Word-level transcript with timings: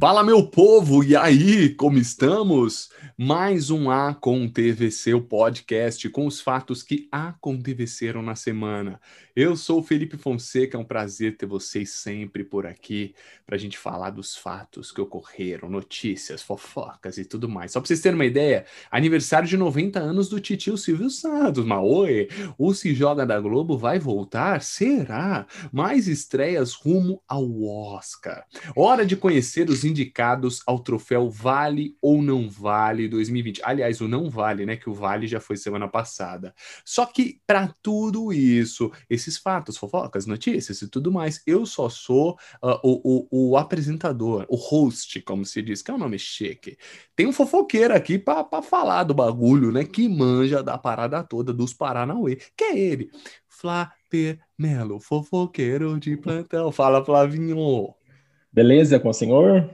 Fala, 0.00 0.22
meu 0.22 0.46
povo, 0.46 1.04
e 1.04 1.14
aí, 1.14 1.74
como 1.74 1.98
estamos? 1.98 2.88
Mais 3.18 3.70
um 3.70 3.90
Aconteceu 3.90 5.18
o 5.18 5.22
podcast 5.22 6.08
com 6.08 6.24
os 6.24 6.40
fatos 6.40 6.82
que 6.82 7.06
aconteceram 7.12 8.22
na 8.22 8.34
semana. 8.34 8.98
Eu 9.34 9.54
sou 9.54 9.78
o 9.78 9.82
Felipe 9.82 10.16
Fonseca, 10.16 10.76
é 10.76 10.80
um 10.80 10.84
prazer 10.84 11.36
ter 11.36 11.46
vocês 11.46 11.90
sempre 11.90 12.42
por 12.42 12.66
aqui 12.66 13.14
para 13.46 13.54
a 13.54 13.58
gente 13.58 13.78
falar 13.78 14.10
dos 14.10 14.36
fatos 14.36 14.90
que 14.90 15.00
ocorreram, 15.00 15.68
notícias, 15.68 16.42
fofocas 16.42 17.16
e 17.16 17.24
tudo 17.24 17.48
mais. 17.48 17.72
Só 17.72 17.80
para 17.80 17.86
vocês 17.86 18.00
terem 18.00 18.16
uma 18.16 18.24
ideia, 18.24 18.64
aniversário 18.90 19.48
de 19.48 19.56
90 19.56 20.00
anos 20.00 20.28
do 20.28 20.40
titio 20.40 20.76
Silvio 20.76 21.10
Santos, 21.10 21.64
mas 21.64 21.80
oi, 21.82 22.28
o 22.58 22.74
Se 22.74 22.92
Joga 22.92 23.24
da 23.24 23.38
Globo 23.40 23.78
vai 23.78 23.98
voltar? 23.98 24.62
Será? 24.62 25.46
Mais 25.72 26.08
estreias 26.08 26.74
rumo 26.74 27.22
ao 27.28 27.62
Oscar. 27.62 28.44
Hora 28.74 29.06
de 29.06 29.16
conhecer 29.16 29.70
os 29.70 29.84
indicados 29.84 30.62
ao 30.66 30.80
troféu 30.80 31.30
Vale 31.30 31.96
ou 32.02 32.20
Não 32.20 32.48
Vale 32.48 33.08
2020. 33.08 33.62
Aliás, 33.64 34.00
o 34.00 34.08
Não 34.08 34.28
Vale, 34.28 34.66
né? 34.66 34.76
Que 34.76 34.90
o 34.90 34.94
Vale 34.94 35.26
já 35.26 35.38
foi 35.38 35.56
semana 35.56 35.86
passada. 35.86 36.54
Só 36.84 37.06
que 37.06 37.40
para 37.46 37.72
tudo 37.82 38.32
isso, 38.32 38.90
esses 39.30 39.38
fatos, 39.38 39.76
fofocas, 39.76 40.26
notícias 40.26 40.82
e 40.82 40.88
tudo 40.88 41.12
mais, 41.12 41.42
eu 41.46 41.64
só 41.64 41.88
sou 41.88 42.32
uh, 42.62 42.78
o, 42.82 43.28
o, 43.30 43.50
o, 43.50 43.56
apresentador, 43.56 44.44
o 44.48 44.56
host, 44.56 45.20
como 45.22 45.44
se 45.44 45.62
diz, 45.62 45.80
que 45.80 45.90
é 45.90 45.94
um 45.94 45.98
nome 45.98 46.18
chique. 46.18 46.76
Tem 47.14 47.26
um 47.26 47.32
fofoqueiro 47.32 47.94
aqui 47.94 48.18
para 48.18 48.62
falar 48.62 49.04
do 49.04 49.14
bagulho, 49.14 49.70
né? 49.70 49.84
Que 49.84 50.08
manja 50.08 50.62
da 50.62 50.76
parada 50.76 51.22
toda 51.22 51.52
dos 51.52 51.72
Paranauê, 51.72 52.36
que 52.56 52.64
é 52.64 52.78
ele. 52.78 53.10
Flaper 53.48 54.40
Melo, 54.58 54.98
fofoqueiro 54.98 55.98
de 55.98 56.16
plantão. 56.16 56.72
Fala, 56.72 57.04
Flavinho. 57.04 57.94
Beleza 58.52 58.98
com 58.98 59.08
o 59.10 59.14
senhor? 59.14 59.70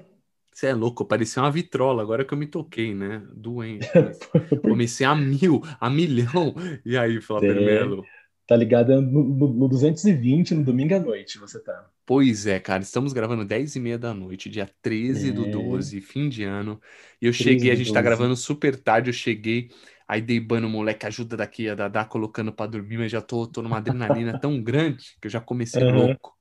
Você 0.53 0.69
é 0.69 0.75
louco, 0.75 1.05
parecia 1.05 1.43
uma 1.43 1.51
vitrola, 1.51 2.03
agora 2.03 2.25
que 2.25 2.33
eu 2.33 2.39
me 2.39 2.47
toquei, 2.47 2.95
né? 2.95 3.23
Doente. 3.35 3.87
Comecei 4.63 5.07
a 5.07 5.15
mil, 5.15 5.63
a 5.79 5.91
milhão. 5.91 6.55
E 6.83 6.97
aí, 6.97 7.21
Flávio 7.21 7.55
Melo? 7.57 8.05
Tá 8.47 8.55
ligado 8.55 9.01
no, 9.03 9.25
no, 9.25 9.49
no, 9.49 9.69
220, 9.69 10.55
no 10.55 10.65
domingo 10.65 10.95
à 10.95 11.01
noite, 11.01 11.37
você 11.37 11.59
tá. 11.59 11.91
Pois 12.05 12.47
é, 12.47 12.61
cara, 12.61 12.81
estamos 12.83 13.13
gravando 13.13 13.45
10 13.45 13.75
e 13.75 13.81
meia 13.81 13.99
da 13.99 14.15
noite, 14.15 14.49
dia 14.49 14.71
13 14.81 15.31
é. 15.31 15.33
do 15.33 15.51
12, 15.51 16.01
fim 16.01 16.29
de 16.29 16.45
ano. 16.45 16.81
E 17.21 17.27
eu 17.27 17.33
cheguei, 17.33 17.73
a 17.73 17.75
gente 17.75 17.89
12. 17.89 17.95
tá 17.95 18.01
gravando 18.01 18.37
super 18.37 18.77
tarde, 18.77 19.11
eu 19.11 19.15
cheguei, 19.15 19.71
aí 20.07 20.23
dei 20.23 20.39
banho 20.39 20.63
no 20.63 20.69
moleque, 20.69 21.05
ajuda 21.05 21.37
daqui 21.37 21.69
a 21.69 21.75
Dadá 21.75 22.05
colocando 22.05 22.53
pra 22.53 22.67
dormir, 22.67 22.99
mas 22.99 23.11
já 23.11 23.21
tô, 23.21 23.49
tô 23.49 23.63
numa 23.63 23.79
adrenalina 23.79 24.39
tão 24.39 24.61
grande 24.63 25.17
que 25.21 25.27
eu 25.27 25.31
já 25.31 25.41
comecei 25.41 25.83
uhum. 25.83 26.07
louco. 26.07 26.37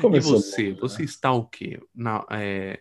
Começou 0.00 0.38
e 0.38 0.42
você? 0.42 0.72
Você 0.74 0.98
né? 1.00 1.04
está 1.04 1.32
o 1.32 1.46
quê? 1.46 1.78
Na, 1.94 2.24
é, 2.30 2.80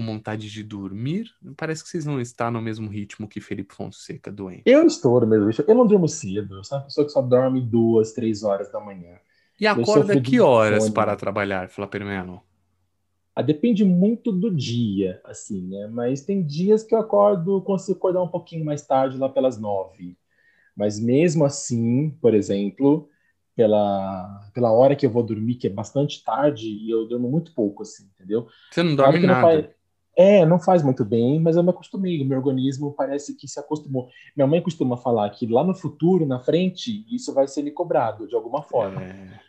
com 0.00 0.06
vontade 0.06 0.50
de 0.50 0.62
dormir? 0.62 1.30
Parece 1.56 1.82
que 1.82 1.90
vocês 1.90 2.06
não 2.06 2.20
estão 2.20 2.50
no 2.50 2.62
mesmo 2.62 2.88
ritmo 2.88 3.28
que 3.28 3.40
Felipe 3.40 3.74
Fonseca, 3.74 4.32
doente. 4.32 4.62
Eu 4.64 4.86
estou 4.86 5.20
no 5.20 5.26
mesmo 5.26 5.46
ritmo. 5.46 5.64
Eu 5.68 5.74
não 5.74 5.86
durmo 5.86 6.08
cedo. 6.08 6.56
Eu 6.56 6.64
sou 6.64 6.78
uma 6.78 6.84
pessoa 6.84 7.06
que 7.06 7.12
só 7.12 7.20
dorme 7.20 7.60
duas, 7.60 8.12
três 8.12 8.42
horas 8.42 8.72
da 8.72 8.80
manhã. 8.80 9.18
E 9.60 9.66
acorda 9.66 10.18
que 10.20 10.40
horas 10.40 10.88
para 10.88 11.14
trabalhar, 11.14 11.68
Flapermelo? 11.68 12.42
Ah, 13.36 13.42
depende 13.42 13.84
muito 13.84 14.32
do 14.32 14.50
dia, 14.50 15.20
assim, 15.24 15.68
né? 15.68 15.86
Mas 15.86 16.22
tem 16.22 16.42
dias 16.42 16.82
que 16.82 16.94
eu 16.94 16.98
acordo, 16.98 17.60
consigo 17.62 17.98
acordar 17.98 18.22
um 18.22 18.28
pouquinho 18.28 18.64
mais 18.64 18.86
tarde, 18.86 19.18
lá 19.18 19.28
pelas 19.28 19.58
nove. 19.58 20.16
Mas 20.74 20.98
mesmo 20.98 21.44
assim, 21.44 22.10
por 22.22 22.32
exemplo, 22.32 23.08
pela, 23.54 24.50
pela 24.54 24.72
hora 24.72 24.96
que 24.96 25.04
eu 25.04 25.10
vou 25.10 25.22
dormir, 25.22 25.56
que 25.56 25.66
é 25.66 25.70
bastante 25.70 26.24
tarde, 26.24 26.68
e 26.68 26.90
eu 26.90 27.06
durmo 27.06 27.30
muito 27.30 27.52
pouco, 27.52 27.82
assim, 27.82 28.08
entendeu? 28.14 28.48
Você 28.70 28.82
não 28.82 28.96
dorme 28.96 29.18
nada. 29.20 29.34
Não 29.34 29.62
faz, 29.62 29.74
é, 30.20 30.44
não 30.44 30.60
faz 30.60 30.82
muito 30.82 31.02
bem, 31.02 31.40
mas 31.40 31.56
eu 31.56 31.62
me 31.62 31.70
acostumei. 31.70 32.20
O 32.20 32.26
meu 32.26 32.36
organismo 32.36 32.92
parece 32.92 33.34
que 33.34 33.48
se 33.48 33.58
acostumou. 33.58 34.10
Minha 34.36 34.46
mãe 34.46 34.60
costuma 34.60 34.94
falar 34.94 35.30
que 35.30 35.46
lá 35.46 35.64
no 35.64 35.74
futuro, 35.74 36.26
na 36.26 36.38
frente, 36.38 37.06
isso 37.10 37.32
vai 37.32 37.48
ser 37.48 37.62
me 37.62 37.70
cobrado 37.70 38.28
de 38.28 38.34
alguma 38.34 38.62
forma. 38.62 39.02
É. 39.02 39.40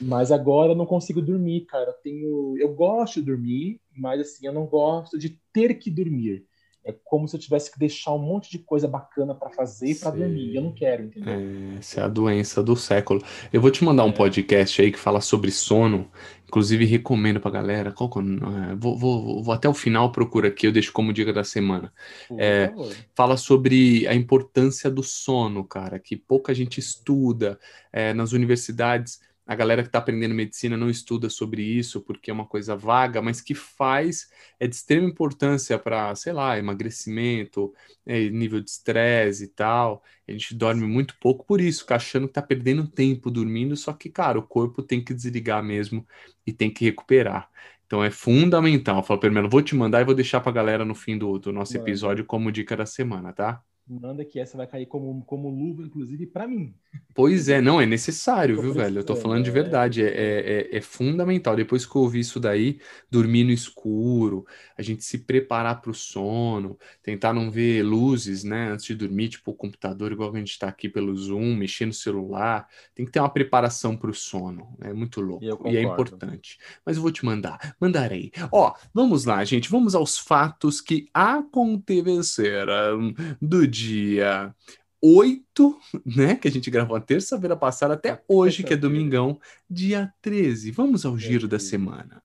Mas 0.00 0.30
agora 0.30 0.70
eu 0.70 0.76
não 0.76 0.86
consigo 0.86 1.20
dormir, 1.20 1.62
cara. 1.62 1.90
Eu 1.90 1.94
tenho, 1.94 2.56
eu 2.58 2.72
gosto 2.72 3.16
de 3.16 3.26
dormir, 3.26 3.80
mas 3.96 4.20
assim, 4.20 4.46
eu 4.46 4.52
não 4.52 4.66
gosto 4.66 5.18
de 5.18 5.36
ter 5.52 5.74
que 5.74 5.90
dormir. 5.90 6.46
É 6.84 6.94
como 7.04 7.28
se 7.28 7.36
eu 7.36 7.40
tivesse 7.40 7.70
que 7.70 7.78
deixar 7.78 8.12
um 8.14 8.18
monte 8.18 8.50
de 8.50 8.58
coisa 8.58 8.88
bacana 8.88 9.34
para 9.34 9.50
fazer 9.50 9.94
para 9.96 10.12
dormir. 10.12 10.56
Eu 10.56 10.62
não 10.62 10.72
quero, 10.72 11.04
entendeu? 11.04 11.32
É, 11.32 11.78
essa 11.78 12.00
é 12.00 12.04
a 12.04 12.08
doença 12.08 12.62
do 12.62 12.74
século. 12.74 13.22
Eu 13.52 13.60
vou 13.60 13.70
te 13.70 13.84
mandar 13.84 14.04
um 14.04 14.10
é. 14.10 14.12
podcast 14.12 14.80
aí 14.80 14.90
que 14.90 14.98
fala 14.98 15.20
sobre 15.20 15.50
sono. 15.50 16.10
Inclusive, 16.48 16.84
recomendo 16.84 17.38
pra 17.38 17.50
galera. 17.50 17.92
Qual, 17.92 18.10
é, 18.10 18.74
vou, 18.74 18.96
vou, 18.96 19.42
vou, 19.42 19.54
até 19.54 19.68
o 19.68 19.74
final, 19.74 20.10
procura 20.10 20.48
aqui, 20.48 20.66
eu 20.66 20.72
deixo 20.72 20.92
como 20.92 21.12
dica 21.12 21.32
da 21.32 21.44
semana. 21.44 21.92
É, 22.38 22.72
fala 23.14 23.36
sobre 23.36 24.06
a 24.08 24.14
importância 24.14 24.90
do 24.90 25.02
sono, 25.02 25.62
cara, 25.62 25.98
que 25.98 26.16
pouca 26.16 26.54
gente 26.54 26.80
estuda 26.80 27.58
é, 27.92 28.14
nas 28.14 28.32
universidades 28.32 29.20
a 29.50 29.56
galera 29.56 29.82
que 29.82 29.88
está 29.88 29.98
aprendendo 29.98 30.32
medicina 30.32 30.76
não 30.76 30.88
estuda 30.88 31.28
sobre 31.28 31.60
isso 31.60 32.00
porque 32.02 32.30
é 32.30 32.32
uma 32.32 32.46
coisa 32.46 32.76
vaga, 32.76 33.20
mas 33.20 33.40
que 33.40 33.52
faz 33.52 34.30
é 34.60 34.68
de 34.68 34.76
extrema 34.76 35.08
importância 35.08 35.76
para, 35.76 36.14
sei 36.14 36.32
lá, 36.32 36.56
emagrecimento, 36.56 37.74
é, 38.06 38.28
nível 38.30 38.60
de 38.60 38.70
estresse 38.70 39.42
e 39.46 39.48
tal. 39.48 40.04
A 40.28 40.30
gente 40.30 40.54
dorme 40.54 40.86
muito 40.86 41.16
pouco 41.18 41.44
por 41.44 41.60
isso, 41.60 41.80
fica 41.80 41.96
achando 41.96 42.28
que 42.28 42.30
está 42.30 42.42
perdendo 42.42 42.86
tempo 42.86 43.28
dormindo, 43.28 43.76
só 43.76 43.92
que, 43.92 44.08
cara, 44.08 44.38
o 44.38 44.42
corpo 44.46 44.84
tem 44.84 45.02
que 45.02 45.12
desligar 45.12 45.64
mesmo 45.64 46.06
e 46.46 46.52
tem 46.52 46.72
que 46.72 46.84
recuperar. 46.84 47.50
Então 47.86 48.04
é 48.04 48.10
fundamental. 48.12 49.02
Fala, 49.02 49.18
primeiro, 49.18 49.50
vou 49.50 49.62
te 49.62 49.74
mandar 49.74 50.00
e 50.00 50.04
vou 50.04 50.14
deixar 50.14 50.40
para 50.40 50.50
a 50.50 50.54
galera 50.54 50.84
no 50.84 50.94
fim 50.94 51.18
do, 51.18 51.40
do 51.40 51.52
nosso 51.52 51.76
episódio 51.76 52.24
como 52.24 52.52
dica 52.52 52.76
da 52.76 52.86
semana, 52.86 53.32
tá? 53.32 53.60
Manda 53.90 54.24
que 54.24 54.38
essa 54.38 54.56
vai 54.56 54.66
cair 54.66 54.86
como, 54.86 55.22
como 55.24 55.50
luva, 55.50 55.82
inclusive, 55.82 56.26
para 56.26 56.46
mim. 56.46 56.72
Pois 57.12 57.48
é, 57.48 57.60
não, 57.60 57.80
é 57.80 57.86
necessário, 57.86 58.60
viu, 58.60 58.72
velho? 58.72 59.00
Eu 59.00 59.04
tô 59.04 59.16
falando 59.16 59.42
de 59.42 59.50
verdade, 59.50 60.02
é, 60.02 60.06
é, 60.06 60.68
é, 60.72 60.76
é, 60.76 60.80
fundamental. 60.80 61.56
Depois 61.56 61.84
que 61.84 61.94
eu 61.94 62.02
ouvi 62.02 62.20
isso 62.20 62.38
daí, 62.38 62.78
dormir 63.10 63.44
no 63.44 63.50
escuro, 63.50 64.46
a 64.78 64.82
gente 64.82 65.04
se 65.04 65.18
preparar 65.18 65.80
para 65.80 65.90
o 65.90 65.94
sono, 65.94 66.78
tentar 67.02 67.32
não 67.32 67.50
ver 67.50 67.82
luzes, 67.82 68.44
né, 68.44 68.70
antes 68.70 68.86
de 68.86 68.94
dormir, 68.94 69.30
tipo 69.30 69.50
o 69.50 69.54
computador, 69.54 70.12
igual 70.12 70.32
a 70.32 70.38
gente 70.38 70.52
está 70.52 70.68
aqui 70.68 70.88
pelo 70.88 71.14
Zoom, 71.16 71.56
mexer 71.56 71.86
no 71.86 71.92
celular. 71.92 72.68
Tem 72.94 73.04
que 73.04 73.10
ter 73.10 73.18
uma 73.18 73.28
preparação 73.28 73.96
para 73.96 74.10
o 74.10 74.14
sono, 74.14 74.76
é 74.80 74.92
muito 74.92 75.20
louco 75.20 75.68
e, 75.68 75.72
e, 75.72 75.76
é 75.76 75.82
importante. 75.82 76.58
Mas 76.86 76.96
eu 76.96 77.02
vou 77.02 77.10
te 77.10 77.24
mandar, 77.24 77.74
mandarei. 77.80 78.30
Ó, 78.52 78.72
vamos 78.94 79.24
lá, 79.24 79.44
gente, 79.44 79.68
vamos 79.68 79.96
aos 79.96 80.16
fatos 80.16 80.80
que 80.80 81.08
aconteceram 81.12 83.12
do 83.40 83.66
dia 83.66 83.79
dia 83.80 84.54
8, 85.02 85.80
né? 86.04 86.36
Que 86.36 86.48
a 86.48 86.50
gente 86.50 86.70
gravou 86.70 86.98
na 86.98 87.04
terça-feira 87.04 87.56
passada, 87.56 87.94
até 87.94 88.22
hoje, 88.28 88.62
que 88.62 88.74
é 88.74 88.76
domingão, 88.76 89.40
dia 89.68 90.12
13. 90.20 90.70
Vamos 90.70 91.06
ao 91.06 91.16
giro 91.16 91.48
da 91.48 91.58
semana. 91.58 92.22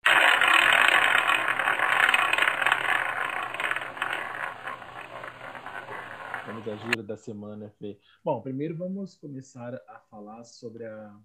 Vamos 6.46 6.68
ao 6.68 6.78
giro 6.78 7.04
da 7.04 7.16
semana, 7.16 7.70
Fê. 7.80 7.98
Bom, 8.24 8.42
primeiro 8.42 8.76
vamos 8.76 9.16
começar 9.16 9.74
a 9.88 10.00
falar 10.12 10.44
sobre 10.44 10.86
a, 10.86 11.18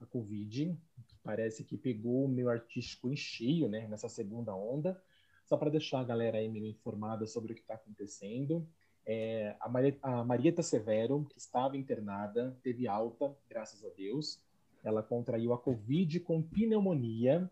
a 0.00 0.06
Covid, 0.06 0.78
que 1.08 1.16
parece 1.24 1.64
que 1.64 1.76
pegou 1.76 2.26
o 2.26 2.28
meu 2.28 2.48
artístico 2.48 3.10
em 3.10 3.16
cheio, 3.16 3.68
né? 3.68 3.88
Nessa 3.88 4.08
segunda 4.08 4.54
onda. 4.54 5.02
Só 5.44 5.56
para 5.56 5.70
deixar 5.70 6.00
a 6.00 6.04
galera 6.04 6.38
aí 6.38 6.48
meio 6.48 6.66
informada 6.66 7.26
sobre 7.26 7.52
o 7.52 7.54
que 7.56 7.62
está 7.62 7.74
acontecendo. 7.74 8.66
É, 9.04 9.56
a, 9.60 9.68
Maria, 9.68 9.98
a 10.02 10.24
Marieta 10.24 10.62
Severo, 10.62 11.26
que 11.28 11.38
estava 11.38 11.76
internada, 11.76 12.56
teve 12.62 12.86
alta, 12.86 13.36
graças 13.48 13.84
a 13.84 13.88
Deus. 13.90 14.40
Ela 14.82 15.02
contraiu 15.02 15.52
a 15.52 15.58
Covid 15.58 16.20
com 16.20 16.42
pneumonia, 16.42 17.50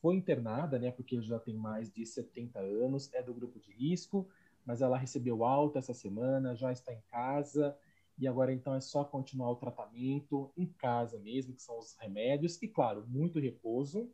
foi 0.00 0.16
internada, 0.16 0.78
né, 0.78 0.90
porque 0.90 1.20
já 1.20 1.38
tem 1.38 1.54
mais 1.54 1.90
de 1.90 2.04
70 2.06 2.58
anos, 2.58 3.12
é 3.12 3.22
do 3.22 3.34
grupo 3.34 3.60
de 3.60 3.70
risco, 3.70 4.26
mas 4.64 4.80
ela 4.80 4.96
recebeu 4.96 5.44
alta 5.44 5.78
essa 5.78 5.92
semana, 5.92 6.56
já 6.56 6.72
está 6.72 6.92
em 6.92 7.02
casa, 7.10 7.76
e 8.18 8.26
agora 8.26 8.52
então 8.52 8.74
é 8.74 8.80
só 8.80 9.04
continuar 9.04 9.50
o 9.50 9.56
tratamento 9.56 10.50
em 10.56 10.66
casa 10.66 11.18
mesmo, 11.18 11.54
que 11.54 11.62
são 11.62 11.78
os 11.78 11.96
remédios, 11.98 12.60
e 12.62 12.68
claro, 12.68 13.04
muito 13.08 13.38
repouso, 13.38 14.10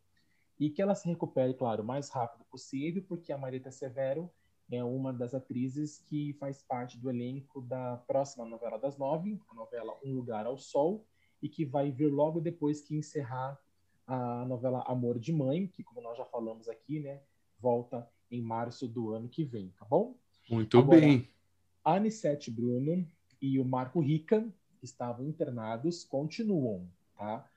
e 0.59 0.71
que 0.71 0.83
ela 0.83 0.95
se 0.95 1.09
recupere, 1.09 1.55
claro, 1.55 1.83
o 1.83 1.87
mais 1.87 2.09
rápido 2.09 2.45
possível, 2.47 3.05
porque 3.07 3.33
a 3.33 3.39
Marieta 3.39 3.71
Severo 3.71 4.31
é 4.71 4.83
uma 4.83 5.13
das 5.13 5.35
atrizes 5.35 5.99
que 5.99 6.33
faz 6.35 6.63
parte 6.63 6.99
do 6.99 7.09
elenco 7.09 7.61
da 7.61 7.97
próxima 8.07 8.45
novela 8.45 8.79
das 8.79 8.99
nove, 8.99 9.41
a 9.49 9.55
novela 9.55 9.97
Um 10.05 10.15
Lugar 10.15 10.47
ao 10.47 10.59
Sol, 10.59 11.07
e 11.41 11.49
que 11.49 11.65
vai 11.65 11.91
vir 11.91 12.09
logo 12.09 12.41
depois 12.41 12.81
que 12.81 12.97
encerrar 12.97 13.59
a 14.07 14.45
novela 14.45 14.83
Amor 14.87 15.19
de 15.19 15.33
Mãe, 15.33 15.67
que, 15.67 15.83
como 15.83 16.01
nós 16.01 16.17
já 16.17 16.25
falamos 16.25 16.69
aqui, 16.69 17.01
né, 17.01 17.21
volta 17.61 18.09
em 18.31 18.41
março 18.41 18.89
do 18.89 19.13
ano 19.13 19.29
que 19.29 19.45
vem, 19.45 19.73
tá 19.79 19.85
bom? 19.85 20.17
Muito 20.51 20.79
Agora, 20.79 21.01
bem. 21.01 21.29
A 21.85 21.95
Anissete 21.95 22.51
Bruno 22.51 23.07
e 23.41 23.59
o 23.59 23.65
Marco 23.65 24.01
Rica, 24.01 24.47
que 24.79 24.85
estavam 24.85 25.27
internados, 25.27 26.05
continuam, 26.05 26.89
tá? 27.17 27.49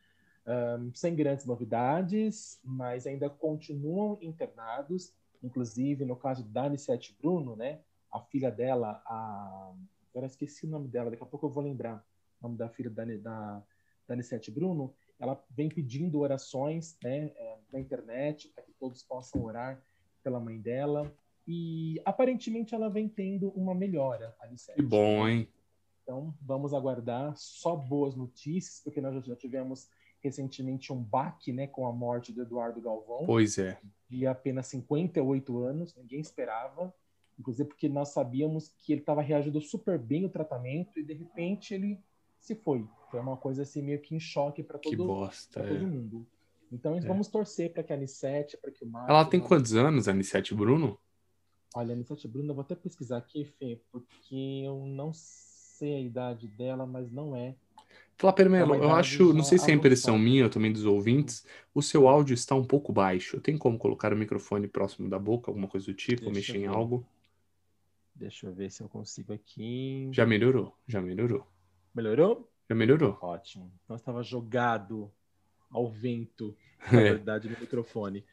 Um, 0.48 0.92
sem 0.96 1.16
grandes 1.16 1.46
novidades, 1.46 2.60
mas 2.64 3.06
ainda 3.06 3.30
continuam 3.30 4.18
internados 4.22 5.14
Inclusive, 5.42 6.06
no 6.06 6.16
caso 6.16 6.44
da 6.44 6.64
Anissete 6.64 7.16
Bruno, 7.20 7.56
né? 7.56 7.82
A 8.12 8.20
filha 8.20 8.52
dela, 8.52 9.02
a... 9.06 9.74
Agora 10.12 10.26
esqueci 10.26 10.66
o 10.66 10.70
nome 10.70 10.88
dela, 10.88 11.12
daqui 11.12 11.24
a 11.24 11.26
pouco 11.26 11.46
eu 11.46 11.52
vou 11.52 11.64
lembrar 11.64 12.04
o 12.42 12.48
nome 12.48 12.58
da 12.58 12.68
filha 12.68 12.90
da, 12.90 13.06
da, 13.06 13.64
da 14.08 14.14
Anissete 14.14 14.52
Bruno. 14.52 14.94
Ela 15.20 15.42
vem 15.52 15.70
pedindo 15.70 16.20
orações 16.20 16.98
né, 17.04 17.32
é, 17.36 17.58
na 17.72 17.80
internet 17.80 18.50
para 18.50 18.64
que 18.64 18.72
todos 18.74 19.04
possam 19.04 19.44
orar 19.44 19.82
pela 20.24 20.40
mãe 20.40 20.60
dela. 20.60 21.14
E 21.48 22.02
aparentemente 22.06 22.76
ela 22.76 22.90
vem 22.90 23.08
tendo 23.08 23.50
uma 23.50 23.74
melhora, 23.76 24.36
Anissete. 24.40 24.78
Que 24.78 24.82
bom, 24.82 25.28
hein? 25.28 25.48
Então, 26.04 26.34
vamos 26.42 26.74
aguardar 26.74 27.36
só 27.38 27.76
boas 27.76 28.16
notícias, 28.16 28.82
porque 28.84 29.00
nós 29.00 29.24
já 29.24 29.36
tivemos 29.36 29.90
recentemente 30.22 30.92
um 30.92 31.02
baque 31.02 31.52
né, 31.52 31.68
com 31.68 31.88
a 31.88 31.94
morte 31.94 32.32
do 32.32 32.42
Eduardo 32.42 32.82
Galvão. 32.82 33.26
Pois 33.26 33.58
é. 33.58 33.80
De 34.10 34.26
apenas 34.28 34.68
58 34.68 35.64
anos, 35.64 35.96
ninguém 35.96 36.20
esperava. 36.20 36.94
Inclusive 37.40 37.70
porque 37.70 37.88
nós 37.88 38.10
sabíamos 38.10 38.70
que 38.80 38.92
ele 38.92 39.02
estava 39.02 39.22
reagindo 39.22 39.62
super 39.62 39.98
bem 39.98 40.26
ao 40.26 40.30
tratamento 40.30 41.00
e 41.00 41.04
de 41.04 41.14
repente 41.14 41.74
ele 41.74 42.00
se 42.40 42.54
foi. 42.54 42.86
Foi 43.10 43.20
uma 43.20 43.38
coisa 43.38 43.64
assim 43.64 43.82
meio 43.82 44.02
que 44.02 44.14
em 44.14 44.20
choque 44.20 44.62
para 44.62 44.78
todo, 44.78 45.06
bosta, 45.06 45.64
todo 45.64 45.76
é. 45.76 45.80
mundo. 45.80 46.28
Então 46.72 46.96
é. 46.96 47.00
vamos 47.02 47.28
torcer 47.28 47.72
para 47.72 47.82
que 47.82 47.94
a 47.94 47.96
Anissete, 47.96 48.58
para 48.58 48.72
que 48.72 48.84
o 48.84 48.88
Marcos... 48.88 49.10
Ela 49.10 49.26
tem 49.26 49.40
quantos 49.40 49.74
anos, 49.74 50.08
a 50.08 50.12
Anissete 50.12 50.54
Bruno? 50.54 51.00
Olha, 51.74 51.92
a 51.92 51.96
Anissete 51.96 52.28
Bruno, 52.28 52.50
eu 52.52 52.56
vou 52.56 52.62
até 52.62 52.76
pesquisar 52.76 53.18
aqui, 53.18 53.46
Fê, 53.46 53.82
porque 53.92 54.64
eu 54.66 54.86
não 54.86 55.12
sei 55.14 55.96
a 55.96 56.00
idade 56.00 56.48
dela, 56.48 56.86
mas 56.86 57.12
não 57.12 57.36
é 57.36 57.56
Fala, 58.20 58.34
Permelo, 58.34 58.76
eu 58.76 58.92
acho, 58.92 59.34
não 59.34 59.46
sei 59.46 59.58
se 59.58 59.72
é 59.72 59.74
impressão 59.74 60.20
minha 60.20 60.44
ou 60.44 60.50
também 60.50 60.74
dos 60.74 60.84
ouvintes, 60.84 61.46
o 61.74 61.82
seu 61.82 62.06
áudio 62.06 62.34
está 62.34 62.54
um 62.54 62.66
pouco 62.66 62.92
baixo. 62.92 63.40
Tem 63.40 63.58
como 63.58 63.78
colocar 63.78 64.12
o 64.12 64.18
microfone 64.18 64.68
próximo 64.68 65.10
da 65.10 65.18
boca, 65.18 65.50
alguma 65.50 65.70
coisa 65.70 65.86
do 65.86 65.94
tipo, 65.94 66.24
Deixa 66.24 66.36
mexer 66.36 66.58
em 66.58 66.66
algo? 66.66 67.08
Deixa 68.14 68.48
eu 68.48 68.54
ver 68.54 68.70
se 68.70 68.84
eu 68.84 68.90
consigo 68.90 69.32
aqui. 69.32 70.10
Já 70.12 70.26
melhorou, 70.26 70.76
já 70.86 71.02
melhorou. 71.02 71.48
Melhorou? 71.96 72.52
Já 72.70 72.76
melhorou. 72.76 73.18
Ótimo. 73.22 73.72
Então 73.86 73.96
estava 73.96 74.22
jogado 74.22 75.10
ao 75.72 75.90
vento, 75.90 76.54
na 76.92 77.00
é. 77.00 77.04
verdade, 77.04 77.48
no 77.48 77.58
microfone. 77.58 78.26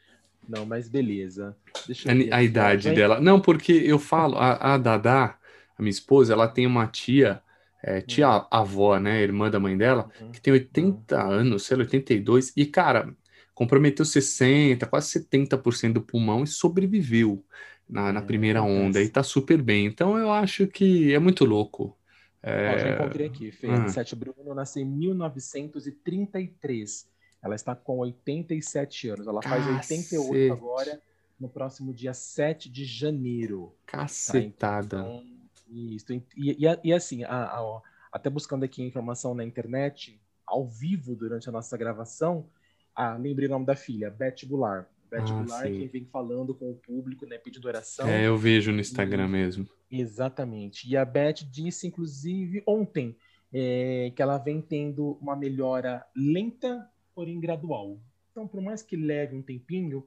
Não, 0.48 0.66
mas 0.66 0.88
beleza. 0.88 1.56
Deixa 1.86 2.10
eu 2.10 2.16
ver 2.16 2.32
a, 2.32 2.38
a 2.38 2.42
idade 2.42 2.90
dela. 2.90 3.20
Não, 3.20 3.40
porque 3.40 3.72
eu 3.72 4.00
falo, 4.00 4.36
a, 4.36 4.74
a 4.74 4.78
Dada, 4.78 5.26
a 5.26 5.38
minha 5.78 5.90
esposa, 5.90 6.32
ela 6.32 6.48
tem 6.48 6.66
uma 6.66 6.88
tia 6.88 7.40
é, 7.82 8.00
tia 8.00 8.28
uhum. 8.28 8.46
avó, 8.50 8.98
né, 8.98 9.22
irmã 9.22 9.50
da 9.50 9.60
mãe 9.60 9.76
dela, 9.76 10.10
uhum. 10.20 10.32
que 10.32 10.40
tem 10.40 10.52
80 10.52 11.16
uhum. 11.16 11.30
anos, 11.30 11.64
sei 11.64 11.76
lá, 11.76 11.84
82, 11.84 12.52
e, 12.56 12.66
cara, 12.66 13.14
comprometeu 13.54 14.04
60, 14.04 14.86
quase 14.86 15.20
70% 15.20 15.94
do 15.94 16.02
pulmão 16.02 16.44
e 16.44 16.46
sobreviveu 16.46 17.44
na, 17.88 18.12
na 18.12 18.20
é, 18.20 18.24
primeira 18.24 18.62
onda, 18.62 19.02
e 19.02 19.08
tá 19.08 19.22
super 19.22 19.62
bem. 19.62 19.86
Então, 19.86 20.18
eu 20.18 20.30
acho 20.32 20.66
que 20.66 21.14
é 21.14 21.18
muito 21.18 21.44
louco. 21.44 21.96
É... 22.42 22.74
Ó, 22.74 22.78
já 22.78 22.90
encontrei 22.94 23.26
aqui, 23.26 23.50
Fê. 23.50 23.68
Ah. 23.68 23.88
Sete 23.88 24.14
Bruno 24.14 24.54
nasceu 24.54 24.82
em 24.82 24.86
1933. 24.86 27.08
Ela 27.42 27.54
está 27.54 27.74
com 27.74 27.96
87 27.98 29.08
anos. 29.08 29.26
Ela 29.26 29.42
faz 29.42 29.64
Cacete. 29.64 30.16
88 30.16 30.52
agora, 30.52 31.00
no 31.38 31.48
próximo 31.48 31.92
dia 31.92 32.14
7 32.14 32.68
de 32.68 32.84
janeiro. 32.84 33.74
Cacetada. 33.84 35.02
Tá? 35.02 35.02
Então, 35.02 35.35
isso. 35.68 36.12
E, 36.12 36.24
e, 36.36 36.66
e 36.84 36.92
assim, 36.92 37.24
a, 37.24 37.44
a, 37.44 37.82
até 38.12 38.30
buscando 38.30 38.64
aqui 38.64 38.82
informação 38.82 39.34
na 39.34 39.44
internet, 39.44 40.20
ao 40.46 40.66
vivo, 40.66 41.14
durante 41.14 41.48
a 41.48 41.52
nossa 41.52 41.76
gravação, 41.76 42.48
ah, 42.94 43.16
lembrei 43.16 43.48
o 43.48 43.50
nome 43.50 43.66
da 43.66 43.76
filha, 43.76 44.10
Beth 44.10 44.36
Goulart. 44.44 44.86
Beth 45.10 45.20
ah, 45.20 45.32
Goulart, 45.32 45.66
sim. 45.66 45.86
vem 45.88 46.04
falando 46.04 46.54
com 46.54 46.70
o 46.70 46.74
público, 46.74 47.26
né, 47.26 47.38
pedindo 47.38 47.66
oração. 47.66 48.08
É, 48.08 48.26
eu 48.26 48.36
vejo 48.36 48.72
no 48.72 48.80
Instagram 48.80 49.26
e, 49.26 49.30
mesmo. 49.30 49.68
Exatamente. 49.90 50.88
E 50.88 50.96
a 50.96 51.04
Beth 51.04 51.44
disse, 51.50 51.86
inclusive, 51.86 52.62
ontem, 52.66 53.16
é, 53.52 54.12
que 54.14 54.22
ela 54.22 54.38
vem 54.38 54.60
tendo 54.60 55.18
uma 55.20 55.36
melhora 55.36 56.04
lenta, 56.14 56.88
porém 57.14 57.38
gradual. 57.40 57.98
Então, 58.30 58.46
por 58.46 58.60
mais 58.60 58.82
que 58.82 58.96
leve 58.96 59.36
um 59.36 59.42
tempinho, 59.42 60.04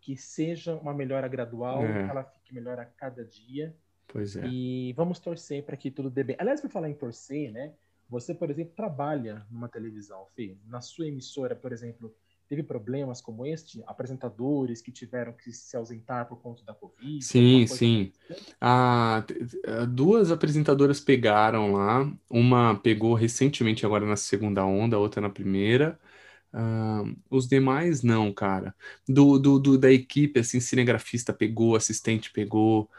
que 0.00 0.16
seja 0.16 0.74
uma 0.76 0.92
melhora 0.92 1.28
gradual, 1.28 1.84
é. 1.84 2.04
que 2.04 2.10
ela 2.10 2.24
fique 2.24 2.52
melhor 2.52 2.78
a 2.78 2.84
cada 2.84 3.24
dia. 3.24 3.74
Pois 4.08 4.36
é. 4.36 4.46
E 4.46 4.92
vamos 4.96 5.18
torcer 5.18 5.64
para 5.64 5.76
que 5.76 5.90
tudo 5.90 6.10
dê 6.10 6.22
bem. 6.22 6.36
Aliás, 6.38 6.60
por 6.60 6.70
falar 6.70 6.88
em 6.88 6.94
torcer, 6.94 7.52
né? 7.52 7.72
Você, 8.08 8.34
por 8.34 8.50
exemplo, 8.50 8.74
trabalha 8.76 9.46
numa 9.50 9.68
televisão, 9.68 10.26
Fê. 10.34 10.56
Na 10.66 10.82
sua 10.82 11.06
emissora, 11.06 11.56
por 11.56 11.72
exemplo, 11.72 12.14
teve 12.46 12.62
problemas 12.62 13.22
como 13.22 13.46
este? 13.46 13.82
Apresentadores 13.86 14.82
que 14.82 14.92
tiveram 14.92 15.32
que 15.32 15.50
se 15.50 15.74
ausentar 15.74 16.28
por 16.28 16.36
conta 16.36 16.62
da 16.62 16.74
Covid? 16.74 17.24
Sim, 17.24 17.66
sim. 17.66 18.12
Ah, 18.60 19.24
duas 19.88 20.30
apresentadoras 20.30 21.00
pegaram 21.00 21.72
lá. 21.72 22.12
Uma 22.28 22.78
pegou 22.78 23.14
recentemente, 23.14 23.86
agora 23.86 24.04
na 24.04 24.16
segunda 24.16 24.62
onda, 24.66 24.96
a 24.96 25.00
outra 25.00 25.22
na 25.22 25.30
primeira. 25.30 25.98
Uh, 26.52 27.16
os 27.30 27.48
demais 27.48 28.02
não, 28.02 28.30
cara. 28.30 28.74
Do, 29.08 29.38
do, 29.38 29.58
do, 29.58 29.78
da 29.78 29.90
equipe, 29.90 30.38
assim, 30.38 30.60
cinegrafista 30.60 31.32
pegou, 31.32 31.74
assistente 31.74 32.30
pegou, 32.30 32.90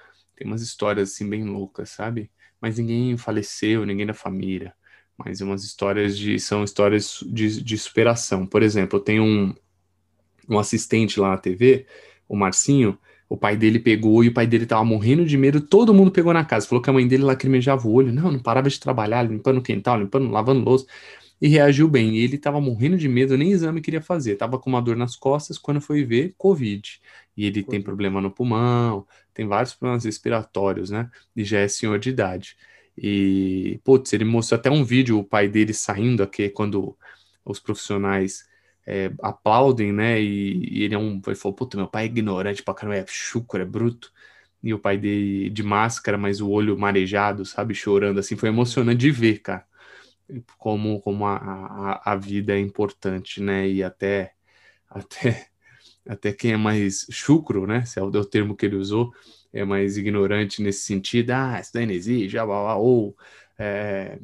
tem 0.43 0.51
umas 0.51 0.61
histórias 0.61 1.13
assim 1.13 1.29
bem 1.29 1.45
loucas, 1.45 1.89
sabe? 1.91 2.29
Mas 2.59 2.77
ninguém 2.77 3.15
faleceu, 3.15 3.85
ninguém 3.85 4.05
da 4.05 4.13
família. 4.13 4.73
Mas 5.17 5.39
umas 5.39 5.63
histórias 5.63 6.17
de. 6.17 6.37
são 6.37 6.65
histórias 6.65 7.19
de, 7.25 7.63
de 7.63 7.77
superação. 7.77 8.45
Por 8.45 8.61
exemplo, 8.61 8.99
eu 8.99 9.03
tenho 9.03 9.23
um, 9.23 9.55
um 10.49 10.59
assistente 10.59 11.17
lá 11.17 11.29
na 11.29 11.37
TV, 11.37 11.85
o 12.27 12.35
Marcinho, 12.35 12.97
o 13.29 13.37
pai 13.37 13.55
dele 13.55 13.79
pegou 13.79 14.21
e 14.21 14.27
o 14.27 14.33
pai 14.33 14.45
dele 14.45 14.65
tava 14.65 14.83
morrendo 14.83 15.25
de 15.25 15.37
medo, 15.37 15.61
todo 15.61 15.93
mundo 15.93 16.11
pegou 16.11 16.33
na 16.33 16.43
casa. 16.43 16.67
Falou 16.67 16.81
que 16.81 16.89
a 16.89 16.93
mãe 16.93 17.07
dele 17.07 17.23
lacrimejava 17.23 17.87
o 17.87 17.93
olho. 17.93 18.11
Não, 18.11 18.29
não 18.29 18.39
parava 18.39 18.69
de 18.69 18.77
trabalhar, 18.77 19.23
limpando 19.23 19.59
o 19.59 19.61
quintal, 19.61 19.97
limpando, 19.99 20.29
lavando 20.29 20.65
louça. 20.65 20.85
E 21.41 21.47
reagiu 21.47 21.87
bem. 21.89 22.15
E 22.17 22.23
ele 22.23 22.37
tava 22.37 22.61
morrendo 22.61 22.97
de 22.97 23.09
medo, 23.09 23.37
nem 23.37 23.51
exame 23.51 23.81
queria 23.81 24.01
fazer. 24.01 24.35
Tava 24.35 24.57
com 24.57 24.69
uma 24.69 24.81
dor 24.81 24.95
nas 24.95 25.15
costas 25.15 25.57
quando 25.57 25.81
foi 25.81 26.03
ver 26.03 26.33
Covid. 26.37 27.01
E 27.35 27.45
ele 27.45 27.63
tem 27.63 27.81
problema 27.81 28.21
no 28.21 28.31
pulmão, 28.31 29.05
tem 29.33 29.47
vários 29.47 29.73
problemas 29.73 30.05
respiratórios, 30.05 30.89
né? 30.89 31.09
E 31.35 31.43
já 31.43 31.59
é 31.59 31.67
senhor 31.67 31.99
de 31.99 32.09
idade. 32.09 32.55
E, 32.97 33.79
putz, 33.83 34.13
ele 34.13 34.23
mostrou 34.23 34.59
até 34.59 34.69
um 34.69 34.83
vídeo, 34.83 35.17
o 35.19 35.23
pai 35.23 35.47
dele 35.47 35.73
saindo 35.73 36.21
aqui, 36.23 36.49
quando 36.49 36.95
os 37.43 37.59
profissionais 37.59 38.47
é, 38.85 39.11
aplaudem, 39.21 39.91
né? 39.91 40.21
E, 40.21 40.79
e, 40.79 40.83
ele 40.83 40.95
é 40.95 40.97
um. 40.97 41.21
Ele 41.25 41.35
falou, 41.35 41.55
puta, 41.55 41.77
meu 41.77 41.87
pai 41.87 42.03
é 42.03 42.05
ignorante 42.07 42.63
pra 42.63 42.73
caramba, 42.73 42.97
é 42.97 43.05
chucro, 43.07 43.61
é 43.61 43.65
bruto. 43.65 44.11
E 44.61 44.73
o 44.73 44.79
pai 44.79 44.97
dele 44.97 45.49
de 45.49 45.63
máscara, 45.63 46.17
mas 46.17 46.39
o 46.41 46.49
olho 46.49 46.77
marejado, 46.77 47.45
sabe? 47.45 47.75
Chorando, 47.75 48.19
assim. 48.19 48.35
Foi 48.37 48.49
emocionante 48.49 48.99
de 48.99 49.11
ver, 49.11 49.39
cara. 49.39 49.65
Como, 50.57 51.01
como 51.01 51.25
a, 51.25 51.37
a, 51.37 52.13
a 52.13 52.15
vida 52.15 52.53
é 52.53 52.59
importante, 52.59 53.41
né? 53.41 53.67
E 53.67 53.83
até. 53.83 54.33
Até 54.93 55.49
até 56.07 56.33
quem 56.33 56.51
é 56.53 56.57
mais 56.57 57.07
chucro, 57.09 57.65
né? 57.65 57.85
Se 57.85 57.99
é 57.99 58.03
o, 58.03 58.11
é 58.13 58.19
o 58.19 58.25
termo 58.25 58.55
que 58.55 58.65
ele 58.65 58.75
usou, 58.75 59.13
é 59.51 59.63
mais 59.63 59.97
ignorante 59.97 60.61
nesse 60.61 60.81
sentido, 60.81 61.31
ah, 61.31 61.59
isso 61.59 61.71
daí 61.73 61.85
não 61.85 61.93
existe, 61.93 62.37
ou 62.37 63.15
é, 63.57 64.19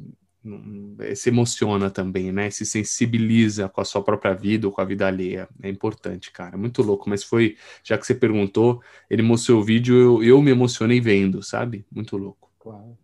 se 1.14 1.28
emociona 1.28 1.90
também, 1.90 2.32
né? 2.32 2.50
Se 2.50 2.64
sensibiliza 2.64 3.68
com 3.68 3.80
a 3.80 3.84
sua 3.84 4.02
própria 4.02 4.34
vida 4.34 4.66
ou 4.66 4.72
com 4.72 4.80
a 4.80 4.84
vida 4.84 5.06
alheia. 5.06 5.48
É 5.62 5.68
importante, 5.68 6.30
cara. 6.30 6.56
Muito 6.56 6.82
louco. 6.82 7.08
Mas 7.10 7.22
foi, 7.22 7.56
já 7.84 7.98
que 7.98 8.06
você 8.06 8.14
perguntou, 8.14 8.82
ele 9.08 9.22
mostrou 9.22 9.60
o 9.60 9.64
vídeo, 9.64 9.94
eu, 9.94 10.22
eu 10.22 10.42
me 10.42 10.50
emocionei 10.50 11.00
vendo, 11.00 11.42
sabe? 11.42 11.84
Muito 11.90 12.16
louco. 12.16 12.50
Claro. 12.58 12.96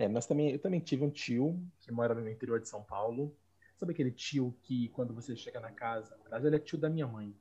É, 0.00 0.08
mas 0.08 0.26
também, 0.26 0.50
eu 0.52 0.58
também 0.58 0.80
tive 0.80 1.04
um 1.04 1.10
tio 1.10 1.62
que 1.78 1.92
mora 1.92 2.14
no 2.14 2.26
interior 2.26 2.58
de 2.58 2.66
São 2.66 2.82
Paulo. 2.82 3.36
Sabe 3.76 3.92
aquele 3.92 4.10
tio 4.10 4.56
que 4.62 4.88
quando 4.88 5.12
você 5.12 5.36
chega 5.36 5.60
na 5.60 5.70
casa, 5.70 6.16
aliás, 6.24 6.42
ele 6.42 6.56
é 6.56 6.58
tio 6.58 6.78
da 6.78 6.88
minha 6.88 7.06
mãe 7.06 7.34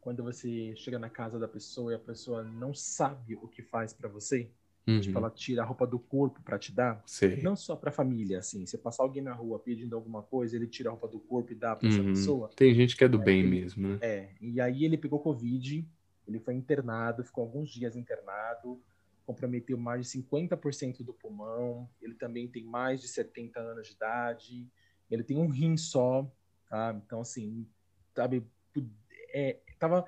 quando 0.00 0.20
você 0.20 0.74
chega 0.74 0.98
na 0.98 1.08
casa 1.08 1.38
da 1.38 1.46
pessoa 1.46 1.92
e 1.92 1.94
a 1.94 1.98
pessoa 2.00 2.42
não 2.42 2.74
sabe 2.74 3.36
o 3.36 3.46
que 3.46 3.62
faz 3.62 3.92
para 3.92 4.08
você, 4.08 4.50
uhum. 4.84 5.00
tipo, 5.00 5.16
ela 5.16 5.30
tira 5.30 5.62
a 5.62 5.64
roupa 5.64 5.86
do 5.86 5.96
corpo 5.96 6.42
para 6.42 6.58
te 6.58 6.72
dar, 6.72 7.04
não 7.40 7.54
só 7.54 7.76
para 7.76 7.92
família, 7.92 8.40
assim, 8.40 8.66
você 8.66 8.76
passar 8.76 9.04
alguém 9.04 9.22
na 9.22 9.32
rua 9.32 9.60
pedindo 9.60 9.94
alguma 9.94 10.20
coisa, 10.20 10.56
ele 10.56 10.66
tira 10.66 10.88
a 10.88 10.90
roupa 10.90 11.06
do 11.06 11.20
corpo 11.20 11.52
e 11.52 11.54
dá 11.54 11.76
para 11.76 11.88
uhum. 11.88 11.94
essa 11.94 12.02
pessoa. 12.02 12.50
Tem 12.56 12.74
gente 12.74 12.96
que 12.96 13.04
é 13.04 13.08
do 13.08 13.22
é, 13.22 13.24
bem 13.24 13.40
ele, 13.40 13.48
mesmo, 13.48 13.86
né? 13.86 13.98
É, 14.02 14.28
e 14.40 14.60
aí 14.60 14.84
ele 14.84 14.98
pegou 14.98 15.20
Covid, 15.20 15.88
ele 16.26 16.40
foi 16.40 16.54
internado, 16.54 17.22
ficou 17.22 17.44
alguns 17.44 17.70
dias 17.70 17.94
internado, 17.94 18.82
comprometeu 19.24 19.76
mais 19.78 20.06
de 20.06 20.22
50% 20.22 21.02
do 21.02 21.12
pulmão, 21.12 21.88
ele 22.00 22.14
também 22.14 22.48
tem 22.48 22.64
mais 22.64 23.00
de 23.00 23.08
70 23.08 23.60
anos 23.60 23.86
de 23.86 23.94
idade, 23.94 24.68
ele 25.10 25.22
tem 25.22 25.36
um 25.38 25.48
rim 25.48 25.76
só, 25.76 26.30
tá? 26.68 27.00
Então, 27.04 27.20
assim, 27.20 27.66
sabe, 28.14 28.46
é, 29.32 29.58
tava 29.78 30.06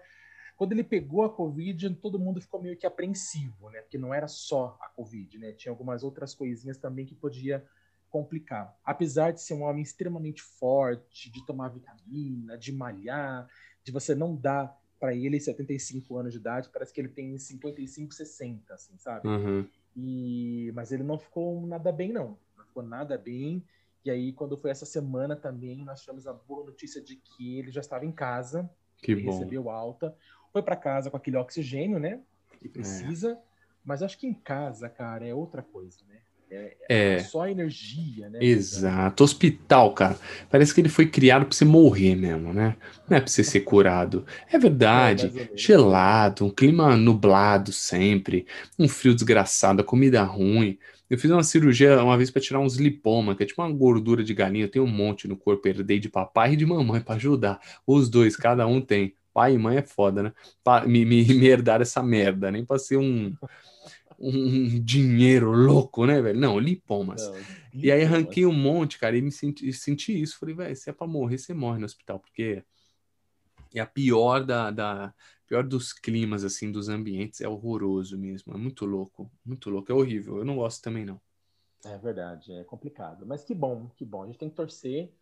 quando 0.56 0.73
ele 0.73 0.85
pegou 0.85 1.25
a 1.25 1.30
Covid, 1.30 1.94
todo 1.97 2.18
mundo 2.18 2.40
ficou 2.40 2.62
meio 2.62 2.76
que 2.76 2.87
apreensivo, 2.87 3.71
né? 3.71 3.80
Porque 3.80 3.99
não 3.99 4.14
era 4.14 4.28
só 4.28 4.78
a 4.80 4.88
Covid, 4.88 5.38
né? 5.38 5.52
Tinha 5.52 5.73
algumas 5.73 6.04
outras 6.04 6.33
coisinhas 6.33 6.78
também 6.78 7.04
que 7.04 7.14
podia 7.14 7.64
complicar. 8.09 8.78
Apesar 8.85 9.33
de 9.33 9.42
ser 9.42 9.54
um 9.54 9.64
homem 9.64 9.83
extremamente 9.83 10.42
forte, 10.42 11.28
de 11.30 11.44
tomar 11.44 11.71
vitamina, 11.71 12.56
de 12.56 12.71
malhar, 12.73 13.49
de 13.83 13.90
você 13.90 14.14
não 14.14 14.37
dar 14.37 14.80
para 14.98 15.14
ele 15.14 15.40
75 15.40 16.16
anos 16.16 16.32
de 16.32 16.38
idade, 16.38 16.70
parece 16.72 16.92
que 16.92 17.00
ele 17.00 17.08
tem 17.08 17.36
55, 17.36 18.14
60, 18.14 18.74
assim, 18.74 18.96
sabe? 18.98 19.28
Uhum. 19.28 19.66
E 19.96 20.72
mas 20.74 20.92
ele 20.92 21.02
não 21.02 21.18
ficou 21.18 21.66
nada 21.66 21.92
bem 21.92 22.12
não, 22.12 22.38
não 22.56 22.64
ficou 22.64 22.82
nada 22.82 23.16
bem. 23.18 23.64
E 24.04 24.10
aí 24.10 24.32
quando 24.32 24.56
foi 24.56 24.70
essa 24.70 24.86
semana 24.86 25.34
também, 25.36 25.84
nós 25.84 26.00
tivemos 26.00 26.26
a 26.26 26.32
boa 26.32 26.64
notícia 26.64 27.00
de 27.00 27.16
que 27.16 27.58
ele 27.58 27.70
já 27.70 27.80
estava 27.80 28.04
em 28.04 28.12
casa, 28.12 28.68
Que 28.98 29.12
ele 29.12 29.22
bom. 29.22 29.32
recebeu 29.32 29.70
alta, 29.70 30.16
foi 30.52 30.62
para 30.62 30.76
casa 30.76 31.10
com 31.10 31.16
aquele 31.16 31.36
oxigênio, 31.36 31.98
né? 31.98 32.22
Que 32.58 32.68
precisa. 32.68 33.38
Mas 33.84 34.02
acho 34.02 34.18
que 34.18 34.26
em 34.26 34.34
casa, 34.34 34.88
cara, 34.88 35.26
é 35.26 35.34
outra 35.34 35.62
coisa, 35.62 35.98
né? 36.08 36.20
É, 36.54 37.14
É. 37.16 37.18
só 37.20 37.46
energia, 37.49 38.28
né? 38.28 38.38
Exato. 38.42 39.25
Hospital, 39.25 39.92
cara. 39.94 40.18
Parece 40.50 40.75
que 40.75 40.80
ele 40.80 40.88
foi 40.88 41.06
criado 41.06 41.46
pra 41.46 41.54
você 41.54 41.64
morrer 41.64 42.14
mesmo, 42.14 42.52
né? 42.52 42.76
Não 43.08 43.16
é 43.16 43.20
pra 43.20 43.28
você 43.30 43.42
ser 43.44 43.61
curado. 43.61 44.25
É 44.52 44.56
É, 44.56 44.58
verdade. 44.58 45.30
menos. 45.32 45.61
Gelado, 45.61 46.44
um 46.46 46.50
clima 46.50 46.96
nublado 46.96 47.73
sempre, 47.73 48.46
um 48.78 48.88
frio 48.88 49.14
desgraçado, 49.14 49.80
a 49.82 49.84
comida 49.84 50.23
ruim. 50.23 50.78
Eu 51.08 51.18
fiz 51.18 51.30
uma 51.30 51.42
cirurgia 51.42 52.02
uma 52.02 52.16
vez 52.16 52.30
pra 52.30 52.40
tirar 52.40 52.61
uns 52.61 52.76
lipoma, 52.76 53.37
que 53.37 53.42
é 53.42 53.46
tipo 53.46 53.62
uma 53.62 53.70
gordura 53.73 54.25
de 54.25 54.32
galinha. 54.34 54.64
Eu 54.64 54.70
tenho 54.70 54.84
um 54.84 54.88
monte 54.88 55.28
no 55.28 55.37
corpo, 55.37 55.68
herdei 55.68 55.99
de 56.00 56.08
papai 56.08 56.54
e 56.54 56.56
de 56.56 56.64
mamãe 56.66 57.00
pra 57.00 57.14
ajudar. 57.16 57.61
Os 57.87 58.08
dois, 58.08 58.37
cada 58.37 58.66
um 58.66 58.80
tem. 58.80 59.14
Pai 59.32 59.54
e 59.54 59.58
mãe 59.58 59.76
é 59.78 59.82
foda, 59.82 60.23
né? 60.23 60.32
Pa- 60.62 60.87
Me, 60.87 61.04
me, 61.04 61.25
me 61.25 61.46
herdaram 61.46 61.82
essa 61.82 62.02
merda, 62.02 62.50
nem 62.50 62.64
pra 62.64 62.78
ser 62.78 62.96
um, 62.96 63.34
um 64.18 64.80
dinheiro 64.83 65.50
louco, 65.52 66.06
né, 66.06 66.21
velho? 66.21 66.38
Não, 66.38 66.59
lipomas. 66.59 67.23
Não, 67.23 67.42
E 67.83 67.90
aí 67.90 68.02
arranquei 68.04 68.47
um 68.47 68.52
monte, 68.52 68.99
cara, 68.99 69.16
e 69.16 69.23
me 69.23 69.33
senti, 69.33 69.73
senti 69.73 70.21
isso. 70.21 70.38
Falei, 70.38 70.54
velho, 70.54 70.76
se 70.76 70.88
é 70.90 70.92
pra 70.92 71.06
morrer, 71.06 71.38
você 71.38 71.52
morre 71.52 71.78
no 71.78 71.87
hospital, 71.87 72.18
porque 72.21 72.64
é 73.75 73.80
a 73.80 73.87
pior 73.87 74.44
da, 74.44 74.71
da 74.71 75.14
pior 75.47 75.64
dos 75.64 75.92
climas, 75.92 76.44
assim, 76.44 76.71
dos 76.71 76.88
ambientes, 76.88 77.40
é 77.40 77.49
horroroso 77.49 78.18
mesmo. 78.18 78.54
É 78.54 78.56
muito 78.56 78.87
louco, 78.87 79.30
muito 79.44 79.71
louco, 79.71 79.90
é 79.90 79.94
horrível. 79.94 80.38
Eu 80.38 80.44
não 80.44 80.56
gosto 80.56 80.83
também, 80.83 81.04
não. 81.04 81.21
É 81.85 81.99
verdade, 81.99 82.52
é 82.52 82.64
complicado. 82.64 83.26
Mas 83.26 83.44
que 83.44 83.54
bom, 83.54 83.90
que 83.97 84.04
bom. 84.04 84.23
A 84.23 84.26
gente 84.26 84.38
tem 84.38 84.49
que 84.49 84.56
torcer 84.56 85.12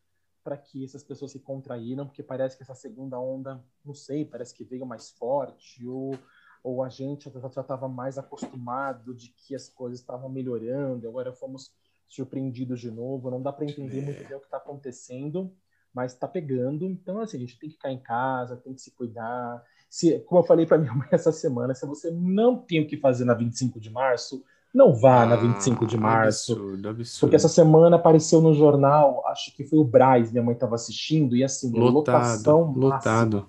para 0.45 0.57
que 0.57 0.85
essas 0.85 1.03
pessoas 1.03 1.33
se 1.33 1.41
contraíram, 1.41 2.07
porque 2.07 2.23
parece 2.23 2.57
que 2.57 2.63
essa 2.63 2.75
segunda 2.75 3.19
onda, 3.19 3.65
não 3.85 3.95
sei, 3.95 4.25
parece 4.25 4.55
que 4.55 4.65
veio 4.65 4.85
mais 4.87 5.11
forte, 5.11 5.87
ou, 5.87 6.17
ou 6.63 6.83
a 6.83 6.89
gente 6.89 7.31
já 7.31 7.61
estava 7.61 7.89
mais 7.89 8.19
acostumado 8.19 9.15
de 9.15 9.29
que 9.31 9.55
as 9.55 9.69
coisas 9.69 9.99
estavam 10.01 10.29
melhorando, 10.29 11.09
agora 11.09 11.33
fomos 11.33 11.73
surpreendidos 12.09 12.81
de 12.81 12.91
novo. 12.91 13.31
Não 13.31 13.43
dá 13.43 13.53
para 13.53 13.65
entender 13.65 13.99
É. 13.99 14.03
muito 14.03 14.25
bem 14.29 14.37
o 14.37 14.41
que 14.41 14.47
está 14.47 14.59
acontecendo, 14.59 15.53
mas 15.93 16.13
está 16.13 16.29
pegando. 16.29 16.85
Então, 16.89 17.21
assim, 17.21 17.37
a 17.37 17.41
gente 17.41 17.59
tem 17.59 17.69
que 17.69 17.77
ficar 17.77 17.91
em 17.91 17.99
casa, 18.01 18.57
tem 18.57 18.75
que 18.75 18.81
se 18.81 18.91
cuidar. 18.93 19.63
Se, 19.89 20.21
como 20.21 20.41
eu 20.41 20.45
falei 20.45 20.65
para 20.67 20.79
minha 20.79 20.95
mãe 20.95 21.09
essa 21.13 21.33
semana, 21.33 21.75
se 21.75 21.85
você 21.87 22.11
não 22.11 22.57
tem 22.59 22.81
o 22.83 22.87
que 22.87 22.97
fazer 22.97 23.25
na 23.25 23.35
25 23.35 23.81
de 23.81 23.91
março, 23.91 24.45
não 24.75 24.95
vá 24.95 25.27
na 25.27 25.37
25 25.37 25.87
de 25.87 25.97
Ah, 25.99 25.99
março. 25.99 26.55
Absurdo, 26.55 26.89
absurdo. 26.89 27.21
Porque 27.21 27.37
essa 27.37 27.49
semana 27.49 27.97
apareceu 27.97 28.41
no 28.41 28.55
jornal, 28.55 29.23
acho 29.29 29.55
que 29.55 29.65
foi 29.65 29.79
o 29.79 29.85
Braz, 29.85 30.33
minha 30.33 30.43
mãe 30.45 30.55
estava 30.55 30.75
assistindo, 30.75 31.37
e 31.37 31.45
assim, 31.45 31.73
Lotado, 31.73 32.53
lotado. 32.77 33.49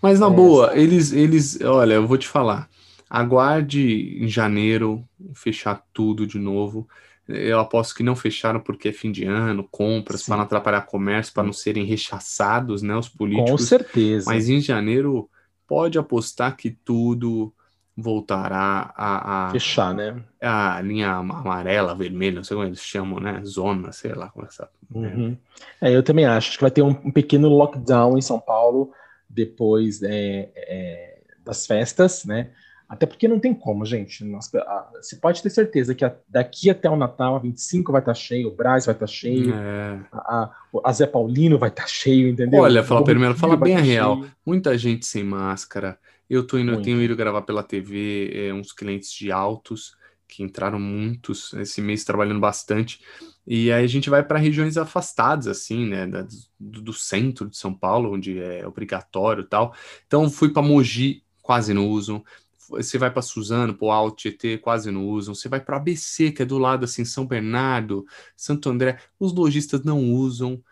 Mas 0.00 0.20
na 0.20 0.28
É, 0.28 0.30
boa, 0.30 0.70
sabe? 0.70 0.78
eles, 0.78 1.12
eles, 1.12 1.60
olha, 1.60 1.94
eu 1.94 2.06
vou 2.06 2.16
te 2.16 2.28
falar. 2.28 2.68
Aguarde 3.10 4.18
em 4.22 4.28
janeiro 4.28 5.04
fechar 5.34 5.84
tudo 5.92 6.26
de 6.26 6.38
novo. 6.38 6.88
Eu 7.26 7.58
aposto 7.58 7.94
que 7.94 8.02
não 8.02 8.14
fecharam 8.14 8.60
porque 8.60 8.88
é 8.88 8.92
fim 8.92 9.10
de 9.10 9.24
ano, 9.24 9.66
compras 9.70 10.22
para 10.22 10.36
não 10.36 10.44
atrapalhar 10.44 10.82
comércio, 10.82 11.32
para 11.34 11.42
não 11.42 11.52
serem 11.52 11.84
rechaçados, 11.84 12.82
né, 12.82 12.96
os 12.96 13.08
Com 13.30 13.58
políticos. 13.58 13.58
certeza. 13.58 14.26
Mas 14.26 14.48
em 14.48 14.60
janeiro 14.60 15.28
pode 15.66 15.98
apostar 15.98 16.56
que 16.56 16.70
tudo 16.70 17.52
voltará 17.96 18.92
a, 18.96 19.48
a, 19.48 19.50
Fechar, 19.52 19.94
né? 19.94 20.22
a 20.42 20.80
linha 20.80 21.12
amarela, 21.12 21.94
vermelha, 21.94 22.36
não 22.36 22.44
sei 22.44 22.56
como 22.56 22.66
eles 22.68 22.80
chamam, 22.80 23.20
né? 23.20 23.40
Zona, 23.44 23.92
sei 23.92 24.12
lá 24.14 24.28
como 24.30 24.44
é 24.44 24.48
essa. 24.48 24.68
Uhum. 24.92 25.36
É, 25.80 25.94
eu 25.94 26.02
também 26.02 26.24
acho. 26.24 26.48
Acho 26.48 26.58
que 26.58 26.64
vai 26.64 26.70
ter 26.70 26.82
um, 26.82 26.88
um 27.04 27.10
pequeno 27.10 27.48
lockdown 27.48 28.18
em 28.18 28.22
São 28.22 28.40
Paulo 28.40 28.92
depois 29.28 30.02
é, 30.02 30.50
é, 30.56 31.22
das 31.44 31.66
festas, 31.66 32.24
né? 32.24 32.50
Até 32.86 33.06
porque 33.06 33.26
não 33.26 33.40
tem 33.40 33.54
como, 33.54 33.84
gente. 33.84 34.22
Nós- 34.24 34.54
a- 34.54 34.90
você 35.02 35.16
pode 35.16 35.42
ter 35.42 35.50
certeza 35.50 35.94
que 35.94 36.04
a- 36.04 36.14
daqui 36.28 36.68
até 36.70 36.88
o 36.88 36.96
Natal, 36.96 37.34
a 37.34 37.38
25 37.38 37.90
vai 37.90 38.00
estar 38.00 38.14
cheio, 38.14 38.48
o 38.48 38.54
Braz 38.54 38.86
vai 38.86 38.94
estar 38.94 39.06
cheio, 39.06 39.54
É. 39.54 39.98
a, 40.12 40.18
a, 40.44 40.50
a 40.84 40.92
Zé 40.92 41.06
Paulino 41.06 41.58
vai 41.58 41.70
estar 41.70 41.88
cheio, 41.88 42.28
entendeu? 42.28 42.60
Olha, 42.60 42.82
fala 42.84 43.02
primeiro, 43.02 43.34
fala 43.34 43.56
bem 43.56 43.74
a 43.74 43.78
tá 43.78 43.84
real. 43.84 44.16
cheio. 44.18 44.30
Muita 44.44 44.76
gente 44.76 45.06
sem 45.06 45.24
máscara. 45.24 45.98
Eu 46.28 46.46
tô 46.46 46.58
indo, 46.58 46.72
eu 46.72 46.80
tenho 46.80 47.00
ido 47.02 47.16
gravar 47.16 47.42
pela 47.42 47.62
TV, 47.62 48.30
é, 48.48 48.54
uns 48.54 48.72
clientes 48.72 49.12
de 49.12 49.30
altos, 49.32 49.96
que 50.28 50.42
entraram 50.42 50.80
muitos 50.80 51.52
esse 51.54 51.80
mês 51.82 52.04
trabalhando 52.04 52.40
bastante. 52.40 53.00
E 53.46 53.70
aí 53.70 53.84
a 53.84 53.86
gente 53.86 54.08
vai 54.08 54.22
para 54.24 54.38
regiões 54.38 54.76
afastadas, 54.76 55.46
assim, 55.46 55.86
né? 55.86 56.06
da- 56.06 56.22
do, 56.58 56.80
do 56.82 56.92
centro 56.92 57.48
de 57.48 57.56
São 57.56 57.74
Paulo, 57.76 58.12
onde 58.12 58.38
é 58.40 58.66
obrigatório 58.66 59.44
tal. 59.44 59.74
Então 60.06 60.30
fui 60.30 60.50
para 60.52 60.62
Mogi, 60.62 61.22
quase 61.42 61.74
não 61.74 61.88
usam. 61.88 62.24
Você 62.70 62.96
vai 62.96 63.10
para 63.10 63.20
Suzano, 63.22 63.74
pro 63.76 63.90
Alto 63.90 64.16
Tietê, 64.16 64.56
quase 64.58 64.90
não 64.90 65.06
usam. 65.06 65.34
Você 65.34 65.48
vai 65.48 65.60
para 65.60 65.76
ABC, 65.76 66.32
que 66.32 66.42
é 66.42 66.46
do 66.46 66.56
lado, 66.58 66.84
assim, 66.84 67.04
São 67.04 67.26
Bernardo, 67.26 68.06
Santo 68.36 68.70
André, 68.70 68.98
os 69.18 69.32
lojistas 69.34 69.84
não 69.84 70.00
usam. 70.02 70.62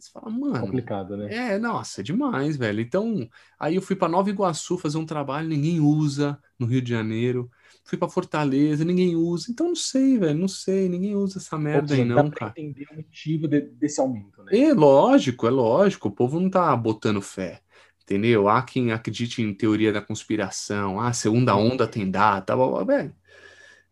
Você 0.00 0.10
fala, 0.10 0.30
mano. 0.30 0.60
Complicado, 0.60 1.16
né? 1.16 1.28
É, 1.32 1.58
nossa, 1.58 2.00
é 2.00 2.04
demais, 2.04 2.56
velho. 2.56 2.80
Então, 2.80 3.28
aí 3.58 3.74
eu 3.76 3.82
fui 3.82 3.94
pra 3.94 4.08
Nova 4.08 4.30
Iguaçu 4.30 4.78
fazer 4.78 4.98
um 4.98 5.06
trabalho, 5.06 5.48
ninguém 5.48 5.78
usa 5.80 6.38
no 6.58 6.66
Rio 6.66 6.82
de 6.82 6.90
Janeiro. 6.90 7.50
Fui 7.84 7.98
pra 7.98 8.08
Fortaleza, 8.08 8.84
ninguém 8.84 9.14
usa. 9.16 9.50
Então, 9.50 9.68
não 9.68 9.74
sei, 9.76 10.18
velho, 10.18 10.38
não 10.38 10.48
sei, 10.48 10.88
ninguém 10.88 11.14
usa 11.14 11.38
essa 11.38 11.58
merda 11.58 11.94
seja, 11.94 12.02
aí 12.02 12.12
dá 12.12 12.22
não, 12.22 12.30
pra 12.30 12.38
cara. 12.38 12.52
entender 12.52 12.86
o 12.92 12.96
motivo 12.96 13.46
de- 13.48 13.60
desse 13.60 14.00
aumento, 14.00 14.42
né? 14.42 14.52
É 14.56 14.72
lógico, 14.74 15.46
é 15.46 15.50
lógico, 15.50 16.08
o 16.08 16.12
povo 16.12 16.40
não 16.40 16.50
tá 16.50 16.74
botando 16.76 17.22
fé, 17.22 17.60
entendeu? 18.02 18.48
Há 18.48 18.62
quem 18.62 18.92
acredite 18.92 19.42
em 19.42 19.54
teoria 19.54 19.92
da 19.92 20.00
conspiração, 20.02 21.00
ah, 21.00 21.12
segunda 21.12 21.54
onda 21.54 21.86
tem 21.86 22.10
data, 22.10 22.56
blá, 22.56 22.66
blá, 22.68 22.84
velho. 22.84 23.14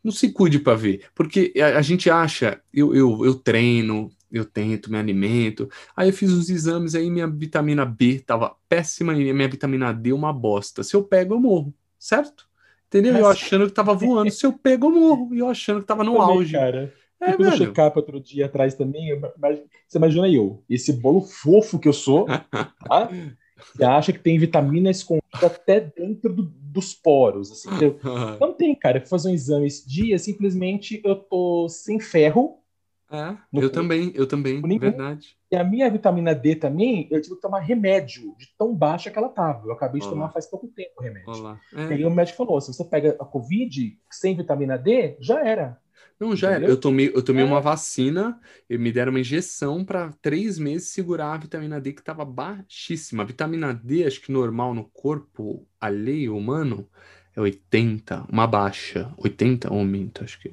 Não 0.03 0.13
se 0.13 0.33
cuide 0.33 0.59
pra 0.61 0.75
ver, 0.75 1.09
porque 1.15 1.53
a, 1.61 1.79
a 1.79 1.83
gente 1.83 2.09
acha, 2.11 2.63
eu, 2.73 2.95
eu, 2.95 3.25
eu 3.25 3.35
treino, 3.35 4.11
eu 4.31 4.45
tento, 4.45 4.91
me 4.91 4.99
alimento, 4.99 5.69
aí 5.97 6.09
eu 6.09 6.13
fiz 6.13 6.31
os 6.33 6.51
exames 6.51 6.95
aí, 6.95 7.11
minha 7.11 7.27
vitamina 7.27 7.85
B 7.85 8.21
tava 8.21 8.55
péssima 8.69 9.15
e 9.15 9.33
minha 9.33 9.49
vitamina 9.49 9.93
D 9.93 10.13
uma 10.13 10.33
bosta. 10.33 10.83
Se 10.83 10.95
eu 10.95 11.03
pego, 11.03 11.35
eu 11.35 11.41
morro, 11.41 11.73
certo? 11.99 12.47
Entendeu? 12.89 13.15
Eu 13.17 13.25
Mas- 13.27 13.37
achando 13.37 13.67
que 13.67 13.73
tava 13.73 13.95
voando, 13.95 14.31
se 14.31 14.45
eu 14.47 14.53
pego, 14.53 14.87
eu 14.87 14.91
morro, 14.91 15.35
e 15.35 15.39
eu 15.39 15.49
achando 15.49 15.81
que 15.81 15.87
tava 15.87 16.03
no 16.05 16.13
Também, 16.13 16.27
auge. 16.37 16.53
cara. 16.53 16.93
É, 17.21 17.33
eu 17.33 17.51
check-up 17.51 17.99
outro 17.99 18.21
dia 18.21 18.47
atrás 18.47 18.75
também. 18.75 19.09
eu- 19.09 19.21
Você 19.89 19.99
imagina 19.99 20.29
eu, 20.29 20.63
esse 20.71 20.93
bolo 20.93 21.21
fofo 21.21 21.79
que 21.79 21.89
eu 21.89 21.93
sou, 21.93 22.27
tá? 22.27 23.11
Você 23.75 23.85
acha 23.85 24.13
que 24.13 24.21
tem 24.21 24.39
vitamina 24.39 24.89
escondida 24.91 25.25
até 25.43 25.81
dentro 25.81 26.33
do- 26.33 26.45
dos 26.45 26.95
poros, 26.95 27.51
assim. 27.51 27.69
entendeu? 27.69 27.99
Não 28.41 28.53
tem, 28.55 28.75
cara. 28.75 28.99
Eu 28.99 29.01
fui 29.03 29.11
fazer 29.11 29.31
um 29.31 29.35
exame 29.35 29.67
esse 29.67 29.87
dia, 29.89 30.19
simplesmente 30.19 31.01
eu 31.05 31.17
tô 31.17 31.69
sem 31.69 31.99
ferro. 31.99 32.59
É, 33.11 33.31
eu 33.31 33.37
corpo. 33.63 33.71
também, 33.71 34.13
eu 34.15 34.27
também, 34.27 34.61
Nenhum. 34.61 34.79
verdade. 34.79 35.37
E 35.51 35.57
a 35.57 35.65
minha 35.65 35.91
vitamina 35.91 36.35
D 36.35 36.55
também, 36.57 37.09
eu 37.11 37.23
tive 37.23 37.37
que 37.37 37.41
tomar 37.41 37.61
remédio 37.61 38.35
de 38.37 38.47
tão 38.59 38.75
baixa 38.75 39.11
que 39.11 39.19
ela 39.19 39.31
tava. 39.31 39.67
Eu 39.67 39.73
acabei 39.73 39.99
de 40.01 40.07
Olha 40.07 40.15
tomar 40.15 40.31
faz 40.31 40.47
pouco 40.47 40.69
tempo 40.69 40.91
o 40.99 41.03
remédio. 41.03 41.29
Olha 41.31 41.41
lá. 41.43 41.61
E 41.73 41.81
É. 41.81 41.95
aí 41.95 42.05
o 42.05 42.11
médico 42.11 42.37
falou: 42.37 42.61
se 42.61 42.73
você 42.73 42.85
pega 42.85 43.17
a 43.19 43.25
Covid 43.25 43.99
sem 44.11 44.37
vitamina 44.37 44.77
D, 44.77 45.17
já 45.21 45.43
era. 45.43 45.79
Não, 46.21 46.35
já 46.37 46.49
era. 46.49 46.57
Entendeu? 46.59 46.75
Eu 46.75 46.81
tomei, 46.81 47.13
eu 47.15 47.23
tomei 47.25 47.43
É. 47.45 47.47
uma 47.47 47.61
vacina, 47.61 48.39
e 48.69 48.77
me 48.77 48.93
deram 48.93 49.11
uma 49.11 49.21
injeção 49.21 49.85
para 49.85 50.13
três 50.21 50.59
meses 50.59 50.89
segurar 50.91 51.33
a 51.35 51.39
vitamina 51.39 51.81
D 51.81 51.93
que 51.93 52.01
estava 52.01 52.25
baixíssima. 52.27 53.23
A 53.23 53.27
vitamina 53.27 53.73
D, 53.73 54.05
acho 54.05 54.21
que 54.21 54.31
normal 54.33 54.75
no 54.75 54.85
corpo 54.85 55.67
alheio 55.81 56.37
humano, 56.37 56.87
é 57.35 57.41
80, 57.41 58.27
uma 58.31 58.47
baixa. 58.47 59.15
80 59.17 59.73
ou 59.73 59.79
aumento, 59.79 60.23
acho 60.25 60.39
que. 60.41 60.53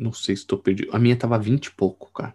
Não 0.00 0.12
sei 0.12 0.34
se 0.36 0.42
estou 0.42 0.58
perdido. 0.58 0.90
A 0.94 0.98
minha 0.98 1.16
tava 1.16 1.38
20 1.38 1.66
e 1.66 1.70
pouco, 1.72 2.10
cara. 2.12 2.34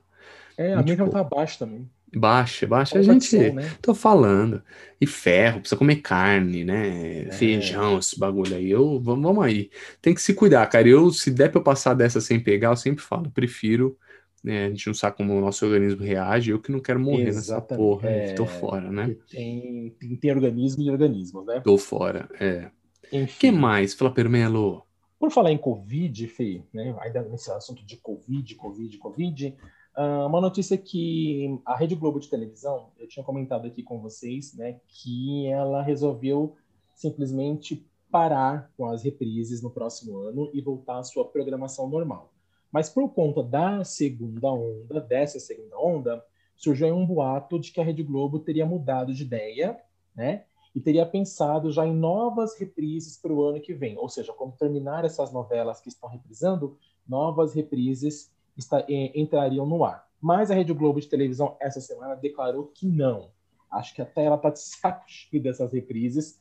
É, 0.57 0.73
a 0.73 0.81
minha 0.83 0.95
não 0.95 1.05
pouco. 1.09 1.19
tá 1.19 1.23
baixa 1.23 1.59
também. 1.59 1.89
Baixa, 2.15 2.65
baixa. 2.65 2.97
A 2.97 3.01
gente. 3.01 3.37
né? 3.51 3.69
Tô 3.81 3.93
falando. 3.93 4.61
E 5.01 5.05
ferro, 5.05 5.59
precisa 5.59 5.77
comer 5.77 5.97
carne, 5.97 6.63
né? 6.63 7.23
É. 7.27 7.31
Feijão, 7.31 7.97
esse 7.99 8.17
bagulho 8.17 8.55
aí. 8.55 8.69
Eu, 8.71 9.01
vamos, 9.01 9.23
vamos 9.23 9.43
aí. 9.43 9.69
Tem 10.01 10.13
que 10.13 10.21
se 10.21 10.33
cuidar, 10.33 10.65
cara. 10.67 10.87
Eu, 10.87 11.11
se 11.11 11.29
der 11.31 11.49
pra 11.51 11.59
eu 11.59 11.63
passar 11.63 11.93
dessa 11.93 12.21
sem 12.21 12.39
pegar, 12.39 12.69
eu 12.69 12.77
sempre 12.77 13.03
falo, 13.03 13.29
prefiro. 13.31 13.97
né? 14.43 14.67
A 14.67 14.69
gente 14.69 14.87
não 14.87 14.93
sabe 14.93 15.17
como 15.17 15.33
o 15.35 15.41
nosso 15.41 15.65
organismo 15.65 16.03
reage. 16.03 16.51
Eu 16.51 16.59
que 16.61 16.71
não 16.71 16.79
quero 16.79 16.99
morrer 17.01 17.25
nessa 17.25 17.39
Exatamente. 17.39 17.83
porra. 17.83 18.07
aí. 18.07 18.15
É, 18.15 18.33
Tô 18.33 18.45
fora, 18.45 18.89
né? 18.91 19.15
Tem, 19.29 19.89
tem, 19.99 20.15
tem 20.15 20.31
organismo 20.31 20.83
e 20.83 20.89
organismos, 20.89 21.45
né? 21.45 21.59
Tô 21.61 21.77
fora. 21.77 22.29
É. 22.39 22.69
Enfim. 23.11 23.35
que 23.39 23.51
mais? 23.51 23.93
Fala, 23.93 24.13
Permelo. 24.13 24.83
Por 25.19 25.31
falar 25.31 25.51
em 25.51 25.57
Covid, 25.57 26.27
Fê, 26.27 26.63
né, 26.73 26.95
ainda 26.99 27.21
nesse 27.23 27.49
assunto 27.51 27.85
de 27.85 27.97
Covid, 27.97 28.55
Covid, 28.55 28.97
Covid, 28.97 29.57
ah, 29.95 30.25
uma 30.25 30.41
notícia 30.41 30.77
que 30.77 31.59
a 31.65 31.75
Rede 31.75 31.95
Globo 31.95 32.19
de 32.19 32.29
televisão, 32.29 32.89
eu 32.99 33.07
tinha 33.07 33.23
comentado 33.23 33.65
aqui 33.65 33.81
com 33.81 33.99
vocês, 33.99 34.53
né, 34.55 34.79
que 34.87 35.47
ela 35.47 35.81
resolveu 35.81 36.55
simplesmente 36.93 37.85
parar 38.11 38.71
com 38.77 38.87
as 38.87 39.03
reprises 39.03 39.61
no 39.61 39.69
próximo 39.69 40.17
ano 40.17 40.49
e 40.53 40.61
voltar 40.61 40.99
à 40.99 41.03
sua 41.03 41.25
programação 41.25 41.89
normal. 41.89 42.31
Mas 42.71 42.89
por 42.89 43.09
conta 43.13 43.41
da 43.41 43.83
segunda 43.83 44.51
onda, 44.51 44.99
dessa 44.99 45.39
segunda 45.39 45.77
onda, 45.79 46.25
surgiu 46.57 46.95
um 46.95 47.05
boato 47.05 47.59
de 47.59 47.71
que 47.71 47.79
a 47.79 47.83
Rede 47.83 48.03
Globo 48.03 48.39
teria 48.39 48.65
mudado 48.65 49.13
de 49.13 49.23
ideia, 49.23 49.79
né? 50.15 50.43
E 50.75 50.81
teria 50.81 51.05
pensado 51.05 51.71
já 51.71 51.87
em 51.87 51.95
novas 51.95 52.59
reprises 52.59 53.17
para 53.17 53.33
o 53.33 53.43
ano 53.43 53.61
que 53.61 53.73
vem. 53.73 53.97
Ou 53.97 54.09
seja, 54.09 54.33
como 54.33 54.51
terminar 54.51 55.05
essas 55.05 55.31
novelas 55.31 55.79
que 55.79 55.87
estão 55.87 56.09
reprisando, 56.09 56.77
novas 57.07 57.55
reprises 57.55 58.29
está, 58.57 58.81
eh, 58.81 59.11
entrariam 59.15 59.65
no 59.65 59.85
ar. 59.85 60.05
Mas 60.19 60.51
a 60.51 60.55
Rede 60.55 60.73
Globo 60.73 60.99
de 60.99 61.07
televisão 61.07 61.55
essa 61.61 61.79
semana 61.79 62.15
declarou 62.15 62.65
que 62.73 62.85
não. 62.87 63.29
Acho 63.71 63.93
que 63.93 64.01
até 64.01 64.25
ela 64.25 64.35
está 64.35 64.49
de 64.49 64.59
saco 64.59 65.03
cheio 65.07 65.41
dessas 65.41 65.71
reprises, 65.71 66.39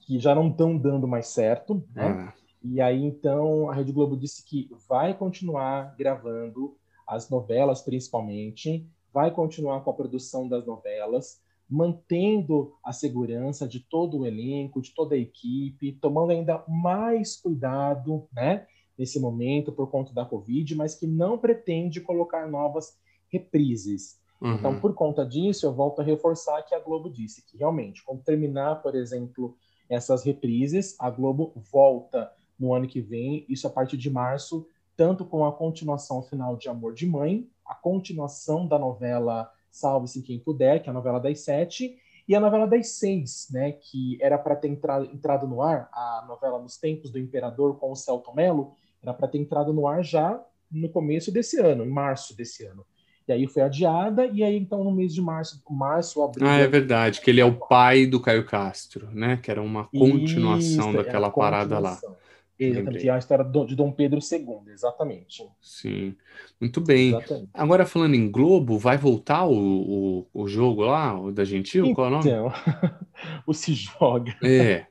que 0.00 0.18
já 0.18 0.34
não 0.34 0.48
estão 0.48 0.76
dando 0.76 1.06
mais 1.06 1.28
certo, 1.28 1.84
né? 1.94 2.32
Ah. 2.32 2.34
E 2.62 2.80
aí, 2.80 3.04
então, 3.04 3.70
a 3.70 3.74
Rede 3.74 3.92
Globo 3.92 4.16
disse 4.16 4.44
que 4.44 4.68
vai 4.88 5.14
continuar 5.14 5.94
gravando 5.96 6.76
as 7.06 7.30
novelas, 7.30 7.82
principalmente, 7.82 8.84
vai 9.12 9.30
continuar 9.30 9.82
com 9.82 9.90
a 9.90 9.94
produção 9.94 10.48
das 10.48 10.66
novelas, 10.66 11.40
mantendo 11.68 12.74
a 12.84 12.92
segurança 12.92 13.66
de 13.66 13.80
todo 13.80 14.18
o 14.18 14.26
elenco, 14.26 14.80
de 14.80 14.94
toda 14.94 15.14
a 15.14 15.18
equipe, 15.18 15.92
tomando 16.00 16.30
ainda 16.30 16.64
mais 16.68 17.36
cuidado, 17.36 18.28
né, 18.32 18.66
nesse 18.96 19.18
momento 19.20 19.72
por 19.72 19.90
conta 19.90 20.12
da 20.12 20.24
Covid, 20.24 20.74
mas 20.74 20.94
que 20.94 21.06
não 21.06 21.36
pretende 21.36 22.00
colocar 22.00 22.48
novas 22.48 22.98
reprises. 23.28 24.20
Uhum. 24.40 24.54
Então, 24.54 24.80
por 24.80 24.94
conta 24.94 25.24
disso, 25.24 25.66
eu 25.66 25.72
volto 25.72 26.00
a 26.00 26.04
reforçar 26.04 26.62
que 26.62 26.74
a 26.74 26.80
Globo 26.80 27.10
disse 27.10 27.44
que 27.44 27.56
realmente, 27.56 28.04
quando 28.04 28.22
terminar, 28.22 28.82
por 28.82 28.94
exemplo, 28.94 29.56
essas 29.88 30.24
reprises, 30.24 30.94
a 30.98 31.10
Globo 31.10 31.52
volta 31.72 32.32
no 32.58 32.72
ano 32.72 32.86
que 32.86 33.00
vem, 33.00 33.44
isso 33.48 33.66
a 33.66 33.70
partir 33.70 33.96
de 33.96 34.10
março, 34.10 34.66
tanto 34.96 35.24
com 35.24 35.44
a 35.44 35.52
continuação 35.52 36.22
final 36.22 36.56
de 36.56 36.68
Amor 36.68 36.94
de 36.94 37.06
Mãe, 37.06 37.48
a 37.64 37.74
continuação 37.74 38.66
da 38.66 38.78
novela 38.78 39.50
Salve-se 39.76 40.22
Quem 40.22 40.38
Puder, 40.38 40.82
que 40.82 40.88
é 40.88 40.90
a 40.90 40.94
novela 40.94 41.20
das 41.20 41.40
sete, 41.40 41.96
e 42.26 42.34
a 42.34 42.40
novela 42.40 42.66
das 42.66 42.88
seis, 42.88 43.46
né, 43.50 43.72
que 43.72 44.18
era 44.20 44.36
para 44.38 44.56
ter 44.56 44.68
entrado, 44.68 45.04
entrado 45.12 45.46
no 45.46 45.62
ar, 45.62 45.88
a 45.92 46.24
novela 46.26 46.58
Nos 46.58 46.76
Tempos 46.76 47.10
do 47.10 47.18
Imperador 47.18 47.78
com 47.78 47.92
o 47.92 47.96
Celto 47.96 48.34
Mello, 48.34 48.72
era 49.02 49.12
para 49.12 49.28
ter 49.28 49.38
entrado 49.38 49.72
no 49.72 49.86
ar 49.86 50.02
já 50.02 50.42
no 50.70 50.88
começo 50.88 51.30
desse 51.30 51.60
ano, 51.60 51.84
em 51.84 51.90
março 51.90 52.36
desse 52.36 52.64
ano. 52.64 52.84
E 53.28 53.32
aí 53.32 53.46
foi 53.46 53.62
adiada, 53.62 54.26
e 54.26 54.42
aí 54.42 54.56
então 54.56 54.82
no 54.82 54.90
mês 54.90 55.12
de 55.12 55.20
março, 55.20 55.60
março, 55.68 56.22
abril. 56.22 56.46
Ah, 56.48 56.56
é 56.56 56.66
verdade, 56.66 57.20
que 57.20 57.28
ele 57.28 57.40
é 57.40 57.44
o 57.44 57.56
pai 57.56 58.06
do 58.06 58.20
Caio 58.20 58.46
Castro, 58.46 59.10
né? 59.12 59.36
Que 59.36 59.50
era 59.50 59.60
uma 59.60 59.84
continuação 59.88 60.90
Isso, 60.90 60.96
daquela 60.96 61.28
é 61.28 61.30
parada 61.30 61.78
lá. 61.78 61.98
Exatamente, 62.58 63.10
a 63.10 63.18
história 63.18 63.44
de 63.44 63.76
Dom 63.76 63.92
Pedro 63.92 64.18
II, 64.18 64.72
exatamente. 64.72 65.46
Sim, 65.60 66.14
muito 66.58 66.80
bem. 66.80 67.08
Exatamente. 67.08 67.50
Agora, 67.52 67.84
falando 67.84 68.14
em 68.14 68.30
Globo, 68.30 68.78
vai 68.78 68.96
voltar 68.96 69.46
o, 69.46 69.52
o, 69.52 70.26
o 70.32 70.48
jogo 70.48 70.82
lá, 70.82 71.18
o 71.20 71.30
da 71.30 71.44
Gentil? 71.44 71.84
Então, 71.84 71.94
Qual 71.94 72.06
é 72.06 72.08
o 72.08 72.12
nome? 72.12 72.28
Então, 72.30 72.52
o 73.46 73.52
Se 73.52 73.74
Joga. 73.74 74.34
É, 74.42 74.86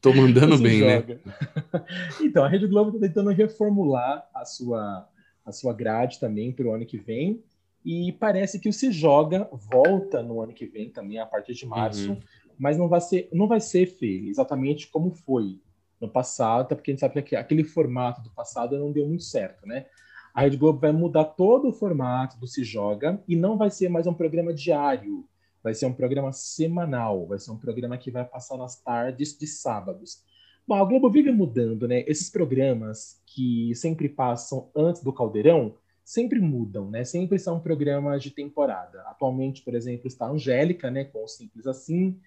tô 0.00 0.14
mandando 0.14 0.56
bem, 0.58 0.80
né? 0.80 0.96
joga. 0.96 1.20
né? 1.24 1.84
então, 2.22 2.44
a 2.44 2.48
Rede 2.48 2.66
Globo 2.66 2.96
está 2.96 3.06
tentando 3.06 3.30
reformular 3.30 4.26
a 4.34 4.46
sua, 4.46 5.06
a 5.44 5.52
sua 5.52 5.74
grade 5.74 6.18
também 6.18 6.50
para 6.50 6.66
o 6.66 6.72
ano 6.72 6.86
que 6.86 6.96
vem. 6.96 7.42
E 7.84 8.12
parece 8.12 8.58
que 8.58 8.68
o 8.68 8.72
Se 8.72 8.90
Joga 8.90 9.48
volta 9.52 10.22
no 10.22 10.40
ano 10.40 10.54
que 10.54 10.64
vem 10.64 10.88
também, 10.88 11.18
a 11.18 11.26
partir 11.26 11.52
de 11.52 11.66
março. 11.66 12.12
Uhum. 12.12 12.20
Mas 12.58 12.78
não 12.78 12.88
vai 12.88 13.00
ser, 13.00 13.28
não 13.32 13.46
vai 13.46 13.60
ser, 13.60 13.86
Fê, 13.86 14.28
exatamente 14.28 14.86
como 14.88 15.10
foi 15.10 15.60
no 16.02 16.08
passado, 16.08 16.62
até 16.62 16.74
porque 16.74 16.90
a 16.90 16.94
gente 16.94 17.00
sabe 17.00 17.22
que 17.22 17.36
aquele 17.36 17.62
formato 17.62 18.20
do 18.20 18.30
passado 18.30 18.76
não 18.76 18.90
deu 18.90 19.06
muito 19.06 19.22
certo, 19.22 19.64
né? 19.64 19.86
A 20.34 20.42
Rede 20.42 20.56
Globo 20.56 20.80
vai 20.80 20.90
mudar 20.90 21.24
todo 21.24 21.68
o 21.68 21.72
formato 21.72 22.38
do 22.40 22.46
Se 22.46 22.64
Joga 22.64 23.22
e 23.28 23.36
não 23.36 23.56
vai 23.56 23.70
ser 23.70 23.88
mais 23.88 24.06
um 24.06 24.12
programa 24.12 24.52
diário, 24.52 25.24
vai 25.62 25.74
ser 25.74 25.86
um 25.86 25.92
programa 25.92 26.32
semanal, 26.32 27.26
vai 27.26 27.38
ser 27.38 27.52
um 27.52 27.58
programa 27.58 27.96
que 27.96 28.10
vai 28.10 28.24
passar 28.24 28.56
nas 28.56 28.82
tardes 28.82 29.38
de 29.38 29.46
sábados. 29.46 30.24
Bom, 30.66 30.74
a 30.74 30.84
Globo 30.84 31.08
vive 31.08 31.30
mudando, 31.30 31.86
né? 31.86 32.02
Esses 32.08 32.28
programas 32.28 33.22
que 33.26 33.72
sempre 33.76 34.08
passam 34.08 34.70
antes 34.74 35.04
do 35.04 35.12
Caldeirão 35.12 35.76
sempre 36.04 36.40
mudam, 36.40 36.90
né? 36.90 37.04
Sempre 37.04 37.38
são 37.38 37.60
programas 37.60 38.22
de 38.22 38.30
temporada. 38.32 39.02
Atualmente, 39.02 39.62
por 39.62 39.74
exemplo, 39.74 40.08
está 40.08 40.26
a 40.26 40.30
Angélica, 40.30 40.90
né? 40.90 41.04
Com 41.04 41.22
o 41.22 41.28
Simples 41.28 41.66
Assim, 41.66 42.18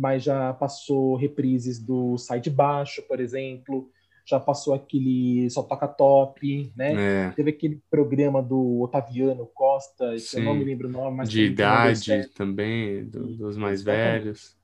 mas 0.00 0.24
já 0.24 0.54
passou 0.54 1.14
reprises 1.14 1.78
do 1.78 2.16
Sai 2.16 2.40
de 2.40 2.48
Baixo, 2.48 3.02
por 3.02 3.20
exemplo, 3.20 3.90
já 4.24 4.40
passou 4.40 4.72
aquele 4.72 5.50
Só 5.50 5.62
Toca 5.62 5.86
Top, 5.86 6.72
né? 6.74 7.28
É. 7.28 7.30
Teve 7.32 7.50
aquele 7.50 7.82
programa 7.90 8.42
do 8.42 8.80
Otaviano 8.80 9.44
Costa, 9.52 10.16
que 10.16 10.38
eu 10.38 10.42
não 10.42 10.54
me 10.54 10.64
lembro 10.64 10.88
o 10.88 10.90
nome, 10.90 11.18
mas... 11.18 11.30
De 11.30 11.42
idade 11.42 12.28
também, 12.28 13.04
do, 13.04 13.26
dos 13.36 13.58
mais 13.58 13.82
Exatamente. 13.82 14.22
velhos. 14.22 14.56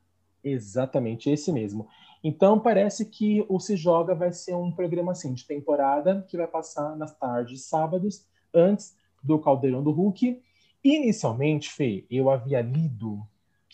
Exatamente, 0.43 1.29
esse 1.31 1.53
mesmo. 1.53 1.87
Então 2.25 2.59
parece 2.59 3.05
que 3.05 3.45
o 3.47 3.61
Se 3.61 3.77
Joga 3.77 4.15
vai 4.15 4.33
ser 4.33 4.55
um 4.55 4.73
programa 4.73 5.13
assim 5.13 5.35
de 5.35 5.47
temporada 5.47 6.25
que 6.31 6.39
vai 6.39 6.47
passar 6.47 6.97
nas 6.97 7.15
tardes 7.15 7.67
sábados 7.67 8.25
antes 8.55 8.97
do 9.23 9.39
Caldeirão 9.39 9.83
do 9.83 9.91
Hulk. 9.91 10.41
Inicialmente, 10.83 11.71
Fê, 11.71 12.07
eu 12.11 12.31
havia 12.31 12.63
lido 12.63 13.21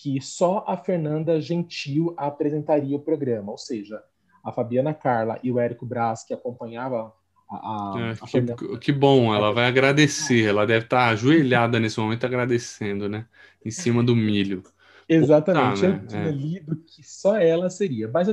que 0.02 0.20
só 0.20 0.64
a 0.66 0.76
Fernanda 0.76 1.40
Gentil 1.40 2.12
apresentaria 2.16 2.96
o 2.96 3.00
programa, 3.00 3.52
ou 3.52 3.58
seja, 3.58 4.02
a 4.42 4.50
Fabiana 4.50 4.92
Carla 4.92 5.38
e 5.44 5.52
o 5.52 5.60
Érico 5.60 5.86
Braz, 5.86 6.24
que 6.24 6.34
acompanhava 6.34 7.12
a, 7.48 7.54
a, 7.54 7.94
é, 8.00 8.10
a 8.20 8.56
que, 8.56 8.78
que, 8.78 8.92
bom, 8.92 9.32
ela 9.32 9.52
vai 9.52 9.66
agradecer, 9.66 10.44
ela 10.44 10.66
deve 10.66 10.86
estar 10.86 11.10
ajoelhada 11.10 11.78
nesse 11.78 12.00
momento 12.00 12.26
agradecendo, 12.26 13.08
né? 13.08 13.26
Em 13.64 13.70
cima 13.70 14.02
do 14.02 14.16
milho. 14.16 14.64
Exatamente, 15.08 15.82
Puta, 15.82 15.88
né? 15.88 16.00
eu 16.02 16.08
tinha 16.08 16.22
é. 16.22 16.32
lido 16.32 16.76
que 16.84 17.04
só 17.04 17.36
ela 17.36 17.70
seria. 17.70 18.08
Mas 18.08 18.26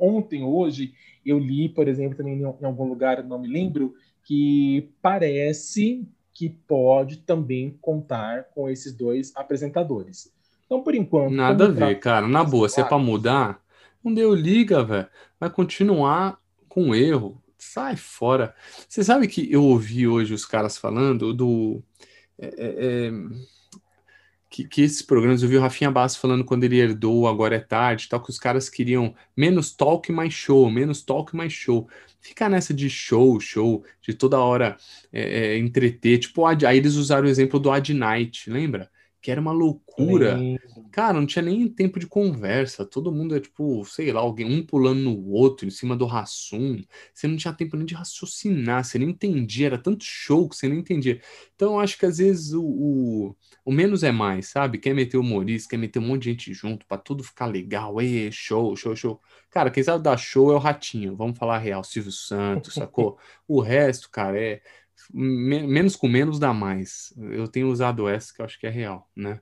ontem, 0.00 0.44
hoje, 0.44 0.94
eu 1.26 1.40
li, 1.40 1.68
por 1.68 1.88
exemplo, 1.88 2.16
também 2.16 2.38
em 2.38 2.44
algum 2.44 2.88
lugar, 2.88 3.24
não 3.24 3.40
me 3.40 3.48
lembro, 3.48 3.94
que 4.22 4.92
parece 5.02 6.06
que 6.32 6.48
pode 6.48 7.16
também 7.16 7.76
contar 7.80 8.44
com 8.54 8.70
esses 8.70 8.96
dois 8.96 9.32
apresentadores. 9.34 10.37
Então, 10.68 10.82
por 10.82 10.94
enquanto. 10.94 11.32
Nada 11.32 11.64
a 11.64 11.68
ver, 11.68 11.98
cara. 11.98 12.28
Na 12.28 12.44
boa, 12.44 12.68
se 12.68 12.78
é 12.78 12.84
pra 12.84 12.98
mudar, 12.98 13.58
não 14.04 14.12
deu 14.12 14.34
liga, 14.34 14.84
velho. 14.84 15.08
Vai 15.40 15.48
continuar 15.48 16.38
com 16.68 16.94
erro. 16.94 17.42
Sai 17.56 17.96
fora. 17.96 18.54
Você 18.86 19.02
sabe 19.02 19.26
que 19.26 19.50
eu 19.50 19.64
ouvi 19.64 20.06
hoje 20.06 20.34
os 20.34 20.44
caras 20.44 20.76
falando 20.76 21.32
do. 21.32 21.82
É, 22.38 22.46
é, 22.46 23.06
é 23.06 23.12
que, 24.50 24.64
que, 24.64 24.82
esses 24.82 25.02
programas, 25.02 25.42
eu 25.42 25.48
vi 25.48 25.56
o 25.56 25.60
Rafinha 25.60 25.90
Bass 25.90 26.16
falando 26.16 26.44
quando 26.44 26.64
ele 26.64 26.78
herdou 26.78 27.28
Agora 27.28 27.56
é 27.56 27.60
Tarde, 27.60 28.08
tal, 28.08 28.22
que 28.22 28.30
os 28.30 28.38
caras 28.38 28.68
queriam 28.68 29.14
menos 29.36 29.72
talk, 29.74 30.10
mais 30.10 30.32
show, 30.32 30.70
menos 30.70 31.02
talk, 31.02 31.34
mais 31.34 31.52
show. 31.52 31.88
Ficar 32.20 32.48
nessa 32.48 32.74
de 32.74 32.90
show, 32.90 33.38
show, 33.40 33.84
de 34.02 34.14
toda 34.14 34.38
hora 34.38 34.76
é, 35.12 35.54
é, 35.54 35.58
entreter. 35.58 36.18
Tipo, 36.18 36.46
aí 36.46 36.76
eles 36.76 36.94
usaram 36.94 37.26
o 37.26 37.30
exemplo 37.30 37.58
do 37.58 37.70
Ad 37.70 37.92
Night, 37.92 38.50
lembra? 38.50 38.90
Que 39.20 39.30
era 39.30 39.40
uma 39.40 39.52
loucura. 39.52 40.38
Cara, 40.92 41.14
não 41.14 41.26
tinha 41.26 41.42
nem 41.42 41.68
tempo 41.68 41.98
de 41.98 42.06
conversa. 42.06 42.84
Todo 42.84 43.12
mundo 43.12 43.36
é 43.36 43.40
tipo, 43.40 43.84
sei 43.84 44.12
lá, 44.12 44.20
alguém 44.20 44.46
um 44.46 44.64
pulando 44.64 45.00
no 45.00 45.28
outro, 45.30 45.66
em 45.66 45.70
cima 45.70 45.96
do 45.96 46.06
Rassum. 46.06 46.82
Você 47.12 47.26
não 47.26 47.36
tinha 47.36 47.52
tempo 47.52 47.76
nem 47.76 47.84
de 47.84 47.94
raciocinar, 47.94 48.84
você 48.84 48.98
nem 48.98 49.10
entendia. 49.10 49.66
Era 49.66 49.78
tanto 49.78 50.04
show 50.04 50.48
que 50.48 50.56
você 50.56 50.68
nem 50.68 50.78
entendia. 50.78 51.20
Então, 51.54 51.74
eu 51.74 51.80
acho 51.80 51.98
que 51.98 52.06
às 52.06 52.18
vezes 52.18 52.52
o, 52.52 52.62
o, 52.62 53.36
o 53.64 53.72
menos 53.72 54.02
é 54.02 54.12
mais, 54.12 54.48
sabe? 54.48 54.78
Quer 54.78 54.94
meter 54.94 55.18
humorista, 55.18 55.70
quer 55.70 55.76
meter 55.78 55.98
um 55.98 56.06
monte 56.06 56.22
de 56.22 56.30
gente 56.30 56.54
junto 56.54 56.86
para 56.86 56.98
tudo 56.98 57.24
ficar 57.24 57.46
legal. 57.46 58.00
Ei, 58.00 58.30
show, 58.30 58.74
show, 58.76 58.94
show. 58.94 59.20
Cara, 59.50 59.70
quem 59.70 59.82
sabe 59.82 60.02
dar 60.02 60.16
show 60.16 60.52
é 60.52 60.54
o 60.54 60.58
Ratinho. 60.58 61.16
Vamos 61.16 61.38
falar 61.38 61.58
real, 61.58 61.82
Silvio 61.82 62.12
Santos, 62.12 62.74
sacou? 62.74 63.18
o 63.48 63.60
resto, 63.60 64.10
cara, 64.10 64.40
é 64.40 64.60
menos 65.12 65.96
com 65.96 66.08
menos 66.08 66.38
dá 66.38 66.52
mais. 66.52 67.12
Eu 67.16 67.48
tenho 67.48 67.68
usado 67.68 68.08
essa 68.08 68.32
que 68.32 68.40
eu 68.40 68.44
acho 68.44 68.58
que 68.58 68.66
é 68.66 68.70
real, 68.70 69.08
né? 69.14 69.40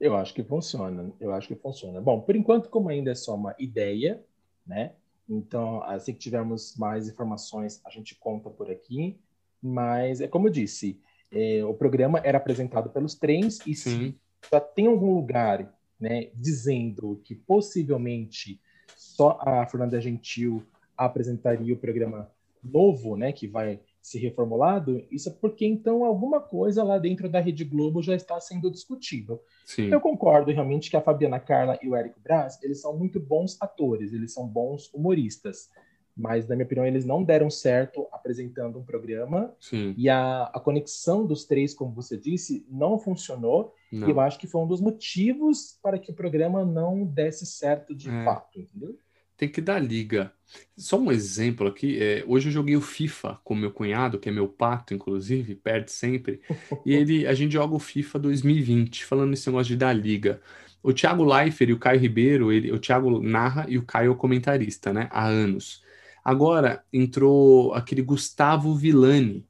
Eu 0.00 0.16
acho 0.16 0.34
que 0.34 0.42
funciona. 0.42 1.12
Eu 1.20 1.32
acho 1.32 1.48
que 1.48 1.54
funciona. 1.54 2.00
Bom, 2.00 2.20
por 2.20 2.34
enquanto, 2.34 2.68
como 2.68 2.88
ainda 2.88 3.10
é 3.10 3.14
só 3.14 3.34
uma 3.34 3.54
ideia, 3.58 4.22
né? 4.66 4.92
Então, 5.28 5.82
assim 5.84 6.12
que 6.12 6.18
tivermos 6.18 6.76
mais 6.76 7.08
informações, 7.08 7.80
a 7.86 7.90
gente 7.90 8.14
conta 8.16 8.50
por 8.50 8.70
aqui. 8.70 9.18
Mas 9.62 10.20
é 10.20 10.26
como 10.26 10.48
eu 10.48 10.52
disse, 10.52 11.00
é, 11.30 11.64
o 11.64 11.72
programa 11.72 12.20
era 12.24 12.38
apresentado 12.38 12.90
pelos 12.90 13.14
trens 13.14 13.60
e 13.66 13.74
Sim. 13.74 13.90
se 13.90 14.20
já 14.50 14.60
tem 14.60 14.88
algum 14.88 15.14
lugar, 15.14 15.72
né, 16.00 16.30
dizendo 16.34 17.20
que 17.24 17.34
possivelmente 17.34 18.60
só 18.96 19.38
a 19.40 19.64
Fernanda 19.66 20.00
Gentil 20.00 20.64
apresentaria 20.96 21.72
o 21.72 21.78
programa 21.78 22.30
novo, 22.62 23.16
né, 23.16 23.32
que 23.32 23.46
vai 23.46 23.80
se 24.02 24.18
reformulado, 24.18 25.02
isso 25.10 25.28
é 25.28 25.32
porque 25.32 25.64
então 25.64 26.04
alguma 26.04 26.40
coisa 26.40 26.82
lá 26.82 26.98
dentro 26.98 27.28
da 27.28 27.40
Rede 27.40 27.64
Globo 27.64 28.02
já 28.02 28.14
está 28.14 28.40
sendo 28.40 28.70
discutível. 28.70 29.40
Sim. 29.64 29.92
Eu 29.92 30.00
concordo 30.00 30.50
realmente 30.50 30.90
que 30.90 30.96
a 30.96 31.00
Fabiana 31.00 31.38
Carla 31.38 31.78
e 31.80 31.88
o 31.88 31.94
Érico 31.94 32.20
Braz, 32.20 32.60
eles 32.62 32.80
são 32.80 32.98
muito 32.98 33.20
bons 33.20 33.56
atores, 33.60 34.12
eles 34.12 34.34
são 34.34 34.46
bons 34.46 34.92
humoristas 34.92 35.70
mas 36.16 36.46
na 36.46 36.54
minha 36.54 36.66
opinião 36.66 36.86
eles 36.86 37.04
não 37.04 37.22
deram 37.24 37.48
certo 37.48 38.06
apresentando 38.12 38.78
um 38.78 38.84
programa 38.84 39.54
Sim. 39.58 39.94
e 39.96 40.08
a, 40.08 40.44
a 40.44 40.60
conexão 40.60 41.26
dos 41.26 41.44
três, 41.44 41.74
como 41.74 41.92
você 41.92 42.18
disse, 42.18 42.66
não 42.70 42.98
funcionou 42.98 43.74
não. 43.90 44.08
e 44.08 44.10
eu 44.10 44.20
acho 44.20 44.38
que 44.38 44.46
foi 44.46 44.60
um 44.60 44.66
dos 44.66 44.80
motivos 44.80 45.78
para 45.82 45.98
que 45.98 46.10
o 46.10 46.14
programa 46.14 46.64
não 46.64 47.04
desse 47.04 47.46
certo 47.46 47.94
de 47.94 48.10
é. 48.10 48.24
fato, 48.24 48.60
entendeu? 48.60 48.96
Tem 49.36 49.48
que 49.48 49.60
dar 49.60 49.78
liga. 49.78 50.32
Só 50.76 50.98
um 50.98 51.10
exemplo 51.10 51.66
aqui, 51.66 51.98
é, 52.02 52.24
hoje 52.26 52.48
eu 52.48 52.52
joguei 52.52 52.76
o 52.76 52.80
FIFA 52.80 53.40
com 53.42 53.54
meu 53.54 53.72
cunhado, 53.72 54.18
que 54.18 54.28
é 54.28 54.32
meu 54.32 54.48
pato, 54.48 54.92
inclusive, 54.94 55.54
perde 55.54 55.90
sempre, 55.90 56.40
e 56.84 56.92
ele, 56.94 57.26
a 57.26 57.34
gente 57.34 57.52
joga 57.52 57.74
o 57.74 57.78
FIFA 57.78 58.18
2020, 58.18 59.04
falando 59.04 59.30
nesse 59.30 59.48
negócio 59.48 59.68
de 59.68 59.76
dar 59.76 59.92
liga. 59.94 60.40
O 60.82 60.92
Thiago 60.92 61.24
Leifert 61.24 61.70
e 61.70 61.72
o 61.72 61.78
Caio 61.78 62.00
Ribeiro, 62.00 62.52
ele, 62.52 62.72
o 62.72 62.78
Thiago 62.78 63.20
narra 63.20 63.66
e 63.68 63.78
o 63.78 63.84
Caio 63.84 64.08
é 64.08 64.10
o 64.10 64.16
comentarista, 64.16 64.92
né? 64.92 65.08
Há 65.10 65.26
anos. 65.26 65.82
Agora 66.24 66.84
entrou 66.92 67.72
aquele 67.74 68.02
Gustavo 68.02 68.74
Villani. 68.74 69.46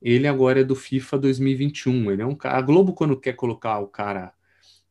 Ele 0.00 0.26
agora 0.26 0.60
é 0.60 0.64
do 0.64 0.74
FIFA 0.74 1.18
2021. 1.18 2.10
Ele 2.12 2.22
é 2.22 2.26
um 2.26 2.34
cara. 2.34 2.58
A 2.58 2.62
Globo, 2.62 2.94
quando 2.94 3.18
quer 3.18 3.34
colocar 3.34 3.78
o 3.80 3.88
cara 3.88 4.32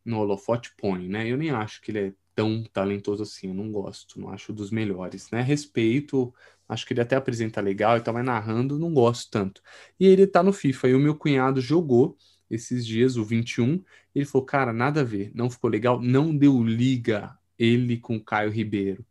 no 0.06 0.20
holofote, 0.20 0.74
põe, 0.78 1.08
né? 1.08 1.28
Eu 1.28 1.38
nem 1.38 1.52
acho 1.52 1.82
que 1.82 1.91
ele 1.91 2.00
é 2.00 2.13
tão 2.36 2.63
talentoso 2.72 3.24
assim. 3.24 3.48
Eu 3.48 3.54
não 3.54 3.72
gosto, 3.72 4.20
não 4.20 4.30
acho 4.30 4.54
dos 4.54 4.72
melhores, 4.72 5.30
né? 5.32 5.41
Respeito, 5.41 6.34
acho 6.67 6.86
que 6.86 6.94
ele 6.94 7.02
até 7.02 7.15
apresenta 7.15 7.62
legal 7.62 7.98
e 7.98 8.02
tá 8.02 8.13
mais 8.13 8.26
narrando, 8.26 8.80
não 8.80 8.94
gosto 8.94 9.30
tanto. 9.32 9.62
E 10.00 10.06
ele 10.06 10.28
tá 10.28 10.44
no 10.44 10.54
FIFA. 10.54 10.89
E 10.89 10.96
o 10.96 11.00
meu 11.00 11.15
cunhado 11.15 11.62
jogou 11.62 12.17
esses 12.50 12.86
dias, 12.86 13.17
o 13.17 13.24
21. 13.24 13.84
Ele 14.13 14.26
falou, 14.26 14.46
cara, 14.46 14.74
nada 14.74 15.02
a 15.02 15.04
ver, 15.04 15.32
não 15.34 15.50
ficou 15.50 15.70
legal, 15.70 16.02
não 16.02 16.36
deu 16.36 16.63
liga 16.63 17.38
ele 17.58 17.98
com 17.98 18.17
o 18.17 18.24
Caio 18.24 18.52
Ribeiro. 18.52 19.06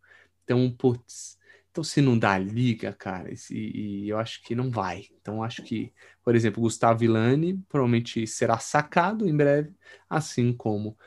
Então, 0.44 0.70
putz 0.70 1.40
então, 1.70 1.84
se 1.84 2.00
não 2.02 2.18
dá 2.18 2.36
liga, 2.36 2.92
cara, 2.92 3.30
e 3.50 4.08
eu 4.08 4.18
acho 4.18 4.42
que 4.42 4.56
não 4.56 4.70
vai. 4.70 5.06
Então, 5.20 5.42
acho 5.42 5.62
que, 5.62 5.92
por 6.24 6.34
exemplo, 6.34 6.60
Gustavo 6.60 6.98
Villani 6.98 7.62
provavelmente 7.68 8.26
será 8.26 8.58
sacado 8.58 9.28
em 9.28 9.36
breve, 9.36 9.72
assim 10.08 10.52
como 10.52 10.98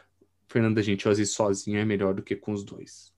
Fernanda 0.53 0.83
Gentilhose 0.83 1.25
sozinho 1.25 1.79
é 1.79 1.83
melhor 1.83 2.13
do 2.13 2.21
que 2.21 2.35
com 2.35 2.53
os 2.53 2.63
dois. 2.63 3.11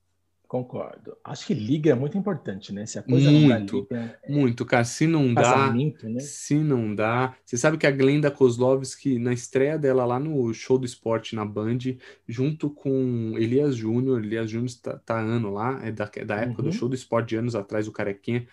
Concordo. 0.47 1.17
Acho 1.21 1.47
que 1.47 1.53
liga 1.53 1.91
é 1.91 1.95
muito 1.95 2.17
importante, 2.17 2.71
né? 2.71 2.85
Se 2.85 2.97
a 2.97 3.03
coisa 3.03 3.29
muito, 3.29 3.41
não 3.41 3.49
dá 3.49 3.57
liga, 3.99 4.19
é... 4.23 4.31
muito, 4.31 4.65
cara. 4.65 4.85
Se 4.85 5.05
não 5.05 5.33
dá, 5.33 5.73
né? 5.73 6.19
se 6.19 6.55
não 6.55 6.95
dá. 6.95 7.35
Você 7.43 7.57
sabe 7.57 7.77
que 7.77 7.85
a 7.85 7.91
Glenda 7.91 8.31
Kozlovski, 8.31 9.19
na 9.19 9.33
estreia 9.33 9.77
dela 9.77 10.05
lá 10.05 10.17
no 10.17 10.53
show 10.53 10.77
do 10.77 10.85
esporte 10.85 11.35
na 11.35 11.43
Band, 11.43 11.79
junto 12.25 12.69
com 12.69 13.33
Elias 13.37 13.75
Júnior, 13.75 14.23
Elias 14.23 14.49
Júnior 14.49 14.71
tá, 14.81 14.97
tá 14.99 15.19
ano 15.19 15.51
lá, 15.51 15.81
é 15.83 15.91
da, 15.91 16.05
da 16.25 16.35
época 16.37 16.61
uhum. 16.61 16.69
do 16.69 16.73
show 16.73 16.87
do 16.87 16.95
esporte 16.95 17.29
de 17.29 17.35
anos 17.35 17.55
atrás, 17.55 17.87
o 17.87 17.91
Carequinha. 17.91 18.47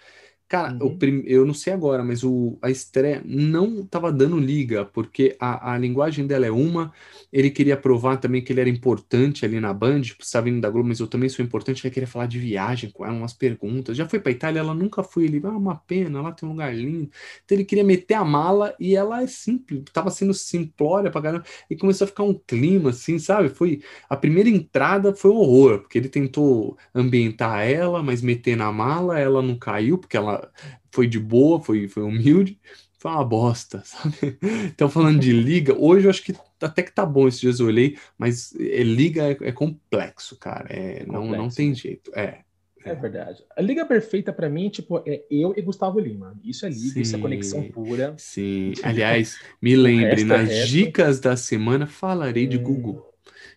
Cara, 0.53 0.77
uhum. 0.85 0.99
prim... 0.99 1.23
eu 1.25 1.47
não 1.47 1.55
sei 1.55 1.73
agora, 1.73 2.05
mas 2.05 2.23
o... 2.23 2.59
a 2.61 2.69
estreia 2.71 3.23
não 3.25 3.87
tava 3.87 4.12
dando 4.12 4.38
liga, 4.38 4.85
porque 4.85 5.35
a, 5.41 5.73
a 5.73 5.79
linguagem 5.79 6.27
dela 6.27 6.45
é 6.45 6.51
uma, 6.51 6.93
ele 7.33 7.49
queria 7.49 7.75
provar 7.75 8.19
também 8.19 8.45
que 8.45 8.53
ele 8.53 8.61
era 8.61 8.69
importante 8.69 9.47
ali 9.47 9.59
na 9.59 9.73
Band, 9.73 10.03
tipo, 10.03 10.23
estava 10.23 10.45
vindo 10.45 10.61
da 10.61 10.69
Globo, 10.69 10.91
mas 10.91 11.01
eu 11.01 11.07
também 11.07 11.31
sou 11.31 11.43
importante, 11.43 11.83
ele 11.83 11.95
queria 11.95 12.07
falar 12.07 12.27
de 12.27 12.38
viagem 12.38 12.91
com 12.91 13.03
ela, 13.03 13.15
umas 13.15 13.33
perguntas. 13.33 13.97
Já 13.97 14.07
foi 14.07 14.21
pra 14.21 14.31
Itália, 14.31 14.61
ela 14.61 14.75
nunca 14.75 15.03
foi, 15.03 15.25
ele, 15.25 15.41
ah, 15.43 15.49
uma 15.57 15.75
pena, 15.75 16.21
lá 16.21 16.33
tem 16.33 16.47
um 16.47 16.53
lugar 16.53 16.77
lindo. 16.77 17.11
Então 17.47 17.57
ele 17.57 17.65
queria 17.65 17.83
meter 17.83 18.12
a 18.12 18.25
mala 18.25 18.75
e 18.79 18.95
ela 18.95 19.23
é 19.23 19.27
simples, 19.27 19.85
tava 19.91 20.11
sendo 20.11 20.35
simplória 20.35 21.11
pra 21.11 21.23
caramba, 21.23 21.47
e 21.71 21.77
começou 21.77 22.05
a 22.05 22.09
ficar 22.09 22.25
um 22.25 22.35
clima 22.35 22.91
assim, 22.91 23.19
sabe? 23.19 23.49
Foi, 23.49 23.81
a 24.07 24.19
primeira 24.19 24.51
entrada 24.51 25.15
foi 25.15 25.31
um 25.31 25.37
horror, 25.37 25.79
porque 25.79 25.97
ele 25.97 26.11
tentou 26.11 26.77
ambientar 26.95 27.67
ela, 27.67 28.03
mas 28.03 28.21
meter 28.21 28.55
na 28.55 28.71
mala, 28.71 29.19
ela 29.19 29.41
não 29.41 29.59
caiu, 29.59 29.97
porque 29.97 30.15
ela 30.15 30.41
foi 30.90 31.07
de 31.07 31.18
boa, 31.18 31.61
foi, 31.61 31.88
foi 31.88 32.02
humilde, 32.02 32.59
foi 32.98 33.11
uma 33.11 33.24
bosta, 33.24 33.83
sabe? 33.87 34.38
Então, 34.66 34.88
falando 34.88 35.18
de 35.20 35.33
liga, 35.33 35.74
hoje 35.76 36.07
eu 36.07 36.11
acho 36.11 36.22
que 36.22 36.35
até 36.61 36.83
que 36.83 36.92
tá 36.92 37.05
bom 37.05 37.26
esses 37.26 37.40
dias 37.40 37.61
eu 37.61 37.66
olhei, 37.66 37.98
mas 38.16 38.55
é, 38.55 38.83
liga 38.83 39.24
é, 39.24 39.37
é, 39.40 39.52
complexo, 39.52 40.37
cara. 40.37 40.66
É, 40.70 41.05
complexo. 41.05 41.12
Não, 41.12 41.26
não 41.26 41.48
tem 41.48 41.74
jeito. 41.74 42.12
É. 42.14 42.40
É, 42.85 42.90
é 42.90 42.94
verdade. 42.94 43.44
A 43.57 43.62
liga 43.62 43.85
perfeita 43.85 44.33
para 44.33 44.48
mim, 44.48 44.68
tipo, 44.68 45.02
é 45.07 45.24
eu 45.31 45.55
e 45.57 45.62
Gustavo 45.62 45.98
Lima. 45.98 46.38
Isso 46.44 46.66
é 46.66 46.68
liga, 46.68 46.94
sim, 46.94 47.00
isso 47.00 47.16
é 47.16 47.18
conexão 47.18 47.62
pura. 47.70 48.14
Sim. 48.18 48.72
Aliás, 48.83 49.38
me 49.61 49.76
lembre, 49.76 50.24
nas 50.24 50.68
dicas 50.68 51.20
da 51.20 51.37
semana 51.37 51.87
falarei 51.87 52.46
hum, 52.46 52.50
de 52.50 52.59
Google. 52.59 53.12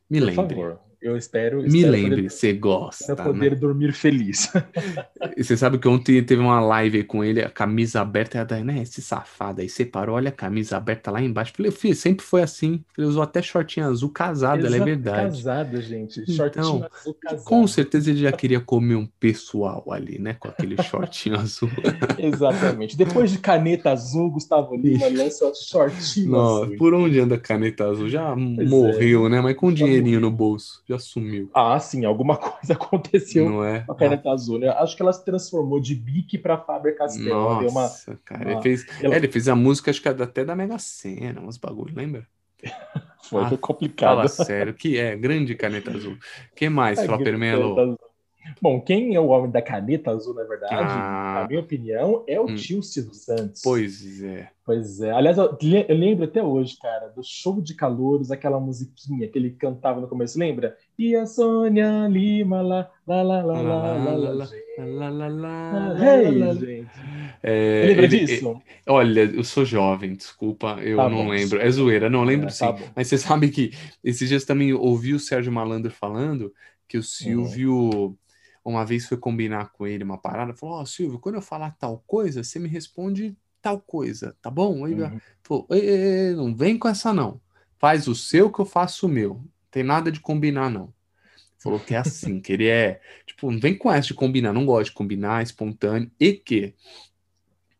Me 0.09 0.19
lembre. 0.19 0.35
Por 0.35 0.49
favor. 0.49 0.84
Eu 1.05 1.15
espero. 1.15 1.61
Me 1.61 1.67
espero 1.67 1.91
lembre, 1.91 2.29
você 2.31 2.51
gosta. 2.51 3.15
Para 3.15 3.25
poder 3.25 3.51
né? 3.51 3.55
dormir 3.55 3.93
feliz. 3.93 4.51
e 5.37 5.43
você 5.43 5.55
sabe 5.55 5.77
que 5.77 5.87
ontem 5.87 6.23
teve 6.23 6.41
uma 6.41 6.59
live 6.59 7.03
com 7.03 7.23
ele, 7.23 7.43
a 7.43 7.49
camisa 7.49 8.01
aberta, 8.01 8.39
e 8.39 8.41
a 8.41 8.43
Daiane, 8.43 8.73
né, 8.73 8.81
esse 8.81 9.03
safado 9.03 9.61
aí, 9.61 9.69
separou, 9.69 10.15
olha 10.15 10.29
a 10.29 10.31
camisa 10.31 10.77
aberta 10.77 11.11
lá 11.11 11.21
embaixo. 11.21 11.53
Falei, 11.55 11.71
filho, 11.71 11.95
sempre 11.95 12.25
foi 12.25 12.41
assim. 12.41 12.83
Ele 12.97 13.05
usou 13.05 13.21
até 13.21 13.39
shortinho 13.39 13.85
azul 13.85 14.09
casado, 14.09 14.61
Exato, 14.61 14.73
ela 14.73 14.81
é 14.81 14.83
verdade. 14.83 15.37
Casado, 15.37 15.79
gente. 15.79 16.25
Shortinho 16.33 16.65
então, 16.65 16.89
azul 16.91 17.17
casado. 17.21 17.45
Com 17.45 17.67
certeza 17.67 18.09
ele 18.09 18.21
já 18.21 18.31
queria 18.31 18.59
comer 18.59 18.95
um 18.95 19.05
pessoal 19.19 19.85
ali, 19.91 20.17
né? 20.17 20.33
Com 20.33 20.47
aquele 20.47 20.81
shortinho 20.81 21.37
azul. 21.37 21.69
Exatamente. 22.17 22.97
Depois 22.97 23.29
de 23.29 23.37
caneta 23.37 23.91
azul, 23.91 24.31
Gustavo 24.31 24.75
Lima 24.75 25.07
lança 25.09 25.51
shortinho 25.53 26.31
Não, 26.31 26.63
azul. 26.63 26.77
Por 26.77 26.95
onde 26.95 27.19
anda 27.19 27.37
caneta 27.37 27.87
azul? 27.87 28.09
Já 28.09 28.33
pois 28.33 28.67
morreu, 28.67 29.27
é. 29.27 29.29
né? 29.29 29.41
Mas 29.41 29.55
com 29.55 29.67
um 29.67 29.73
dinheirinho 29.73 30.19
no 30.19 30.31
bolso. 30.31 30.83
Já 30.89 30.94
sumiu. 30.99 31.49
Ah, 31.53 31.79
sim, 31.79 32.05
alguma 32.05 32.37
coisa 32.37 32.73
aconteceu 32.73 33.49
Não 33.49 33.63
é? 33.63 33.81
com 33.81 33.91
a 33.91 33.95
caneta 33.95 34.29
ah. 34.29 34.33
azul. 34.33 34.59
Acho 34.69 34.95
que 34.95 35.01
ela 35.01 35.13
se 35.13 35.23
transformou 35.23 35.79
de 35.79 35.95
Bic 35.95 36.37
para 36.37 36.57
Faber 36.57 36.97
Castell. 36.97 37.29
Nossa, 37.29 38.11
uma, 38.11 38.19
cara, 38.23 38.43
uma... 38.45 38.51
Ele, 38.53 38.61
fez, 38.61 38.85
ela... 39.01 39.13
é, 39.13 39.17
ele 39.17 39.27
fez 39.27 39.47
a 39.47 39.55
música, 39.55 39.91
acho 39.91 40.01
que 40.01 40.09
até 40.09 40.45
da 40.45 40.55
Mega 40.55 40.77
Sena, 40.79 41.41
uns 41.41 41.57
bagulho, 41.57 41.95
lembra? 41.95 42.27
foi, 43.23 43.43
ah, 43.43 43.57
complicado. 43.57 44.15
Fala 44.15 44.27
sério, 44.27 44.73
que 44.73 44.97
é, 44.97 45.15
grande 45.15 45.55
caneta 45.55 45.91
azul. 45.91 46.17
que 46.55 46.69
mais, 46.69 46.97
é, 46.99 47.05
Flapper 47.05 47.37
Melo? 47.37 47.97
Bom, 48.61 48.79
quem 48.81 49.15
é 49.15 49.19
o 49.19 49.27
homem 49.27 49.51
da 49.51 49.61
caneta 49.61 50.11
azul, 50.11 50.33
na 50.33 50.43
verdade, 50.43 50.73
ah, 50.73 51.41
na 51.41 51.47
minha 51.47 51.59
opinião, 51.59 52.23
é 52.27 52.39
o 52.39 52.45
hum, 52.45 52.55
tio 52.55 52.81
Silvio 52.81 53.13
Santos. 53.13 53.61
Pois 53.63 54.23
é. 54.23 54.49
Pois 54.65 54.99
é. 54.99 55.11
Aliás, 55.11 55.37
eu, 55.37 55.55
eu, 55.87 55.95
lembro 55.95 56.25
até 56.25 56.41
hoje, 56.41 56.75
cara, 56.81 57.09
do 57.09 57.21
show 57.23 57.61
de 57.61 57.75
calouros, 57.75 58.31
aquela 58.31 58.59
musiquinha 58.59 59.27
que 59.27 59.37
ele 59.37 59.51
cantava 59.51 60.01
no 60.01 60.07
começo, 60.07 60.39
lembra? 60.39 60.75
E 60.97 61.15
a 61.15 61.27
Sônia 61.27 62.07
Lima, 62.07 62.63
lá, 62.63 62.89
lá, 63.05 63.21
lá, 63.21 63.43
lá, 63.43 63.61
lá, 63.61 63.79
lá, 63.83 63.97
lá, 63.97 64.47
lá, 64.79 65.09
lá, 65.09 65.27
lá, 65.27 66.53
gente. 66.55 66.87
É, 67.43 67.85
lembra 67.87 68.05
ele, 68.05 68.25
disso? 68.25 68.61
olha, 68.87 69.21
eu 69.21 69.43
sou 69.43 69.63
jovem, 69.63 70.15
desculpa, 70.15 70.79
eu 70.81 70.97
tá 70.97 71.09
não 71.09 71.25
bom. 71.25 71.29
lembro. 71.29 71.61
É 71.61 71.69
zoeira, 71.69 72.09
não 72.09 72.23
lembro 72.23 72.47
é, 72.47 72.49
sim. 72.49 72.65
Tá 72.65 72.75
Mas 72.95 73.07
você 73.07 73.19
sabe 73.19 73.49
que 73.49 73.71
esses 74.03 74.27
dias 74.27 74.45
também 74.45 74.73
ouvi 74.73 75.13
o 75.13 75.19
Sérgio 75.19 75.51
Malandro 75.51 75.91
falando 75.91 76.51
que 76.87 76.97
o 76.97 77.03
Silvio 77.03 78.17
uma 78.65 78.83
vez 78.83 79.05
foi 79.05 79.17
combinar 79.17 79.71
com 79.71 79.85
ele 79.85 80.03
uma 80.03 80.17
parada, 80.17 80.53
falou: 80.53 80.75
Ó, 80.75 80.81
oh, 80.81 80.85
Silvio, 80.85 81.19
quando 81.19 81.35
eu 81.35 81.41
falar 81.41 81.77
tal 81.77 82.03
coisa, 82.07 82.43
você 82.43 82.57
me 82.57 82.67
responde 82.67 83.37
tal 83.61 83.79
coisa, 83.79 84.35
tá 84.41 84.49
bom? 84.49 84.85
Aí 84.85 84.99
uhum. 84.99 85.19
falou: 85.43 85.67
ei, 85.69 85.79
ei, 85.79 86.27
ei, 86.29 86.35
não 86.35 86.55
vem 86.55 86.77
com 86.77 86.87
essa 86.87 87.13
não. 87.13 87.39
Faz 87.77 88.07
o 88.07 88.15
seu 88.15 88.51
que 88.51 88.59
eu 88.59 88.65
faço 88.65 89.05
o 89.05 89.09
meu. 89.09 89.35
Não 89.35 89.49
tem 89.69 89.83
nada 89.83 90.11
de 90.11 90.19
combinar, 90.19 90.69
não. 90.69 90.93
Falou 91.59 91.79
que 91.79 91.93
é 91.93 91.97
assim, 91.97 92.39
que 92.39 92.53
ele 92.53 92.67
é. 92.67 93.01
Tipo, 93.25 93.51
não 93.51 93.59
vem 93.59 93.77
com 93.77 93.91
essa 93.91 94.07
de 94.07 94.13
combinar, 94.13 94.53
não 94.53 94.65
gosta 94.65 94.85
de 94.85 94.91
combinar, 94.91 95.43
espontâneo. 95.43 96.11
E 96.19 96.33
que 96.33 96.73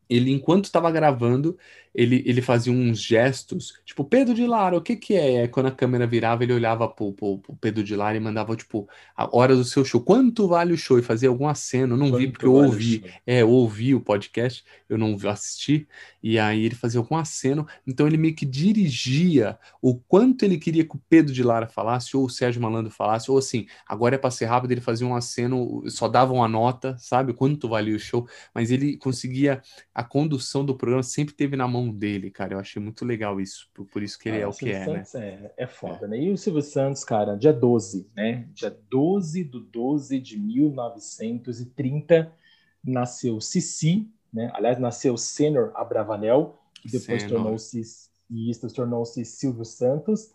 ele, 0.09 0.31
enquanto 0.31 0.65
estava 0.65 0.91
gravando, 0.91 1.57
ele, 1.95 2.21
ele 2.25 2.41
fazia 2.41 2.73
uns 2.73 2.99
gestos, 2.99 3.79
tipo, 3.86 4.03
Pedro 4.03 4.34
de 4.34 4.45
Lara, 4.45 4.75
o 4.75 4.81
que 4.81 4.97
que 4.97 5.13
é? 5.13 5.47
Quando 5.47 5.67
a 5.67 5.71
câmera 5.71 6.05
virava, 6.05 6.43
ele 6.43 6.51
olhava 6.51 6.89
pro, 6.89 7.13
pro, 7.13 7.38
pro, 7.38 7.55
Pedro 7.55 7.84
de 7.84 7.95
Lara 7.95 8.17
e 8.17 8.19
mandava, 8.19 8.53
tipo, 8.55 8.88
a 9.15 9.34
hora 9.36 9.55
do 9.55 9.63
seu 9.63 9.86
show. 9.86 10.01
Quanto 10.01 10.45
vale 10.45 10.73
o 10.73 10.77
show? 10.77 10.99
E 10.99 11.01
fazia 11.01 11.29
algum 11.29 11.47
aceno. 11.47 11.93
Eu 11.93 11.97
não 11.97 12.10
Quanto 12.10 12.19
vi, 12.19 12.27
porque 12.27 12.45
eu 12.45 12.53
ouvi. 12.53 13.05
É, 13.25 13.41
eu 13.43 13.49
ouvi 13.49 13.95
o 13.95 14.01
podcast, 14.01 14.65
eu 14.89 14.97
não 14.97 15.15
assisti. 15.29 15.88
E 16.21 16.38
aí 16.38 16.65
ele 16.65 16.75
fazia 16.75 16.99
algum 16.99 17.15
aceno. 17.15 17.65
Então 17.88 18.05
ele 18.05 18.17
meio 18.17 18.36
que 18.36 18.45
dirigia 18.45 19.58
o 19.81 19.95
quanto 19.95 20.43
ele 20.43 20.58
queria 20.58 20.84
que 20.84 20.95
o 20.97 21.01
Pedro 21.08 21.34
de 21.34 21.43
Lara 21.43 21.67
falasse, 21.67 22.17
ou 22.17 22.25
o 22.25 22.29
Sérgio 22.29 22.62
Malandro 22.62 22.91
falasse, 22.91 23.31
ou 23.31 23.38
assim, 23.38 23.67
agora 23.88 24.15
é 24.15 24.17
pra 24.17 24.31
ser 24.31 24.45
rápido, 24.45 24.71
ele 24.71 24.81
fazia 24.81 25.08
um 25.08 25.15
aceno, 25.15 25.84
só 25.88 26.10
dava 26.10 26.34
uma 26.34 26.47
nota, 26.47 26.97
sabe? 26.99 27.31
Quanto 27.31 27.69
valia 27.69 27.95
o 27.95 27.99
show. 27.99 28.27
Mas 28.53 28.69
ele 28.69 28.97
conseguia, 28.97 29.62
a 29.93 30.03
condução 30.03 30.65
do 30.65 30.75
programa 30.75 31.03
sempre 31.03 31.34
teve 31.34 31.55
na 31.55 31.67
mão 31.67 31.84
dele, 31.91 32.31
cara. 32.31 32.53
Eu 32.53 32.59
achei 32.59 32.81
muito 32.81 33.03
legal 33.05 33.39
isso. 33.39 33.69
Por, 33.73 33.85
por 33.85 34.03
isso 34.03 34.17
que 34.19 34.29
ele 34.29 34.37
ah, 34.37 34.41
é 34.41 34.47
o 34.47 34.53
que 34.53 34.71
é, 34.71 34.85
Santos 34.85 35.13
né? 35.13 35.27
É, 35.27 35.53
é 35.63 35.67
foda, 35.67 36.05
é. 36.05 36.07
né? 36.09 36.19
E 36.19 36.31
o 36.31 36.37
Silvio 36.37 36.61
Santos, 36.61 37.03
cara, 37.03 37.35
dia 37.35 37.53
12, 37.53 38.09
né? 38.15 38.47
Dia 38.53 38.75
12 38.89 39.43
do 39.43 39.59
12 39.59 40.19
de 40.19 40.37
1930, 40.39 42.31
nasceu 42.83 43.41
Cici, 43.41 44.09
né? 44.33 44.51
Aliás, 44.53 44.79
nasceu 44.79 45.17
Senor 45.17 45.71
Abravanel, 45.75 46.59
que 46.81 46.91
depois 46.91 47.23
tornou-se 47.23 47.81
isso, 48.29 48.73
tornou-se 48.73 49.23
Silvio 49.25 49.65
Santos. 49.65 50.31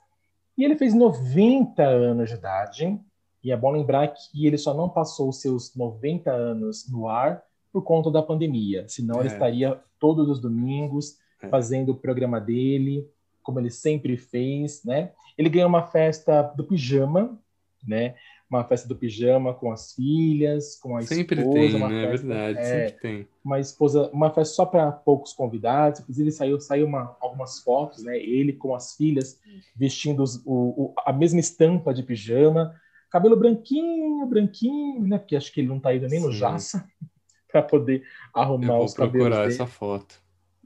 E 0.57 0.65
ele 0.65 0.77
fez 0.77 0.95
90 0.95 1.83
anos 1.83 2.29
de 2.29 2.35
idade. 2.35 3.01
E 3.43 3.51
é 3.51 3.57
bom 3.57 3.71
lembrar 3.71 4.09
que 4.09 4.47
ele 4.47 4.59
só 4.59 4.75
não 4.75 4.89
passou 4.89 5.31
os 5.31 5.41
seus 5.41 5.75
90 5.75 6.31
anos 6.31 6.89
no 6.91 7.09
ar 7.09 7.43
por 7.73 7.83
conta 7.83 8.11
da 8.11 8.23
pandemia. 8.23 8.87
Senão 8.89 9.17
é. 9.17 9.21
ele 9.21 9.29
estaria 9.29 9.81
todos 9.99 10.29
os 10.29 10.41
domingos. 10.41 11.19
Fazendo 11.49 11.91
o 11.91 11.97
programa 11.97 12.41
dele, 12.41 13.09
como 13.43 13.59
ele 13.59 13.71
sempre 13.71 14.17
fez, 14.17 14.85
né? 14.85 15.13
Ele 15.37 15.49
ganhou 15.49 15.69
uma 15.69 15.87
festa 15.87 16.43
do 16.43 16.65
pijama, 16.65 17.39
né? 17.87 18.15
Uma 18.49 18.65
festa 18.65 18.89
do 18.89 18.97
pijama 18.97 19.55
com 19.55 19.71
as 19.71 19.95
filhas, 19.95 20.77
com 20.77 20.97
a 20.97 21.03
sempre 21.03 21.41
esposa. 21.41 21.59
Tem, 21.59 21.75
uma 21.77 21.89
né? 21.89 22.09
Festa, 22.09 22.27
é 22.27 22.29
verdade, 22.29 22.59
é, 22.59 22.65
sempre 22.65 23.01
tem. 23.01 23.29
Uma 23.45 23.61
esposa, 23.61 24.11
uma 24.13 24.31
festa 24.31 24.55
só 24.55 24.67
para 24.67 24.91
poucos 24.91 25.33
convidados. 25.33 26.01
Inclusive 26.01 26.33
saiu, 26.33 26.61
saiu 26.61 26.87
uma, 26.87 27.17
algumas 27.21 27.61
fotos, 27.61 28.03
né? 28.03 28.19
Ele 28.19 28.53
com 28.53 28.75
as 28.75 28.97
filhas 28.97 29.41
vestindo 29.75 30.23
os, 30.23 30.45
o, 30.45 30.53
o, 30.53 30.95
a 31.07 31.13
mesma 31.13 31.39
estampa 31.39 31.95
de 31.95 32.03
pijama, 32.03 32.75
cabelo 33.09 33.37
branquinho, 33.37 34.27
branquinho, 34.27 35.07
né? 35.07 35.19
Porque 35.19 35.37
acho 35.37 35.53
que 35.53 35.61
ele 35.61 35.69
não 35.69 35.77
está 35.77 35.95
indo 35.95 36.09
nem 36.09 36.21
Sim. 36.21 36.27
no 36.27 36.33
Jaça 36.33 36.85
para 37.51 37.63
poder 37.63 38.03
arrumar 38.35 38.81
os 38.81 38.95
cabelos 38.95 39.29
procurar 39.29 39.43
dele. 39.43 39.55
essa 39.55 39.67
foto. 39.67 40.21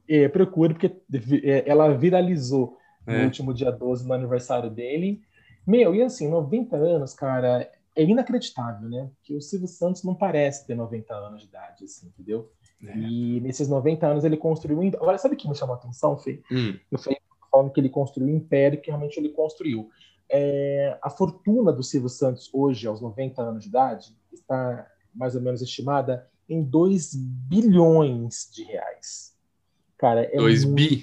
É, 0.09 0.29
procure, 0.29 0.75
porque 0.75 0.95
é, 1.43 1.69
ela 1.69 1.93
viralizou 1.97 2.77
é. 3.07 3.19
no 3.19 3.25
último 3.25 3.55
dia 3.55 3.71
12, 3.71 4.07
no 4.07 4.15
aniversário 4.15 4.71
dele. 4.71 5.23
Meu, 5.67 5.95
e 5.95 6.03
assim, 6.03 6.29
90 6.29 6.77
anos, 6.77 7.15
cara, 7.15 7.71
é 7.97 8.03
inacreditável, 8.03 8.89
né? 8.89 9.11
Porque 9.17 9.35
o 9.35 9.41
Silvio 9.41 9.69
Santos 9.69 10.03
não 10.03 10.15
parece 10.15 10.67
ter 10.67 10.75
90 10.75 11.15
anos 11.15 11.43
de 11.43 11.49
idade, 11.49 11.85
assim, 11.85 12.09
entendeu? 12.09 12.51
É. 12.83 12.97
E 12.99 13.41
nesses 13.41 13.69
90 13.69 14.07
anos 14.07 14.25
ele 14.25 14.37
construiu. 14.37 14.81
Agora, 14.95 15.17
sabe 15.17 15.35
o 15.35 15.39
que 15.39 15.49
me 15.49 15.55
chamou 15.55 15.75
a 15.75 15.79
atenção, 15.79 16.19
Fê? 16.19 16.43
Hum. 16.51 16.79
Eu 16.91 16.99
falei 16.99 17.19
falando 17.51 17.71
que 17.71 17.81
ele 17.81 17.89
construiu 17.89 18.35
o 18.35 18.37
império 18.37 18.81
que 18.81 18.91
realmente 18.91 19.17
ele 19.17 19.29
construiu. 19.29 19.89
É, 20.29 20.99
a 21.01 21.09
fortuna 21.09 21.73
do 21.73 21.83
Silvio 21.83 22.09
Santos 22.09 22.51
hoje, 22.53 22.87
aos 22.87 23.01
90 23.01 23.41
anos 23.41 23.63
de 23.63 23.69
idade, 23.69 24.17
está 24.33 24.91
mais 25.15 25.37
ou 25.37 25.41
menos 25.41 25.63
estimada 25.63 26.29
em 26.49 26.63
2 26.63 27.15
bilhões 27.15 28.51
de 28.53 28.65
reais. 28.65 29.34
Cara, 30.05 30.29
é 30.31 30.37
2 30.37 30.65
bi? 30.67 31.03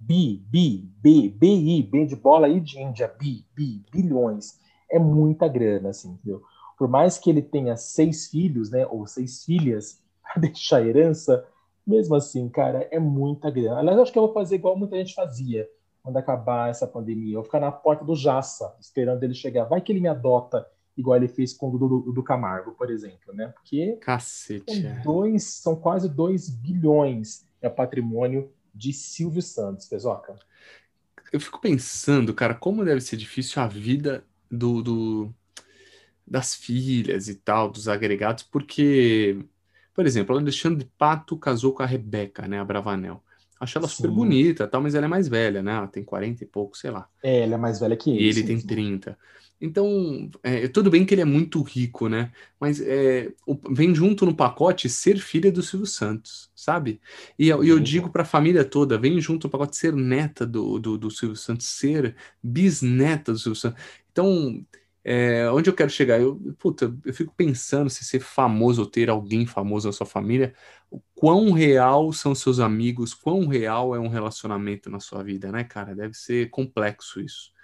Bi, 0.00 0.44
bi, 0.50 0.90
B, 1.00 1.28
BI, 1.28 1.82
B 1.84 2.06
de 2.06 2.16
bola 2.16 2.48
e 2.48 2.58
de 2.58 2.76
Índia, 2.76 3.06
bi, 3.06 3.46
bi, 3.54 3.84
bilhões. 3.92 4.58
É 4.90 4.98
muita 4.98 5.46
grana, 5.46 5.90
assim, 5.90 6.10
entendeu? 6.10 6.42
Por 6.76 6.88
mais 6.88 7.18
que 7.18 7.30
ele 7.30 7.40
tenha 7.40 7.76
seis 7.76 8.26
filhos, 8.26 8.68
né, 8.68 8.84
ou 8.84 9.06
seis 9.06 9.44
filhas, 9.44 10.02
para 10.20 10.40
deixar 10.40 10.84
herança, 10.84 11.46
mesmo 11.86 12.16
assim, 12.16 12.48
cara, 12.48 12.88
é 12.90 12.98
muita 12.98 13.48
grana. 13.48 13.78
Aliás, 13.78 14.00
acho 14.00 14.12
que 14.12 14.18
eu 14.18 14.24
vou 14.24 14.34
fazer 14.34 14.56
igual 14.56 14.76
muita 14.76 14.96
gente 14.96 15.14
fazia 15.14 15.68
quando 16.02 16.16
acabar 16.16 16.68
essa 16.68 16.84
pandemia. 16.84 17.34
Eu 17.34 17.38
vou 17.38 17.44
ficar 17.44 17.60
na 17.60 17.70
porta 17.70 18.04
do 18.04 18.16
Jaça, 18.16 18.74
esperando 18.80 19.22
ele 19.22 19.34
chegar. 19.34 19.66
Vai 19.66 19.80
que 19.80 19.92
ele 19.92 20.00
me 20.00 20.08
adota 20.08 20.66
igual 20.96 21.16
ele 21.16 21.28
fez 21.28 21.52
com 21.52 21.70
o 21.70 21.78
do, 21.78 22.12
do 22.12 22.22
Camargo, 22.24 22.72
por 22.72 22.90
exemplo, 22.90 23.32
né? 23.32 23.52
Porque 23.54 23.98
Cacete, 24.02 24.80
são, 24.80 24.90
é. 24.90 25.00
dois, 25.04 25.44
são 25.44 25.76
quase 25.76 26.08
2 26.08 26.50
bilhões 26.50 27.45
é 27.60 27.68
patrimônio 27.68 28.52
de 28.74 28.92
Silvio 28.92 29.42
Santos, 29.42 29.86
Pesoca. 29.86 30.36
Eu 31.32 31.40
fico 31.40 31.60
pensando, 31.60 32.32
cara, 32.34 32.54
como 32.54 32.84
deve 32.84 33.00
ser 33.00 33.16
difícil 33.16 33.60
a 33.62 33.66
vida 33.66 34.24
do, 34.50 34.82
do 34.82 35.34
das 36.26 36.54
filhas 36.54 37.28
e 37.28 37.34
tal, 37.36 37.70
dos 37.70 37.88
agregados, 37.88 38.42
porque, 38.42 39.38
por 39.94 40.06
exemplo, 40.06 40.34
o 40.34 40.38
Alexandre 40.38 40.90
Pato 40.98 41.36
casou 41.36 41.72
com 41.72 41.82
a 41.82 41.86
Rebeca, 41.86 42.48
né, 42.48 42.58
a 42.58 42.64
Bravanel. 42.64 43.22
Acho 43.58 43.78
ela 43.78 43.88
sim. 43.88 43.96
super 43.96 44.10
bonita, 44.10 44.66
tal, 44.66 44.82
mas 44.82 44.94
ela 44.94 45.06
é 45.06 45.08
mais 45.08 45.28
velha, 45.28 45.62
né? 45.62 45.72
Ela 45.72 45.86
tem 45.86 46.04
40 46.04 46.44
e 46.44 46.46
pouco, 46.46 46.76
sei 46.76 46.90
lá. 46.90 47.08
É, 47.22 47.40
ela 47.40 47.54
é 47.54 47.56
mais 47.56 47.80
velha 47.80 47.96
que 47.96 48.10
ele. 48.10 48.22
E 48.22 48.28
ele 48.28 48.42
tem 48.42 48.58
sim. 48.58 48.66
30. 48.66 49.18
Então, 49.60 50.30
é, 50.42 50.68
tudo 50.68 50.90
bem 50.90 51.04
que 51.06 51.14
ele 51.14 51.22
é 51.22 51.24
muito 51.24 51.62
rico, 51.62 52.08
né? 52.08 52.30
Mas 52.60 52.80
é, 52.80 53.32
o, 53.46 53.56
vem 53.72 53.94
junto 53.94 54.26
no 54.26 54.36
pacote 54.36 54.88
ser 54.88 55.18
filha 55.18 55.50
do 55.50 55.62
Silvio 55.62 55.86
Santos, 55.86 56.50
sabe? 56.54 57.00
E, 57.38 57.48
eu, 57.48 57.64
eu 57.64 57.80
digo 57.80 58.10
para 58.10 58.22
a 58.22 58.24
família 58.26 58.64
toda: 58.64 58.98
vem 58.98 59.18
junto 59.20 59.46
no 59.46 59.50
pacote 59.50 59.76
ser 59.76 59.94
neta 59.94 60.46
do, 60.46 60.78
do, 60.78 60.98
do, 60.98 61.10
Silvio 61.10 61.36
Santos, 61.36 61.66
ser 61.66 62.14
bisneta 62.42 63.32
do 63.32 63.38
Silvio 63.38 63.58
Santos. 63.58 63.82
Então, 64.12 64.62
é, 65.02 65.48
onde 65.50 65.70
eu 65.70 65.74
quero 65.74 65.88
chegar? 65.90 66.20
Eu, 66.20 66.36
puta, 66.58 66.94
eu 67.04 67.14
fico 67.14 67.32
pensando 67.34 67.88
se 67.88 68.04
ser 68.04 68.20
famoso 68.20 68.82
ou 68.82 68.86
ter 68.90 69.08
alguém 69.08 69.46
famoso 69.46 69.88
na 69.88 69.92
sua 69.92 70.06
família, 70.06 70.54
o 70.90 71.00
quão 71.14 71.52
real 71.52 72.12
são 72.12 72.34
seus 72.34 72.60
amigos, 72.60 73.14
quão 73.14 73.46
real 73.46 73.94
é 73.94 74.00
um 74.00 74.08
relacionamento 74.08 74.90
na 74.90 75.00
sua 75.00 75.22
vida, 75.22 75.50
né, 75.52 75.64
cara? 75.64 75.94
Deve 75.94 76.14
ser 76.14 76.50
complexo 76.50 77.20
isso. 77.20 77.55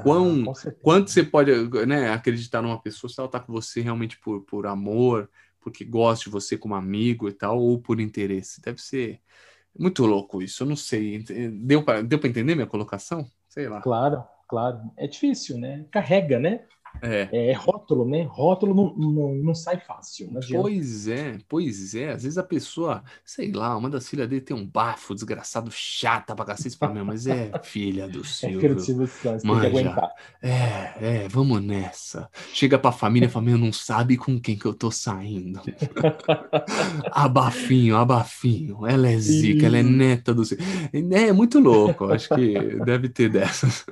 Quão, 0.00 0.44
ah, 0.50 0.72
quanto 0.80 1.10
você 1.10 1.22
pode 1.22 1.52
né, 1.86 2.10
acreditar 2.10 2.62
numa 2.62 2.80
pessoa 2.80 3.10
se 3.10 3.20
ela 3.20 3.26
está 3.26 3.38
com 3.38 3.52
você 3.52 3.80
realmente 3.80 4.18
por, 4.18 4.40
por 4.42 4.66
amor, 4.66 5.28
porque 5.60 5.84
gosta 5.84 6.24
de 6.24 6.30
você 6.30 6.56
como 6.56 6.74
amigo 6.74 7.28
e 7.28 7.32
tal, 7.32 7.58
ou 7.58 7.78
por 7.78 8.00
interesse? 8.00 8.62
Deve 8.62 8.80
ser 8.80 9.20
muito 9.78 10.06
louco 10.06 10.42
isso, 10.42 10.62
eu 10.62 10.66
não 10.66 10.76
sei. 10.76 11.24
Deu 11.52 11.82
para 11.82 12.02
deu 12.02 12.18
entender 12.24 12.54
minha 12.54 12.66
colocação? 12.66 13.26
Sei 13.48 13.68
lá. 13.68 13.80
Claro, 13.82 14.24
claro. 14.48 14.80
É 14.96 15.06
difícil, 15.06 15.58
né? 15.58 15.84
Carrega, 15.90 16.38
né? 16.38 16.64
É. 17.00 17.28
é 17.50 17.52
rótulo, 17.52 18.04
né? 18.04 18.22
Rótulo 18.28 18.74
não, 18.74 18.94
não, 18.94 19.34
não 19.34 19.54
sai 19.54 19.80
fácil. 19.80 20.30
Não 20.30 20.40
pois 20.60 21.08
é, 21.08 21.38
pois 21.48 21.94
é. 21.94 22.12
Às 22.12 22.22
vezes 22.22 22.38
a 22.38 22.42
pessoa, 22.42 23.02
sei 23.24 23.50
lá, 23.52 23.76
uma 23.76 23.88
das 23.88 24.08
filhas 24.08 24.28
dele 24.28 24.40
tem 24.40 24.56
um 24.56 24.66
bafo 24.66 25.14
desgraçado, 25.14 25.70
chata 25.70 26.34
pra 26.34 26.44
cacete. 26.44 26.76
Fala, 26.76 26.94
meu, 26.94 27.04
mas 27.04 27.26
é 27.26 27.50
filha 27.62 28.08
do 28.08 28.24
Silvio. 28.24 28.58
É 28.58 28.60
filha 28.60 28.74
do 28.74 28.80
Silvio 28.80 29.06
Santos, 29.06 29.42
tem 29.42 29.60
que 29.60 29.66
aguentar. 29.66 30.10
É, 30.42 30.92
é, 31.00 31.28
vamos 31.28 31.62
nessa. 31.62 32.28
Chega 32.52 32.78
pra 32.78 32.92
família 32.92 33.26
e 33.26 33.30
fala, 33.30 33.46
meu, 33.46 33.58
não 33.58 33.72
sabe 33.72 34.16
com 34.16 34.40
quem 34.40 34.56
que 34.56 34.66
eu 34.66 34.74
tô 34.74 34.90
saindo. 34.90 35.60
abafinho, 37.10 37.96
abafinho. 37.96 38.86
Ela 38.86 39.08
é 39.08 39.18
zica, 39.18 39.66
ela 39.66 39.78
é 39.78 39.82
neta 39.82 40.34
do 40.34 40.44
Silvio. 40.44 40.66
É 40.92 41.32
muito 41.32 41.58
louco, 41.58 42.06
acho 42.06 42.28
que 42.34 42.54
deve 42.84 43.08
ter 43.08 43.28
dessas. 43.28 43.86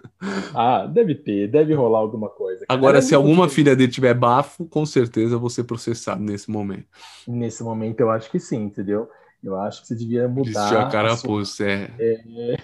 Ah, 0.55 0.87
deve 0.87 1.15
ter, 1.15 1.49
deve 1.49 1.75
rolar 1.75 1.99
alguma 1.99 2.29
coisa. 2.29 2.65
Agora, 2.69 2.90
se 3.01 3.15
alguma 3.15 3.49
filha 3.49 3.77
dele 3.77 3.93
tiver 3.93 4.15
bafo, 4.15 4.65
com 4.67 4.87
certeza 4.87 5.39
ser 5.49 5.65
processado 5.65 6.23
nesse 6.23 6.51
momento. 6.51 6.87
Nesse 7.27 7.63
momento, 7.63 8.01
eu 8.01 8.11
acho 8.11 8.31
que 8.31 8.39
sim, 8.39 8.65
entendeu? 8.65 9.09
Eu 9.43 9.59
acho 9.59 9.83
que 9.83 9.89
você 9.89 9.95
devia 9.95 10.29
mudar. 10.29 10.63
Vestiu 10.63 10.79
a 10.81 10.89
carapuça, 10.89 11.57
sua... 11.57 11.67
é. 11.67 11.91
é... 11.99 12.57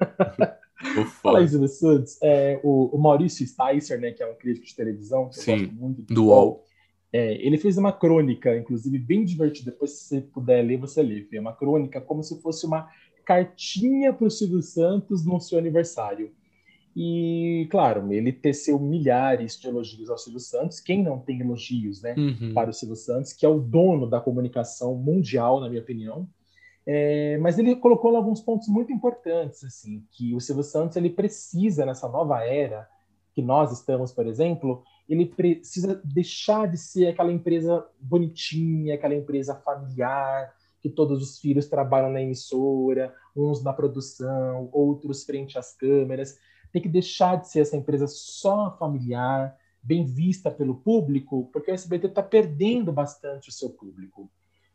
Fala 1.22 1.46
Silvio 1.46 1.68
Santos. 1.68 2.18
É, 2.22 2.60
o, 2.62 2.94
o, 2.94 2.98
Maurício 2.98 3.46
Sticer, 3.46 4.00
né, 4.00 4.12
que 4.12 4.22
é 4.22 4.26
um 4.26 4.34
crítico 4.34 4.66
de 4.66 4.76
televisão, 4.76 5.28
que 5.28 5.36
Sim, 5.36 5.52
eu 5.52 5.58
gosto 5.58 5.74
muito 5.74 6.02
do 6.02 6.26
UOL. 6.26 6.64
É, 7.12 7.34
ele 7.46 7.56
fez 7.56 7.78
uma 7.78 7.92
crônica, 7.92 8.56
inclusive, 8.56 8.98
bem 8.98 9.24
divertida. 9.24 9.70
Depois, 9.70 9.92
se 9.92 10.08
você 10.08 10.20
puder 10.20 10.62
ler, 10.62 10.78
você 10.78 11.02
lê. 11.02 11.26
É 11.32 11.40
uma 11.40 11.54
crônica 11.54 12.00
como 12.00 12.22
se 12.22 12.40
fosse 12.42 12.66
uma 12.66 12.88
cartinha 13.24 14.12
para 14.12 14.26
o 14.26 14.30
Silvio 14.30 14.60
Santos 14.60 15.24
no 15.24 15.40
seu 15.40 15.58
aniversário. 15.58 16.32
E, 16.96 17.66
claro, 17.70 18.12
ele 18.12 18.32
teceu 18.32 18.78
milhares 18.78 19.58
de 19.58 19.66
elogios 19.66 20.08
ao 20.08 20.18
Silvio 20.18 20.38
Santos. 20.38 20.78
Quem 20.78 21.02
não 21.02 21.18
tem 21.18 21.40
elogios 21.40 22.00
né, 22.00 22.14
uhum. 22.16 22.54
para 22.54 22.70
o 22.70 22.72
Silvio 22.72 22.96
Santos, 22.96 23.32
que 23.32 23.44
é 23.44 23.48
o 23.48 23.58
dono 23.58 24.08
da 24.08 24.20
comunicação 24.20 24.94
mundial, 24.94 25.60
na 25.60 25.68
minha 25.68 25.82
opinião. 25.82 26.28
É, 26.86 27.36
mas 27.38 27.58
ele 27.58 27.74
colocou 27.76 28.14
alguns 28.14 28.40
pontos 28.40 28.68
muito 28.68 28.92
importantes, 28.92 29.64
assim, 29.64 30.04
que 30.12 30.34
o 30.34 30.40
Silvio 30.40 30.62
Santos 30.62 30.96
ele 30.96 31.10
precisa, 31.10 31.84
nessa 31.84 32.08
nova 32.08 32.44
era 32.44 32.86
que 33.34 33.42
nós 33.42 33.72
estamos, 33.72 34.12
por 34.12 34.26
exemplo, 34.28 34.84
ele 35.08 35.26
precisa 35.26 36.00
deixar 36.04 36.70
de 36.70 36.78
ser 36.78 37.08
aquela 37.08 37.32
empresa 37.32 37.84
bonitinha, 37.98 38.94
aquela 38.94 39.14
empresa 39.14 39.56
familiar, 39.56 40.54
que 40.80 40.88
todos 40.88 41.20
os 41.20 41.40
filhos 41.40 41.66
trabalham 41.66 42.10
na 42.10 42.22
emissora, 42.22 43.12
uns 43.34 43.64
na 43.64 43.72
produção, 43.72 44.68
outros 44.70 45.24
frente 45.24 45.58
às 45.58 45.74
câmeras 45.74 46.38
tem 46.74 46.82
que 46.82 46.88
deixar 46.88 47.36
de 47.36 47.48
ser 47.48 47.60
essa 47.60 47.76
empresa 47.76 48.08
só 48.08 48.76
familiar, 48.76 49.56
bem 49.80 50.04
vista 50.04 50.50
pelo 50.50 50.74
público, 50.74 51.48
porque 51.52 51.70
o 51.70 51.74
SBT 51.74 52.08
está 52.08 52.20
perdendo 52.20 52.92
bastante 52.92 53.48
o 53.48 53.52
seu 53.52 53.70
público. 53.70 54.28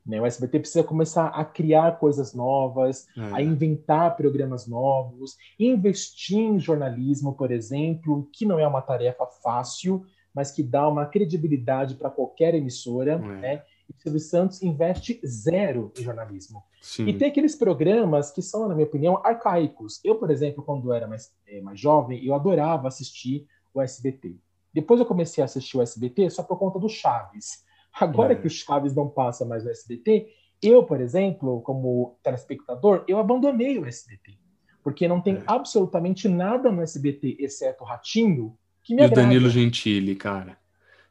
Né? 0.06 0.22
O 0.22 0.26
SBT 0.26 0.60
precisa 0.60 0.82
começar 0.82 1.28
a 1.28 1.44
criar 1.44 2.00
coisas 2.00 2.34
novas, 2.34 3.06
é. 3.18 3.34
a 3.34 3.42
inventar 3.42 4.16
programas 4.16 4.66
novos, 4.66 5.36
investir 5.60 6.38
em 6.38 6.58
jornalismo, 6.58 7.34
por 7.34 7.52
exemplo, 7.52 8.30
que 8.32 8.46
não 8.46 8.58
é 8.58 8.66
uma 8.66 8.82
tarefa 8.82 9.26
fácil, 9.44 10.06
mas 10.34 10.52
que 10.52 10.64
dá 10.64 10.88
uma 10.88 11.06
credibilidade 11.06 11.96
para 11.96 12.10
qualquer 12.10 12.56
emissora. 12.56 13.16
É. 13.16 13.18
Né? 13.18 13.64
O 13.90 14.02
Silvio 14.02 14.20
Santos 14.20 14.62
investe 14.62 15.20
zero 15.26 15.92
em 15.98 16.04
jornalismo. 16.04 16.64
Sim. 16.82 17.08
E 17.08 17.18
tem 17.18 17.30
aqueles 17.30 17.56
programas 17.56 18.32
que 18.32 18.42
são, 18.42 18.68
na 18.68 18.76
minha 18.76 18.88
opinião, 18.88 19.22
arcaicos. 19.26 20.00
Eu, 20.04 20.16
por 20.16 20.30
exemplo, 20.30 20.64
quando 20.64 20.94
era 20.94 21.08
mais, 21.08 21.34
é, 21.48 21.60
mais 21.62 21.80
jovem, 21.80 22.24
eu 22.24 22.34
adorava 22.34 22.88
assistir 22.88 23.48
o 23.74 23.82
SBT. 23.82 24.36
Depois 24.74 25.00
eu 25.00 25.06
comecei 25.06 25.42
a 25.42 25.46
assistir 25.46 25.78
o 25.78 25.82
SBT 25.82 26.30
só 26.30 26.44
por 26.44 26.58
conta 26.58 26.80
do 26.80 26.88
Chaves. 26.88 27.64
Agora 28.00 28.34
é. 28.34 28.36
que 28.36 28.48
o 28.48 28.50
Chaves 28.50 28.96
não 28.96 29.10
passa 29.10 29.46
mais 29.46 29.64
no 29.64 29.72
SBT, 29.72 30.28
Eu, 30.62 30.84
por 30.84 31.00
exemplo, 31.02 31.62
como 31.62 32.18
telespectador, 32.22 33.04
eu 33.08 33.18
abandonei 33.18 33.80
o 33.80 33.86
SBT, 33.86 34.38
porque 34.84 35.08
não 35.08 35.22
tem 35.22 35.38
é. 35.38 35.44
absolutamente 35.48 36.28
nada 36.28 36.70
no 36.70 36.82
SBT, 36.82 37.38
exceto 37.40 37.84
o 37.84 37.88
Ratinho, 37.88 38.58
que 38.84 38.94
me 38.94 39.02
e 39.02 39.06
agrada. 39.06 39.22
o 39.22 39.24
Danilo 39.24 39.50
Gentili, 39.50 40.16
cara. 40.16 40.59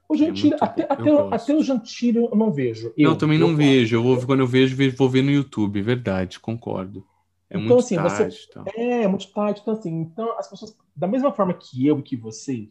O 0.08 0.16
Gentili, 0.16 0.54
é 0.54 0.56
até, 0.58 0.86
até, 0.88 1.10
até, 1.30 1.54
o 1.54 1.62
Gentili 1.62 2.16
eu 2.18 2.30
não 2.34 2.50
vejo. 2.50 2.92
Eu, 2.96 3.10
não, 3.10 3.18
também 3.18 3.38
não 3.38 3.54
vejo. 3.54 3.96
Eu 3.96 4.02
vou, 4.02 4.24
quando 4.24 4.40
eu 4.40 4.46
vejo, 4.46 4.74
vou 4.96 5.08
ver 5.08 5.22
no 5.22 5.30
YouTube, 5.30 5.82
verdade, 5.82 6.40
concordo. 6.40 7.04
É 7.50 7.56
então, 7.56 7.76
muito 7.76 7.80
assim, 7.80 7.96
tarde. 7.96 8.36
Você, 8.36 8.46
então. 8.50 8.64
É, 8.74 9.02
é 9.02 9.08
muito 9.08 9.30
tarde. 9.32 9.60
Então, 9.60 9.74
assim, 9.74 9.90
então, 10.00 10.38
as 10.38 10.48
pessoas, 10.48 10.76
da 10.96 11.06
mesma 11.06 11.30
forma 11.32 11.52
que 11.52 11.86
eu 11.86 11.98
e 11.98 12.02
que 12.02 12.16
você, 12.16 12.70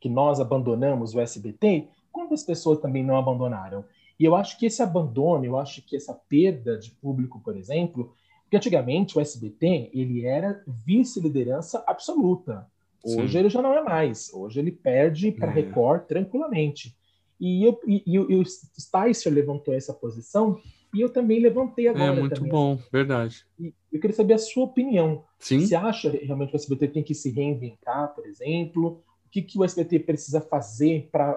que 0.00 0.08
nós 0.08 0.38
abandonamos 0.38 1.14
o 1.14 1.20
SBT, 1.20 1.88
quantas 2.12 2.44
pessoas 2.44 2.78
também 2.78 3.04
não 3.04 3.16
abandonaram? 3.16 3.84
E 4.18 4.24
eu 4.24 4.36
acho 4.36 4.58
que 4.58 4.66
esse 4.66 4.82
abandono, 4.82 5.44
eu 5.44 5.58
acho 5.58 5.82
que 5.82 5.96
essa 5.96 6.14
perda 6.14 6.78
de 6.78 6.90
público, 6.90 7.40
por 7.40 7.56
exemplo, 7.56 8.12
porque 8.42 8.56
antigamente 8.56 9.16
o 9.16 9.20
SBT 9.20 9.90
ele 9.92 10.24
era 10.24 10.62
vice-liderança 10.66 11.82
absoluta. 11.86 12.66
Hoje 13.04 13.32
Sim. 13.32 13.38
ele 13.38 13.48
já 13.48 13.62
não 13.62 13.72
é 13.72 13.82
mais. 13.82 14.32
Hoje 14.32 14.58
ele 14.58 14.72
perde 14.72 15.32
para 15.32 15.50
é. 15.50 15.54
Record 15.54 16.06
tranquilamente. 16.06 16.96
E, 17.40 17.64
eu, 17.64 17.80
e, 17.86 18.02
e, 18.06 18.14
e 18.14 18.36
o 18.36 18.44
Sticer 18.44 19.32
levantou 19.32 19.72
essa 19.72 19.94
posição 19.94 20.60
e 20.92 21.00
eu 21.00 21.08
também 21.08 21.40
levantei 21.40 21.86
é 21.86 21.90
agora. 21.90 22.16
É 22.16 22.20
muito 22.20 22.34
também. 22.34 22.50
bom, 22.50 22.78
verdade. 22.90 23.46
E 23.58 23.74
eu 23.92 24.00
queria 24.00 24.16
saber 24.16 24.34
a 24.34 24.38
sua 24.38 24.64
opinião. 24.64 25.24
Sim. 25.38 25.60
Você 25.60 25.74
acha 25.74 26.10
realmente 26.10 26.50
que 26.50 26.56
o 26.56 26.58
SBT 26.58 26.88
tem 26.88 27.02
que 27.02 27.14
se 27.14 27.30
reinventar, 27.30 28.14
por 28.14 28.26
exemplo? 28.26 29.02
O 29.26 29.30
que, 29.30 29.42
que 29.42 29.58
o 29.58 29.64
SBT 29.64 30.00
precisa 30.00 30.40
fazer 30.40 31.08
para 31.12 31.34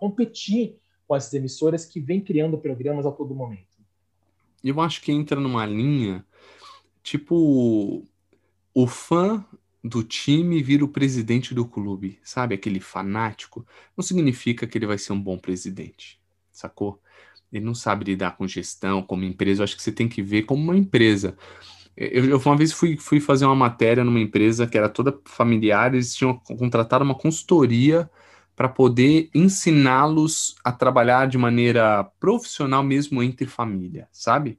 competir 0.00 0.78
com 1.06 1.14
as 1.14 1.32
emissoras 1.34 1.84
que 1.84 2.00
vêm 2.00 2.20
criando 2.20 2.58
programas 2.58 3.04
a 3.04 3.12
todo 3.12 3.34
momento? 3.34 3.78
Eu 4.64 4.80
acho 4.80 5.02
que 5.02 5.12
entra 5.12 5.38
numa 5.38 5.66
linha 5.66 6.24
tipo 7.02 8.04
o 8.74 8.86
fã 8.86 9.44
do 9.82 10.02
time 10.02 10.62
vira 10.62 10.84
o 10.84 10.88
presidente 10.88 11.54
do 11.54 11.64
clube, 11.64 12.18
sabe? 12.22 12.54
Aquele 12.54 12.80
fanático. 12.80 13.66
Não 13.96 14.02
significa 14.02 14.66
que 14.66 14.76
ele 14.76 14.86
vai 14.86 14.98
ser 14.98 15.12
um 15.12 15.20
bom 15.20 15.38
presidente, 15.38 16.20
sacou? 16.52 17.00
Ele 17.52 17.64
não 17.64 17.74
sabe 17.74 18.04
lidar 18.04 18.36
com 18.36 18.46
gestão, 18.46 19.02
como 19.02 19.24
empresa. 19.24 19.62
Eu 19.62 19.64
acho 19.64 19.76
que 19.76 19.82
você 19.82 19.92
tem 19.92 20.08
que 20.08 20.22
ver 20.22 20.42
como 20.42 20.62
uma 20.62 20.76
empresa. 20.76 21.36
Eu, 21.96 22.24
eu 22.26 22.38
uma 22.38 22.56
vez 22.56 22.72
fui, 22.72 22.96
fui 22.96 23.20
fazer 23.20 23.44
uma 23.46 23.56
matéria 23.56 24.04
numa 24.04 24.20
empresa 24.20 24.66
que 24.66 24.78
era 24.78 24.88
toda 24.88 25.18
familiar, 25.24 25.92
eles 25.92 26.14
tinham 26.14 26.34
contratado 26.34 27.04
uma 27.04 27.14
consultoria 27.14 28.08
para 28.54 28.68
poder 28.68 29.30
ensiná-los 29.34 30.54
a 30.62 30.70
trabalhar 30.70 31.26
de 31.26 31.38
maneira 31.38 32.04
profissional 32.20 32.82
mesmo 32.82 33.22
entre 33.22 33.46
família, 33.46 34.06
sabe? 34.12 34.58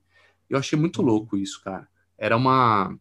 Eu 0.49 0.57
achei 0.57 0.77
muito 0.77 0.99
uhum. 0.99 1.05
louco 1.05 1.37
isso, 1.37 1.61
cara. 1.63 1.87
Era 2.17 2.35
uma 2.35 2.97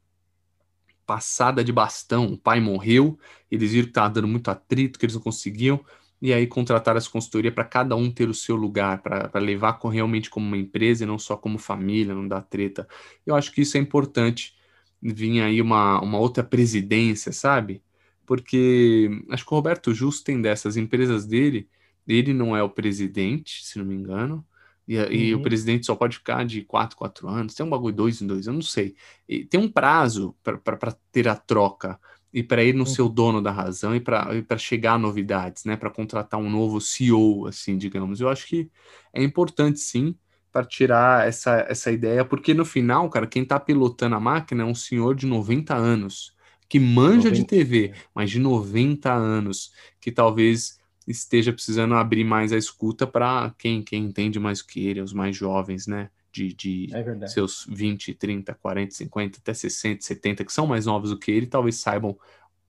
passada 1.11 1.65
de 1.65 1.73
bastão. 1.73 2.35
O 2.35 2.39
pai 2.39 2.61
morreu, 2.61 3.19
eles 3.51 3.73
viram 3.73 3.87
que 3.87 3.91
estava 3.91 4.15
dando 4.15 4.29
muito 4.29 4.49
atrito, 4.49 4.97
que 4.97 5.05
eles 5.05 5.17
não 5.17 5.21
conseguiam, 5.21 5.85
e 6.23 6.33
aí 6.33 6.47
contrataram 6.47 6.99
essa 6.99 7.11
consultoria 7.11 7.51
para 7.51 7.65
cada 7.65 7.97
um 7.97 8.13
ter 8.13 8.29
o 8.29 8.35
seu 8.35 8.55
lugar, 8.55 9.03
para 9.03 9.41
levar 9.41 9.77
realmente 9.91 10.31
como 10.31 10.47
uma 10.47 10.57
empresa 10.57 11.03
e 11.03 11.07
não 11.09 11.19
só 11.19 11.37
como 11.37 11.59
família, 11.59 12.15
não 12.15 12.29
dar 12.29 12.43
treta. 12.43 12.87
Eu 13.27 13.35
acho 13.35 13.51
que 13.51 13.61
isso 13.63 13.77
é 13.77 13.81
importante. 13.81 14.55
Vinha 15.03 15.47
aí 15.47 15.61
uma, 15.61 16.01
uma 16.01 16.19
outra 16.19 16.45
presidência, 16.45 17.33
sabe? 17.33 17.83
Porque 18.25 19.11
acho 19.31 19.45
que 19.45 19.53
o 19.53 19.57
Roberto 19.57 19.93
Justo 19.93 20.23
tem 20.23 20.41
dessas 20.41 20.77
empresas 20.77 21.27
dele, 21.27 21.69
ele 22.07 22.33
não 22.33 22.57
é 22.57 22.63
o 22.63 22.71
presidente, 22.71 23.65
se 23.65 23.81
não 23.81 23.85
me 23.85 23.97
engano, 23.97 24.47
e, 24.91 24.99
uhum. 24.99 25.13
e, 25.13 25.35
o 25.35 25.37
uhum. 25.37 25.43
presidente 25.45 25.87
só 25.87 25.95
pode 25.95 26.17
ficar 26.17 26.45
de 26.45 26.63
quatro, 26.63 26.97
quatro 26.97 27.29
anos. 27.29 27.55
Tem 27.55 27.65
um 27.65 27.71
bagulho 27.71 27.95
dois 27.95 28.21
em 28.21 28.27
dois, 28.27 28.49
eu 28.49 28.53
não 28.53 28.61
sei. 28.61 28.97
E 29.29 29.45
tem 29.45 29.61
um 29.61 29.71
prazo 29.71 30.35
para 30.43 30.93
ter 31.13 31.29
a 31.29 31.37
troca 31.37 31.97
e 32.35 32.43
para 32.43 32.61
ele 32.61 32.77
não 32.77 32.85
uhum. 32.85 32.91
ser 32.91 33.03
o 33.03 33.09
dono 33.09 33.41
da 33.41 33.53
razão 33.53 33.95
e 33.95 34.01
para 34.01 34.59
chegar 34.59 34.95
a 34.95 34.99
novidades, 34.99 35.65
né? 35.65 35.77
Para 35.77 35.91
contratar 35.91 36.41
um 36.41 36.51
novo 36.51 36.81
CEO, 36.81 37.47
assim, 37.47 37.79
digamos. 37.79 38.21
Eu 38.21 38.29
acho 38.29 38.49
que 38.49 38.69
é 39.15 39.23
importante, 39.23 39.79
sim, 39.79 40.17
para 40.51 40.65
tirar 40.65 41.29
essa, 41.29 41.65
essa 41.69 41.93
ideia, 41.93 42.25
porque 42.25 42.53
no 42.53 42.65
final, 42.65 43.09
cara, 43.09 43.29
quem 43.29 43.45
está 43.45 43.61
pilotando 43.61 44.17
a 44.17 44.21
máquina 44.21 44.65
é 44.65 44.67
um 44.67 44.75
senhor 44.75 45.15
de 45.15 45.25
90 45.25 45.73
anos 45.73 46.35
que 46.69 46.81
manja 46.81 47.29
90. 47.29 47.31
de 47.31 47.45
TV, 47.45 47.95
mas 48.13 48.29
de 48.29 48.41
90 48.41 49.13
anos, 49.13 49.73
que 50.01 50.11
talvez 50.11 50.80
esteja 51.07 51.53
precisando 51.53 51.95
abrir 51.95 52.25
mais 52.25 52.53
a 52.53 52.57
escuta 52.57 53.07
para 53.07 53.55
quem, 53.59 53.83
quem 53.83 54.05
entende 54.05 54.39
mais 54.39 54.63
que 54.63 54.87
ele, 54.87 55.01
os 55.01 55.13
mais 55.13 55.37
jovens, 55.37 55.87
né? 55.87 56.11
De, 56.33 56.55
de 56.55 56.89
é 56.95 57.27
seus 57.27 57.67
20, 57.69 58.15
30, 58.15 58.55
40, 58.55 58.95
50, 58.95 59.39
até 59.39 59.53
60, 59.53 60.03
70, 60.03 60.45
que 60.45 60.53
são 60.53 60.67
mais 60.67 60.87
novos 60.87 61.11
do 61.11 61.19
que 61.19 61.31
ele, 61.31 61.47
talvez 61.47 61.77
saibam 61.77 62.17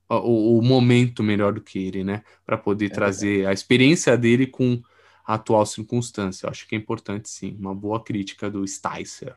o, 0.09 0.57
o 0.57 0.61
momento 0.61 1.21
melhor 1.21 1.53
do 1.53 1.61
que 1.61 1.77
ele, 1.77 2.03
né? 2.03 2.23
Para 2.45 2.57
poder 2.57 2.87
é 2.87 2.89
trazer 2.89 3.27
verdade. 3.27 3.47
a 3.47 3.53
experiência 3.53 4.17
dele 4.17 4.47
com 4.47 4.81
a 5.25 5.35
atual 5.35 5.65
circunstância. 5.65 6.45
Eu 6.45 6.49
acho 6.49 6.67
que 6.67 6.75
é 6.75 6.77
importante, 6.77 7.29
sim. 7.29 7.55
Uma 7.59 7.75
boa 7.75 8.03
crítica 8.03 8.49
do 8.49 8.67
Sticer. 8.67 9.35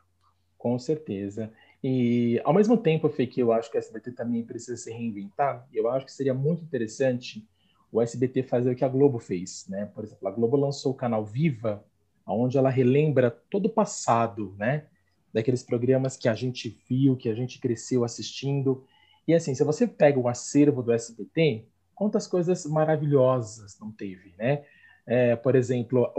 Com 0.56 0.78
certeza. 0.78 1.52
E, 1.82 2.40
ao 2.44 2.54
mesmo 2.54 2.78
tempo, 2.78 3.10
Fê, 3.10 3.26
que 3.26 3.40
eu 3.40 3.52
acho 3.52 3.70
que 3.70 3.76
a 3.76 3.80
SBT 3.80 4.12
também 4.12 4.42
precisa 4.42 4.76
se 4.76 4.90
reinventar, 4.90 5.68
eu 5.70 5.90
acho 5.90 6.06
que 6.06 6.12
seria 6.12 6.32
muito 6.32 6.64
interessante 6.64 7.46
o 7.94 8.02
SBT 8.02 8.42
fazer 8.42 8.72
o 8.72 8.74
que 8.74 8.84
a 8.84 8.88
Globo 8.88 9.20
fez, 9.20 9.66
né? 9.68 9.88
Por 9.94 10.02
exemplo, 10.02 10.26
a 10.26 10.30
Globo 10.32 10.56
lançou 10.56 10.90
o 10.90 10.96
canal 10.96 11.24
Viva, 11.24 11.84
onde 12.26 12.58
ela 12.58 12.68
relembra 12.68 13.30
todo 13.48 13.66
o 13.66 13.70
passado, 13.70 14.52
né? 14.58 14.86
Daqueles 15.32 15.62
programas 15.62 16.16
que 16.16 16.28
a 16.28 16.34
gente 16.34 16.76
viu, 16.88 17.14
que 17.14 17.28
a 17.28 17.34
gente 17.34 17.60
cresceu 17.60 18.02
assistindo. 18.02 18.84
E 19.28 19.32
assim, 19.32 19.54
se 19.54 19.62
você 19.62 19.86
pega 19.86 20.18
o 20.18 20.26
acervo 20.26 20.82
do 20.82 20.90
SBT, 20.90 21.66
quantas 21.94 22.26
coisas 22.26 22.66
maravilhosas 22.66 23.78
não 23.78 23.92
teve, 23.92 24.34
né? 24.36 24.64
É, 25.06 25.36
por 25.36 25.54
exemplo, 25.54 26.12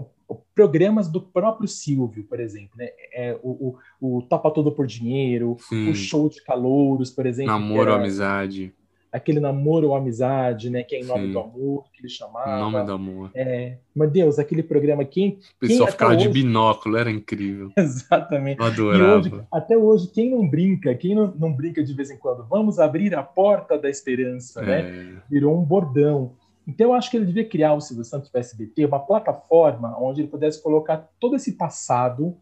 programas 0.54 1.10
do 1.10 1.20
próprio 1.20 1.68
Silvio, 1.68 2.24
por 2.24 2.40
exemplo, 2.40 2.78
né? 2.78 2.88
É, 3.12 3.38
o, 3.44 3.78
o, 4.00 4.18
o 4.18 4.22
Topa 4.22 4.50
Tudo 4.50 4.72
por 4.72 4.88
Dinheiro, 4.88 5.58
Sim. 5.60 5.90
o 5.90 5.94
Show 5.94 6.30
de 6.30 6.42
Calouros, 6.42 7.12
por 7.12 7.26
exemplo. 7.26 7.52
Namoro, 7.52 7.92
era... 7.92 8.00
amizade 8.00 8.74
aquele 9.16 9.40
namoro 9.40 9.90
ou 9.90 9.96
amizade, 9.96 10.70
né? 10.70 10.84
Que 10.84 10.96
é 10.96 11.00
em 11.00 11.06
nome 11.06 11.28
Sim. 11.28 11.32
do 11.32 11.40
amor, 11.40 11.86
que 11.94 12.02
ele 12.02 12.10
chamava. 12.10 12.60
Nome 12.60 12.84
do 12.84 12.92
amor. 12.92 13.32
É, 13.34 13.78
meu 13.96 14.10
Deus, 14.10 14.38
aquele 14.38 14.62
programa 14.62 15.06
quem. 15.06 15.40
O 15.56 15.60
pessoal 15.60 15.90
ficava 15.90 16.14
hoje... 16.14 16.28
de 16.28 16.30
binóculo, 16.30 16.98
era 16.98 17.10
incrível. 17.10 17.72
Exatamente. 17.78 18.60
Eu 18.60 18.66
adorava. 18.66 19.18
Hoje, 19.18 19.42
até 19.52 19.78
hoje, 19.78 20.08
quem 20.10 20.32
não 20.32 20.48
brinca, 20.48 20.94
quem 20.96 21.16
não, 21.16 21.34
não, 21.38 21.54
brinca 21.54 21.82
de 21.82 21.94
vez 21.94 22.12
em 22.12 22.18
quando, 22.18 22.46
vamos 22.46 22.78
abrir 22.78 23.16
a 23.16 23.24
porta 23.24 23.78
da 23.78 23.90
esperança, 23.90 24.62
né? 24.62 24.80
é. 24.80 24.84
né? 24.84 25.22
Virou 25.30 25.58
um 25.58 25.64
bordão. 25.64 26.34
Então, 26.68 26.88
eu 26.88 26.94
acho 26.94 27.10
que 27.10 27.16
ele 27.16 27.26
devia 27.26 27.48
criar 27.48 27.74
o 27.74 27.82
Silvio 27.82 28.04
Santos 28.04 28.30
para 28.30 28.42
SBT, 28.42 28.86
uma 28.86 29.00
plataforma 29.00 29.96
onde 30.00 30.22
ele 30.22 30.28
pudesse 30.28 30.62
colocar 30.62 31.10
todo 31.20 31.36
esse 31.36 31.54
passado 31.54 32.36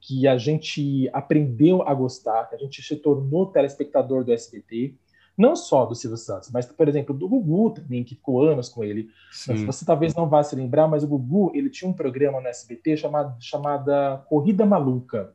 que 0.00 0.28
a 0.28 0.36
gente 0.36 1.08
aprendeu 1.12 1.86
a 1.88 1.94
gostar, 1.94 2.48
que 2.48 2.54
a 2.54 2.58
gente 2.58 2.82
se 2.82 2.96
tornou 2.96 3.46
telespectador 3.46 4.24
do 4.24 4.32
SBT, 4.32 4.94
não 5.38 5.54
só 5.54 5.86
do 5.86 5.94
Silvio 5.94 6.16
Santos, 6.16 6.50
mas, 6.50 6.66
por 6.66 6.88
exemplo, 6.88 7.14
do 7.14 7.28
Gugu 7.28 7.70
também, 7.70 8.02
que 8.02 8.16
ficou 8.16 8.42
anos 8.42 8.68
com 8.68 8.82
ele. 8.82 9.08
Sim. 9.30 9.64
Você 9.66 9.84
talvez 9.84 10.12
não 10.14 10.28
vá 10.28 10.42
se 10.42 10.56
lembrar, 10.56 10.88
mas 10.88 11.04
o 11.04 11.06
Gugu, 11.06 11.52
ele 11.54 11.70
tinha 11.70 11.88
um 11.88 11.94
programa 11.94 12.40
no 12.40 12.48
SBT 12.48 12.96
chamado 12.96 13.36
chamada 13.40 14.24
Corrida 14.28 14.66
Maluca, 14.66 15.32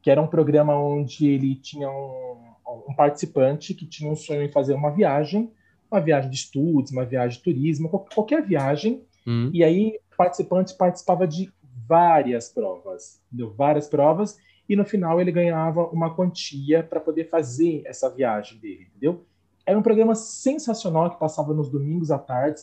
que 0.00 0.10
era 0.10 0.22
um 0.22 0.28
programa 0.28 0.78
onde 0.78 1.26
ele 1.26 1.56
tinha 1.56 1.90
um, 1.90 2.36
um 2.88 2.94
participante 2.94 3.74
que 3.74 3.84
tinha 3.84 4.08
um 4.08 4.14
sonho 4.14 4.44
em 4.44 4.52
fazer 4.52 4.74
uma 4.74 4.90
viagem, 4.90 5.50
uma 5.90 6.00
viagem 6.00 6.30
de 6.30 6.36
estudos, 6.36 6.92
uma 6.92 7.04
viagem 7.04 7.36
de 7.38 7.42
turismo, 7.42 7.88
qualquer 7.88 8.46
viagem, 8.46 9.02
hum. 9.26 9.50
e 9.52 9.64
aí 9.64 9.98
o 10.12 10.16
participante 10.16 10.72
participava 10.74 11.26
de 11.26 11.52
várias 11.88 12.48
provas, 12.48 13.20
deu 13.30 13.52
várias 13.52 13.88
provas, 13.88 14.38
e 14.68 14.74
no 14.74 14.84
final 14.84 15.20
ele 15.20 15.32
ganhava 15.32 15.84
uma 15.86 16.14
quantia 16.14 16.82
para 16.82 17.00
poder 17.00 17.28
fazer 17.28 17.82
essa 17.86 18.10
viagem 18.10 18.58
dele, 18.58 18.88
entendeu? 18.90 19.24
Era 19.64 19.78
um 19.78 19.82
programa 19.82 20.14
sensacional 20.14 21.10
que 21.10 21.18
passava 21.18 21.52
nos 21.52 21.68
domingos 21.68 22.10
à 22.10 22.18
tarde. 22.18 22.62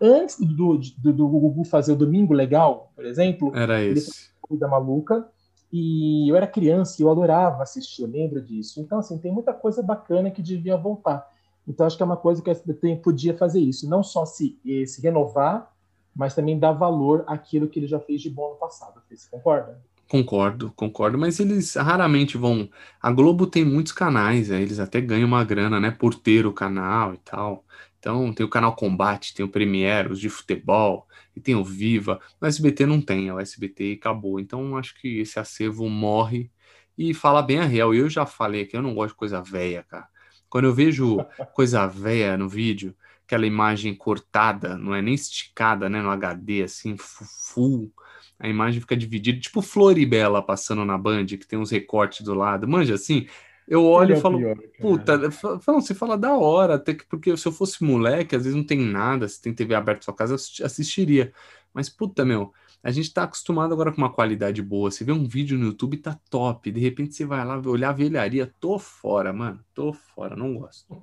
Antes 0.00 0.38
do, 0.40 0.78
do, 0.98 1.12
do 1.12 1.28
Gugu 1.28 1.64
fazer 1.64 1.92
o 1.92 1.96
Domingo 1.96 2.32
Legal, 2.32 2.90
por 2.96 3.04
exemplo, 3.04 3.52
era 3.54 3.82
esse. 3.82 4.30
Da 4.50 4.66
Maluca. 4.66 5.28
E 5.72 6.28
eu 6.28 6.34
era 6.34 6.48
criança 6.48 7.00
e 7.00 7.04
eu 7.04 7.10
adorava 7.10 7.62
assistir, 7.62 8.02
eu 8.02 8.08
lembro 8.08 8.42
disso. 8.42 8.80
Então, 8.80 8.98
assim, 8.98 9.16
tem 9.18 9.30
muita 9.30 9.52
coisa 9.54 9.80
bacana 9.80 10.28
que 10.28 10.42
devia 10.42 10.76
voltar. 10.76 11.30
Então, 11.68 11.86
acho 11.86 11.96
que 11.96 12.02
é 12.02 12.06
uma 12.06 12.16
coisa 12.16 12.42
que 12.42 12.50
a 12.50 12.52
SBT 12.52 12.96
podia 12.96 13.36
fazer 13.36 13.60
isso. 13.60 13.88
Não 13.88 14.02
só 14.02 14.26
se, 14.26 14.58
se 14.86 15.00
renovar, 15.00 15.72
mas 16.12 16.34
também 16.34 16.58
dar 16.58 16.72
valor 16.72 17.22
àquilo 17.28 17.68
que 17.68 17.78
ele 17.78 17.86
já 17.86 18.00
fez 18.00 18.20
de 18.20 18.28
bom 18.28 18.50
no 18.50 18.56
passado. 18.56 19.00
Você 19.08 19.30
concorda? 19.30 19.80
Concordo, 20.10 20.72
concordo, 20.72 21.16
mas 21.16 21.38
eles 21.38 21.76
raramente 21.76 22.36
vão. 22.36 22.68
A 23.00 23.12
Globo 23.12 23.46
tem 23.46 23.64
muitos 23.64 23.92
canais, 23.92 24.48
né? 24.48 24.60
eles 24.60 24.80
até 24.80 25.00
ganham 25.00 25.28
uma 25.28 25.44
grana, 25.44 25.78
né, 25.78 25.92
por 25.92 26.16
ter 26.16 26.46
o 26.46 26.52
canal 26.52 27.14
e 27.14 27.18
tal. 27.18 27.64
Então 27.96 28.32
tem 28.32 28.44
o 28.44 28.48
canal 28.50 28.74
Combate, 28.74 29.32
tem 29.32 29.46
o 29.46 29.48
Premiere, 29.48 30.10
os 30.12 30.18
de 30.18 30.28
futebol, 30.28 31.06
e 31.36 31.40
tem 31.40 31.54
o 31.54 31.62
Viva. 31.62 32.18
No 32.40 32.48
SBT 32.48 32.86
não 32.86 33.00
tem, 33.00 33.28
é 33.28 33.34
o 33.34 33.38
SBT 33.38 33.98
acabou. 34.00 34.40
Então 34.40 34.76
acho 34.76 35.00
que 35.00 35.20
esse 35.20 35.38
acervo 35.38 35.88
morre 35.88 36.50
e 36.98 37.14
fala 37.14 37.40
bem 37.40 37.60
a 37.60 37.64
real. 37.64 37.94
Eu 37.94 38.10
já 38.10 38.26
falei 38.26 38.66
que 38.66 38.76
eu 38.76 38.82
não 38.82 38.96
gosto 38.96 39.12
de 39.12 39.18
coisa 39.18 39.40
velha, 39.40 39.84
cara. 39.84 40.08
Quando 40.48 40.64
eu 40.64 40.74
vejo 40.74 41.18
coisa 41.54 41.86
velha 41.86 42.36
no 42.36 42.48
vídeo, 42.48 42.96
aquela 43.24 43.46
imagem 43.46 43.94
cortada, 43.94 44.76
não 44.76 44.92
é 44.92 45.00
nem 45.00 45.14
esticada, 45.14 45.88
né, 45.88 46.02
no 46.02 46.10
HD, 46.10 46.64
assim, 46.64 46.96
full, 46.98 47.92
a 48.40 48.48
imagem 48.48 48.80
fica 48.80 48.96
dividida, 48.96 49.38
tipo 49.38 49.60
Floribela 49.60 50.42
passando 50.42 50.84
na 50.84 50.96
Band, 50.96 51.26
que 51.26 51.46
tem 51.46 51.58
uns 51.58 51.70
recortes 51.70 52.22
do 52.22 52.34
lado, 52.34 52.66
manja 52.66 52.94
assim, 52.94 53.26
eu 53.68 53.84
olho 53.84 54.14
e 54.14 54.18
é 54.18 54.20
falo, 54.20 54.38
pior, 54.38 54.56
puta, 54.80 55.16
não, 55.16 55.80
você 55.80 55.94
fala 55.94 56.18
da 56.18 56.34
hora, 56.34 56.74
até 56.74 56.94
que 56.94 57.06
porque 57.06 57.36
se 57.36 57.46
eu 57.46 57.52
fosse 57.52 57.84
moleque, 57.84 58.34
às 58.34 58.42
vezes 58.42 58.56
não 58.56 58.64
tem 58.64 58.80
nada, 58.80 59.28
se 59.28 59.40
tem 59.40 59.54
TV 59.54 59.74
aberta 59.74 60.00
na 60.00 60.04
sua 60.04 60.14
casa, 60.14 60.32
eu 60.32 60.66
assistiria. 60.66 61.32
Mas, 61.72 61.88
puta, 61.88 62.24
meu, 62.24 62.52
a 62.82 62.90
gente 62.90 63.12
tá 63.12 63.22
acostumado 63.22 63.72
agora 63.72 63.92
com 63.92 63.98
uma 63.98 64.12
qualidade 64.12 64.60
boa. 64.60 64.90
Você 64.90 65.04
vê 65.04 65.12
um 65.12 65.24
vídeo 65.24 65.56
no 65.56 65.66
YouTube, 65.66 65.98
tá 65.98 66.18
top. 66.28 66.72
De 66.72 66.80
repente 66.80 67.14
você 67.14 67.24
vai 67.24 67.44
lá 67.44 67.60
olhar 67.64 67.90
a 67.90 67.92
velharia, 67.92 68.52
tô 68.58 68.78
fora, 68.78 69.32
mano. 69.32 69.62
Tô 69.72 69.92
fora, 69.92 70.34
não 70.34 70.56
gosto. 70.56 71.00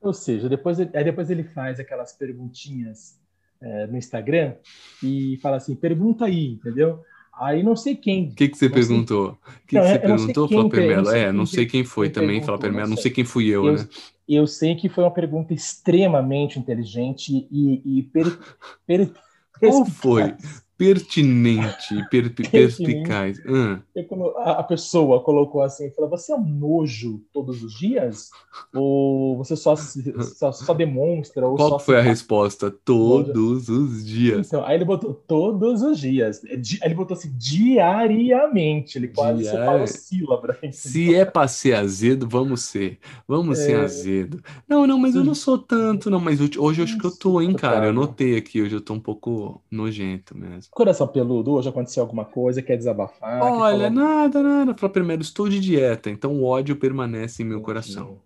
Ou 0.00 0.12
seja, 0.12 0.48
depois, 0.48 0.78
aí 0.78 1.04
depois 1.04 1.30
ele 1.30 1.44
faz 1.44 1.80
aquelas 1.80 2.12
perguntinhas 2.12 3.21
é, 3.62 3.86
no 3.86 3.96
Instagram 3.96 4.54
e 5.02 5.38
fala 5.42 5.56
assim, 5.56 5.74
pergunta 5.74 6.24
aí, 6.24 6.52
entendeu? 6.52 7.00
Aí 7.34 7.62
não 7.62 7.74
sei 7.74 7.96
quem. 7.96 8.28
O 8.28 8.34
que, 8.34 8.48
que 8.48 8.58
você 8.58 8.68
perguntou? 8.68 9.30
O 9.30 9.66
que, 9.66 9.78
que 9.78 9.82
você 9.82 9.98
perguntou, 9.98 10.48
Flávio 10.48 10.86
Melo? 10.86 11.10
É, 11.10 11.32
não 11.32 11.46
sei 11.46 11.64
quem 11.64 11.82
foi 11.82 12.10
também, 12.10 12.42
Flávio 12.42 12.72
Melo. 12.72 12.90
Não 12.90 12.96
sei 12.96 13.10
quem 13.10 13.24
fui 13.24 13.48
eu, 13.48 13.66
eu, 13.66 13.74
né? 13.74 13.88
Eu 14.28 14.46
sei 14.46 14.74
que 14.74 14.88
foi 14.88 15.02
uma 15.02 15.10
pergunta 15.10 15.54
extremamente 15.54 16.58
inteligente 16.58 17.48
e, 17.50 17.98
e 17.98 18.02
per, 18.02 18.38
per, 18.86 19.10
Qual 19.58 19.86
foi? 19.86 20.34
Pertinente, 20.76 21.94
per, 22.10 22.34
perspicaz. 22.34 23.38
Hum. 23.46 23.78
a 24.38 24.62
pessoa 24.62 25.22
colocou 25.22 25.62
assim, 25.62 25.90
falou, 25.90 26.10
você 26.10 26.32
é 26.32 26.36
um 26.36 26.44
nojo 26.44 27.20
todos 27.32 27.62
os 27.62 27.78
dias? 27.78 28.30
Ou 28.74 29.36
você 29.36 29.56
só, 29.56 29.76
só, 29.76 30.52
só 30.52 30.74
demonstra? 30.74 31.46
Ou 31.46 31.56
Qual 31.56 31.70
só 31.70 31.78
foi 31.78 31.98
a 31.98 32.02
resposta? 32.02 32.70
Todos 32.70 33.68
os 33.68 34.04
dias. 34.04 34.48
Então, 34.48 34.64
aí 34.64 34.76
ele 34.76 34.84
botou 34.84 35.14
todos 35.14 35.82
os 35.82 35.98
dias. 35.98 36.42
É 36.44 36.54
aí 36.54 36.62
ele 36.84 36.94
botou 36.94 37.16
assim, 37.16 37.32
diariamente. 37.36 38.98
Ele 38.98 39.08
quase 39.08 39.42
Diário. 39.42 39.60
separou 39.60 39.86
sílaba. 39.86 40.58
Se 40.72 41.14
é 41.14 41.24
para 41.24 41.48
ser 41.48 41.74
azedo, 41.74 42.28
vamos 42.28 42.62
ser. 42.62 42.98
Vamos 43.26 43.58
é... 43.60 43.66
ser 43.66 43.76
azedo. 43.76 44.42
Não, 44.68 44.86
não, 44.86 44.98
mas 44.98 45.14
eu 45.14 45.24
não 45.24 45.34
sou 45.34 45.58
tanto, 45.58 46.10
não. 46.10 46.20
Mas 46.20 46.40
hoje 46.40 46.80
eu 46.80 46.84
acho 46.84 46.98
que 46.98 47.06
eu 47.06 47.16
tô, 47.16 47.40
hein, 47.40 47.54
cara. 47.54 47.86
Eu 47.86 47.92
notei 47.92 48.36
aqui, 48.36 48.60
hoje 48.60 48.74
eu 48.74 48.80
tô 48.80 48.94
um 48.94 49.00
pouco 49.00 49.62
nojento 49.70 50.36
mesmo. 50.36 50.71
Coração 50.72 51.06
peludo, 51.06 51.52
hoje 51.52 51.68
aconteceu 51.68 52.02
alguma 52.02 52.24
coisa, 52.24 52.62
quer 52.62 52.78
desabafar? 52.78 53.42
Olha, 53.42 53.90
quer 53.90 53.90
nada, 53.90 54.42
nada. 54.42 54.74
Fala 54.74 54.90
primeiro, 54.90 55.20
estou 55.20 55.46
de 55.46 55.60
dieta, 55.60 56.08
então 56.08 56.34
o 56.34 56.44
ódio 56.44 56.74
permanece 56.74 57.42
em 57.42 57.44
meu 57.44 57.58
Entendi. 57.58 57.64
coração. 57.66 58.22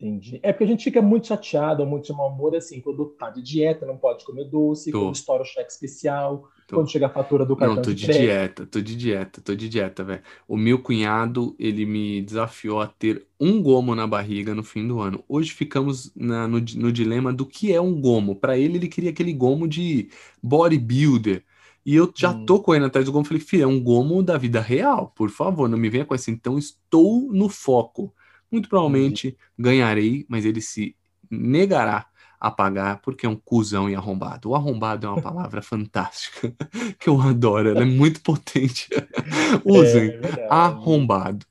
Entendi. 0.00 0.40
É 0.42 0.52
porque 0.52 0.64
a 0.64 0.66
gente 0.66 0.82
fica 0.82 1.00
muito 1.00 1.28
chateado, 1.28 1.86
muito 1.86 2.06
de 2.06 2.12
mau 2.12 2.30
humor, 2.32 2.56
assim, 2.56 2.80
quando 2.80 3.06
tá 3.06 3.30
de 3.30 3.40
dieta, 3.40 3.86
não 3.86 3.96
pode 3.96 4.24
comer 4.24 4.46
doce, 4.46 4.90
tô. 4.90 5.02
quando 5.02 5.14
estoura 5.14 5.44
o 5.44 5.46
cheque 5.46 5.70
especial, 5.70 6.48
tô. 6.66 6.74
quando 6.74 6.90
chega 6.90 7.06
a 7.06 7.10
fatura 7.10 7.46
do 7.46 7.54
cartão 7.54 7.76
Não, 7.76 7.82
tô 7.82 7.92
de, 7.92 8.06
de 8.06 8.12
dieta, 8.12 8.66
tô 8.66 8.80
de 8.80 8.96
dieta, 8.96 9.40
tô 9.40 9.54
de 9.54 9.68
dieta, 9.68 10.02
velho. 10.02 10.22
O 10.48 10.56
meu 10.56 10.82
cunhado, 10.82 11.54
ele 11.60 11.86
me 11.86 12.20
desafiou 12.22 12.80
a 12.80 12.88
ter 12.88 13.24
um 13.38 13.62
gomo 13.62 13.94
na 13.94 14.04
barriga 14.04 14.52
no 14.52 14.64
fim 14.64 14.84
do 14.84 14.98
ano. 14.98 15.22
Hoje 15.28 15.52
ficamos 15.52 16.12
na, 16.16 16.48
no, 16.48 16.58
no 16.58 16.92
dilema 16.92 17.32
do 17.32 17.46
que 17.46 17.72
é 17.72 17.80
um 17.80 18.00
gomo. 18.00 18.34
Para 18.34 18.58
ele, 18.58 18.78
ele 18.78 18.88
queria 18.88 19.10
aquele 19.10 19.32
gomo 19.32 19.68
de 19.68 20.10
bodybuilder. 20.42 21.44
E 21.84 21.94
eu 21.94 22.12
já 22.14 22.30
hum. 22.30 22.44
tô 22.44 22.60
correndo 22.60 22.86
atrás 22.86 23.06
do 23.06 23.12
gomo. 23.12 23.24
Falei, 23.24 23.40
filho, 23.40 23.64
é 23.64 23.66
um 23.66 23.82
gomo 23.82 24.22
da 24.22 24.36
vida 24.36 24.60
real. 24.60 25.12
Por 25.16 25.30
favor, 25.30 25.68
não 25.68 25.78
me 25.78 25.88
venha 25.88 26.04
com 26.04 26.14
esse. 26.14 26.30
Então, 26.30 26.58
estou 26.58 27.32
no 27.32 27.48
foco. 27.48 28.12
Muito 28.50 28.68
provavelmente 28.68 29.36
ganharei, 29.58 30.24
mas 30.28 30.44
ele 30.44 30.60
se 30.60 30.96
negará 31.30 32.06
a 32.40 32.50
pagar 32.50 33.00
porque 33.00 33.26
é 33.26 33.28
um 33.28 33.36
cuzão 33.36 33.90
e 33.90 33.94
arrombado. 33.94 34.50
O 34.50 34.54
arrombado 34.54 35.06
é 35.06 35.10
uma 35.10 35.20
palavra 35.20 35.60
fantástica 35.62 36.52
que 36.98 37.08
eu 37.08 37.20
adoro. 37.20 37.70
Ela 37.70 37.82
é 37.82 37.86
muito 37.86 38.20
potente. 38.22 38.88
Usem. 39.64 40.10
É, 40.10 40.40
é 40.40 40.46
arrombado. 40.50 41.44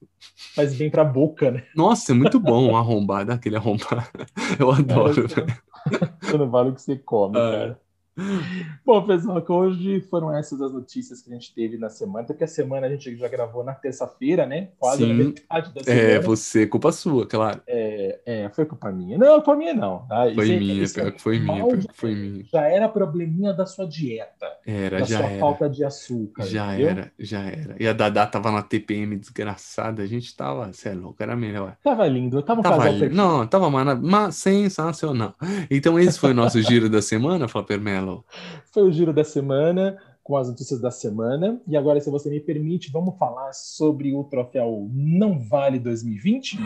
Faz 0.55 0.75
bem 0.75 0.89
pra 0.89 1.03
boca, 1.03 1.51
né? 1.51 1.63
Nossa, 1.75 2.11
é 2.11 2.15
muito 2.15 2.39
bom 2.39 2.71
o 2.71 2.75
arrombado, 2.75 3.31
aquele 3.31 3.55
arrombado. 3.55 4.07
Eu 4.57 4.71
adoro. 4.71 5.25
É, 6.33 6.37
não 6.37 6.49
vale 6.49 6.69
o 6.69 6.73
que 6.73 6.81
você 6.81 6.95
come, 6.95 7.37
ah, 7.37 7.51
cara. 7.51 7.81
Bom, 8.85 9.05
pessoal, 9.05 9.41
que 9.41 9.51
hoje 9.51 10.01
foram 10.09 10.35
essas 10.35 10.61
as 10.61 10.73
notícias 10.73 11.21
que 11.21 11.29
a 11.29 11.33
gente 11.33 11.53
teve 11.53 11.77
na 11.77 11.89
semana, 11.89 12.25
porque 12.25 12.43
a 12.43 12.47
semana 12.47 12.87
a 12.87 12.89
gente 12.89 13.15
já 13.15 13.27
gravou 13.27 13.63
na 13.63 13.73
terça-feira, 13.73 14.45
né? 14.45 14.69
Quase 14.79 15.03
Sim. 15.03 15.13
metade 15.13 15.73
da 15.73 15.81
é, 15.81 15.83
semana. 15.83 16.01
É, 16.01 16.19
você, 16.19 16.65
culpa 16.65 16.91
sua, 16.91 17.27
claro. 17.27 17.61
É, 17.67 18.19
é 18.25 18.49
foi 18.49 18.65
culpa 18.65 18.91
minha. 18.91 19.17
Não, 19.17 19.35
culpa 19.35 19.55
minha 19.55 19.73
não. 19.73 19.99
Tá? 20.07 20.23
Foi 20.33 20.49
isso, 20.49 20.59
minha, 20.59 20.83
isso, 20.83 20.93
pior 20.95 21.11
que 21.11 21.21
foi 21.21 21.39
minha, 21.39 21.65
pior 21.65 21.77
que 21.77 21.93
foi 21.93 22.15
minha. 22.15 22.45
Já 22.51 22.61
era 22.67 22.89
probleminha 22.89 23.53
da 23.53 23.65
sua 23.65 23.87
dieta. 23.87 24.47
Era, 24.65 24.99
da 24.99 25.05
já 25.05 25.19
sua 25.19 25.27
era. 25.27 25.39
falta 25.39 25.69
de 25.69 25.83
açúcar. 25.83 26.43
Já 26.43 26.73
entendeu? 26.73 26.89
era, 26.89 27.11
já 27.19 27.41
era. 27.41 27.75
E 27.79 27.87
a 27.87 27.93
Dadá 27.93 28.25
tava 28.25 28.51
na 28.51 28.63
TPM 28.63 29.15
desgraçada, 29.15 30.01
a 30.01 30.07
gente 30.07 30.35
tava, 30.35 30.73
você 30.73 30.89
é 30.89 30.93
louco, 30.93 31.21
era 31.21 31.35
melhor. 31.35 31.77
Tava 31.83 32.07
lindo, 32.07 32.41
tava 32.41 32.63
tava 32.63 32.89
lindo. 32.89 33.15
Não, 33.15 33.45
tava 33.45 33.69
mas 33.69 34.35
sensacional. 34.35 35.35
Então 35.69 35.99
esse 35.99 36.19
foi 36.19 36.31
o 36.31 36.35
nosso 36.35 36.61
giro 36.61 36.89
da 36.89 37.01
semana, 37.01 37.47
Flapper 37.47 37.79
Mello. 38.07 38.25
Foi 38.71 38.83
o 38.83 38.91
giro 38.91 39.11
da 39.11 39.23
semana, 39.23 39.97
com 40.23 40.37
as 40.37 40.47
notícias 40.47 40.79
da 40.79 40.89
semana. 40.89 41.61
E 41.67 41.75
agora, 41.75 41.99
se 41.99 42.09
você 42.09 42.29
me 42.29 42.39
permite, 42.39 42.91
vamos 42.91 43.17
falar 43.17 43.51
sobre 43.53 44.13
o 44.13 44.23
troféu 44.23 44.89
Não 44.93 45.39
Vale 45.39 45.77
2020? 45.79 46.57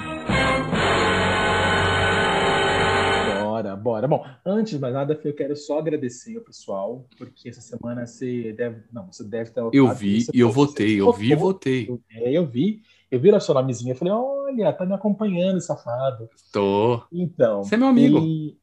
Bora, 3.41 3.75
bora. 3.75 4.07
Bom, 4.07 4.25
antes 4.45 4.73
de 4.73 4.79
mais 4.79 4.93
nada, 4.93 5.19
eu 5.23 5.33
quero 5.33 5.55
só 5.55 5.79
agradecer 5.79 6.35
ao 6.35 6.43
pessoal, 6.43 7.05
porque 7.17 7.49
essa 7.49 7.61
semana 7.61 8.05
você 8.05 8.53
deve. 8.53 8.83
Não, 8.91 9.07
você 9.07 9.23
deve 9.23 9.51
ter. 9.51 9.61
Eu 9.73 9.93
vi 9.93 10.25
e 10.33 10.39
eu 10.39 10.51
votei, 10.51 10.99
eu 10.99 11.11
vi 11.11 11.31
e 11.31 11.35
votei. 11.35 11.89
Eu, 11.89 12.01
é, 12.11 12.31
eu 12.31 12.45
vi. 12.45 12.81
Eu 13.09 13.19
vi 13.19 13.29
o 13.29 13.39
seu 13.41 13.53
nomezinho 13.53 13.91
e 13.91 13.95
falei, 13.95 14.13
olha, 14.13 14.71
tá 14.71 14.85
me 14.85 14.93
acompanhando, 14.93 15.59
safado. 15.59 16.29
Tô. 16.51 17.01
Então. 17.11 17.61
Você 17.61 17.75
é 17.75 17.77
meu 17.77 17.89
amigo. 17.89 18.19
E... 18.19 18.57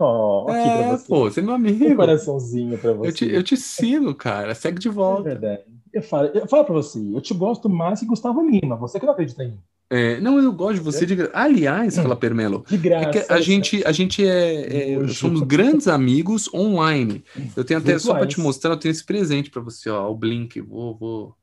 Oh, 0.00 0.46
aqui 0.48 0.58
é, 0.58 0.78
pra 0.78 0.96
você. 0.96 1.08
pô, 1.08 1.30
você 1.30 1.40
é 1.40 1.42
meu 1.42 1.54
amigo. 1.54 1.84
Um 1.84 1.96
coraçãozinho 1.96 2.78
pra 2.78 2.92
você. 2.92 3.08
Eu 3.08 3.12
te, 3.12 3.30
eu 3.30 3.42
te 3.42 3.56
sigo, 3.56 4.14
cara. 4.14 4.54
Segue 4.54 4.78
de 4.78 4.88
volta. 4.88 5.28
É 5.28 5.34
verdade. 5.34 5.62
Eu 5.92 6.02
falo, 6.02 6.26
eu 6.34 6.48
falo 6.48 6.64
pra 6.64 6.74
você, 6.74 6.98
eu 6.98 7.20
te 7.20 7.32
gosto 7.32 7.68
mais 7.68 8.00
que 8.00 8.06
Gustavo 8.06 8.42
Lima. 8.42 8.74
Você 8.76 8.98
que 8.98 9.06
não 9.06 9.12
acredita 9.12 9.44
em 9.44 9.52
mim. 9.52 9.60
É, 9.88 10.18
não, 10.20 10.40
eu 10.40 10.52
gosto 10.52 10.74
de 10.74 10.80
você 10.80 11.06
de 11.06 11.30
Aliás, 11.32 11.94
fala 11.96 12.16
Permelo. 12.16 12.64
De 12.68 12.76
graça. 12.76 13.18
É 13.18 13.32
a 13.32 13.40
gente, 13.40 13.84
a 13.86 13.92
gente 13.92 14.26
é, 14.26 14.94
é 14.94 15.08
somos 15.08 15.42
grandes 15.42 15.86
amigos 15.86 16.52
online. 16.52 17.22
Eu 17.56 17.64
tenho 17.64 17.78
até 17.78 17.92
Virtuais. 17.92 18.02
só 18.02 18.14
para 18.14 18.26
te 18.26 18.40
mostrar, 18.40 18.72
eu 18.72 18.76
tenho 18.76 18.90
esse 18.90 19.04
presente 19.04 19.50
para 19.50 19.62
você, 19.62 19.88
ó, 19.88 20.10
o 20.10 20.16
Blink. 20.16 20.60
Vou, 20.60 20.96
vou. 20.96 21.36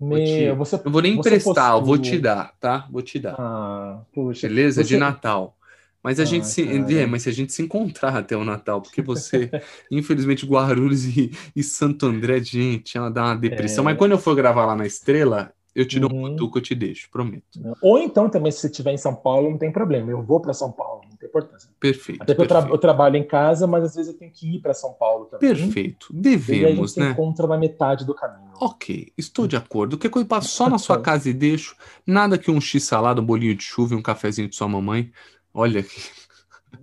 Meu, 0.00 0.08
vou 0.08 0.18
te, 0.18 0.52
você, 0.52 0.80
não 0.84 0.90
vou 0.90 1.02
nem 1.02 1.14
emprestar, 1.14 1.74
eu 1.74 1.84
vou 1.84 1.96
te 1.96 2.18
dar, 2.18 2.52
tá? 2.58 2.88
Vou 2.90 3.02
te 3.02 3.20
dar. 3.20 3.36
Ah, 3.38 4.00
puxa. 4.12 4.48
Beleza? 4.48 4.82
Você... 4.82 4.88
De 4.88 4.96
Natal. 4.96 5.56
Mas 6.02 6.18
a 6.18 6.24
ah, 6.24 6.26
gente 6.26 6.46
se, 6.48 6.62
é, 6.62 7.06
mas 7.06 7.22
se 7.22 7.28
a 7.28 7.32
gente 7.32 7.52
se 7.52 7.62
encontrar 7.62 8.16
até 8.16 8.36
o 8.36 8.44
Natal, 8.44 8.82
porque 8.82 9.00
você, 9.00 9.50
infelizmente, 9.90 10.44
Guarulhos 10.44 11.04
e, 11.04 11.30
e, 11.54 11.62
Santo 11.62 12.06
André, 12.06 12.42
gente, 12.42 12.98
ela 12.98 13.10
dá 13.10 13.24
uma 13.26 13.36
depressão. 13.36 13.82
É. 13.82 13.84
Mas 13.86 13.98
quando 13.98 14.12
eu 14.12 14.18
for 14.18 14.34
gravar 14.34 14.66
lá 14.66 14.74
na 14.74 14.84
Estrela, 14.84 15.52
eu 15.74 15.86
te 15.86 15.98
dou 15.98 16.12
uhum. 16.12 16.34
um 16.34 16.50
que 16.50 16.58
eu 16.58 16.62
te 16.62 16.74
deixo, 16.74 17.08
prometo. 17.10 17.44
Ou 17.80 17.98
então 17.98 18.28
também, 18.28 18.52
se 18.52 18.58
você 18.58 18.66
estiver 18.66 18.92
em 18.92 18.98
São 18.98 19.14
Paulo, 19.14 19.50
não 19.50 19.56
tem 19.56 19.72
problema. 19.72 20.10
Eu 20.10 20.22
vou 20.22 20.38
para 20.38 20.52
São 20.52 20.70
Paulo, 20.70 21.02
não 21.08 21.16
tem 21.16 21.28
importância. 21.28 21.70
Perfeito. 21.80 22.22
Até 22.22 22.34
perfeito. 22.34 22.54
Eu, 22.54 22.62
tra 22.62 22.74
eu, 22.74 22.78
trabalho 22.78 23.16
em 23.16 23.26
casa, 23.26 23.66
mas 23.66 23.84
às 23.84 23.94
vezes 23.94 24.12
eu 24.12 24.18
tenho 24.18 24.30
que 24.30 24.56
ir 24.56 24.60
para 24.60 24.74
São 24.74 24.92
Paulo 24.92 25.26
também. 25.26 25.54
Perfeito. 25.54 26.08
Devemos, 26.12 26.60
e 26.60 26.64
a 26.66 26.68
gente 26.68 26.98
né? 26.98 27.06
se 27.06 27.12
encontra 27.12 27.46
na 27.46 27.56
metade 27.56 28.04
do 28.04 28.14
caminho. 28.14 28.52
Ok, 28.60 29.12
estou 29.16 29.46
de 29.46 29.56
acordo. 29.56 29.96
Que 29.96 30.10
coisa 30.10 30.24
eu 30.24 30.28
passo 30.28 30.48
só 30.48 30.68
na 30.68 30.78
sua 30.78 31.00
casa 31.00 31.30
e 31.30 31.32
deixo. 31.32 31.74
Nada 32.06 32.36
que 32.36 32.50
um 32.50 32.60
x 32.60 32.82
salada, 32.82 33.22
um 33.22 33.24
bolinho 33.24 33.54
de 33.54 33.62
chuva 33.62 33.94
e 33.94 33.96
um 33.96 34.02
cafezinho 34.02 34.48
de 34.48 34.56
sua 34.56 34.68
mamãe. 34.68 35.10
Olha 35.54 35.80
aqui. 35.80 36.21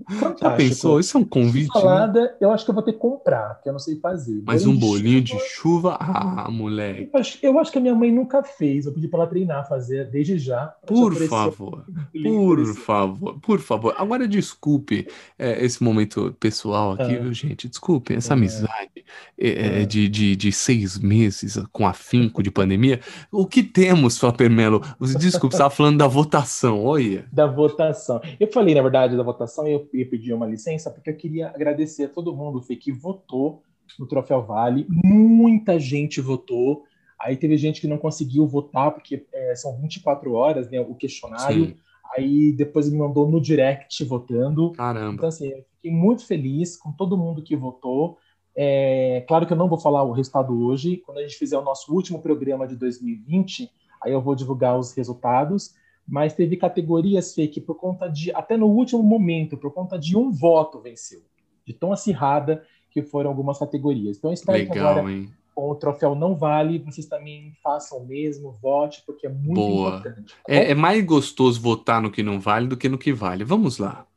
Fantástico. 0.09 0.39
Já 0.41 0.55
pensou? 0.55 0.99
Isso 0.99 1.17
é 1.17 1.19
um 1.21 1.23
convite. 1.23 1.71
Salada, 1.71 2.21
né? 2.21 2.33
eu 2.41 2.51
acho 2.51 2.65
que 2.65 2.71
eu 2.71 2.75
vou 2.75 2.83
ter 2.83 2.93
que 2.93 2.99
comprar, 2.99 3.55
porque 3.55 3.69
eu 3.69 3.73
não 3.73 3.79
sei 3.79 3.99
fazer. 3.99 4.41
Mas 4.45 4.65
um 4.65 4.75
bolinho 4.75 5.21
de 5.21 5.37
chuva? 5.39 5.97
Ah, 5.99 6.49
moleque. 6.49 7.09
Eu 7.13 7.19
acho, 7.19 7.39
eu 7.41 7.59
acho, 7.59 7.71
que 7.71 7.77
a 7.77 7.81
minha 7.81 7.95
mãe 7.95 8.11
nunca 8.11 8.41
fez. 8.43 8.85
Eu 8.85 8.93
pedi 8.93 9.07
para 9.07 9.21
ela 9.21 9.29
treinar, 9.29 9.67
fazer 9.67 10.09
desde 10.09 10.37
já. 10.37 10.67
Por 10.85 11.13
favor. 11.27 11.85
Por 12.23 12.75
favor, 12.75 13.39
por 13.39 13.59
favor. 13.59 13.95
Agora 13.97 14.27
desculpe 14.27 15.07
é, 15.37 15.63
esse 15.63 15.83
momento 15.83 16.35
pessoal 16.39 16.93
aqui, 16.93 17.15
ah. 17.15 17.21
viu, 17.21 17.33
gente? 17.33 17.67
Desculpe 17.67 18.13
essa 18.13 18.33
é. 18.33 18.35
amizade 18.35 19.05
é, 19.37 19.81
é. 19.81 19.85
De, 19.85 20.09
de, 20.09 20.35
de 20.35 20.51
seis 20.51 20.97
meses 20.97 21.61
com 21.71 21.87
afinco 21.87 22.41
de 22.41 22.51
pandemia. 22.51 22.99
O 23.31 23.45
que 23.45 23.63
temos, 23.63 24.17
Flapper 24.17 24.49
Melo? 24.49 24.81
Desculpe, 24.99 25.55
você 25.55 25.57
estava 25.57 25.69
falando 25.69 25.97
da 25.97 26.07
votação, 26.07 26.83
olha. 26.83 27.25
Da 27.31 27.45
votação. 27.45 28.21
Eu 28.39 28.47
falei, 28.51 28.73
na 28.73 28.81
verdade, 28.81 29.15
da 29.15 29.23
votação, 29.23 29.67
eu 29.67 29.78
eu 29.93 29.99
ia 29.99 30.09
pedir 30.09 30.33
uma 30.33 30.45
licença 30.45 30.91
porque 30.91 31.09
eu 31.09 31.15
queria 31.15 31.49
agradecer 31.49 32.05
a 32.05 32.09
todo 32.09 32.35
mundo 32.35 32.61
Fê, 32.61 32.75
que 32.75 32.91
votou 32.91 33.63
no 33.97 34.07
Troféu 34.07 34.43
Vale. 34.43 34.85
Muita 34.89 35.79
gente 35.79 36.21
votou. 36.21 36.83
Aí 37.19 37.35
teve 37.35 37.57
gente 37.57 37.81
que 37.81 37.87
não 37.87 37.97
conseguiu 37.97 38.47
votar 38.47 38.91
porque 38.91 39.25
é, 39.33 39.55
são 39.55 39.79
24 39.79 40.33
horas, 40.33 40.69
né, 40.69 40.79
o 40.79 40.95
questionário. 40.95 41.67
Sim. 41.67 41.75
Aí 42.15 42.51
depois 42.51 42.89
me 42.89 42.97
mandou 42.97 43.29
no 43.29 43.41
direct 43.41 44.03
votando. 44.03 44.71
Caramba. 44.71 45.13
Então, 45.13 45.29
assim, 45.29 45.49
eu 45.49 45.65
fiquei 45.75 45.91
muito 45.91 46.25
feliz 46.25 46.77
com 46.77 46.91
todo 46.91 47.17
mundo 47.17 47.43
que 47.43 47.55
votou. 47.55 48.17
É, 48.55 49.23
claro 49.27 49.45
que 49.45 49.53
eu 49.53 49.57
não 49.57 49.69
vou 49.69 49.79
falar 49.79 50.03
o 50.03 50.11
resultado 50.11 50.65
hoje. 50.65 50.97
Quando 50.97 51.19
a 51.19 51.21
gente 51.21 51.35
fizer 51.35 51.57
o 51.57 51.63
nosso 51.63 51.93
último 51.93 52.21
programa 52.21 52.67
de 52.67 52.75
2020, 52.75 53.69
aí 54.03 54.11
eu 54.11 54.21
vou 54.21 54.35
divulgar 54.35 54.77
os 54.77 54.93
resultados. 54.93 55.75
Mas 56.09 56.33
teve 56.33 56.57
categorias, 56.57 57.35
Fê, 57.35 57.47
que 57.47 57.61
por 57.61 57.75
conta 57.75 58.07
de, 58.07 58.33
até 58.33 58.57
no 58.57 58.65
último 58.67 59.03
momento, 59.03 59.55
por 59.55 59.71
conta 59.71 59.97
de 59.97 60.17
um 60.17 60.31
voto 60.31 60.79
venceu. 60.79 61.21
De 61.65 61.73
tão 61.73 61.93
acirrada 61.93 62.63
que 62.89 63.03
foram 63.03 63.29
algumas 63.29 63.59
categorias. 63.59 64.17
Então, 64.17 64.33
espero 64.33 64.57
Legal, 64.57 64.73
que 64.73 64.79
agora, 64.79 65.11
hein? 65.11 65.31
com 65.53 65.69
o 65.69 65.75
troféu 65.75 66.15
não 66.15 66.35
vale, 66.35 66.79
vocês 66.79 67.05
também 67.05 67.53
façam 67.61 67.99
o 67.99 68.07
mesmo, 68.07 68.51
vote, 68.53 69.03
porque 69.05 69.27
é 69.27 69.29
muito 69.29 69.55
Boa. 69.55 69.97
importante. 69.97 70.33
É, 70.47 70.71
é 70.71 70.73
mais 70.73 71.05
gostoso 71.05 71.61
votar 71.61 72.01
no 72.01 72.09
que 72.09 72.23
não 72.23 72.39
vale 72.39 72.67
do 72.67 72.77
que 72.77 72.89
no 72.89 72.97
que 72.97 73.13
vale. 73.13 73.43
Vamos 73.43 73.77
lá. 73.77 74.07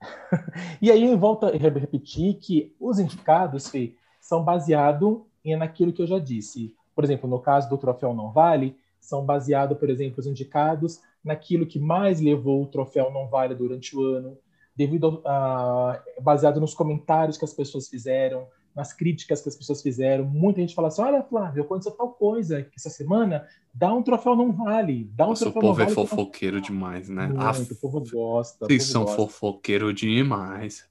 e 0.82 0.90
aí 0.90 1.04
eu 1.04 1.16
volto 1.16 1.46
a 1.46 1.50
repetir 1.50 2.34
que 2.34 2.74
os 2.78 2.98
indicados, 2.98 3.68
Fê, 3.68 3.94
são 4.20 4.44
baseados 4.44 5.20
naquilo 5.56 5.92
que 5.92 6.02
eu 6.02 6.06
já 6.06 6.18
disse. 6.18 6.74
Por 6.94 7.04
exemplo, 7.04 7.30
no 7.30 7.38
caso 7.38 7.70
do 7.70 7.78
troféu 7.78 8.12
não 8.12 8.32
vale, 8.32 8.76
são 9.00 9.24
baseados, 9.24 9.78
por 9.78 9.88
exemplo, 9.88 10.18
os 10.18 10.26
indicados 10.26 11.00
naquilo 11.24 11.66
que 11.66 11.78
mais 11.78 12.20
levou 12.20 12.62
o 12.62 12.66
troféu 12.66 13.10
não 13.12 13.28
vale 13.28 13.54
durante 13.54 13.96
o 13.96 14.02
ano, 14.02 14.38
devido 14.74 15.22
a, 15.26 16.00
baseado 16.20 16.60
nos 16.60 16.74
comentários 16.74 17.36
que 17.36 17.44
as 17.44 17.52
pessoas 17.52 17.88
fizeram, 17.88 18.46
nas 18.76 18.92
críticas 18.92 19.40
que 19.42 19.48
as 19.48 19.56
pessoas 19.56 19.82
fizeram. 19.82 20.24
Muita 20.24 20.60
gente 20.60 20.74
fala 20.74 20.86
assim: 20.88 21.02
olha, 21.02 21.22
Flávio, 21.24 21.64
aconteceu 21.64 21.90
tal 21.92 22.10
coisa 22.12 22.62
que 22.62 22.76
essa 22.76 22.88
semana, 22.90 23.44
dá 23.74 23.92
um 23.92 24.02
troféu 24.02 24.36
não 24.36 24.52
vale. 24.52 25.10
Dá 25.14 25.24
um 25.26 25.30
Nossa, 25.30 25.46
troféu 25.46 25.58
o 25.58 25.62
povo 25.62 25.78
não 25.78 25.82
é 25.82 25.92
vale, 25.92 25.94
fofoqueiro 26.08 26.60
demais, 26.60 27.08
né? 27.08 27.26
Muito, 27.26 27.40
Aff, 27.40 27.72
o 27.72 27.76
povo 27.76 28.04
gosta. 28.08 28.66
Vocês 28.66 28.82
povo 28.84 28.92
são 28.92 29.02
gosta. 29.02 29.16
fofoqueiro 29.16 29.92
demais. 29.92 30.84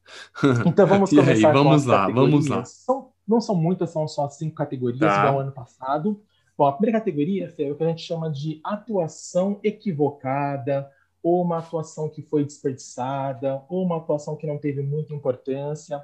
Então 0.66 0.86
vamos 0.88 1.12
E 1.14 1.20
aí, 1.20 1.26
começar 1.26 1.54
vamos 1.54 1.86
lá, 1.86 2.10
vamos 2.10 2.48
lá. 2.48 2.66
São, 2.66 3.10
não 3.26 3.40
são 3.40 3.56
muitas, 3.56 3.90
são 3.90 4.06
só 4.08 4.28
cinco 4.28 4.56
categorias, 4.56 5.00
Tá. 5.00 5.28
igual 5.28 5.40
ano 5.40 5.52
passado. 5.54 6.22
Bom, 6.58 6.66
a 6.66 6.72
primeira 6.72 7.00
categoria 7.00 7.50
Fê, 7.50 7.66
é 7.66 7.72
o 7.72 7.76
que 7.76 7.84
a 7.84 7.88
gente 7.88 8.02
chama 8.02 8.32
de 8.32 8.60
atuação 8.64 9.60
equivocada, 9.64 10.92
ou 11.22 11.44
uma 11.44 11.60
atuação 11.60 12.10
que 12.10 12.24
foi 12.24 12.44
desperdiçada, 12.44 13.62
ou 13.70 13.84
uma 13.84 13.98
atuação 13.98 14.36
que 14.36 14.48
não 14.48 14.58
teve 14.58 14.82
muita 14.82 15.14
importância. 15.14 16.04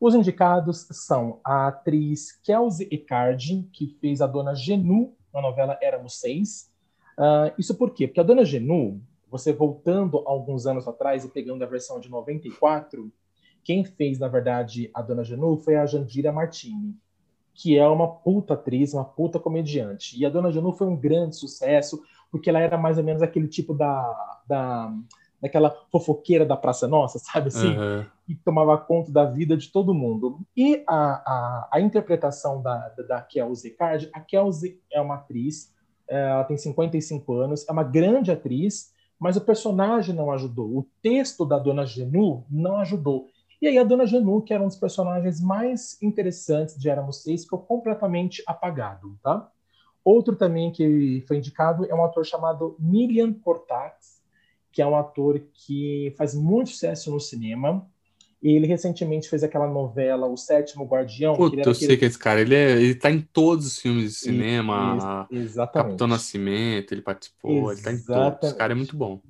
Os 0.00 0.14
indicados 0.14 0.86
são 0.90 1.38
a 1.44 1.68
atriz 1.68 2.32
Kelsey 2.42 2.88
Icardi, 2.90 3.68
que 3.74 3.88
fez 4.00 4.22
a 4.22 4.26
Dona 4.26 4.54
Genu 4.54 5.14
na 5.34 5.42
novela 5.42 5.78
Éramos 5.82 6.18
Seis. 6.18 6.72
Ah, 7.18 7.52
isso 7.58 7.74
por 7.74 7.90
quê? 7.92 8.06
Porque 8.06 8.20
a 8.20 8.24
Dona 8.24 8.46
Genu, 8.46 9.02
você 9.30 9.52
voltando 9.52 10.22
alguns 10.26 10.66
anos 10.66 10.88
atrás 10.88 11.26
e 11.26 11.28
pegando 11.28 11.62
a 11.62 11.66
versão 11.66 12.00
de 12.00 12.08
94, 12.08 13.12
quem 13.62 13.84
fez, 13.84 14.18
na 14.18 14.28
verdade, 14.28 14.90
a 14.94 15.02
Dona 15.02 15.22
Genu 15.22 15.58
foi 15.58 15.76
a 15.76 15.84
Jandira 15.84 16.32
Martini, 16.32 16.96
que 17.60 17.76
é 17.76 17.86
uma 17.86 18.08
puta 18.08 18.54
atriz, 18.54 18.94
uma 18.94 19.04
puta 19.04 19.38
comediante. 19.38 20.18
E 20.18 20.24
a 20.24 20.30
Dona 20.30 20.50
Genu 20.50 20.72
foi 20.72 20.86
um 20.86 20.96
grande 20.96 21.36
sucesso, 21.36 22.02
porque 22.30 22.48
ela 22.48 22.58
era 22.58 22.78
mais 22.78 22.96
ou 22.96 23.04
menos 23.04 23.20
aquele 23.20 23.48
tipo 23.48 23.74
da, 23.74 24.40
da 24.48 24.90
daquela 25.40 25.74
fofoqueira 25.90 26.44
da 26.44 26.56
Praça 26.56 26.86
Nossa, 26.86 27.18
sabe 27.18 27.48
assim? 27.48 27.74
Aham. 27.74 28.06
que 28.26 28.34
tomava 28.34 28.76
conta 28.76 29.10
da 29.10 29.24
vida 29.24 29.56
de 29.56 29.68
todo 29.68 29.94
mundo. 29.94 30.40
E 30.56 30.84
a, 30.86 30.94
a, 30.96 31.68
a 31.72 31.80
interpretação 31.80 32.60
da, 32.62 32.88
da, 32.90 33.02
da 33.02 33.22
Kelsey 33.22 33.70
Card, 33.72 34.10
a 34.12 34.20
Kelsey 34.20 34.78
é 34.92 35.00
uma 35.00 35.16
atriz, 35.16 35.72
eh, 36.08 36.30
ela 36.30 36.44
tem 36.44 36.56
55 36.56 37.34
anos, 37.34 37.66
é 37.66 37.72
uma 37.72 37.82
grande 37.82 38.30
atriz, 38.30 38.92
mas 39.18 39.36
o 39.36 39.40
personagem 39.40 40.14
não 40.14 40.30
ajudou. 40.30 40.78
O 40.78 40.86
texto 41.02 41.44
da 41.44 41.58
Dona 41.58 41.86
Genu 41.86 42.44
não 42.50 42.76
ajudou. 42.76 43.28
E 43.60 43.66
aí 43.68 43.76
a 43.78 43.84
Dona 43.84 44.06
Genu, 44.06 44.40
que 44.42 44.54
era 44.54 44.62
um 44.62 44.66
dos 44.68 44.76
personagens 44.76 45.40
mais 45.40 46.00
interessantes 46.02 46.78
de 46.78 46.88
Éramos 46.88 47.22
Seis, 47.22 47.42
ficou 47.44 47.58
completamente 47.58 48.42
apagado, 48.46 49.18
tá? 49.22 49.50
Outro 50.02 50.34
também 50.34 50.70
que 50.72 51.22
foi 51.28 51.36
indicado 51.36 51.84
é 51.84 51.94
um 51.94 52.02
ator 52.02 52.24
chamado 52.24 52.74
Milian 52.78 53.32
Cortax, 53.34 54.22
que 54.72 54.80
é 54.80 54.86
um 54.86 54.96
ator 54.96 55.42
que 55.52 56.14
faz 56.16 56.34
muito 56.34 56.70
sucesso 56.70 57.10
no 57.10 57.20
cinema. 57.20 57.86
E 58.42 58.52
ele 58.56 58.66
recentemente 58.66 59.28
fez 59.28 59.42
aquela 59.44 59.66
novela 59.68 60.26
O 60.26 60.34
Sétimo 60.38 60.86
Guardião. 60.86 61.34
Puta, 61.36 61.56
eu 61.56 61.60
aquele- 61.60 61.74
sei 61.74 61.96
que 61.98 62.06
esse 62.06 62.18
cara, 62.18 62.40
ele, 62.40 62.54
é, 62.54 62.70
ele 62.80 62.94
tá 62.94 63.10
em 63.10 63.20
todos 63.20 63.66
os 63.66 63.78
filmes 63.78 64.04
de 64.04 64.10
cinema. 64.12 65.28
Ex- 65.30 65.42
Exatamente. 65.50 65.88
Capitão 65.88 66.06
Nascimento, 66.06 66.92
ele 66.92 67.02
participou, 67.02 67.70
ele 67.70 67.82
tá 67.82 67.92
em 67.92 67.96
todos. 67.96 68.08
Exatamente. 68.08 68.46
Esse 68.46 68.56
cara 68.56 68.72
é 68.72 68.76
muito 68.76 68.96
bom. 68.96 69.20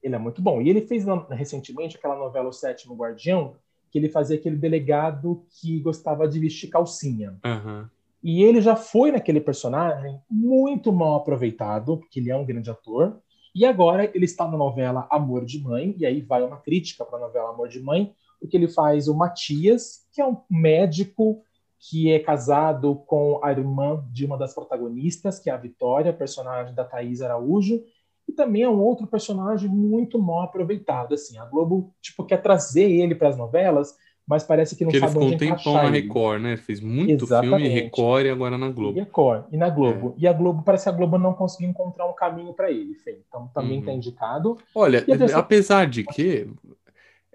Ele 0.00 0.14
é 0.14 0.18
muito 0.18 0.40
bom. 0.40 0.62
E 0.62 0.70
ele 0.70 0.82
fez 0.82 1.04
recentemente 1.30 1.96
aquela 1.96 2.14
novela 2.16 2.48
O 2.48 2.52
Sétimo 2.52 2.94
Guardião, 2.94 3.56
que 3.90 3.98
ele 3.98 4.08
fazia 4.08 4.36
aquele 4.36 4.56
delegado 4.56 5.44
que 5.60 5.80
gostava 5.80 6.28
de 6.28 6.38
vestir 6.38 6.68
calcinha. 6.68 7.36
Aham. 7.44 7.90
E 8.22 8.42
ele 8.42 8.60
já 8.60 8.76
foi 8.76 9.10
naquele 9.10 9.40
personagem 9.40 10.20
muito 10.30 10.92
mal 10.92 11.16
aproveitado, 11.16 11.96
porque 11.96 12.20
ele 12.20 12.30
é 12.30 12.36
um 12.36 12.44
grande 12.44 12.70
ator. 12.70 13.18
E 13.54 13.64
agora 13.64 14.10
ele 14.14 14.26
está 14.26 14.46
na 14.46 14.56
novela 14.56 15.08
Amor 15.10 15.44
de 15.44 15.60
Mãe, 15.60 15.94
e 15.98 16.04
aí 16.06 16.20
vai 16.20 16.42
uma 16.42 16.58
crítica 16.58 17.04
para 17.04 17.18
a 17.18 17.22
novela 17.22 17.50
Amor 17.50 17.68
de 17.68 17.80
Mãe, 17.80 18.12
porque 18.38 18.56
ele 18.56 18.68
faz 18.68 19.08
o 19.08 19.14
Matias, 19.14 20.06
que 20.12 20.20
é 20.20 20.26
um 20.26 20.36
médico 20.50 21.42
que 21.78 22.12
é 22.12 22.18
casado 22.18 22.94
com 23.06 23.40
a 23.42 23.50
irmã 23.50 24.04
de 24.12 24.26
uma 24.26 24.36
das 24.36 24.54
protagonistas, 24.54 25.38
que 25.38 25.48
é 25.48 25.52
a 25.52 25.56
Vitória, 25.56 26.12
personagem 26.12 26.74
da 26.74 26.84
Thaís 26.84 27.22
Araújo, 27.22 27.82
e 28.30 28.32
também 28.32 28.62
é 28.62 28.68
um 28.68 28.80
outro 28.80 29.06
personagem 29.06 29.68
muito 29.68 30.18
mal 30.18 30.42
aproveitado. 30.42 31.14
Assim, 31.14 31.36
a 31.38 31.44
Globo 31.44 31.92
tipo 32.00 32.24
quer 32.24 32.38
trazer 32.40 32.90
ele 32.90 33.14
para 33.14 33.28
as 33.28 33.36
novelas, 33.36 33.94
mas 34.26 34.44
parece 34.44 34.76
que 34.76 34.84
não 34.84 34.92
Porque 34.92 34.98
ele 34.98 35.06
sabe 35.06 35.12
ficou 35.12 35.26
onde 35.26 35.34
um 35.34 35.38
tempão 35.56 35.74
na 35.74 35.88
ele. 35.88 36.00
Record, 36.02 36.42
né? 36.42 36.48
Ele 36.52 36.56
fez 36.56 36.80
muito 36.80 37.24
Exatamente. 37.24 37.58
filme 37.62 37.68
Record 37.80 38.26
e 38.26 38.30
agora 38.30 38.56
na 38.56 38.68
E 38.68 38.72
Globo. 38.72 38.98
Record, 38.98 39.44
e 39.52 39.56
na 39.56 39.68
Globo. 39.68 40.14
E 40.16 40.26
a 40.28 40.32
Globo, 40.32 40.62
parece 40.62 40.84
que 40.84 40.90
a 40.90 40.92
Globo 40.92 41.18
não 41.18 41.34
conseguiu 41.34 41.68
encontrar 41.68 42.06
um 42.06 42.14
caminho 42.14 42.54
para 42.54 42.70
ele, 42.70 42.94
Fê. 42.94 43.20
Então 43.28 43.48
também 43.52 43.72
Uhum. 43.74 43.78
está 43.80 43.92
indicado. 43.92 44.56
Olha, 44.74 44.98
E 44.98 45.04
terceira- 45.04 45.36
apesar 45.36 45.86
de 45.88 46.04
que 46.04 46.48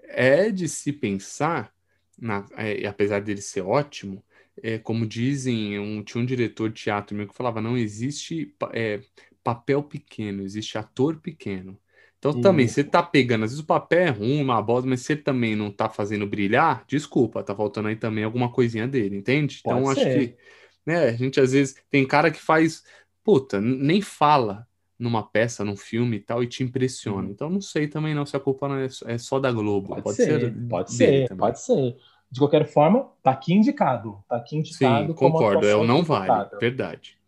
é 0.08 0.50
de 0.50 0.68
se 0.68 0.92
pensar, 0.92 1.70
na- 2.18 2.46
é, 2.56 2.86
apesar 2.86 3.20
dele 3.20 3.42
ser 3.42 3.60
ótimo, 3.60 4.22
é, 4.62 4.78
como 4.78 5.06
dizem, 5.06 5.78
um, 5.78 6.02
tinha 6.02 6.22
um 6.22 6.24
diretor 6.24 6.70
de 6.70 6.82
teatro 6.82 7.14
meu 7.14 7.26
que 7.28 7.34
falava, 7.34 7.60
não 7.60 7.76
existe 7.76 8.54
é, 8.72 9.00
papel 9.46 9.82
pequeno, 9.82 10.42
existe 10.42 10.76
ator 10.78 11.20
pequeno. 11.20 11.78
Então 12.18 12.34
também, 12.34 12.66
você 12.66 12.82
tá 12.82 13.02
pegando, 13.02 13.44
às 13.44 13.50
vezes 13.52 13.62
o 13.64 13.66
papel 13.66 14.00
é 14.00 14.10
ruim, 14.10 14.42
uma 14.42 14.60
bosta, 14.60 14.88
mas 14.88 15.02
você 15.02 15.14
também 15.16 15.54
não 15.54 15.70
tá 15.70 15.88
fazendo 15.88 16.26
brilhar, 16.26 16.84
desculpa, 16.88 17.42
tá 17.44 17.54
faltando 17.54 17.88
aí 17.88 17.96
também 17.96 18.24
alguma 18.24 18.50
coisinha 18.52 18.88
dele, 18.88 19.16
entende? 19.16 19.58
Pode 19.62 19.86
Então 19.86 19.88
acho 19.90 20.08
ser. 20.08 20.10
que, 20.10 20.36
né, 20.84 21.04
a 21.08 21.12
gente 21.12 21.38
às 21.40 21.52
vezes 21.52 21.76
tem 21.90 22.06
cara 22.06 22.30
que 22.30 22.40
faz, 22.40 22.82
puta, 23.22 23.60
nem 23.60 24.00
fala 24.02 24.66
numa 24.98 25.22
peça, 25.28 25.64
num 25.64 25.76
filme 25.76 26.16
e 26.16 26.20
tal, 26.20 26.42
e 26.42 26.48
te 26.48 26.62
impressiona. 26.64 27.28
Uhum. 27.28 27.30
Então 27.30 27.50
não 27.50 27.60
sei 27.60 27.86
também 27.88 28.14
não 28.14 28.26
se 28.26 28.36
a 28.36 28.40
culpa 28.40 28.66
não 28.68 28.76
é, 28.78 28.88
só- 28.88 29.06
é 29.08 29.18
só 29.18 29.38
da 29.38 29.52
Globo, 29.52 29.94
Pode, 29.94 30.02
pode 30.02 30.22
ser, 30.22 30.52
ser 30.52 30.54
pode 30.68 30.92
ser, 30.92 31.28
também. 31.28 31.36
pode 31.36 31.60
ser. 31.60 31.96
De 32.30 32.40
qualquer 32.40 32.66
forma, 32.66 33.10
tá 33.22 33.30
aqui 33.30 33.52
indicado. 33.54 34.22
Tá 34.28 34.36
aqui 34.36 34.56
indicado 34.56 35.14
Sim, 35.14 35.14
concordo, 35.14 35.66
é 35.66 35.74
o 35.74 35.82
não 35.82 36.04
vale, 36.04 36.46
equivocada. 36.54 36.66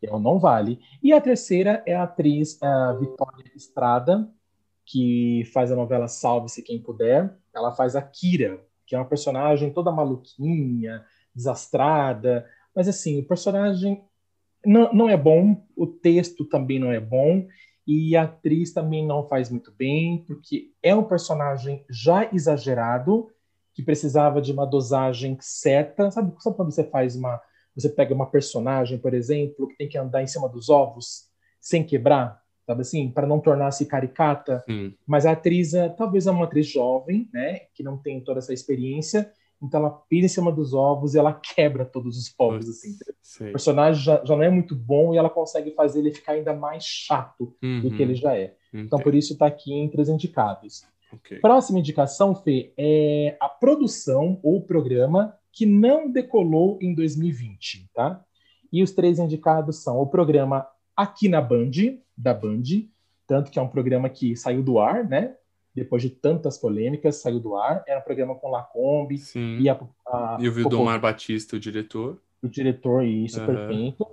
Verdade. 0.01 0.15
É 0.15 0.17
o 0.17 0.19
não 0.19 0.39
vale. 0.39 0.79
E 1.03 1.13
a 1.13 1.21
terceira 1.21 1.83
é 1.87 1.95
a 1.95 2.05
atriz 2.05 2.63
a 2.63 2.93
Vitória 2.95 3.51
Estrada, 3.55 4.29
que 4.85 5.45
faz 5.53 5.71
a 5.71 5.77
novela 5.77 6.09
Salve-se 6.09 6.63
Quem 6.63 6.81
Puder. 6.81 7.37
Ela 7.55 7.73
faz 7.73 7.97
a 7.97 8.03
Kira, 8.03 8.61
que 8.87 8.95
é 8.95 8.99
uma 8.99 9.05
personagem 9.05 9.73
toda 9.73 9.93
maluquinha, 9.93 11.05
desastrada. 11.35 12.47
Mas 12.75 12.89
assim, 12.89 13.19
o 13.19 13.25
personagem 13.25 14.03
não, 14.65 14.93
não 14.93 15.09
é 15.09 15.17
bom, 15.17 15.65
o 15.77 15.87
texto 15.87 16.45
também 16.45 16.79
não 16.79 16.91
é 16.91 17.01
bom, 17.01 17.47
e 17.87 18.17
a 18.17 18.25
atriz 18.25 18.73
também 18.73 19.07
não 19.07 19.27
faz 19.27 19.51
muito 19.51 19.73
bem, 19.73 20.25
porque 20.27 20.73
é 20.83 20.95
um 20.95 21.05
personagem 21.05 21.85
já 21.89 22.29
exagerado, 22.33 23.31
que 23.73 23.83
precisava 23.83 24.43
de 24.43 24.53
uma 24.53 24.67
dosagem 24.67 25.39
certa. 25.41 26.11
Sabe, 26.11 26.35
sabe 26.39 26.57
quando 26.57 26.73
você 26.73 26.85
faz 26.85 27.17
uma. 27.17 27.41
Você 27.79 27.89
pega 27.89 28.13
uma 28.15 28.27
personagem, 28.27 28.99
por 28.99 29.15
exemplo, 29.15 29.69
que 29.69 29.77
tem 29.77 29.89
que 29.89 29.97
andar 29.97 30.23
em 30.23 30.27
cima 30.27 30.49
dos 30.49 30.69
ovos 30.69 31.29
sem 31.61 31.85
quebrar, 31.85 32.41
sabe 32.67 32.81
assim, 32.81 33.11
para 33.11 33.27
não 33.27 33.41
tornar-se 33.41 33.87
caricata. 33.87 34.63
Sim, 34.67 34.95
Mas 35.07 35.25
a 35.25 35.33
atriz, 35.33 35.75
é, 35.75 35.89
talvez 35.89 36.27
é 36.27 36.31
uma 36.31 36.45
atriz 36.45 36.67
jovem, 36.67 37.29
né, 37.33 37.61
que 37.75 37.83
não 37.83 37.97
tem 37.97 38.21
toda 38.21 38.39
essa 38.39 38.53
experiência, 38.53 39.31
então 39.63 39.81
ela 39.81 39.91
pisa 39.91 40.27
em 40.27 40.29
cima 40.29 40.53
dos 40.53 40.73
ovos 40.73 41.15
e 41.15 41.19
ela 41.19 41.33
quebra 41.33 41.85
todos 41.85 42.17
os 42.17 42.33
ovos, 42.39 42.69
assim. 42.69 42.97
sei. 43.23 43.49
O 43.49 43.53
personagem 43.53 44.03
já, 44.03 44.25
já 44.25 44.37
não 44.37 44.43
é 44.43 44.51
muito 44.51 44.75
bom 44.75 45.15
e 45.15 45.17
ela 45.17 45.31
consegue 45.31 45.73
fazer 45.73 46.01
ele 46.01 46.13
ficar 46.13 46.33
ainda 46.33 46.55
mais 46.55 46.85
chato 46.85 47.57
do 47.61 47.67
Uhum, 47.67 47.97
que 47.97 48.03
ele 48.03 48.15
já 48.15 48.37
é. 48.37 48.55
Então, 48.73 48.99
por 48.99 49.15
isso 49.15 49.33
está 49.33 49.47
aqui 49.47 49.73
entre 49.73 50.01
os 50.01 50.09
indicados. 50.09 50.85
Okay. 51.13 51.39
Próxima 51.39 51.79
indicação, 51.79 52.35
Fê, 52.35 52.73
é 52.77 53.37
a 53.41 53.49
produção 53.49 54.39
ou 54.43 54.63
programa 54.63 55.35
que 55.59 55.67
não 55.67 56.09
decolou 56.09 56.79
em 56.81 56.95
2020, 56.95 57.91
tá? 57.93 58.25
E 58.73 58.81
os 58.81 58.93
três 58.93 59.19
indicados 59.19 59.83
são 59.83 59.99
o 59.99 60.07
programa 60.07 60.65
Aqui 60.97 61.29
na 61.29 61.41
Band, 61.41 61.73
da 62.17 62.33
Band, 62.33 62.63
tanto 63.27 63.51
que 63.51 63.59
é 63.59 63.63
um 63.63 63.67
programa 63.67 64.09
que 64.09 64.37
saiu 64.37 64.63
do 64.63 64.79
ar, 64.79 65.03
né? 65.09 65.35
Depois 65.75 66.01
de 66.01 66.11
tantas 66.11 66.59
polêmicas, 66.59 67.17
saiu 67.17 67.41
do 67.41 67.57
ar. 67.57 67.83
Era 67.89 67.99
um 67.99 68.05
programa 68.05 68.37
com 68.37 68.49
Lacombe 68.49 69.19
Sim. 69.19 69.59
e 69.59 69.69
a, 69.69 69.77
a 70.07 70.37
E 70.39 70.49
o 70.49 70.53
Vildomar 70.53 71.01
Batista, 71.01 71.57
o 71.57 71.61
diretor. 71.61 72.21
O 72.41 72.49
diretor, 72.49 73.05
isso, 73.05 73.41
uhum. 73.41 73.47
perfeito. 73.47 74.07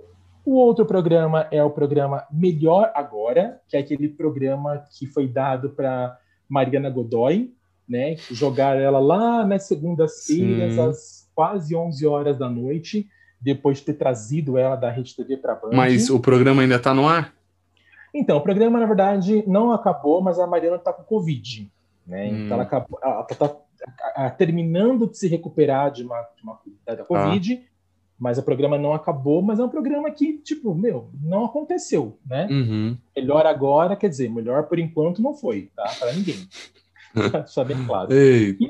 O 0.44 0.54
outro 0.54 0.84
programa 0.84 1.46
é 1.52 1.62
o 1.62 1.70
programa 1.70 2.26
Melhor 2.32 2.90
Agora, 2.92 3.60
que 3.68 3.76
é 3.76 3.80
aquele 3.80 4.08
programa 4.08 4.82
que 4.98 5.06
foi 5.06 5.28
dado 5.28 5.70
para 5.70 6.18
Mariana 6.48 6.90
Godoy, 6.90 7.54
né? 7.88 8.16
Jogar 8.16 8.76
ela 8.76 8.98
lá 8.98 9.46
nas 9.46 9.68
segundas-feiras, 9.68 10.76
às 10.78 11.15
quase 11.36 11.76
11 11.76 12.06
horas 12.06 12.38
da 12.38 12.48
noite, 12.48 13.06
depois 13.38 13.78
de 13.78 13.84
ter 13.84 13.94
trazido 13.94 14.56
ela 14.56 14.74
da 14.74 14.90
Rede 14.90 15.14
TV 15.14 15.36
para 15.36 15.52
a 15.52 15.56
Band. 15.56 15.70
Mas 15.72 16.08
o 16.08 16.18
programa 16.18 16.62
ainda 16.62 16.76
está 16.76 16.94
no 16.94 17.06
ar? 17.06 17.34
Então, 18.14 18.38
o 18.38 18.40
programa, 18.40 18.80
na 18.80 18.86
verdade, 18.86 19.44
não 19.46 19.70
acabou, 19.70 20.22
mas 20.22 20.38
a 20.38 20.46
Mariana 20.46 20.76
está 20.76 20.90
com 20.90 21.02
Covid. 21.02 21.70
Né? 22.06 22.30
Hum. 22.30 22.44
Então, 22.44 22.54
ela 22.54 22.62
acabou, 22.62 22.98
está 23.30 23.48
tá, 23.48 24.30
terminando 24.30 25.06
de 25.06 25.18
se 25.18 25.28
recuperar 25.28 25.90
de 25.90 26.02
uma, 26.02 26.22
de 26.34 26.42
uma 26.42 26.58
da 26.86 27.04
Covid, 27.04 27.62
ah. 27.62 27.70
mas 28.18 28.38
o 28.38 28.42
programa 28.42 28.78
não 28.78 28.94
acabou, 28.94 29.42
mas 29.42 29.58
é 29.58 29.64
um 29.64 29.68
programa 29.68 30.10
que, 30.10 30.38
tipo, 30.38 30.74
meu, 30.74 31.10
não 31.22 31.44
aconteceu, 31.44 32.18
né? 32.24 32.48
Uhum. 32.50 32.96
Melhor 33.14 33.44
agora, 33.44 33.94
quer 33.94 34.08
dizer, 34.08 34.30
melhor 34.30 34.62
por 34.62 34.78
enquanto 34.78 35.20
não 35.20 35.34
foi, 35.34 35.70
tá? 35.76 35.84
Para 35.98 36.14
ninguém. 36.14 36.48
Deixar 37.44 37.64
bem 37.64 37.84
claro. 37.84 38.10
Eita. 38.10 38.64
E 38.64 38.68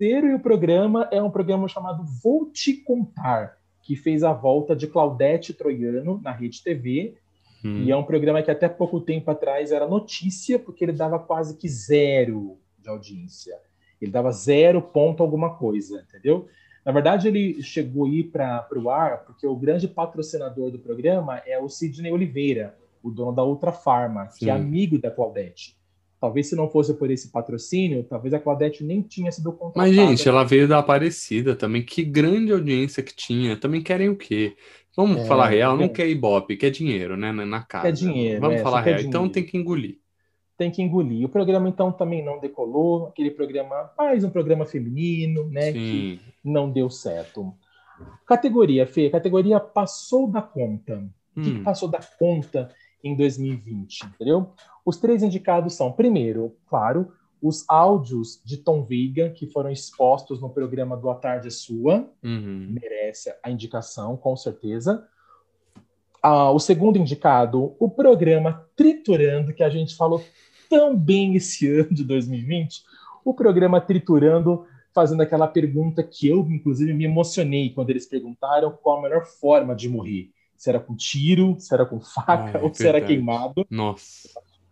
o 0.00 0.08
terceiro 0.08 0.40
programa 0.40 1.06
é 1.12 1.22
um 1.22 1.30
programa 1.30 1.68
chamado 1.68 2.02
Vou 2.22 2.50
Te 2.50 2.72
Contar, 2.72 3.58
que 3.82 3.94
fez 3.94 4.22
a 4.22 4.32
volta 4.32 4.74
de 4.74 4.86
Claudete 4.86 5.52
Troiano 5.52 6.18
na 6.22 6.32
Rede 6.32 6.62
TV 6.62 7.16
Hum. 7.62 7.82
E 7.82 7.90
é 7.90 7.96
um 7.96 8.02
programa 8.02 8.42
que 8.42 8.50
até 8.50 8.68
pouco 8.68 9.00
tempo 9.00 9.30
atrás 9.30 9.70
era 9.70 9.86
notícia, 9.86 10.58
porque 10.58 10.82
ele 10.82 10.92
dava 10.92 11.18
quase 11.18 11.58
que 11.58 11.68
zero 11.68 12.56
de 12.78 12.88
audiência. 12.88 13.54
Ele 14.00 14.10
dava 14.10 14.32
zero 14.32 14.80
ponto 14.80 15.22
alguma 15.22 15.54
coisa, 15.56 16.02
entendeu? 16.08 16.48
Na 16.82 16.90
verdade, 16.90 17.28
ele 17.28 17.62
chegou 17.62 18.06
a 18.06 18.08
ir 18.08 18.24
para 18.24 18.66
o 18.76 18.88
ar 18.88 19.24
porque 19.26 19.46
o 19.46 19.54
grande 19.54 19.86
patrocinador 19.86 20.70
do 20.70 20.78
programa 20.78 21.42
é 21.46 21.58
o 21.58 21.68
Sidney 21.68 22.10
Oliveira, 22.10 22.74
o 23.02 23.10
dono 23.10 23.32
da 23.32 23.44
Ultra 23.44 23.72
Farma, 23.72 24.28
que 24.28 24.48
é 24.48 24.52
amigo 24.52 24.98
da 24.98 25.10
Claudete. 25.10 25.76
Talvez 26.20 26.50
se 26.50 26.54
não 26.54 26.68
fosse 26.68 26.92
por 26.92 27.10
esse 27.10 27.32
patrocínio, 27.32 28.04
talvez 28.04 28.34
a 28.34 28.38
Claudete 28.38 28.84
nem 28.84 29.00
tinha 29.00 29.32
sido 29.32 29.52
contratada. 29.52 29.86
Mas, 29.86 29.94
gente, 29.94 30.28
ela 30.28 30.44
veio 30.44 30.68
da 30.68 30.78
Aparecida 30.78 31.56
também. 31.56 31.82
Que 31.82 32.04
grande 32.04 32.52
audiência 32.52 33.02
que 33.02 33.16
tinha. 33.16 33.56
Também 33.56 33.82
querem 33.82 34.10
o 34.10 34.16
quê? 34.16 34.54
Vamos 34.94 35.22
é, 35.22 35.24
falar 35.24 35.48
real, 35.48 35.78
não 35.78 35.84
é. 35.84 35.88
quer 35.88 36.06
ibope, 36.08 36.58
quer 36.58 36.70
dinheiro, 36.70 37.16
né? 37.16 37.32
Na 37.32 37.62
casa. 37.62 37.86
Quer 37.86 37.92
dinheiro. 37.92 38.40
Vamos 38.40 38.60
é, 38.60 38.62
falar 38.62 38.82
real. 38.82 39.00
Então 39.00 39.30
tem 39.30 39.42
que 39.42 39.56
engolir. 39.56 39.98
Tem 40.58 40.70
que 40.70 40.82
engolir. 40.82 41.24
O 41.24 41.28
programa, 41.30 41.70
então, 41.70 41.90
também 41.90 42.22
não 42.22 42.38
decolou. 42.38 43.06
Aquele 43.06 43.30
programa, 43.30 43.90
mais 43.96 44.22
um 44.22 44.28
programa 44.28 44.66
feminino, 44.66 45.48
né? 45.48 45.72
Sim. 45.72 45.72
Que 45.72 46.20
não 46.44 46.70
deu 46.70 46.90
certo. 46.90 47.54
Categoria, 48.26 48.86
Fê, 48.86 49.08
categoria 49.08 49.58
passou 49.58 50.30
da 50.30 50.42
conta. 50.42 51.02
O 51.34 51.40
hum. 51.40 51.44
que 51.44 51.60
passou 51.60 51.88
da 51.88 52.00
conta 52.18 52.68
em 53.02 53.16
2020, 53.16 54.02
entendeu? 54.04 54.52
Os 54.84 54.96
três 54.96 55.22
indicados 55.22 55.74
são, 55.74 55.92
primeiro, 55.92 56.56
claro, 56.68 57.12
os 57.42 57.64
áudios 57.68 58.40
de 58.44 58.58
Tom 58.58 58.82
Veiga, 58.84 59.30
que 59.30 59.46
foram 59.46 59.70
expostos 59.70 60.40
no 60.40 60.50
programa 60.50 60.96
do 60.96 61.08
A 61.08 61.14
Tarde 61.14 61.48
é 61.48 61.50
Sua, 61.50 62.08
uhum. 62.22 62.76
merece 62.80 63.34
a 63.42 63.50
indicação, 63.50 64.16
com 64.16 64.36
certeza. 64.36 65.06
Ah, 66.22 66.50
o 66.50 66.58
segundo 66.58 66.98
indicado, 66.98 67.74
o 67.78 67.88
programa 67.88 68.66
Triturando, 68.76 69.54
que 69.54 69.62
a 69.62 69.70
gente 69.70 69.96
falou 69.96 70.22
tão 70.68 70.94
bem 70.94 71.34
esse 71.34 71.66
ano 71.80 71.94
de 71.94 72.04
2020, 72.04 72.82
o 73.24 73.32
programa 73.32 73.80
Triturando, 73.80 74.66
fazendo 74.94 75.22
aquela 75.22 75.48
pergunta 75.48 76.02
que 76.02 76.28
eu, 76.28 76.40
inclusive, 76.50 76.92
me 76.92 77.04
emocionei 77.04 77.70
quando 77.70 77.88
eles 77.88 78.06
perguntaram 78.06 78.70
qual 78.82 78.98
a 78.98 79.02
melhor 79.02 79.24
forma 79.24 79.74
de 79.74 79.88
morrer. 79.88 80.30
Se 80.56 80.68
era 80.68 80.78
com 80.78 80.94
tiro, 80.94 81.56
se 81.58 81.72
era 81.72 81.86
com 81.86 82.00
faca 82.00 82.58
ah, 82.58 82.60
é 82.60 82.62
ou 82.62 82.74
se 82.74 82.86
era 82.86 83.00
queimado. 83.00 83.66
Nossa. 83.70 84.28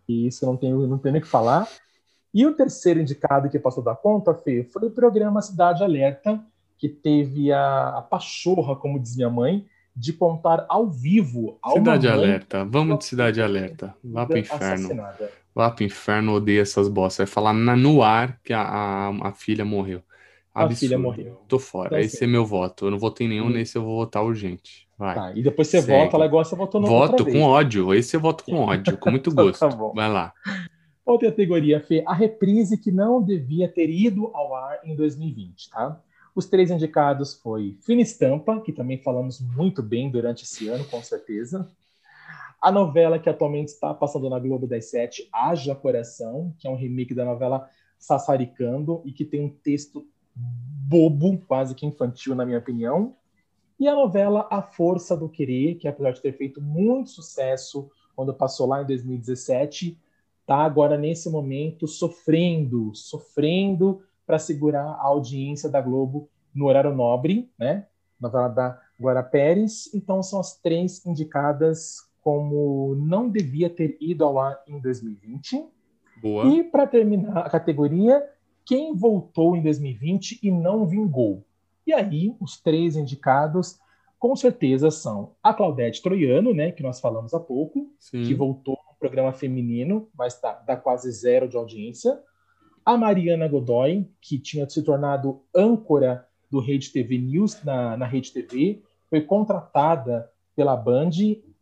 Isso 0.09 0.45
não 0.45 0.57
tenho, 0.57 0.87
não 0.87 0.97
tenho 0.97 1.13
nem 1.13 1.21
o 1.21 1.23
que 1.23 1.29
falar. 1.29 1.67
E 2.33 2.45
o 2.45 2.53
terceiro 2.53 2.99
indicado 2.99 3.49
que 3.49 3.59
passou 3.59 3.83
da 3.83 3.95
conta, 3.95 4.33
Fê, 4.33 4.63
foi 4.63 4.87
o 4.87 4.91
programa 4.91 5.41
Cidade 5.41 5.83
Alerta, 5.83 6.43
que 6.77 6.87
teve 6.87 7.51
a, 7.51 7.97
a 7.97 8.01
pachorra, 8.01 8.75
como 8.75 8.99
diz 8.99 9.15
minha 9.15 9.29
mãe, 9.29 9.65
de 9.95 10.13
contar 10.13 10.65
ao 10.69 10.89
vivo. 10.89 11.59
Cidade 11.73 12.07
Alerta, 12.07 12.63
vamos 12.65 12.99
de 12.99 13.05
Cidade 13.05 13.41
Alerta. 13.41 13.95
Vá 14.03 14.25
pro 14.25 14.37
inferno. 14.37 14.89
Vá 15.53 15.71
pro 15.71 15.83
inferno, 15.83 16.33
odeia 16.33 16.61
essas 16.61 16.87
bostas. 16.87 17.27
Vai 17.27 17.33
falar 17.33 17.53
na, 17.53 17.75
no 17.75 18.01
ar 18.01 18.39
que 18.43 18.53
a, 18.53 18.61
a, 18.61 19.29
a 19.29 19.31
filha 19.33 19.65
morreu. 19.65 20.01
Absurdo. 20.53 20.73
A 20.73 20.79
filha 20.79 20.99
morreu. 20.99 21.41
Tô 21.47 21.59
fora. 21.59 21.87
Então, 21.87 21.99
Esse 21.99 22.17
assim, 22.17 22.25
é 22.25 22.27
meu 22.27 22.45
voto. 22.45 22.85
Eu 22.85 22.91
não 22.91 22.99
votei 22.99 23.27
nenhum, 23.27 23.47
hum. 23.47 23.49
nesse 23.49 23.77
eu 23.77 23.83
vou 23.83 23.97
votar 23.97 24.23
urgente. 24.23 24.88
Vai. 24.99 25.15
Tá, 25.15 25.31
e 25.33 25.41
depois 25.41 25.69
você 25.69 25.81
Segue. 25.81 25.97
vota, 25.97 26.17
ela 26.17 26.27
gosta, 26.27 26.57
votou 26.57 26.81
no 26.81 26.87
Voto 26.87 27.23
com 27.23 27.41
ódio. 27.41 27.93
Esse 27.93 28.17
eu 28.17 28.19
voto 28.19 28.43
com 28.43 28.55
ódio, 28.57 28.97
com 28.97 29.09
muito 29.09 29.29
então 29.31 29.45
tá 29.53 29.67
gosto. 29.67 29.77
tá 29.77 29.91
Vai 29.95 30.11
lá. 30.11 30.33
Outra 31.05 31.29
categoria, 31.29 31.79
Fê, 31.79 32.03
a 32.05 32.13
reprise 32.13 32.77
que 32.77 32.91
não 32.91 33.23
devia 33.23 33.69
ter 33.69 33.89
ido 33.89 34.29
ao 34.33 34.53
ar 34.53 34.81
em 34.83 34.93
2020, 34.97 35.69
tá? 35.69 36.01
Os 36.35 36.47
três 36.47 36.69
indicados 36.69 37.33
foi 37.33 37.77
Fina 37.81 38.01
Estampa, 38.01 38.59
que 38.59 38.73
também 38.73 38.97
falamos 38.97 39.39
muito 39.39 39.81
bem 39.81 40.11
durante 40.11 40.43
esse 40.43 40.67
ano, 40.67 40.83
com 40.83 41.01
certeza. 41.01 41.65
A 42.61 42.69
novela 42.69 43.17
que 43.17 43.29
atualmente 43.29 43.69
está 43.69 43.93
passando 43.93 44.29
na 44.29 44.37
Globo 44.37 44.67
das 44.67 44.89
Sete, 44.89 45.29
Haja 45.31 45.73
Coração, 45.73 46.53
que 46.59 46.67
é 46.67 46.69
um 46.69 46.75
remake 46.75 47.13
da 47.13 47.23
novela 47.23 47.69
Sassaricando 47.97 49.01
e 49.05 49.13
que 49.13 49.23
tem 49.23 49.45
um 49.45 49.49
texto 49.49 50.05
bobo, 50.35 51.37
quase 51.47 51.73
que 51.73 51.85
infantil, 51.85 52.35
na 52.35 52.45
minha 52.45 52.59
opinião. 52.59 53.15
E 53.79 53.87
a 53.87 53.95
novela 53.95 54.47
A 54.51 54.61
Força 54.61 55.15
do 55.15 55.29
Querer, 55.29 55.75
que 55.75 55.87
apesar 55.87 56.11
de 56.11 56.21
ter 56.21 56.33
feito 56.33 56.61
muito 56.61 57.09
sucesso 57.09 57.89
quando 58.15 58.33
passou 58.33 58.67
lá 58.67 58.81
em 58.81 58.85
2017, 58.85 59.97
está 60.41 60.57
agora 60.57 60.97
nesse 60.97 61.29
momento 61.29 61.87
sofrendo, 61.87 62.93
sofrendo 62.93 64.01
para 64.25 64.37
segurar 64.37 64.83
a 64.83 65.03
audiência 65.03 65.69
da 65.69 65.79
Globo 65.79 66.29
no 66.53 66.65
horário 66.65 66.93
nobre, 66.93 67.49
né? 67.57 67.87
Novela 68.19 68.49
da 68.49 68.81
Guara 68.99 69.23
Pérez. 69.23 69.89
Então 69.93 70.21
são 70.21 70.39
as 70.39 70.59
três 70.59 71.05
indicadas 71.05 72.09
como 72.21 72.95
não 72.95 73.29
devia 73.29 73.69
ter 73.69 73.97
ido 74.01 74.25
ao 74.25 74.37
ar 74.37 74.61
em 74.67 74.79
2020. 74.81 75.65
Boa. 76.21 76.45
E 76.47 76.63
para 76.63 76.85
terminar 76.85 77.37
a 77.37 77.49
categoria, 77.49 78.21
quem 78.65 78.93
voltou 78.93 79.55
em 79.55 79.63
2020 79.63 80.39
e 80.43 80.51
não 80.51 80.85
vingou. 80.85 81.45
E 81.89 81.93
aí, 81.93 82.35
os 82.39 82.61
três 82.61 82.95
indicados, 82.95 83.79
com 84.19 84.35
certeza, 84.35 84.91
são 84.91 85.33
a 85.41 85.51
Claudete 85.51 86.03
Troiano, 86.03 86.53
né, 86.53 86.71
que 86.71 86.83
nós 86.83 86.99
falamos 86.99 87.33
há 87.33 87.39
pouco, 87.39 87.91
Sim. 87.97 88.21
que 88.25 88.35
voltou 88.35 88.77
programa 88.99 89.33
feminino, 89.33 90.07
mas 90.15 90.39
tá, 90.39 90.61
dá 90.67 90.75
quase 90.77 91.11
zero 91.11 91.47
de 91.47 91.57
audiência. 91.57 92.19
A 92.85 92.95
Mariana 92.95 93.47
Godoy, 93.47 94.07
que 94.21 94.37
tinha 94.37 94.69
se 94.69 94.83
tornado 94.83 95.41
âncora 95.55 96.27
do 96.51 96.59
Rede 96.59 96.91
TV 96.91 97.17
News 97.17 97.63
na, 97.63 97.97
na 97.97 98.05
Rede 98.05 98.31
TV, 98.31 98.83
foi 99.09 99.21
contratada 99.21 100.29
pela 100.55 100.75
Band 100.75 101.09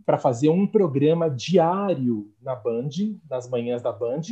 para 0.05 0.17
fazer 0.17 0.49
um 0.49 0.67
programa 0.67 1.29
diário 1.29 2.33
na 2.41 2.53
Band, 2.53 2.89
nas 3.29 3.49
manhãs 3.49 3.81
da 3.81 3.93
Band, 3.93 4.23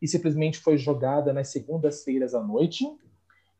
e 0.00 0.06
simplesmente 0.06 0.58
foi 0.58 0.78
jogada 0.78 1.32
nas 1.32 1.48
segundas-feiras 1.48 2.36
à 2.36 2.40
noite. 2.40 2.86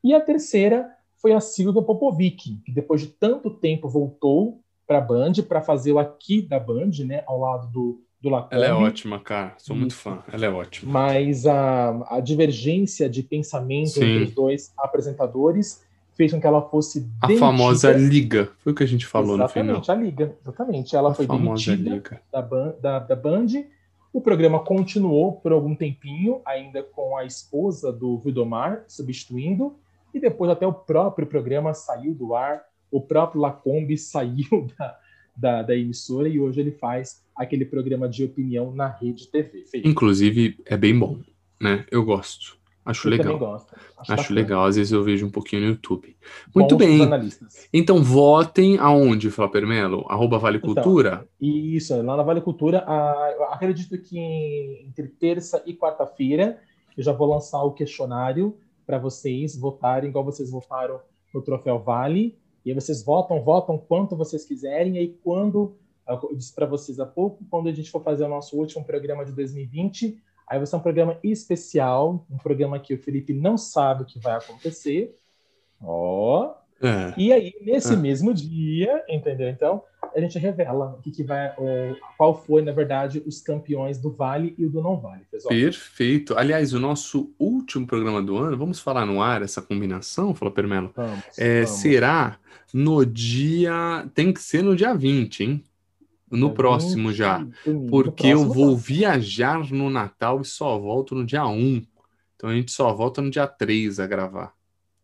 E 0.04 0.14
a 0.14 0.20
terceira 0.20 0.99
foi 1.20 1.32
a 1.32 1.40
Silvia 1.40 1.82
Popovic, 1.82 2.60
que 2.64 2.72
depois 2.72 3.00
de 3.00 3.08
tanto 3.08 3.50
tempo 3.50 3.88
voltou 3.88 4.60
para 4.86 4.98
a 4.98 5.02
Band 5.02 5.32
para 5.48 5.60
fazer 5.60 5.92
o 5.92 5.98
aqui 5.98 6.42
da 6.42 6.58
Band, 6.58 6.90
né, 7.04 7.22
ao 7.26 7.38
lado 7.38 7.70
do 7.70 8.00
do 8.20 8.28
Lacombe. 8.28 8.54
Ela 8.54 8.66
é 8.66 8.72
ótima, 8.72 9.18
cara. 9.18 9.54
Sou 9.58 9.74
muito 9.74 9.94
fã. 9.94 10.22
Ela 10.30 10.46
é 10.46 10.50
ótima. 10.50 10.92
Mas 10.92 11.46
a, 11.46 12.16
a 12.16 12.20
divergência 12.20 13.08
de 13.08 13.22
pensamento 13.22 13.90
Sim. 13.90 14.04
entre 14.04 14.24
os 14.24 14.34
dois 14.34 14.72
apresentadores 14.78 15.82
fez 16.14 16.32
com 16.32 16.40
que 16.40 16.46
ela 16.46 16.60
fosse 16.60 17.08
A 17.22 17.28
famosa 17.38 17.92
liga. 17.92 18.50
Foi 18.58 18.72
o 18.72 18.76
que 18.76 18.82
a 18.82 18.86
gente 18.86 19.06
falou 19.06 19.36
exatamente, 19.36 19.78
no 19.78 19.82
final. 19.82 19.96
a 19.96 20.00
liga. 20.00 20.36
Exatamente. 20.42 20.94
Ela 20.94 21.10
a 21.10 21.14
foi 21.14 21.26
demitida 21.26 22.02
da, 22.30 22.42
da, 22.80 22.98
da 22.98 23.16
Band. 23.16 23.46
O 24.12 24.20
programa 24.20 24.58
continuou 24.58 25.32
por 25.32 25.52
algum 25.52 25.74
tempinho, 25.74 26.42
ainda 26.44 26.82
com 26.82 27.16
a 27.16 27.24
esposa 27.24 27.90
do 27.90 28.18
Vidomar 28.18 28.84
substituindo. 28.86 29.76
E 30.14 30.20
depois 30.20 30.50
até 30.50 30.66
o 30.66 30.72
próprio 30.72 31.26
programa 31.26 31.74
saiu 31.74 32.14
do 32.14 32.34
ar. 32.34 32.62
O 32.90 33.00
próprio 33.00 33.40
Lacombe 33.40 33.96
saiu 33.98 34.66
da, 34.78 34.98
da, 35.36 35.62
da 35.62 35.76
emissora 35.76 36.28
e 36.28 36.40
hoje 36.40 36.60
ele 36.60 36.72
faz 36.72 37.22
aquele 37.36 37.64
programa 37.64 38.08
de 38.08 38.24
opinião 38.24 38.72
na 38.72 38.88
rede 38.88 39.28
TV. 39.28 39.64
Inclusive, 39.84 40.58
é 40.66 40.76
bem 40.76 40.98
bom, 40.98 41.18
né? 41.60 41.84
Eu 41.90 42.04
gosto. 42.04 42.58
Acho 42.84 43.08
Eu 43.08 43.10
legal. 43.10 43.38
gosto. 43.38 43.74
Acho 43.98 44.16
bacana. 44.16 44.34
legal. 44.40 44.64
Às 44.64 44.76
vezes 44.76 44.90
eu 44.90 45.04
vejo 45.04 45.26
um 45.26 45.30
pouquinho 45.30 45.62
no 45.62 45.68
YouTube. 45.68 46.16
Muito 46.54 46.76
Bons 46.76 46.78
bem. 46.78 47.02
analistas. 47.02 47.68
Então 47.72 48.02
votem 48.02 48.78
aonde, 48.78 49.30
Flauper 49.30 49.66
Melo? 49.66 50.04
Arroba 50.08 50.38
Vale 50.38 50.56
Então, 50.58 50.74
Cultura? 50.74 51.28
Isso, 51.40 51.94
lá 52.02 52.16
na 52.16 52.22
Vale 52.22 52.40
Cultura, 52.40 52.82
ah, 52.86 53.48
acredito 53.52 53.96
que 53.98 54.18
entre 54.86 55.06
terça 55.08 55.62
e 55.66 55.74
quarta-feira 55.74 56.58
eu 56.96 57.02
já 57.04 57.12
vou 57.12 57.28
lançar 57.28 57.62
o 57.62 57.72
questionário 57.72 58.56
para 58.90 58.98
vocês 58.98 59.56
votarem, 59.56 60.10
igual 60.10 60.24
vocês 60.24 60.50
votaram 60.50 61.00
no 61.32 61.40
Troféu 61.40 61.78
Vale. 61.78 62.36
E 62.64 62.70
aí 62.70 62.74
vocês 62.74 63.04
votam, 63.04 63.40
votam 63.40 63.78
quanto 63.78 64.16
vocês 64.16 64.44
quiserem. 64.44 64.96
E 64.96 64.98
aí, 64.98 65.08
quando, 65.22 65.76
eu 66.08 66.34
disse 66.36 66.52
para 66.52 66.66
vocês 66.66 66.98
há 66.98 67.06
pouco, 67.06 67.44
quando 67.48 67.68
a 67.68 67.72
gente 67.72 67.88
for 67.88 68.02
fazer 68.02 68.24
o 68.24 68.28
nosso 68.28 68.58
último 68.58 68.84
programa 68.84 69.24
de 69.24 69.30
2020, 69.32 70.20
aí 70.48 70.58
vai 70.58 70.66
ser 70.66 70.74
um 70.74 70.80
programa 70.80 71.16
especial, 71.22 72.26
um 72.28 72.36
programa 72.36 72.80
que 72.80 72.92
o 72.92 72.98
Felipe 72.98 73.32
não 73.32 73.56
sabe 73.56 74.02
o 74.02 74.06
que 74.06 74.18
vai 74.18 74.34
acontecer. 74.34 75.14
Ó, 75.80 76.52
É. 76.82 77.14
e 77.16 77.32
aí, 77.32 77.54
nesse 77.62 77.92
Ah. 77.94 77.96
mesmo 77.96 78.34
dia, 78.34 79.04
entendeu? 79.08 79.48
Então, 79.48 79.84
a 80.14 80.20
gente 80.20 80.38
revela 80.38 80.96
o 80.98 81.02
que, 81.02 81.10
que 81.10 81.22
vai, 81.22 81.48
o- 81.58 81.96
qual 82.16 82.34
foi, 82.44 82.62
na 82.62 82.72
verdade, 82.72 83.22
os 83.26 83.40
campeões 83.40 83.98
do 83.98 84.10
Vale 84.10 84.54
e 84.58 84.64
o 84.66 84.70
do 84.70 84.82
Não 84.82 84.96
Vale, 84.98 85.22
pessoal. 85.30 85.54
Perfeito. 85.54 86.36
Aliás, 86.38 86.72
o 86.72 86.80
nosso 86.80 87.32
último 87.38 87.86
programa 87.86 88.22
do 88.22 88.36
ano, 88.36 88.56
vamos 88.56 88.80
falar 88.80 89.04
no 89.06 89.22
ar 89.22 89.42
essa 89.42 89.60
combinação, 89.62 90.34
Flauper 90.34 90.66
Melo? 90.66 90.92
Vamos, 90.94 91.38
É, 91.38 91.62
vamos. 91.64 91.80
será 91.80 92.38
no 92.72 93.04
dia. 93.04 94.08
Tem 94.14 94.32
que 94.32 94.40
ser 94.42 94.62
no 94.62 94.76
dia 94.76 94.94
20, 94.94 95.42
hein? 95.44 95.64
No 96.30 96.46
Dia 96.46 96.54
próximo 96.54 97.08
20, 97.08 97.16
já. 97.16 97.38
domingo, 97.64 97.90
Porque 97.90 98.26
eu 98.28 98.38
próximo 98.44 98.52
vou 98.54 98.76
tá. 98.76 98.82
viajar 98.82 99.70
no 99.72 99.90
Natal 99.90 100.40
e 100.40 100.44
só 100.44 100.78
volto 100.78 101.14
no 101.14 101.24
dia 101.26 101.44
1. 101.46 101.82
Então 102.36 102.48
a 102.50 102.54
gente 102.54 102.70
só 102.70 102.92
volta 102.94 103.20
no 103.20 103.30
dia 103.30 103.46
3 103.48 103.98
a 103.98 104.06
gravar. 104.06 104.52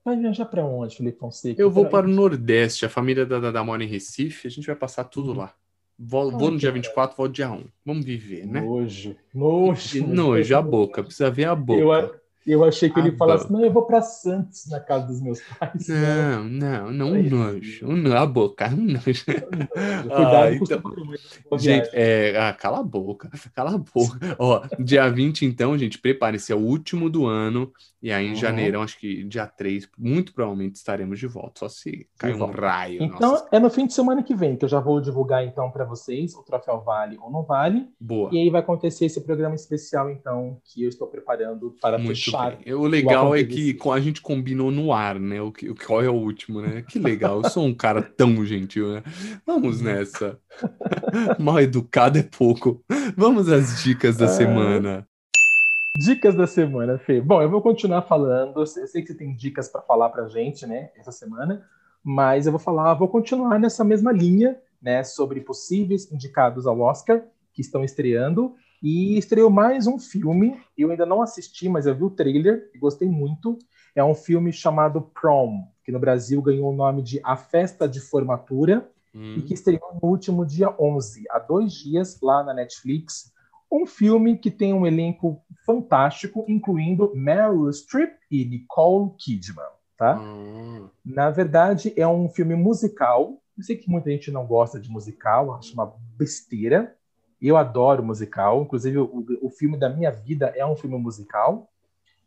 Vai 0.07 0.17
viajar 0.17 0.47
para 0.47 0.65
onde, 0.65 0.97
Felipe 0.97 1.19
Fonseca? 1.19 1.61
Eu 1.61 1.69
vou 1.69 1.83
Pra- 1.83 1.91
para 1.91 2.07
o 2.07 2.11
Nordeste, 2.11 2.87
a 2.87 2.89
família 2.89 3.27
da 3.27 3.41
Dada 3.41 3.65
mora 3.65 3.83
em 3.83 3.89
Recife, 3.89 4.47
a 4.47 4.51
gente 4.51 4.65
vai 4.65 4.77
passar 4.77 5.03
tudo 5.03 5.33
lá. 5.33 5.53
Vou, 5.99 6.31
vou 6.31 6.53
no 6.53 6.59
dia 6.59 6.69
legal. 6.71 6.75
24, 6.85 7.17
volto 7.17 7.33
dia 7.33 7.51
1. 7.51 7.65
Vamos 7.85 8.05
viver, 8.05 8.47
né? 8.47 8.61
Nojo, 8.61 9.17
nojo. 9.35 10.07
Nojo, 10.07 10.57
a 10.57 10.63
boca, 10.63 11.03
precisa 11.03 11.29
ver 11.29 11.47
a 11.47 11.57
boca. 11.57 11.83
Eu, 11.83 12.21
eu 12.47 12.65
achei 12.65 12.89
que 12.91 12.99
ele 13.01 13.13
falasse, 13.17 13.51
não, 13.53 13.65
eu 13.65 13.73
vou 13.73 13.83
para 13.87 14.01
Santos, 14.03 14.67
na 14.69 14.79
casa 14.81 15.07
dos 15.07 15.21
meus 15.21 15.41
pais. 15.41 15.89
Não, 15.89 16.45
não, 16.45 16.93
não, 16.93 17.07
um 17.13 17.23
nojo. 17.29 17.87
Um, 17.89 18.13
a 18.17 18.25
boca, 18.27 18.69
um 18.69 18.77
nojo. 18.95 19.25
Cuidado 19.27 20.55
Ah, 20.55 20.59
com 20.59 20.65
então- 20.65 20.83
seu 21.49 21.59
Gente, 21.59 21.89
é, 21.93 22.39
ah, 22.39 22.53
cala 22.53 22.81
a 22.81 22.83
boca, 22.83 23.31
cala 23.55 23.75
a 23.75 23.79
boca. 23.79 24.37
Ó, 24.39 24.63
dia 24.79 25.09
20, 25.11 25.45
então, 25.45 25.77
gente, 25.77 25.99
prepare-se, 25.99 26.53
é 26.53 26.55
o 26.55 26.61
último 26.61 27.09
do 27.11 27.27
ano. 27.27 27.73
E 28.03 28.13
aí, 28.13 28.27
em 28.27 28.31
Uhum. 28.31 28.37
janeiro, 28.37 28.81
acho 28.83 28.99
que 29.01 29.25
dia 29.25 29.47
3, 29.47 29.89
muito 29.99 30.33
provavelmente 30.33 30.77
estaremos 30.77 31.19
de 31.19 31.27
volta. 31.27 31.61
Só 31.61 31.69
se 31.69 32.07
cair 32.19 32.35
um 32.41 32.47
raio. 32.47 33.03
Então, 33.03 33.33
nossa, 33.33 33.49
é 33.51 33.59
no 33.59 33.69
fim 33.71 33.87
de 33.87 33.95
semana 33.95 34.23
que 34.23 34.35
vem 34.35 34.55
que 34.57 34.65
eu 34.65 34.69
já 34.69 34.79
vou 34.79 35.01
divulgar, 35.01 35.45
então, 35.45 35.71
para 35.73 35.85
vocês 35.85 36.35
o 36.35 36.43
Troféu 36.45 36.81
Vale 36.83 37.17
ou 37.21 37.31
Não 37.33 37.43
Vale. 37.43 37.89
boa. 38.01 38.31
E 38.33 38.39
aí 38.39 38.51
vai 38.51 38.61
acontecer 38.61 39.07
esse 39.07 39.21
programa 39.23 39.55
especial, 39.57 40.09
então, 40.11 40.61
que 40.65 40.85
eu 40.85 40.89
estou 40.89 41.09
preparando 41.09 41.75
para 41.81 41.99
Muito 41.99 42.09
fechar. 42.11 42.36
Bem. 42.65 42.75
O 42.75 42.87
legal 42.87 43.35
é 43.35 43.41
acontece. 43.41 43.75
que 43.75 43.89
a 43.91 44.01
gente 44.01 44.21
combinou 44.21 44.71
no 44.71 44.93
ar, 44.93 45.19
né? 45.19 45.41
O 45.43 45.51
que, 45.53 45.69
o- 45.71 45.75
qual 45.75 46.03
é 46.03 46.09
o 46.09 46.15
último, 46.15 46.61
né? 46.61 46.83
Que 46.83 46.99
legal. 46.99 47.43
Eu 47.43 47.51
sou 47.51 47.65
um 47.65 47.75
cara 47.75 48.03
tão 48.03 48.45
gentil, 48.45 48.93
né? 48.95 49.03
Vamos 49.47 49.81
nessa. 49.81 50.39
Mal 51.39 51.61
educado 51.61 52.19
é 52.19 52.23
pouco. 52.23 52.83
Vamos 53.17 53.49
às 53.49 53.83
dicas 53.83 54.17
da 54.17 54.27
Ah. 54.27 54.29
semana. 54.29 55.07
Dicas 55.99 56.35
da 56.35 56.47
semana, 56.47 56.99
Fê. 56.99 57.21
Bom, 57.21 57.41
eu 57.41 57.49
vou 57.51 57.63
continuar 57.63 58.03
falando. 58.03 58.61
Eu 58.61 58.67
sei 58.67 59.01
que 59.03 59.09
você 59.09 59.15
tem 59.15 59.35
dicas 59.35 59.69
para 59.69 59.81
falar 59.81 60.11
para 60.11 60.29
gente, 60.29 60.67
né, 60.67 60.91
essa 60.97 61.11
semana, 61.11 61.65
mas 62.05 62.45
eu 62.47 62.53
vou 62.53 62.59
falar, 62.59 62.93
vou 62.95 63.09
continuar 63.09 63.59
nessa 63.59 63.83
mesma 63.83 64.13
linha, 64.13 64.57
né, 64.83 65.03
sobre 65.03 65.41
possíveis 65.41 66.11
indicados 66.13 66.67
ao 66.67 66.79
Oscar 66.81 67.23
que 67.55 67.63
estão 67.63 67.83
estreando. 67.83 68.55
E 68.83 69.17
estreou 69.19 69.51
mais 69.51 69.87
um 69.87 69.99
filme. 69.99 70.59
Eu 70.77 70.91
ainda 70.91 71.07
não 71.07 71.23
assisti, 71.23 71.69
mas 71.69 71.87
eu 71.87 71.95
vi 71.95 72.05
o 72.05 72.11
trailer 72.11 72.71
e 72.75 72.79
gostei 72.79 73.09
muito. 73.09 73.59
É 73.95 74.05
um 74.05 74.15
filme 74.15 74.53
chamado 74.53 75.01
Prom, 75.01 75.65
que 75.85 75.91
no 75.93 75.99
Brasil 75.99 76.41
ganhou 76.43 76.71
o 76.73 76.77
nome 76.77 77.03
de 77.03 77.21
A 77.25 77.37
Festa 77.37 77.89
de 77.89 78.01
Formatura. 78.01 78.91
e 79.39 79.43
que 79.43 79.55
estreou 79.55 79.99
no 80.03 80.11
último 80.11 80.45
dia 80.45 80.69
11, 80.79 81.25
há 81.31 81.39
dois 81.39 81.73
dias, 81.73 82.21
lá 82.21 82.45
na 82.45 82.53
Netflix. 82.53 83.33
Um 83.73 83.87
filme 83.87 84.37
que 84.37 84.51
tem 84.51 84.75
um 84.75 84.87
elenco 84.87 85.43
fantástico, 85.65 86.45
incluindo 86.47 87.11
Meryl 87.15 87.73
Streep 87.73 88.13
e 88.31 88.45
Nicole 88.45 89.13
Kidman, 89.19 89.65
tá? 89.97 90.19
Ah, 90.21 90.89
Na 91.03 91.31
verdade, 91.31 91.95
é 91.97 92.07
um 92.07 92.29
filme 92.29 92.55
musical. 92.55 93.41
Eu 93.57 93.65
sei 93.65 93.77
que 93.77 93.89
muita 93.91 94.11
gente 94.11 94.31
não 94.31 94.47
gosta 94.47 94.79
de 94.79 94.91
musical, 94.91 95.55
acha 95.55 95.73
uma 95.73 95.95
besteira. 96.19 96.95
Eu 97.41 97.57
adoro 97.57 98.03
musical, 98.03 98.63
inclusive 98.63 98.99
o, 98.99 99.27
o 99.43 99.51
filme 99.51 99.77
da 99.77 99.89
minha 99.89 100.11
vida 100.11 100.53
é 100.57 100.65
um 100.65 100.77
filme 100.77 100.99
musical. 100.99 101.71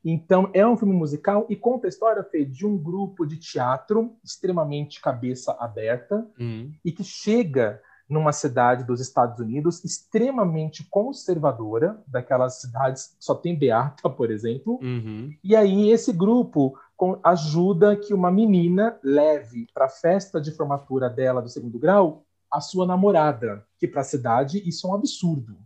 Então, 0.04 0.50
é 0.54 0.66
um 0.66 0.78
filme 0.78 0.94
musical 0.94 1.46
e 1.50 1.56
conta 1.56 1.88
a 1.88 1.90
história 1.90 2.24
Fê, 2.24 2.46
de 2.46 2.66
um 2.66 2.78
grupo 2.78 3.26
de 3.26 3.38
teatro 3.38 4.16
extremamente 4.24 5.02
cabeça 5.02 5.52
aberta, 5.60 6.26
hum, 6.40 6.72
e 6.86 6.92
que 6.92 7.04
chega 7.04 7.82
numa 8.10 8.34
cidade 8.34 8.84
dos 8.84 9.00
Estados 9.00 9.40
Unidos 9.40 9.84
extremamente 9.86 10.84
conservadora, 10.90 12.02
daquelas 12.08 12.60
cidades 12.60 13.08
que 13.08 13.24
só 13.24 13.36
tem 13.36 13.56
beata, 13.56 14.10
por 14.10 14.32
exemplo. 14.32 14.80
uhum. 14.82 15.32
E 15.44 15.56
aí 15.56 15.92
esse 15.92 16.12
grupo 16.12 16.76
com- 16.98 17.20
ajuda 17.24 17.96
que 17.96 18.14
uma 18.14 18.32
menina 18.32 18.98
leve 19.04 19.68
para 19.74 19.86
a 19.86 19.90
festa 19.90 20.42
de 20.42 20.52
formatura 20.52 21.10
dela 21.10 21.42
do 21.42 21.50
segundo 21.50 21.78
grau 21.78 22.26
a 22.52 22.60
sua 22.62 22.86
namorada, 22.86 23.66
que 23.78 23.88
para 23.88 24.02
a 24.02 24.04
cidade 24.04 24.62
isso 24.68 24.88
é 24.88 24.90
um 24.90 24.94
absurdo, 24.96 25.58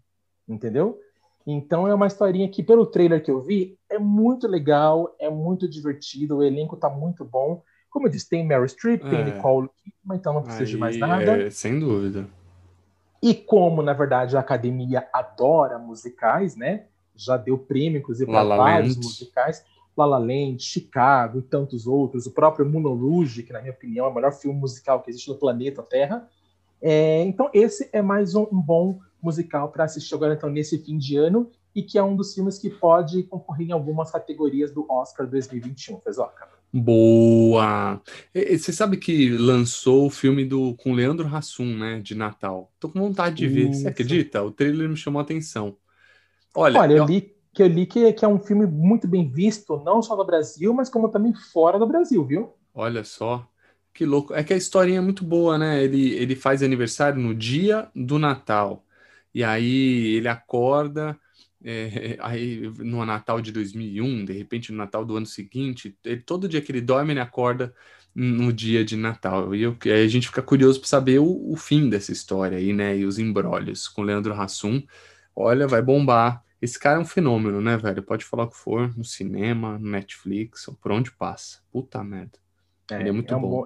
entendeu? 0.47 0.99
Então 1.45 1.88
é 1.88 1.93
uma 1.93 2.07
historinha 2.07 2.47
que 2.49 2.63
pelo 2.63 2.86
trailer 2.86 3.23
que 3.23 3.29
eu 3.31 3.41
vi 3.41 3.77
é 3.89 3.99
muito 3.99 4.47
legal, 4.47 5.13
é 5.19 5.29
muito 5.29 5.67
divertido, 5.67 6.38
o 6.38 6.43
elenco 6.43 6.77
tá 6.77 6.89
muito 6.89 7.25
bom. 7.25 7.61
Como 7.89 8.07
eu 8.07 8.11
disse, 8.11 8.29
tem 8.29 8.45
Meryl 8.45 8.65
Streep, 8.67 9.01
tem 9.03 9.19
É. 9.19 9.23
Nicole 9.25 9.69
Kidman, 9.84 10.17
então 10.17 10.34
não 10.34 10.41
precisa 10.41 10.65
de 10.65 10.77
mais 10.77 10.97
nada. 10.97 11.43
é, 11.43 11.49
sem 11.49 11.79
dúvida. 11.79 12.27
E 13.21 13.34
como, 13.34 13.81
na 13.81 13.93
verdade, 13.93 14.36
a 14.36 14.39
academia 14.39 15.07
adora 15.13 15.77
musicais, 15.77 16.55
né? 16.55 16.88
Já 17.15 17.38
deu 17.38 17.57
prêmio, 17.57 17.99
inclusive, 17.99 18.29
para 18.29 18.43
vários 18.43 18.95
Land. 18.95 19.05
musicais. 19.05 19.65
La 19.95 20.05
La 20.05 20.17
Land, 20.17 20.57
Chicago 20.59 21.39
e 21.39 21.41
tantos 21.43 21.86
outros. 21.86 22.25
O 22.25 22.31
próprio 22.31 22.65
Moulin 22.65 22.99
Rouge, 22.99 23.43
que, 23.43 23.53
na 23.53 23.61
minha 23.61 23.71
opinião, 23.71 24.07
é 24.07 24.09
o 24.09 24.13
melhor 24.13 24.34
filme 24.34 24.59
musical 24.59 25.01
que 25.01 25.09
existe 25.11 25.29
no 25.29 25.36
planeta 25.36 25.84
Terra. 25.84 26.27
É, 26.84 27.23
então, 27.23 27.49
esse 27.53 27.89
é 27.93 28.01
mais 28.01 28.36
um, 28.36 28.43
um 28.51 28.61
bom 28.61 28.99
musical 29.21 29.71
para 29.71 29.86
assistir 29.86 30.15
agora, 30.15 30.34
então, 30.36 30.49
nesse 30.49 30.77
fim 30.79 30.97
de 30.97 31.17
ano. 31.17 31.49
E 31.75 31.81
que 31.81 31.97
é 31.97 32.03
um 32.03 32.15
dos 32.15 32.34
filmes 32.36 32.59
que 32.59 32.69
pode 32.69 33.23
concorrer 33.23 33.69
em 33.69 33.71
algumas 33.71 34.11
categorias 34.11 34.71
do 34.71 34.86
Oscar 34.91 35.27
2021, 35.27 35.99
Fezoca. 36.01 36.47
Boa! 36.75 38.01
Você 38.34 38.73
sabe 38.73 38.97
que 38.97 39.29
lançou 39.38 40.07
o 40.07 40.09
filme 40.09 40.43
do 40.43 40.75
com 40.77 40.93
Leandro 40.93 41.27
Hassum, 41.27 41.77
né? 41.77 41.99
De 42.01 42.15
Natal. 42.15 42.73
Tô 42.79 42.89
com 42.89 42.99
vontade 42.99 43.36
de 43.36 43.47
ver. 43.47 43.73
Você 43.73 43.88
Isso. 43.88 43.89
acredita? 43.89 44.41
O 44.43 44.51
trailer 44.51 44.89
me 44.89 44.97
chamou 44.97 45.19
a 45.19 45.23
atenção. 45.23 45.77
Olha, 46.55 46.86
Olha, 46.86 46.93
eu 46.93 46.97
eu- 46.97 47.05
li 47.05 47.34
que 47.53 47.61
eu 47.63 47.67
li 47.67 47.86
que, 47.86 48.11
que 48.13 48.25
é 48.25 48.27
um 48.27 48.39
filme 48.39 48.65
muito 48.65 49.07
bem 49.07 49.29
visto, 49.29 49.77
não 49.84 50.01
só 50.01 50.15
no 50.15 50.25
Brasil, 50.25 50.73
mas 50.73 50.89
como 50.89 51.09
também 51.09 51.34
fora 51.34 51.77
do 51.79 51.88
Brasil, 51.88 52.25
viu? 52.25 52.53
olha 52.73 53.03
só. 53.03 53.51
Que 53.94 54.06
louco. 54.06 54.34
É 54.34 54.44
que 54.44 54.54
a 54.54 54.58
historinha 54.58 54.98
é 55.00 55.02
muito 55.02 55.24
boa, 55.24 55.58
né? 55.58 55.84
Ele, 55.84 56.14
ele 56.14 56.36
faz 56.36 56.64
aniversário 56.64 57.20
no 57.22 57.34
dia 57.36 57.89
do 57.96 58.18
Natal. 58.18 58.86
E 59.34 59.44
aí 59.44 60.16
ele 60.16 60.28
acorda, 60.28 61.20
é, 61.64 62.18
aí 62.22 62.62
no 62.80 63.06
Natal 63.06 63.39
de 63.41 63.52
2001, 63.52 64.26
de 64.26 64.34
repente 64.34 64.72
no 64.72 64.78
Natal 64.78 65.06
do 65.06 65.16
ano 65.18 65.26
seguinte, 65.26 65.98
ele- 66.04 66.22
todo 66.22 66.48
dia 66.50 66.62
que 66.62 66.72
ele 66.72 66.82
dorme, 66.82 67.14
ele 67.14 67.20
acorda 67.20 67.74
no 68.16 68.52
dia 68.52 68.84
de 68.86 68.96
Natal. 68.98 69.54
E 69.56 69.62
eu- 69.64 69.78
aí 69.86 70.04
a 70.04 70.08
gente 70.08 70.28
fica 70.28 70.41
curioso 70.41 70.80
para 70.80 70.89
saber 70.89 71.20
o, 71.20 71.52
o 71.52 71.56
fim 71.56 71.89
dessa 71.89 72.12
história 72.12 72.58
aí, 72.58 72.74
né? 72.74 72.98
E 72.98 73.06
os 73.06 73.20
embrólios 73.20 73.88
com 73.88 74.02
Leandro 74.04 74.34
Hassum. 74.34 74.82
Olha, 75.36 75.68
vai 75.68 75.82
bombar. 75.82 76.44
Esse 76.62 76.80
cara 76.80 76.98
é 76.98 77.02
um 77.02 77.06
fenômeno, 77.06 77.62
né, 77.62 77.76
velho? 77.78 78.02
Pode 78.04 78.24
falar 78.26 78.44
o 78.46 78.50
que 78.50 78.58
for, 78.58 78.96
no 78.98 79.04
cinema, 79.04 79.78
no 79.80 79.89
Netflix, 79.89 80.68
ou 80.68 80.76
por 80.76 80.91
onde 80.91 81.12
passa. 81.12 81.60
Puta 81.72 82.04
merda. 82.04 82.39
Ele 82.98 83.10
é 83.10 83.12
muito 83.12 83.36
um 83.36 83.46
bom. 83.46 83.64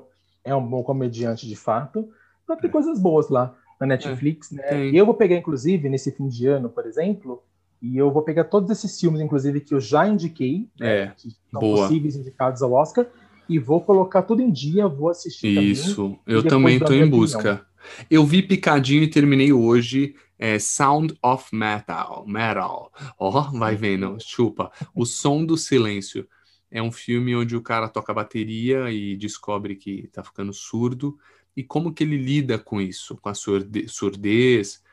É 0.48 0.56
um 0.56 0.66
bom 0.66 0.84
comediante 0.84 1.48
de 1.48 1.56
fato. 1.56 2.08
Então 2.44 2.58
tem 2.58 2.70
coisas 2.70 3.00
boas 3.00 3.30
lá 3.30 3.56
na 3.80 3.88
Netflix, 3.88 4.52
né? 4.52 4.64
É, 4.66 4.70
tem. 4.70 4.96
Eu 4.96 5.06
vou 5.06 5.14
pegar, 5.14 5.36
inclusive, 5.36 5.90
nesse 5.90 6.12
fim 6.12 6.28
de 6.28 6.48
ano, 6.48 6.70
por 6.70 6.86
exemplo, 6.86 7.44
e 7.82 7.98
eu 7.98 8.12
vou 8.12 8.24
pegar 8.24 8.46
todos 8.46 8.72
esses 8.72 9.00
filmes, 9.00 9.22
inclusive, 9.22 9.62
que 9.62 9.74
eu 9.74 9.80
já 9.80 10.08
indiquei, 10.08 10.68
né, 10.80 11.02
É, 11.04 11.14
que 11.16 11.30
são 11.52 11.60
boa. 11.60 11.88
possíveis 11.88 12.16
indicados 12.16 12.62
ao 12.62 12.72
Oscar, 12.72 13.06
e 13.48 13.60
vou 13.60 13.82
colocar 13.82 14.24
tudo 14.24 14.42
em 14.42 14.52
dia, 14.52 14.88
vou 14.88 15.10
assistir 15.10 15.54
também. 15.54 15.72
Isso, 15.72 16.18
eu 16.26 16.44
também 16.44 16.78
a 16.78 16.80
tô 16.80 16.92
minha 16.92 17.04
em 17.04 17.08
opinião. 17.08 17.20
busca. 17.20 17.66
Eu 18.10 18.26
vi 18.26 18.42
Picadinho 18.42 19.04
e 19.04 19.08
terminei 19.08 19.54
hoje. 19.54 20.16
É 20.40 20.60
Sound 20.60 21.18
of 21.24 21.56
Metal. 21.56 22.24
Metal. 22.28 22.92
Ó, 23.18 23.30
oh, 23.40 23.58
vai 23.58 23.76
vendo, 23.76 24.18
chupa. 24.20 24.72
O 24.94 25.04
Som 25.06 25.44
do 25.44 25.58
Silêncio. 25.58 26.28
É 26.70 26.82
um 26.82 26.92
filme 26.92 27.36
onde 27.36 27.56
o 27.56 27.62
cara 27.62 27.88
toca 27.88 28.14
bateria 28.14 28.92
e 28.92 29.16
descobre 29.16 29.76
que 29.76 30.08
tá 30.08 30.24
ficando 30.24 30.54
surdo. 30.54 31.18
E 31.56 31.64
como 31.64 31.94
que 31.94 32.04
ele 32.04 32.18
lida 32.18 32.60
com 32.60 32.82
isso? 32.82 33.18
Com 33.18 33.30
a 33.30 33.34
surdez, 33.34 34.84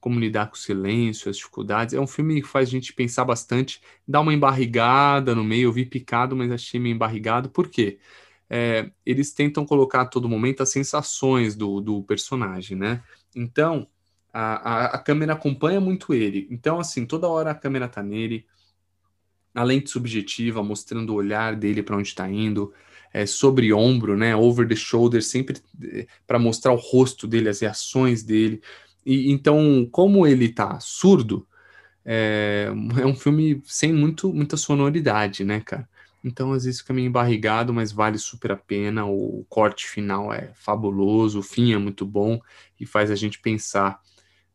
como 0.00 0.18
lidar 0.18 0.48
com 0.48 0.56
o 0.56 0.58
silêncio, 0.58 1.30
as 1.30 1.36
dificuldades. 1.36 1.94
É 1.94 2.00
um 2.00 2.06
filme 2.06 2.42
que 2.42 2.48
faz 2.48 2.68
a 2.68 2.72
gente 2.72 2.92
pensar 2.92 3.24
bastante, 3.24 3.80
dá 4.06 4.20
uma 4.20 4.34
embarrigada 4.34 5.34
no 5.34 5.44
meio. 5.44 5.68
Eu 5.68 5.72
vi 5.72 5.86
picado, 5.86 6.36
mas 6.36 6.50
achei 6.50 6.78
meio 6.80 6.94
embarrigado. 6.94 7.48
Por 7.48 7.68
quê? 7.68 7.98
É, 8.50 8.90
eles 9.06 9.32
tentam 9.32 9.64
colocar 9.64 10.02
a 10.02 10.06
todo 10.06 10.28
momento 10.28 10.62
as 10.62 10.70
sensações 10.70 11.56
do, 11.56 11.80
do 11.80 12.02
personagem, 12.02 12.76
né? 12.76 13.02
Então, 13.34 13.88
a, 14.32 14.70
a, 14.70 14.84
a, 14.96 14.98
câmera 14.98 15.34
acompanha 15.34 15.80
muito 15.80 16.12
ele. 16.12 16.48
Então, 16.50 16.80
assim, 16.80 17.06
toda 17.06 17.28
hora 17.28 17.50
a 17.50 17.54
câmera 17.54 17.88
tá 17.88 18.02
nele, 18.02 18.46
a 19.54 19.62
lente 19.62 19.90
subjetiva, 19.90 20.62
mostrando 20.62 21.10
o 21.10 21.16
olhar 21.16 21.56
dele 21.56 21.82
para 21.82 21.96
onde 21.96 22.08
está 22.08 22.28
indo, 22.30 22.72
é, 23.12 23.26
sobre 23.26 23.72
ombro, 23.72 24.16
né? 24.16 24.34
Over 24.34 24.66
the 24.66 24.76
shoulder, 24.76 25.22
sempre 25.22 25.58
é, 25.84 26.06
para 26.26 26.38
mostrar 26.38 26.72
o 26.72 26.76
rosto 26.76 27.26
dele, 27.26 27.48
as 27.48 27.60
reações 27.60 28.22
dele. 28.22 28.62
E 29.04 29.30
então, 29.30 29.86
como 29.90 30.26
ele 30.26 30.48
tá 30.48 30.78
surdo, 30.80 31.46
é, 32.04 32.68
é 33.00 33.06
um 33.06 33.14
filme 33.14 33.62
sem 33.64 33.92
muito, 33.92 34.32
muita 34.32 34.56
sonoridade, 34.56 35.44
né, 35.44 35.60
cara? 35.60 35.88
Então, 36.24 36.52
às 36.52 36.64
vezes 36.64 36.80
fica 36.80 36.94
meio 36.94 37.08
embarrigado, 37.08 37.74
mas 37.74 37.90
vale 37.90 38.16
super 38.16 38.52
a 38.52 38.56
pena. 38.56 39.04
O 39.04 39.44
corte 39.48 39.86
final 39.88 40.32
é 40.32 40.52
fabuloso, 40.54 41.40
o 41.40 41.42
fim 41.42 41.72
é 41.72 41.78
muito 41.78 42.06
bom 42.06 42.40
e 42.78 42.86
faz 42.86 43.10
a 43.10 43.16
gente 43.16 43.40
pensar 43.40 44.00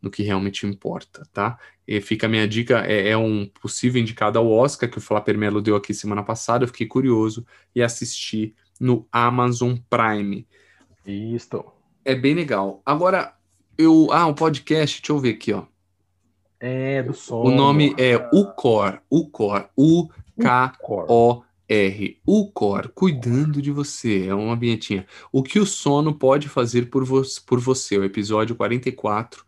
no 0.01 0.11
que 0.11 0.23
realmente 0.23 0.65
importa, 0.65 1.27
tá? 1.33 1.57
E 1.87 1.99
fica 2.01 2.27
a 2.27 2.29
minha 2.29 2.47
dica, 2.47 2.85
é, 2.85 3.09
é, 3.09 3.17
um 3.17 3.49
possível 3.61 4.01
indicado 4.01 4.37
ao 4.37 4.49
Oscar, 4.49 4.89
que 4.89 4.97
o 4.97 5.01
Flapper 5.01 5.37
Melo 5.37 5.61
deu 5.61 5.75
aqui 5.75 5.93
semana 5.93 6.23
passada, 6.23 6.63
eu 6.63 6.67
fiquei 6.67 6.87
curioso 6.87 7.45
e 7.73 7.81
assisti 7.81 8.55
no 8.79 9.07
Amazon 9.11 9.75
Prime. 9.89 10.47
Isso. 11.05 11.63
É 12.03 12.13
bem 12.13 12.33
legal. 12.35 12.81
Agora, 12.85 13.33
eu... 13.77 14.07
Ah, 14.11 14.25
um 14.27 14.33
podcast, 14.33 15.01
deixa 15.01 15.13
eu 15.13 15.19
ver 15.19 15.35
aqui, 15.35 15.53
ó. 15.53 15.65
É, 16.59 17.03
do 17.03 17.13
som. 17.13 17.43
O 17.43 17.51
nome 17.51 17.93
é 17.97 18.17
Ucor, 18.33 18.99
Ucor, 19.09 19.69
U-K-O-R, 19.77 20.11
Ucor, 22.25 22.91
cuidando 22.95 23.61
de 23.61 23.71
você, 23.71 24.25
é 24.27 24.33
uma 24.33 24.55
vinhetinha. 24.55 25.05
O 25.31 25.43
que 25.43 25.59
o 25.59 25.65
sono 25.65 26.15
pode 26.15 26.49
fazer 26.49 26.89
por, 26.89 27.05
vo 27.05 27.21
por 27.45 27.59
você, 27.59 27.97
o 27.97 28.03
episódio 28.03 28.55
44, 28.55 29.45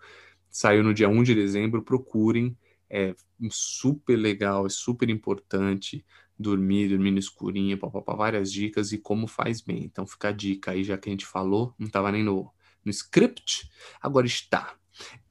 Saiu 0.49 0.83
no 0.83 0.93
dia 0.93 1.09
1 1.09 1.23
de 1.23 1.35
dezembro, 1.35 1.83
procurem. 1.83 2.57
É 2.89 3.15
super 3.51 4.15
legal, 4.15 4.65
é 4.65 4.69
super 4.69 5.09
importante 5.09 6.03
dormir, 6.37 6.89
dormir 6.89 7.11
no 7.11 7.19
escurinho, 7.19 7.77
várias 8.17 8.51
dicas 8.51 8.91
e 8.91 8.97
como 8.97 9.27
faz 9.27 9.61
bem. 9.61 9.83
Então 9.83 10.07
fica 10.07 10.29
a 10.29 10.31
dica 10.31 10.71
aí, 10.71 10.83
já 10.83 10.97
que 10.97 11.09
a 11.09 11.11
gente 11.11 11.25
falou, 11.25 11.75
não 11.77 11.87
estava 11.87 12.11
nem 12.11 12.23
no, 12.23 12.51
no 12.83 12.91
script, 12.91 13.69
agora 14.01 14.25
está. 14.25 14.75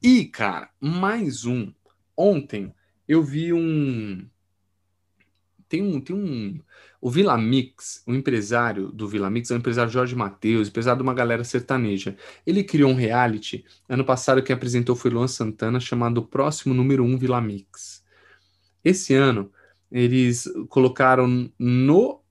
E, 0.01 0.25
cara, 0.25 0.69
mais 0.79 1.45
um. 1.45 1.73
Ontem 2.15 2.73
eu 3.07 3.23
vi 3.23 3.51
um. 3.51 4.29
Tem 5.69 5.81
um. 5.83 6.01
Tem 6.01 6.15
um 6.15 6.59
o 7.01 7.09
Vila 7.09 7.37
Mix, 7.37 8.03
o 8.05 8.13
empresário 8.13 8.91
do 8.91 9.07
Vila 9.07 9.29
Mix, 9.29 9.49
é 9.49 9.53
o 9.53 9.57
empresário 9.57 9.91
Jorge 9.91 10.15
Matheus, 10.15 10.67
empresário 10.67 10.97
de 10.97 11.03
uma 11.03 11.13
galera 11.13 11.45
sertaneja. 11.45 12.17
Ele 12.45 12.61
criou 12.63 12.91
um 12.91 12.95
reality. 12.95 13.63
Ano 13.87 14.03
passado, 14.03 14.43
quem 14.43 14.53
apresentou 14.53 14.95
foi 14.97 15.09
Luan 15.09 15.27
Santana, 15.27 15.79
chamado 15.79 16.21
Próximo 16.23 16.73
Número 16.73 17.03
1 17.05 17.17
Vila 17.17 17.39
Mix. 17.39 18.03
Esse 18.83 19.13
ano, 19.13 19.49
eles 19.89 20.45
colocaram 20.67 21.49
no 21.57 22.21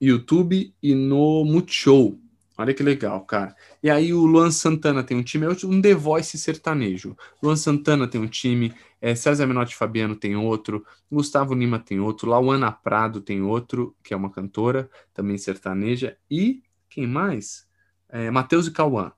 YouTube 0.00 0.74
e 0.82 0.94
no 0.94 1.44
Multishow. 1.44 2.18
Olha 2.58 2.72
que 2.72 2.82
legal, 2.82 3.20
cara. 3.26 3.54
E 3.82 3.90
aí 3.90 4.14
o 4.14 4.24
Luan 4.24 4.50
Santana 4.50 5.02
tem 5.04 5.16
um 5.16 5.22
time, 5.22 5.44
é 5.44 5.66
um 5.66 5.80
The 5.80 5.94
Voice 5.94 6.38
sertanejo. 6.38 7.14
Luan 7.42 7.56
Santana 7.56 8.08
tem 8.08 8.18
um 8.20 8.26
time, 8.26 8.72
é, 9.00 9.14
César 9.14 9.46
Menotti 9.46 9.76
Fabiano 9.76 10.16
tem 10.16 10.34
outro, 10.36 10.84
Gustavo 11.10 11.54
Lima 11.54 11.78
tem 11.78 12.00
outro, 12.00 12.30
Lauana 12.30 12.72
Prado 12.72 13.20
tem 13.20 13.42
outro, 13.42 13.94
que 14.02 14.14
é 14.14 14.16
uma 14.16 14.30
cantora, 14.30 14.88
também 15.12 15.36
sertaneja, 15.36 16.16
e 16.30 16.62
quem 16.88 17.06
mais? 17.06 17.66
É, 18.08 18.30
Matheus 18.30 18.66
e 18.66 18.70
Cauã. 18.70 19.12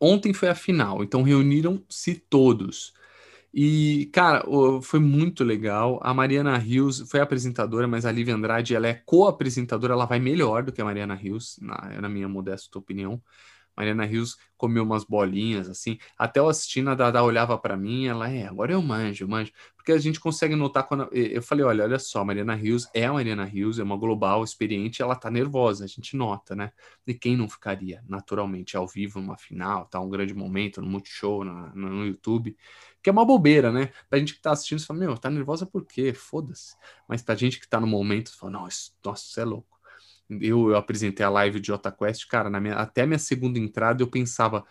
Ontem 0.00 0.34
foi 0.34 0.48
a 0.48 0.54
final, 0.54 1.04
então 1.04 1.22
reuniram-se 1.22 2.16
todos. 2.28 2.92
E, 3.58 4.10
cara, 4.12 4.44
foi 4.82 5.00
muito 5.00 5.42
legal. 5.42 5.98
A 6.02 6.12
Mariana 6.12 6.58
Rios 6.58 7.00
foi 7.10 7.20
apresentadora, 7.20 7.88
mas 7.88 8.04
a 8.04 8.12
Lívia 8.12 8.34
Andrade, 8.34 8.74
ela 8.74 8.86
é 8.86 8.92
co-apresentadora, 8.94 9.94
ela 9.94 10.04
vai 10.04 10.18
melhor 10.20 10.62
do 10.62 10.72
que 10.72 10.80
a 10.82 10.84
Mariana 10.84 11.14
Rios, 11.14 11.58
na, 11.62 12.02
na 12.02 12.08
minha 12.08 12.28
modesta 12.28 12.78
opinião. 12.78 13.22
Mariana 13.76 14.04
Rios 14.04 14.36
comeu 14.56 14.82
umas 14.82 15.04
bolinhas, 15.04 15.68
assim. 15.68 15.98
Até 16.18 16.40
eu 16.40 16.48
assistindo, 16.48 16.88
a 16.90 16.94
Dada 16.94 17.22
olhava 17.22 17.58
para 17.58 17.76
mim, 17.76 18.06
ela, 18.06 18.28
é, 18.28 18.46
agora 18.46 18.72
eu 18.72 18.80
manjo, 18.82 19.28
manjo. 19.28 19.52
Porque 19.76 19.92
a 19.92 19.98
gente 19.98 20.18
consegue 20.18 20.56
notar 20.56 20.86
quando. 20.86 21.08
Eu 21.12 21.42
falei, 21.42 21.64
olha, 21.64 21.84
olha 21.84 21.98
só, 21.98 22.24
Mariana 22.24 22.54
Rios 22.54 22.88
é 22.94 23.04
a 23.04 23.12
Mariana 23.12 23.44
Rios, 23.44 23.78
é 23.78 23.82
uma 23.82 23.96
global, 23.96 24.42
experiente, 24.42 25.02
ela 25.02 25.14
tá 25.14 25.30
nervosa, 25.30 25.84
a 25.84 25.86
gente 25.86 26.16
nota, 26.16 26.56
né? 26.56 26.72
E 27.06 27.14
quem 27.14 27.36
não 27.36 27.48
ficaria, 27.48 28.02
naturalmente, 28.08 28.76
ao 28.76 28.88
vivo, 28.88 29.20
numa 29.20 29.36
final, 29.36 29.84
tá 29.86 30.00
um 30.00 30.08
grande 30.08 30.34
momento, 30.34 30.80
no 30.80 30.88
Multishow, 30.88 31.44
no, 31.44 31.68
no 31.74 32.06
YouTube. 32.06 32.56
Que 33.02 33.10
é 33.10 33.12
uma 33.12 33.24
bobeira, 33.24 33.70
né? 33.70 33.92
Pra 34.08 34.18
gente 34.18 34.34
que 34.34 34.40
tá 34.40 34.52
assistindo, 34.52 34.80
você 34.80 34.86
fala, 34.86 34.98
meu, 34.98 35.16
tá 35.16 35.30
nervosa 35.30 35.64
por 35.66 35.84
quê? 35.86 36.12
Foda-se. 36.12 36.74
Mas 37.08 37.22
pra 37.22 37.34
gente 37.36 37.60
que 37.60 37.68
tá 37.68 37.78
no 37.78 37.86
momento, 37.86 38.30
você 38.30 38.36
fala, 38.36 38.52
nossa, 38.52 38.90
nossa, 39.04 39.24
você 39.24 39.40
é 39.42 39.44
louco 39.44 39.75
eu, 40.28 40.70
eu 40.70 40.76
apresentei 40.76 41.24
a 41.24 41.30
live 41.30 41.60
de 41.60 41.72
Quest, 41.98 42.26
cara, 42.28 42.50
na 42.50 42.60
minha, 42.60 42.74
até 42.74 43.06
minha 43.06 43.18
segunda 43.18 43.58
entrada 43.58 44.02
eu 44.02 44.08
pensava, 44.08 44.64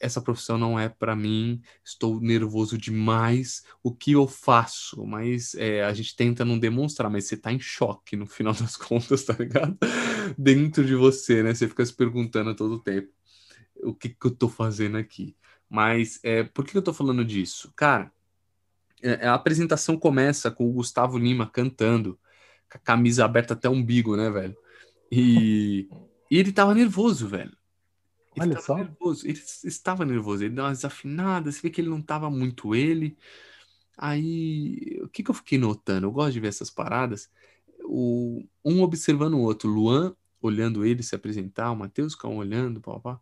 essa 0.00 0.20
profissão 0.20 0.56
não 0.56 0.78
é 0.78 0.88
para 0.88 1.16
mim, 1.16 1.60
estou 1.84 2.20
nervoso 2.20 2.78
demais, 2.78 3.64
o 3.82 3.92
que 3.94 4.12
eu 4.12 4.26
faço? 4.26 5.04
Mas 5.04 5.54
é, 5.54 5.82
a 5.84 5.92
gente 5.92 6.14
tenta 6.14 6.44
não 6.44 6.58
demonstrar, 6.58 7.10
mas 7.10 7.24
você 7.24 7.36
tá 7.36 7.52
em 7.52 7.60
choque 7.60 8.16
no 8.16 8.26
final 8.26 8.52
das 8.54 8.76
contas, 8.76 9.24
tá 9.24 9.34
ligado? 9.34 9.76
Dentro 10.36 10.84
de 10.84 10.94
você, 10.94 11.42
né? 11.42 11.54
Você 11.54 11.68
fica 11.68 11.84
se 11.84 11.94
perguntando 11.94 12.54
todo 12.54 12.78
tempo, 12.78 13.08
o 13.82 13.94
que 13.94 14.10
que 14.10 14.26
eu 14.26 14.30
tô 14.30 14.48
fazendo 14.48 14.96
aqui? 14.96 15.36
Mas 15.68 16.20
é, 16.22 16.44
por 16.44 16.64
que 16.64 16.76
eu 16.76 16.82
tô 16.82 16.92
falando 16.92 17.24
disso? 17.24 17.72
Cara, 17.76 18.12
é, 19.02 19.26
a 19.26 19.34
apresentação 19.34 19.98
começa 19.98 20.50
com 20.50 20.68
o 20.68 20.72
Gustavo 20.72 21.18
Lima 21.18 21.48
cantando, 21.48 22.18
com 22.70 22.78
a 22.78 22.80
camisa 22.80 23.24
aberta 23.24 23.54
até 23.54 23.68
o 23.68 23.72
umbigo, 23.72 24.16
né, 24.16 24.30
velho? 24.30 24.56
E, 25.10 25.88
e 26.30 26.38
ele 26.38 26.52
tava 26.52 26.74
nervoso, 26.74 27.26
velho. 27.28 27.56
Ele 28.36 28.52
Olha 28.52 28.60
só. 28.60 28.76
Nervoso. 28.76 29.26
Ele 29.26 29.40
estava 29.64 30.04
nervoso. 30.04 30.44
Ele 30.44 30.54
deu 30.54 30.64
uma 30.64 30.72
desafinada. 30.72 31.50
Você 31.50 31.60
vê 31.60 31.70
que 31.70 31.80
ele 31.80 31.90
não 31.90 32.02
tava 32.02 32.30
muito 32.30 32.74
ele. 32.74 33.16
Aí, 33.96 35.00
o 35.02 35.08
que, 35.08 35.22
que 35.22 35.30
eu 35.30 35.34
fiquei 35.34 35.58
notando? 35.58 36.06
Eu 36.06 36.12
gosto 36.12 36.32
de 36.32 36.40
ver 36.40 36.48
essas 36.48 36.70
paradas. 36.70 37.30
O, 37.84 38.44
um 38.64 38.82
observando 38.82 39.34
o 39.34 39.40
outro. 39.40 39.68
Luan 39.68 40.14
olhando 40.40 40.84
ele 40.84 41.02
se 41.02 41.14
apresentar, 41.14 41.70
o 41.72 41.76
Matheus 41.76 42.14
Cão 42.14 42.36
olhando, 42.36 42.80
papá. 42.80 43.20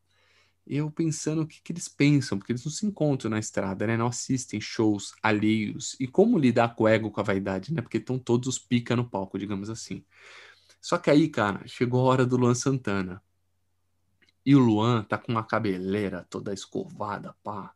Eu 0.66 0.90
pensando 0.90 1.42
o 1.42 1.46
que, 1.46 1.62
que 1.62 1.72
eles 1.72 1.88
pensam, 1.88 2.36
porque 2.36 2.52
eles 2.52 2.64
não 2.64 2.72
se 2.72 2.84
encontram 2.84 3.30
na 3.30 3.38
estrada, 3.38 3.86
né? 3.86 3.96
Não 3.96 4.08
assistem 4.08 4.60
shows 4.60 5.14
alheios. 5.22 5.96
E 6.00 6.08
como 6.08 6.38
lidar 6.38 6.74
com 6.74 6.84
o 6.84 6.88
ego, 6.88 7.10
com 7.10 7.20
a 7.20 7.24
vaidade, 7.24 7.72
né? 7.72 7.80
Porque 7.80 7.98
estão 7.98 8.18
todos 8.18 8.48
os 8.48 8.58
pica 8.58 8.96
no 8.96 9.08
palco, 9.08 9.38
digamos 9.38 9.70
assim. 9.70 10.04
Só 10.86 10.98
que 10.98 11.10
aí, 11.10 11.26
cara, 11.28 11.66
chegou 11.66 12.00
a 12.00 12.12
hora 12.12 12.24
do 12.24 12.36
Luan 12.36 12.54
Santana. 12.54 13.20
E 14.44 14.54
o 14.54 14.60
Luan 14.60 15.02
tá 15.02 15.18
com 15.18 15.32
uma 15.32 15.42
cabeleira 15.42 16.24
toda 16.30 16.54
escovada, 16.54 17.34
pá. 17.42 17.74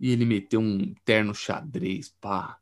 E 0.00 0.10
ele 0.10 0.24
meteu 0.24 0.58
um 0.58 0.94
terno 1.04 1.34
xadrez, 1.34 2.08
pá. 2.18 2.58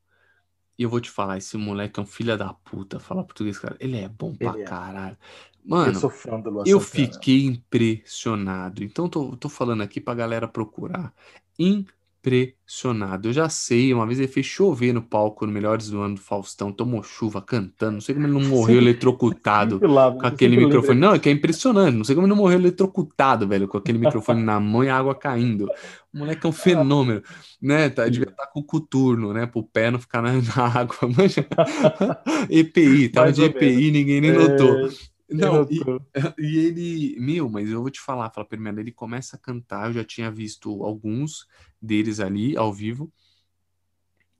E 0.77 0.83
eu 0.83 0.91
vou 0.91 1.01
te 1.01 1.09
falar, 1.09 1.39
esse 1.39 1.57
moleque 1.57 2.01
é 2.01 2.03
um 2.03 2.07
filho 2.07 2.37
da 2.37 2.53
puta, 2.53 2.99
fala 2.99 3.23
português, 3.23 3.61
cara. 3.61 3.77
Ele 3.79 3.97
é 3.97 4.09
bom 4.09 4.35
pra 4.35 4.55
ele 4.55 4.63
é. 4.63 4.65
caralho. 4.65 5.17
Mano, 5.65 5.93
eu, 5.93 6.65
eu 6.67 6.81
fiquei 6.81 7.45
impressionado. 7.45 8.83
Então, 8.83 9.09
tô, 9.09 9.37
tô 9.37 9.49
falando 9.49 9.85
aqui 9.85 10.01
pra 10.01 10.15
galera 10.15 10.49
procurar. 10.49 11.15
Impressionado 11.57 11.96
impressionado. 12.27 13.29
Eu 13.29 13.33
já 13.33 13.49
sei, 13.49 13.95
uma 13.95 14.07
vez 14.07 14.19
ele 14.19 14.29
fez 14.29 14.45
chover 14.45 14.93
no 14.93 15.01
palco 15.01 15.47
no 15.47 15.53
Melhores 15.53 15.89
do 15.89 16.01
Ano 16.01 16.17
do 16.17 16.21
Faustão, 16.21 16.73
tomou 16.73 17.03
chuva 17.03 17.41
cantando. 17.41 17.93
Não 17.93 18.01
sei 18.01 18.15
como 18.15 18.27
ele 18.27 18.35
não 18.35 18.43
morreu 18.49 18.79
eletrocutado 18.79 19.79
com 19.79 20.27
aquele 20.27 20.57
microfone. 20.57 20.99
Não, 20.99 21.15
é 21.15 21.19
que 21.19 21.29
é 21.29 21.33
impressionante. 21.33 21.95
Não 21.97 22.05
sei 22.05 22.15
como 22.15 22.27
ele 22.27 22.35
não 22.35 22.43
morreu 22.43 22.59
eletrocutado, 22.59 23.47
velho, 23.47 23.69
com 23.69 23.79
aquele 23.79 23.99
microfone 23.99 24.43
na 24.43 24.59
mão 24.59 24.83
e 24.83 24.89
a 24.89 24.97
água 24.97 25.15
caindo. 25.15 25.67
O 26.13 26.19
moleque 26.19 26.45
é 26.45 26.49
um 26.49 26.53
fenômeno, 26.53 27.23
né? 27.63 27.89
Tá, 27.89 28.09
devia 28.09 28.29
estar 28.29 28.47
tá 28.47 28.51
com 28.53 28.61
o 28.61 28.65
coturno, 28.65 29.33
né? 29.33 29.47
Pro 29.47 29.63
pé 29.63 29.91
não 29.91 29.99
ficar 29.99 30.21
na, 30.21 30.33
na 30.57 30.81
água. 30.81 30.97
EPI, 32.51 33.09
tava 33.11 33.33
de 33.33 33.45
EPI, 33.45 33.91
ninguém 33.91 34.21
nem 34.21 34.33
notou. 34.33 34.89
Não, 35.29 35.67
e, 35.69 35.81
e, 36.39 36.59
ele, 36.59 37.17
meu, 37.21 37.49
mas 37.49 37.69
eu 37.69 37.81
vou 37.81 37.91
te 37.91 38.01
falar, 38.01 38.31
fala 38.31 38.47
primeiro, 38.47 38.81
ele 38.81 38.93
começa 38.93 39.37
a 39.37 39.39
cantar, 39.39 39.89
eu 39.89 39.95
já 39.95 40.05
tinha 40.05 40.31
visto 40.31 40.85
alguns 40.85 41.47
deles 41.83 42.21
ali 42.21 42.57
ao 42.57 42.73
vivo. 42.73 43.13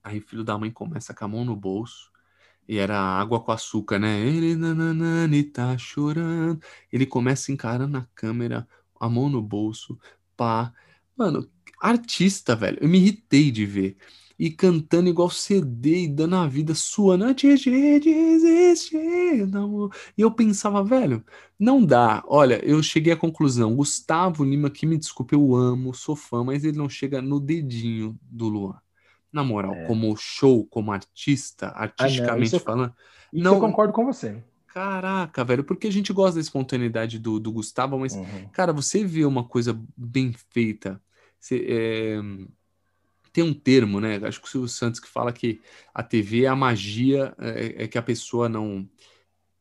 Aí 0.03 0.19
o 0.19 0.21
filho 0.21 0.43
da 0.43 0.57
mãe 0.57 0.71
começa 0.71 1.13
com 1.13 1.25
a 1.25 1.27
mão 1.27 1.43
no 1.43 1.55
bolso. 1.55 2.11
E 2.67 2.77
era 2.77 2.97
água 2.97 3.41
com 3.41 3.51
açúcar, 3.51 3.97
né? 3.99 4.19
Ele 4.19 4.55
nananani, 4.55 5.43
tá 5.43 5.77
chorando. 5.77 6.61
Ele 6.91 7.05
começa 7.05 7.51
encarando 7.51 7.97
a 7.97 8.07
câmera, 8.13 8.67
a 8.99 9.09
mão 9.09 9.29
no 9.29 9.41
bolso, 9.41 9.97
pá. 10.35 10.73
Mano, 11.15 11.49
artista, 11.81 12.55
velho. 12.55 12.77
Eu 12.81 12.89
me 12.89 12.97
irritei 12.97 13.51
de 13.51 13.65
ver 13.65 13.97
e 14.39 14.51
cantando 14.51 15.09
igual 15.09 15.29
CD 15.29 16.03
e 16.03 16.07
dando 16.07 16.35
a 16.35 16.47
vida 16.47 16.75
sua 16.75 17.15
antes 17.15 17.61
de 17.61 17.99
desistir. 17.99 19.47
Não. 19.47 19.89
E 20.15 20.21
eu 20.21 20.31
pensava, 20.31 20.83
velho, 20.83 21.23
não 21.59 21.83
dá. 21.83 22.23
Olha, 22.27 22.63
eu 22.63 22.81
cheguei 22.83 23.13
à 23.13 23.17
conclusão. 23.17 23.75
Gustavo 23.75 24.43
Lima, 24.43 24.69
que 24.69 24.85
me 24.85 24.97
desculpe, 24.97 25.33
eu 25.33 25.55
amo, 25.55 25.93
sou 25.93 26.15
fã, 26.15 26.43
mas 26.43 26.63
ele 26.63 26.77
não 26.77 26.87
chega 26.87 27.21
no 27.21 27.39
dedinho 27.39 28.17
do 28.21 28.47
Luan. 28.47 28.79
Na 29.31 29.43
moral, 29.43 29.73
é. 29.73 29.85
como 29.85 30.15
show, 30.15 30.65
como 30.67 30.91
artista, 30.91 31.69
artisticamente 31.69 32.55
ah, 32.55 32.59
não, 32.59 32.63
falando. 32.63 32.93
Isso 33.33 33.43
não, 33.43 33.55
eu 33.55 33.59
concordo 33.59 33.91
com 33.91 34.05
você. 34.05 34.41
Caraca, 34.67 35.43
velho, 35.43 35.63
porque 35.63 35.87
a 35.87 35.91
gente 35.91 36.13
gosta 36.13 36.35
da 36.35 36.41
espontaneidade 36.41 37.17
do, 37.17 37.39
do 37.39 37.51
Gustavo, 37.51 37.97
mas, 37.99 38.13
uhum. 38.13 38.47
cara, 38.51 38.71
você 38.71 39.03
vê 39.03 39.25
uma 39.25 39.43
coisa 39.43 39.77
bem 39.97 40.31
feita. 40.51 41.01
Você, 41.39 41.65
é 41.67 42.21
tem 43.37 43.43
um 43.43 43.53
termo, 43.53 43.99
né? 43.99 44.19
Acho 44.23 44.41
que 44.41 44.47
o 44.47 44.49
Silvio 44.49 44.67
Santos 44.67 44.99
que 44.99 45.07
fala 45.07 45.31
que 45.31 45.61
a 45.93 46.01
TV 46.01 46.45
é 46.45 46.47
a 46.47 46.55
magia, 46.55 47.35
é, 47.37 47.83
é 47.83 47.87
que 47.87 47.95
a 47.95 48.01
pessoa 48.01 48.49
não. 48.49 48.89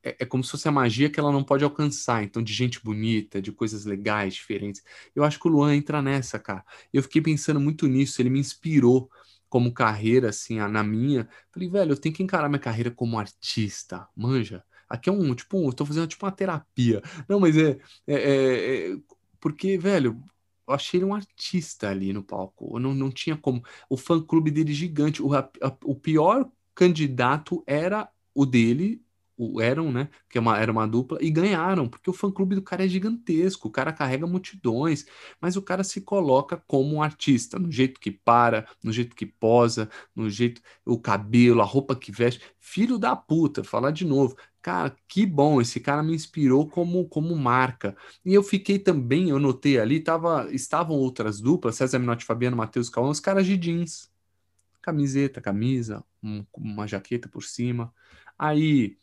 É, 0.03 0.17
é, 0.21 0.25
como 0.25 0.43
se 0.43 0.51
fosse 0.51 0.67
a 0.67 0.73
magia 0.73 1.11
que 1.11 1.21
ela 1.21 1.31
não 1.31 1.45
pode 1.45 1.63
alcançar. 1.63 2.25
Então, 2.25 2.43
de 2.43 2.55
gente 2.55 2.83
bonita, 2.83 3.43
de 3.43 3.53
coisas 3.53 3.85
legais, 3.85 4.33
diferentes. 4.33 4.83
Eu 5.15 5.25
acho 5.25 5.39
que 5.39 5.47
o 5.47 5.51
Luan 5.51 5.75
entra 5.77 6.01
nessa, 6.01 6.39
cara. 6.39 6.65
Eu 6.91 7.03
fiquei 7.03 7.21
pensando 7.21 7.61
muito 7.61 7.87
nisso. 7.87 8.23
Ele 8.23 8.31
me 8.31 8.41
inspirou 8.41 9.11
como 9.47 9.75
carreira, 9.75 10.31
assim, 10.31 10.57
na 10.57 10.83
minha. 10.83 11.29
Falei, 11.53 11.69
velho, 11.69 11.93
eu 11.93 11.99
tenho 11.99 12.15
que 12.15 12.23
encarar 12.23 12.49
minha 12.49 12.59
carreira 12.59 12.91
como 12.91 13.19
artista, 13.19 14.09
manja. 14.17 14.65
Aqui 14.89 15.11
é 15.11 15.13
um, 15.13 15.35
tipo, 15.35 15.69
eu 15.69 15.73
tô 15.75 15.85
fazendo 15.85 16.07
tipo 16.07 16.25
uma 16.25 16.33
terapia. 16.33 17.03
Não, 17.29 17.39
mas 17.39 17.59
é, 17.59 17.79
é, 18.07 18.15
é, 18.15 18.93
é 18.93 18.97
porque, 19.39 19.77
velho, 19.77 20.19
eu 20.67 20.75
achei 20.75 20.99
ele 20.99 21.05
um 21.07 21.15
artista 21.15 21.89
ali 21.89 22.13
no 22.13 22.23
palco. 22.23 22.77
Eu 22.77 22.81
não, 22.81 22.95
não 22.95 23.11
tinha 23.11 23.37
como. 23.37 23.63
O 23.89 23.97
fã-clube 23.97 24.51
dele 24.51 24.73
gigante. 24.73 25.23
O, 25.23 25.35
a, 25.35 25.49
o 25.85 25.95
pior 25.95 26.51
candidato 26.75 27.63
era 27.67 28.09
o 28.35 28.45
dele, 28.45 29.03
o 29.37 29.61
Eram, 29.61 29.93
né? 29.93 30.09
Que 30.29 30.39
é 30.39 30.41
uma, 30.41 30.59
era 30.59 30.73
uma 30.73 30.87
dupla, 30.87 31.19
e 31.21 31.31
ganharam, 31.31 31.89
porque 31.89 32.09
o 32.11 32.13
fã-clube 32.13 32.55
do 32.55 32.63
cara 32.63 32.85
é 32.85 32.89
gigantesco, 32.89 33.69
o 33.69 33.71
cara 33.71 33.93
carrega 33.93 34.27
multidões, 34.27 35.07
mas 35.41 35.57
o 35.57 35.63
cara 35.63 35.85
se 35.85 36.01
coloca 36.01 36.57
como 36.67 36.97
um 36.97 37.03
artista, 37.03 37.59
no 37.59 37.71
jeito 37.71 38.01
que 38.01 38.11
para, 38.11 38.67
no 38.83 38.93
jeito 38.93 39.15
que 39.15 39.27
posa, 39.27 39.91
no 40.15 40.31
jeito, 40.31 40.61
o 40.85 40.99
cabelo, 40.99 41.61
a 41.61 41.65
roupa 41.65 41.95
que 41.95 42.11
veste. 42.13 42.41
Filho 42.59 42.99
da 42.99 43.15
puta, 43.15 43.63
falar 43.63 43.91
de 43.91 44.05
novo. 44.05 44.37
Cara, 44.67 44.97
que 45.07 45.25
bom, 45.25 45.61
esse 45.61 45.79
cara 45.79 46.03
me 46.03 46.13
inspirou 46.13 46.69
como, 46.69 47.09
como 47.09 47.37
marca. 47.37 47.97
E 48.25 48.35
eu 48.35 48.43
fiquei 48.43 48.81
também, 48.81 49.31
eu 49.31 49.39
notei 49.39 49.79
ali, 49.79 50.01
tava, 50.01 50.53
estavam 50.53 50.97
outras 50.97 51.41
duplas, 51.41 51.77
César 51.77 52.01
Minotti, 52.01 52.25
Fabiano, 52.25 52.57
Matheus 52.57 52.91
Cauã, 52.91 53.09
os 53.11 53.21
caras 53.21 53.47
de 53.47 53.57
jeans. 53.57 54.11
Camiseta, 54.83 55.41
camisa, 55.41 56.05
um, 56.21 56.45
uma 56.53 56.85
jaqueta 56.85 57.29
por 57.29 57.45
cima. 57.45 57.95
Aí 58.37 58.99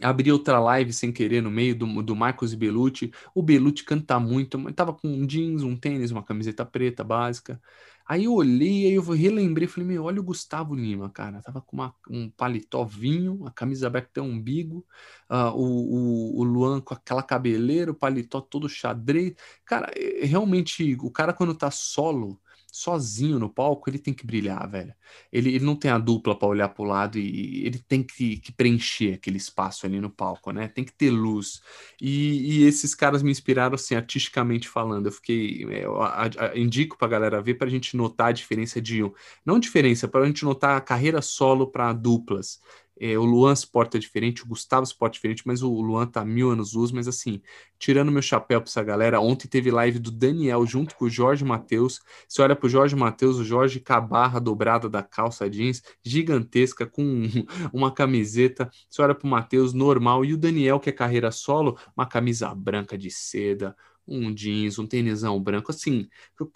abri 0.00 0.30
outra 0.30 0.60
live 0.60 0.92
sem 0.92 1.12
querer 1.12 1.42
no 1.42 1.50
meio 1.50 1.76
do, 1.76 2.00
do 2.00 2.14
Marcos 2.14 2.52
e 2.52 2.56
Belucci. 2.56 3.12
O 3.34 3.42
Belucci 3.42 3.82
canta 3.82 4.20
muito, 4.20 4.56
mas 4.56 4.72
tava 4.72 4.92
com 4.94 5.08
um 5.08 5.26
jeans, 5.26 5.64
um 5.64 5.76
tênis, 5.76 6.12
uma 6.12 6.22
camiseta 6.22 6.64
preta 6.64 7.02
básica. 7.02 7.60
Aí 8.08 8.24
eu 8.24 8.34
olhei, 8.34 8.86
aí 8.86 8.94
eu 8.94 9.02
relembrei, 9.02 9.66
falei, 9.66 9.88
meu, 9.88 10.04
olha 10.04 10.20
o 10.20 10.24
Gustavo 10.24 10.74
Lima, 10.74 11.10
cara. 11.10 11.42
Tava 11.42 11.60
com 11.60 11.76
uma, 11.76 11.94
um 12.08 12.30
paletó 12.30 12.84
vinho, 12.84 13.44
a 13.46 13.50
camisa 13.50 13.88
aberta 13.88 14.08
até 14.10 14.20
o 14.20 14.24
umbigo, 14.24 14.86
uh, 15.30 15.50
o, 15.56 16.36
o, 16.36 16.40
o 16.40 16.44
Luan 16.44 16.80
com 16.80 16.94
aquela 16.94 17.22
cabeleira, 17.22 17.90
o 17.90 17.94
paletó 17.94 18.40
todo 18.40 18.68
xadrez. 18.68 19.34
Cara, 19.64 19.90
realmente, 20.22 20.96
o 21.00 21.10
cara 21.10 21.32
quando 21.32 21.54
tá 21.54 21.70
solo, 21.70 22.40
sozinho 22.76 23.38
no 23.38 23.48
palco, 23.48 23.88
ele 23.88 23.98
tem 23.98 24.12
que 24.12 24.26
brilhar, 24.26 24.68
velho. 24.70 24.94
Ele, 25.32 25.54
ele 25.54 25.64
não 25.64 25.74
tem 25.74 25.90
a 25.90 25.98
dupla 25.98 26.38
para 26.38 26.46
olhar 26.46 26.68
para 26.68 26.82
o 26.82 26.86
lado 26.86 27.18
e 27.18 27.64
ele 27.64 27.78
tem 27.78 28.02
que, 28.02 28.36
que, 28.36 28.52
preencher 28.52 29.14
aquele 29.14 29.38
espaço 29.38 29.86
ali 29.86 29.98
no 29.98 30.10
palco, 30.10 30.50
né? 30.50 30.68
Tem 30.68 30.84
que 30.84 30.92
ter 30.92 31.10
luz. 31.10 31.62
E, 32.00 32.60
e 32.60 32.64
esses 32.64 32.94
caras 32.94 33.22
me 33.22 33.30
inspiraram, 33.30 33.76
assim, 33.76 33.94
artisticamente 33.94 34.68
falando. 34.68 35.06
Eu 35.06 35.12
fiquei. 35.12 35.64
É, 35.70 35.86
eu, 35.86 36.02
a, 36.02 36.24
a, 36.24 36.58
indico 36.58 36.98
pra 36.98 37.08
galera 37.08 37.40
ver 37.40 37.54
pra 37.54 37.68
gente 37.68 37.96
notar 37.96 38.28
a 38.28 38.32
diferença 38.32 38.80
de 38.80 39.02
um. 39.02 39.12
Não 39.44 39.58
diferença, 39.58 40.06
pra 40.06 40.26
gente 40.26 40.44
notar 40.44 40.76
a 40.76 40.80
carreira 40.80 41.22
solo 41.22 41.70
para 41.70 41.92
duplas. 41.94 42.60
É, 42.98 43.18
o 43.18 43.24
Luan 43.24 43.54
se 43.54 43.66
porta 43.66 43.98
diferente, 43.98 44.42
o 44.42 44.46
Gustavo 44.46 44.86
se 44.86 44.96
porta 44.96 45.14
diferente, 45.14 45.42
mas 45.44 45.62
o 45.62 45.70
Luan 45.80 46.06
tá 46.06 46.24
mil 46.24 46.50
anos 46.50 46.72
luz. 46.72 46.90
Mas 46.90 47.06
assim, 47.06 47.42
tirando 47.78 48.10
meu 48.10 48.22
chapéu 48.22 48.60
pra 48.60 48.68
essa 48.68 48.82
galera, 48.82 49.20
ontem 49.20 49.48
teve 49.48 49.70
live 49.70 49.98
do 49.98 50.10
Daniel 50.10 50.64
junto 50.66 50.94
com 50.96 51.04
o 51.04 51.10
Jorge 51.10 51.44
Matheus. 51.44 52.00
Você 52.26 52.40
olha 52.40 52.56
pro 52.56 52.68
Jorge 52.68 52.96
Matheus, 52.96 53.36
o 53.36 53.44
Jorge 53.44 53.80
com 53.80 53.92
a 53.92 54.00
barra 54.00 54.38
dobrada 54.38 54.88
da 54.88 55.02
calça 55.02 55.48
jeans, 55.50 55.82
gigantesca, 56.02 56.86
com 56.86 57.04
uma 57.72 57.92
camiseta. 57.92 58.70
Você 58.88 59.02
olha 59.02 59.14
pro 59.14 59.28
Matheus, 59.28 59.74
normal. 59.74 60.24
E 60.24 60.32
o 60.32 60.38
Daniel, 60.38 60.80
que 60.80 60.88
é 60.88 60.92
carreira 60.92 61.30
solo, 61.30 61.78
uma 61.94 62.06
camisa 62.06 62.54
branca 62.54 62.96
de 62.96 63.10
seda, 63.10 63.76
um 64.08 64.32
jeans, 64.32 64.78
um 64.78 64.86
tênisão 64.86 65.38
branco. 65.42 65.70
Assim, 65.70 66.08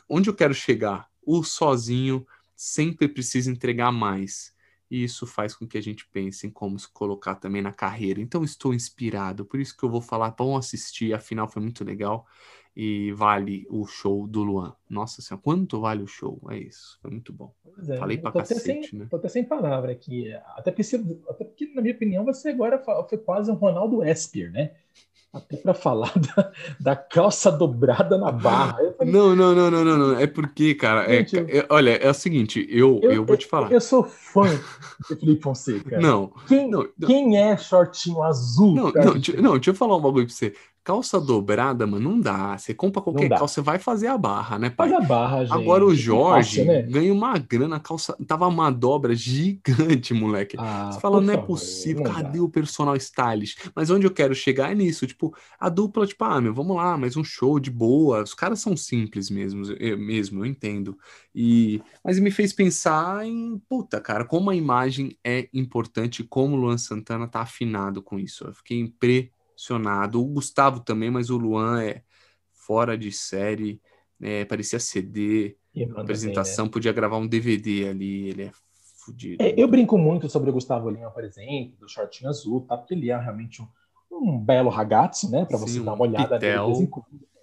onde 0.08 0.30
eu 0.30 0.34
quero 0.34 0.54
chegar? 0.54 1.08
O 1.22 1.42
sozinho 1.42 2.26
sempre 2.56 3.08
precisa 3.08 3.50
entregar 3.50 3.92
mais 3.92 4.58
e 4.90 5.04
isso 5.04 5.26
faz 5.26 5.54
com 5.54 5.66
que 5.66 5.78
a 5.78 5.82
gente 5.82 6.06
pense 6.08 6.46
em 6.46 6.50
como 6.50 6.78
se 6.78 6.88
colocar 6.92 7.36
também 7.36 7.62
na 7.62 7.72
carreira. 7.72 8.20
Então 8.20 8.42
estou 8.42 8.74
inspirado, 8.74 9.44
por 9.44 9.60
isso 9.60 9.76
que 9.76 9.84
eu 9.84 9.90
vou 9.90 10.00
falar, 10.00 10.34
vão 10.36 10.56
assistir, 10.56 11.14
afinal 11.14 11.48
foi 11.48 11.62
muito 11.62 11.84
legal 11.84 12.26
e 12.74 13.12
vale 13.12 13.66
o 13.68 13.84
show 13.86 14.26
do 14.26 14.42
Luan. 14.42 14.74
Nossa 14.88 15.20
senhora, 15.22 15.42
quanto 15.42 15.80
vale 15.80 16.02
o 16.02 16.06
show? 16.06 16.40
É 16.50 16.58
isso, 16.58 16.98
foi 17.02 17.10
muito 17.10 17.32
bom. 17.32 17.52
É, 17.88 17.96
Falei 17.96 18.18
pra 18.18 18.32
cacete, 18.32 18.90
sem, 18.90 18.98
né? 18.98 19.06
Tô 19.10 19.16
até 19.16 19.28
sem 19.28 19.44
palavra 19.44 19.92
aqui, 19.92 20.32
até 20.56 20.70
porque, 20.70 20.96
até 21.28 21.44
porque, 21.44 21.66
na 21.74 21.82
minha 21.82 21.94
opinião, 21.94 22.24
você 22.24 22.48
agora 22.48 22.82
foi 23.08 23.18
quase 23.18 23.50
um 23.50 23.54
Ronaldo 23.54 24.04
Esper, 24.04 24.50
né? 24.52 24.72
Até 25.32 25.56
para 25.56 25.74
falar 25.74 26.12
da, 26.36 26.52
da, 26.80 26.96
calça 26.96 27.50
dobrada 27.52 28.18
na 28.18 28.32
barra. 28.32 28.78
Falei, 28.98 29.12
não, 29.12 29.34
não, 29.36 29.54
não, 29.54 29.70
não, 29.70 29.84
não, 29.84 29.96
não, 29.96 30.18
É 30.18 30.26
porque, 30.26 30.74
cara, 30.74 31.04
é, 31.04 31.18
Gente, 31.18 31.38
é, 31.38 31.66
olha, 31.70 31.90
é 31.90 32.10
o 32.10 32.14
seguinte, 32.14 32.66
eu, 32.68 32.98
eu, 33.02 33.12
eu 33.12 33.24
vou 33.24 33.36
te 33.36 33.46
falar. 33.46 33.70
Eu 33.70 33.80
sou 33.80 34.02
fã 34.02 34.48
do 35.08 35.16
Felipe 35.16 35.42
Fonseca. 35.42 36.00
Não. 36.00 36.32
Quem, 36.48 36.68
não, 36.68 36.88
quem 37.06 37.38
é 37.38 37.56
shortinho 37.56 38.22
azul? 38.22 38.74
Não, 38.74 38.92
não, 38.92 39.14
não, 39.42 39.52
deixa 39.52 39.70
eu 39.70 39.74
falar 39.74 39.96
um 39.96 40.00
bagulho 40.00 40.26
pra 40.26 40.34
você. 40.34 40.52
Calça 40.82 41.20
dobrada, 41.20 41.86
mano, 41.86 42.10
não 42.10 42.20
dá. 42.20 42.56
Você 42.56 42.72
compra 42.72 43.02
qualquer 43.02 43.28
calça, 43.28 43.54
você 43.54 43.60
vai 43.60 43.78
fazer 43.78 44.06
a 44.06 44.16
barra, 44.16 44.58
né, 44.58 44.70
pai? 44.70 44.88
Faz 44.88 45.04
a 45.04 45.06
barra, 45.06 45.44
gente. 45.44 45.52
Agora 45.52 45.84
o 45.84 45.94
Jorge 45.94 46.64
né? 46.64 46.82
ganha 46.82 47.12
uma 47.12 47.36
grana, 47.36 47.76
a 47.76 47.80
calça 47.80 48.16
tava 48.26 48.46
uma 48.46 48.70
dobra 48.70 49.14
gigante, 49.14 50.14
moleque. 50.14 50.56
Ah, 50.58 50.90
você 50.90 50.98
fala, 50.98 51.20
não 51.20 51.32
é 51.32 51.36
favor, 51.36 51.44
é 51.44 51.46
possível, 51.46 52.04
não 52.04 52.12
cadê 52.12 52.38
dá. 52.38 52.44
o 52.44 52.48
personal 52.48 52.96
stylist? 52.96 53.58
Mas 53.74 53.90
onde 53.90 54.06
eu 54.06 54.10
quero 54.10 54.34
chegar 54.34 54.72
é 54.72 54.74
nisso, 54.74 55.06
tipo, 55.06 55.36
a 55.58 55.68
dupla, 55.68 56.06
tipo, 56.06 56.24
ah, 56.24 56.40
meu, 56.40 56.54
vamos 56.54 56.74
lá, 56.74 56.96
mais 56.96 57.14
um 57.14 57.24
show 57.24 57.60
de 57.60 57.70
boa. 57.70 58.22
Os 58.22 58.32
caras 58.32 58.60
são 58.60 58.74
simples 58.74 59.28
mesmo, 59.28 59.64
eu, 59.78 59.98
mesmo, 59.98 60.40
eu 60.40 60.46
entendo. 60.46 60.96
E 61.34 61.82
mas 62.02 62.18
me 62.18 62.30
fez 62.30 62.54
pensar 62.54 63.26
em, 63.26 63.58
puta, 63.68 64.00
cara, 64.00 64.24
como 64.24 64.48
a 64.48 64.56
imagem 64.56 65.14
é 65.22 65.46
importante, 65.52 66.24
como 66.24 66.56
o 66.56 66.58
Luan 66.58 66.78
Santana 66.78 67.28
tá 67.28 67.42
afinado 67.42 68.02
com 68.02 68.18
isso. 68.18 68.44
Eu 68.44 68.54
fiquei 68.54 68.78
impressionado 68.78 69.39
o 70.14 70.24
Gustavo 70.24 70.80
também, 70.80 71.10
mas 71.10 71.30
o 71.30 71.36
Luan 71.36 71.82
é 71.82 72.02
fora 72.52 72.96
de 72.96 73.10
série, 73.10 73.80
é, 74.20 74.44
parecia 74.44 74.78
CD, 74.78 75.56
apresentação, 75.96 76.66
né? 76.66 76.70
podia 76.70 76.92
gravar 76.92 77.18
um 77.18 77.26
DVD 77.26 77.88
ali, 77.88 78.28
ele 78.28 78.42
é 78.44 78.52
fudido. 79.00 79.42
É, 79.42 79.54
eu 79.56 79.66
brinco 79.68 79.96
muito 79.98 80.28
sobre 80.28 80.50
o 80.50 80.52
Gustavo 80.52 80.90
Lima, 80.90 81.10
por 81.10 81.24
exemplo, 81.24 81.76
do 81.80 81.88
shortinho 81.88 82.30
azul, 82.30 82.62
tá? 82.62 82.76
Porque 82.76 82.94
ele 82.94 83.10
é 83.10 83.16
realmente 83.16 83.62
um, 83.62 83.66
um 84.10 84.38
belo 84.38 84.70
ragazzo, 84.70 85.30
né? 85.30 85.44
Para 85.44 85.58
você 85.58 85.80
dar 85.80 85.94
uma 85.94 86.04
olhada 86.04 86.38
pitel. 86.38 86.70
nele 86.70 86.88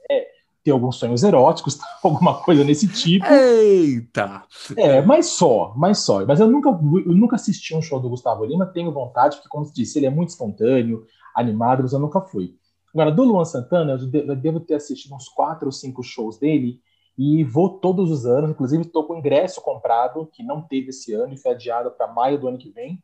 é, 0.09 0.27
ter 0.63 0.71
alguns 0.71 0.97
sonhos 0.97 1.23
eróticos, 1.23 1.79
alguma 2.03 2.41
coisa 2.41 2.63
nesse 2.63 2.87
tipo. 2.87 3.25
Eita! 3.25 4.43
É, 4.75 5.01
mas 5.01 5.27
só, 5.27 5.73
mas 5.75 5.99
só. 5.99 6.25
Mas 6.25 6.39
eu 6.39 6.47
nunca, 6.47 6.69
eu 6.69 7.15
nunca 7.15 7.35
assisti 7.35 7.75
um 7.75 7.81
show 7.81 7.99
do 7.99 8.09
Gustavo 8.09 8.45
Lima, 8.45 8.65
tenho 8.65 8.91
vontade, 8.91 9.37
porque, 9.37 9.49
como 9.49 9.65
você 9.65 9.73
disse, 9.73 9.99
ele 9.99 10.05
é 10.05 10.11
muito 10.11 10.29
espontâneo, 10.29 11.05
animado, 11.37 11.83
mas 11.83 11.93
eu 11.93 11.99
nunca 11.99 12.19
fui. 12.21 12.55
Agora, 12.93 13.11
do 13.11 13.23
Luan 13.23 13.45
Santana, 13.45 13.93
eu 13.93 14.35
devo 14.35 14.59
ter 14.59 14.75
assistido 14.75 15.13
uns 15.13 15.29
quatro 15.29 15.67
ou 15.67 15.71
cinco 15.71 16.01
shows 16.01 16.37
dele 16.39 16.81
e 17.17 17.43
vou 17.43 17.79
todos 17.79 18.09
os 18.11 18.25
anos. 18.25 18.49
Inclusive, 18.51 18.83
estou 18.83 19.05
com 19.05 19.17
ingresso 19.17 19.61
comprado, 19.61 20.27
que 20.33 20.43
não 20.43 20.61
teve 20.61 20.89
esse 20.89 21.13
ano 21.13 21.33
e 21.33 21.37
foi 21.37 21.51
adiado 21.51 21.91
para 21.91 22.11
maio 22.11 22.39
do 22.39 22.47
ano 22.47 22.57
que 22.57 22.69
vem, 22.71 23.01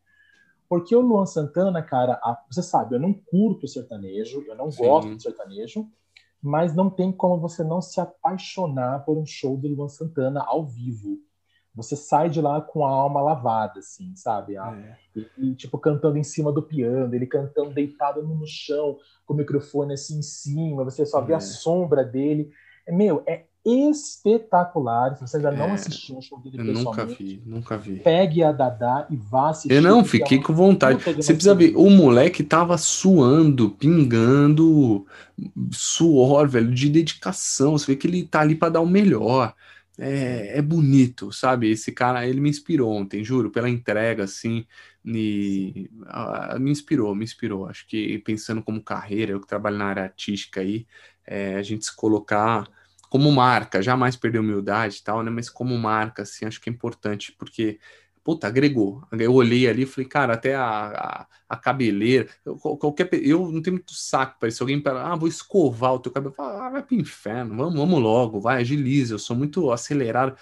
Porque 0.68 0.96
o 0.96 1.02
Luan 1.02 1.26
Santana, 1.26 1.84
cara, 1.84 2.14
a, 2.24 2.44
você 2.50 2.64
sabe, 2.64 2.96
eu 2.96 3.00
não 3.00 3.14
curto 3.14 3.68
sertanejo, 3.68 4.44
eu 4.48 4.56
não 4.56 4.72
Sim. 4.72 4.84
gosto 4.84 5.16
de 5.16 5.22
sertanejo, 5.22 5.88
mas 6.42 6.76
não 6.76 6.90
tem 6.90 7.12
como 7.12 7.40
você 7.40 7.64
não 7.64 7.82
se 7.82 8.02
apaixonar 8.02 9.06
por 9.06 9.18
um 9.18 9.26
show 9.26 9.56
do 9.58 9.68
Luan 9.68 9.90
Santana 9.90 10.44
ao 10.44 10.66
vivo. 10.66 11.20
Você 11.76 11.96
sai 11.96 12.30
de 12.30 12.40
lá 12.40 12.62
com 12.62 12.86
a 12.86 12.90
alma 12.90 13.20
lavada, 13.22 13.80
assim, 13.80 14.16
sabe? 14.16 14.56
É. 14.56 14.98
E, 15.16 15.28
e, 15.38 15.56
tipo, 15.56 15.78
cantando 15.80 16.18
em 16.18 16.24
cima 16.24 16.52
do 16.52 16.62
piano, 16.62 17.14
ele 17.16 17.26
cantando 17.26 17.72
deitado 17.72 18.22
no 18.22 18.46
chão, 18.46 18.98
com 19.26 19.34
o 19.34 19.38
microfone 19.38 19.94
assim 19.94 20.20
em 20.20 20.24
cima, 20.24 20.84
você 20.84 21.06
só 21.06 21.22
é. 21.22 21.26
vê 21.26 21.34
a 21.34 21.38
é. 21.38 21.42
sombra 21.42 22.04
dele. 22.04 22.52
É, 22.86 22.92
meu, 22.92 23.24
é 23.26 23.46
espetacular. 23.66 25.16
Se 25.16 25.22
você 25.22 25.38
ainda 25.38 25.52
não 25.52 25.66
é, 25.66 25.72
assistiu 25.72 26.18
um 26.18 26.22
show 26.22 26.40
dele 26.40 26.58
eu 26.60 26.74
nunca 26.74 27.06
vi, 27.06 27.42
nunca 27.46 27.78
vi. 27.78 28.00
Pegue 28.00 28.44
a 28.44 28.52
Dadá 28.52 29.08
e 29.10 29.16
vá 29.16 29.50
assistir. 29.50 29.74
Eu 29.74 29.82
não, 29.82 30.04
fiquei 30.04 30.40
com 30.42 30.54
vontade. 30.54 31.02
Você 31.16 31.34
precisa 31.34 31.56
ver, 31.56 31.74
o 31.76 31.90
moleque 31.90 32.44
tava 32.44 32.78
suando, 32.78 33.72
pingando 33.72 35.06
suor, 35.72 36.48
velho, 36.48 36.74
de 36.74 36.90
dedicação. 36.90 37.78
Você 37.78 37.94
vê 37.94 37.96
que 37.96 38.06
ele 38.06 38.24
tá 38.24 38.42
ali 38.42 38.56
para 38.56 38.70
dar 38.70 38.82
o 38.82 38.88
melhor. 38.88 39.54
É, 39.98 40.58
é, 40.58 40.62
bonito, 40.62 41.32
sabe? 41.32 41.70
Esse 41.70 41.92
cara, 41.92 42.26
ele 42.28 42.40
me 42.42 42.50
inspirou 42.50 42.92
ontem, 42.92 43.24
juro, 43.24 43.52
pela 43.52 43.70
entrega, 43.70 44.24
assim, 44.24 44.66
me, 45.04 45.88
uh, 46.02 46.60
me 46.60 46.72
inspirou, 46.72 47.14
me 47.14 47.24
inspirou. 47.24 47.68
Acho 47.68 47.86
que 47.88 48.18
pensando 48.20 48.64
como 48.64 48.82
carreira, 48.84 49.34
eu 49.34 49.40
que 49.40 49.46
trabalho 49.48 49.78
na 49.78 49.86
área 49.86 50.04
artística 50.04 50.62
aí, 50.62 50.88
é, 51.26 51.56
a 51.56 51.62
gente 51.62 51.86
se 51.86 51.96
colocar 51.96 52.68
como 53.10 53.32
marca, 53.32 53.82
jamais 53.84 54.16
perder 54.16 54.40
humildade 54.40 54.98
e 54.98 55.04
tal, 55.04 55.22
né? 55.24 55.30
Mas 55.30 55.48
como 55.50 55.78
marca, 55.78 56.24
assim, 56.24 56.46
acho 56.46 56.60
que 56.60 56.70
é 56.70 56.74
importante, 56.74 57.32
porque, 57.38 57.80
puta, 58.24 58.48
agregou. 58.48 59.04
Eu 59.12 59.34
olhei 59.34 59.68
ali 59.68 59.84
e 59.84 59.86
falei, 59.86 60.08
cara, 60.08 60.34
até 60.34 60.56
a, 60.56 60.64
a, 60.64 61.28
a 61.50 61.58
cabeleira, 61.58 62.28
eu, 62.46 62.56
qualquer, 62.56 63.10
eu 63.14 63.52
não 63.52 63.62
tenho 63.62 63.76
muito 63.76 63.94
saco 63.94 64.40
para 64.40 64.50
isso. 64.50 64.64
Alguém 64.64 64.80
para, 64.80 65.06
ah, 65.06 65.16
vou 65.16 65.28
escovar 65.28 65.94
o 65.94 66.00
teu 66.00 66.12
cabelo, 66.12 66.34
fala, 66.34 66.68
ah, 66.68 66.70
vai 66.70 66.84
pro 66.84 66.96
inferno, 66.96 67.56
vamos, 67.56 67.76
vamos 67.76 68.02
logo, 68.02 68.40
vai, 68.40 68.62
agiliza, 68.62 69.16
eu 69.16 69.20
sou 69.20 69.36
muito 69.36 69.72
acelerado. 69.72 70.36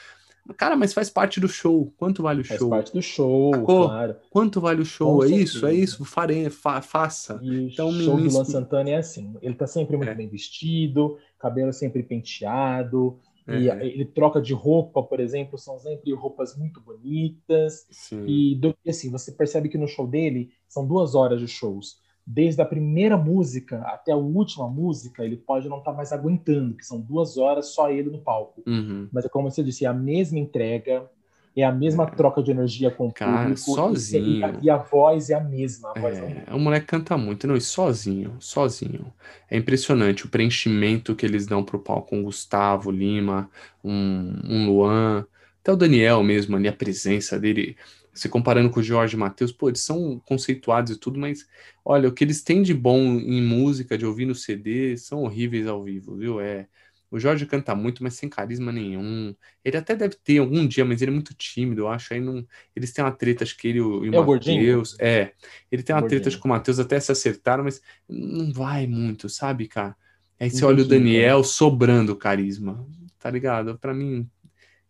Cara, 0.57 0.75
mas 0.75 0.93
faz 0.93 1.09
parte 1.09 1.39
do 1.39 1.47
show. 1.47 1.93
Quanto 1.97 2.23
vale 2.23 2.41
o 2.41 2.45
faz 2.45 2.59
show? 2.59 2.69
Faz 2.69 2.82
parte 2.82 2.93
do 2.93 3.01
show, 3.01 3.51
Sacou? 3.53 3.88
claro. 3.88 4.15
Quanto 4.29 4.59
vale 4.59 4.82
o 4.82 4.86
show? 4.86 5.17
Com 5.17 5.23
é 5.23 5.27
certeza. 5.27 5.43
isso, 5.43 5.67
é 5.67 5.73
isso. 5.73 6.05
Fare, 6.05 6.49
fa, 6.49 6.82
faça. 6.82 7.39
E 7.41 7.71
então, 7.71 7.89
o 7.89 7.93
show 7.93 8.17
me... 8.17 8.27
do 8.27 8.34
Luan 8.34 8.45
Santana 8.45 8.89
é 8.89 8.97
assim. 8.97 9.36
Ele 9.41 9.53
tá 9.53 9.67
sempre 9.67 9.95
muito 9.95 10.09
é. 10.09 10.15
bem 10.15 10.27
vestido, 10.27 11.17
cabelo 11.39 11.71
sempre 11.71 12.03
penteado. 12.03 13.19
E 13.48 13.68
ele 13.70 14.06
troca 14.06 14.42
de 14.42 14.54
roupa, 14.54 15.02
por 15.02 15.20
exemplo, 15.20 15.58
são 15.58 15.78
sempre 15.80 16.14
roupas 16.14 16.56
muito 16.56 16.80
bonitas. 16.80 17.88
Sim. 17.89 18.26
E 18.28 18.60
assim, 18.88 19.10
você 19.10 19.32
percebe 19.32 19.68
que 19.68 19.78
no 19.78 19.88
show 19.88 20.08
dele 20.08 20.52
são 20.68 20.86
duas 20.88 21.16
horas 21.16 21.39
de 21.39 21.48
shows 21.48 22.00
desde 22.26 22.62
a 22.62 22.66
primeira 22.66 23.18
música 23.18 23.80
até 23.82 24.12
a 24.12 24.18
última 24.18 24.68
música, 24.70 25.24
ele 25.24 25.36
pode 25.36 25.68
não 25.68 25.80
estar 25.80 25.92
tá 25.92 25.98
mais 25.98 26.12
aguentando, 26.12 26.76
que 26.76 26.86
são 26.86 27.00
duas 27.00 27.38
horas 27.38 27.68
só 27.68 27.89
ele 27.89 28.10
no 28.10 28.20
palco. 28.20 28.64
Uhum. 28.68 29.10
Mas 29.12 29.26
é 29.26 29.30
como 29.30 29.50
você 29.50 29.64
disse, 29.64 29.86
é 29.86 29.88
a 29.88 29.94
mesma 29.94 30.39
entrega, 30.39 31.10
é 31.56 31.64
a 31.64 31.72
mesma 31.72 32.06
troca 32.06 32.41
de 32.41 32.52
energia 32.52 32.89
com 32.89 33.08
o 33.08 33.14
Cara, 33.14 33.49
público. 33.49 33.60
Sozinho. 33.60 34.39
E 34.39 34.43
a, 34.43 34.60
e 34.62 34.70
a, 34.70 34.78
voz 34.78 35.30
é 35.30 35.34
a 35.34 35.39
mesma. 35.41 35.91
A 35.95 35.99
voz 35.99 36.18
é, 36.18 36.43
é, 36.47 36.54
o 36.54 36.60
moleque 36.60 36.88
canta 36.88 37.18
muito, 37.18 37.45
não, 37.47 37.56
e 37.56 37.62
sozinho, 37.62 38.36
sozinho. 38.39 39.14
É 39.49 39.58
impressionante 39.58 40.26
o 40.26 40.30
preenchimento 40.30 41.16
que 41.16 41.26
eles 41.26 41.45
dão 41.45 41.64
pro 41.64 41.80
palco 41.80 42.10
com 42.10 42.20
um 42.20 42.24
Gustavo 42.24 42.89
Lima, 42.89 43.49
um, 43.84 44.34
um 44.47 44.66
Luan, 44.68 45.26
até 45.62 45.72
o 45.72 45.76
Daniel 45.76 46.24
mesmo 46.24 46.56
ali, 46.56 46.68
a 46.68 46.74
presença 46.74 47.39
dele 47.39 47.76
se 48.14 48.28
comparando 48.28 48.70
com 48.70 48.80
o 48.80 48.84
Jorge 48.84 49.16
Matheus, 49.16 49.52
pô, 49.52 49.70
eles 49.70 49.82
são 49.82 50.20
conceituados 50.26 50.91
e 50.91 50.97
tudo, 50.97 51.20
mas 51.20 51.47
olha, 51.84 52.10
o 52.10 52.12
que 52.12 52.24
eles 52.24 52.41
têm 52.43 52.62
de 52.62 52.74
bom 52.74 52.97
em 52.97 53.41
música, 53.41 53.97
de 53.97 54.06
ouvir 54.06 54.26
no 54.26 54.36
CD, 54.36 54.97
são 54.97 55.24
horríveis 55.24 55.66
ao 55.68 55.84
vivo, 55.84 56.16
viu? 56.18 56.39
É. 56.39 56.68
O 57.12 57.20
Jorge 57.20 57.45
canta 57.45 57.76
muito, 57.76 58.01
mas 58.01 58.14
sem 58.14 58.30
carisma 58.30 58.72
nenhum. 58.72 59.36
Ele 59.64 59.76
até 59.76 59.95
deve 59.95 60.16
ter 60.16 60.38
algum 60.38 60.66
dia, 60.66 60.86
mas 60.86 61.01
ele 61.01 61.12
é 61.12 61.14
muito 61.14 61.34
tímido, 61.34 61.82
eu 61.82 61.89
acho. 61.89 62.14
Aí 62.14 62.22
não... 62.22 62.47
Eles 62.74 62.93
têm 62.93 63.03
uma 63.03 63.12
treta, 63.12 63.43
acho 63.43 63.57
que 63.57 63.68
ele 63.68 63.80
e 63.80 63.82
o, 63.82 64.05
é 64.05 64.09
Matheus. 64.09 64.95
É, 64.97 65.34
ele 65.70 65.84
tem 65.84 65.93
uma 65.93 66.07
treta 66.07 66.36
com 66.38 66.47
o 66.47 66.51
Matheus, 66.51 66.80
até 66.80 66.97
se 66.99 67.12
acertaram, 67.12 67.66
mas 67.66 67.82
não 68.07 68.53
vai 68.53 68.88
muito, 68.88 69.28
sabe, 69.28 69.68
cara? 69.68 69.95
Aí 70.39 70.49
você 70.49 70.64
olha 70.64 70.84
o 70.84 70.88
Daniel 70.88 71.43
sobrando 71.43 72.16
carisma, 72.16 72.88
tá 73.20 73.30
ligado? 73.30 73.78
Para 73.78 73.93
mim, 73.93 74.28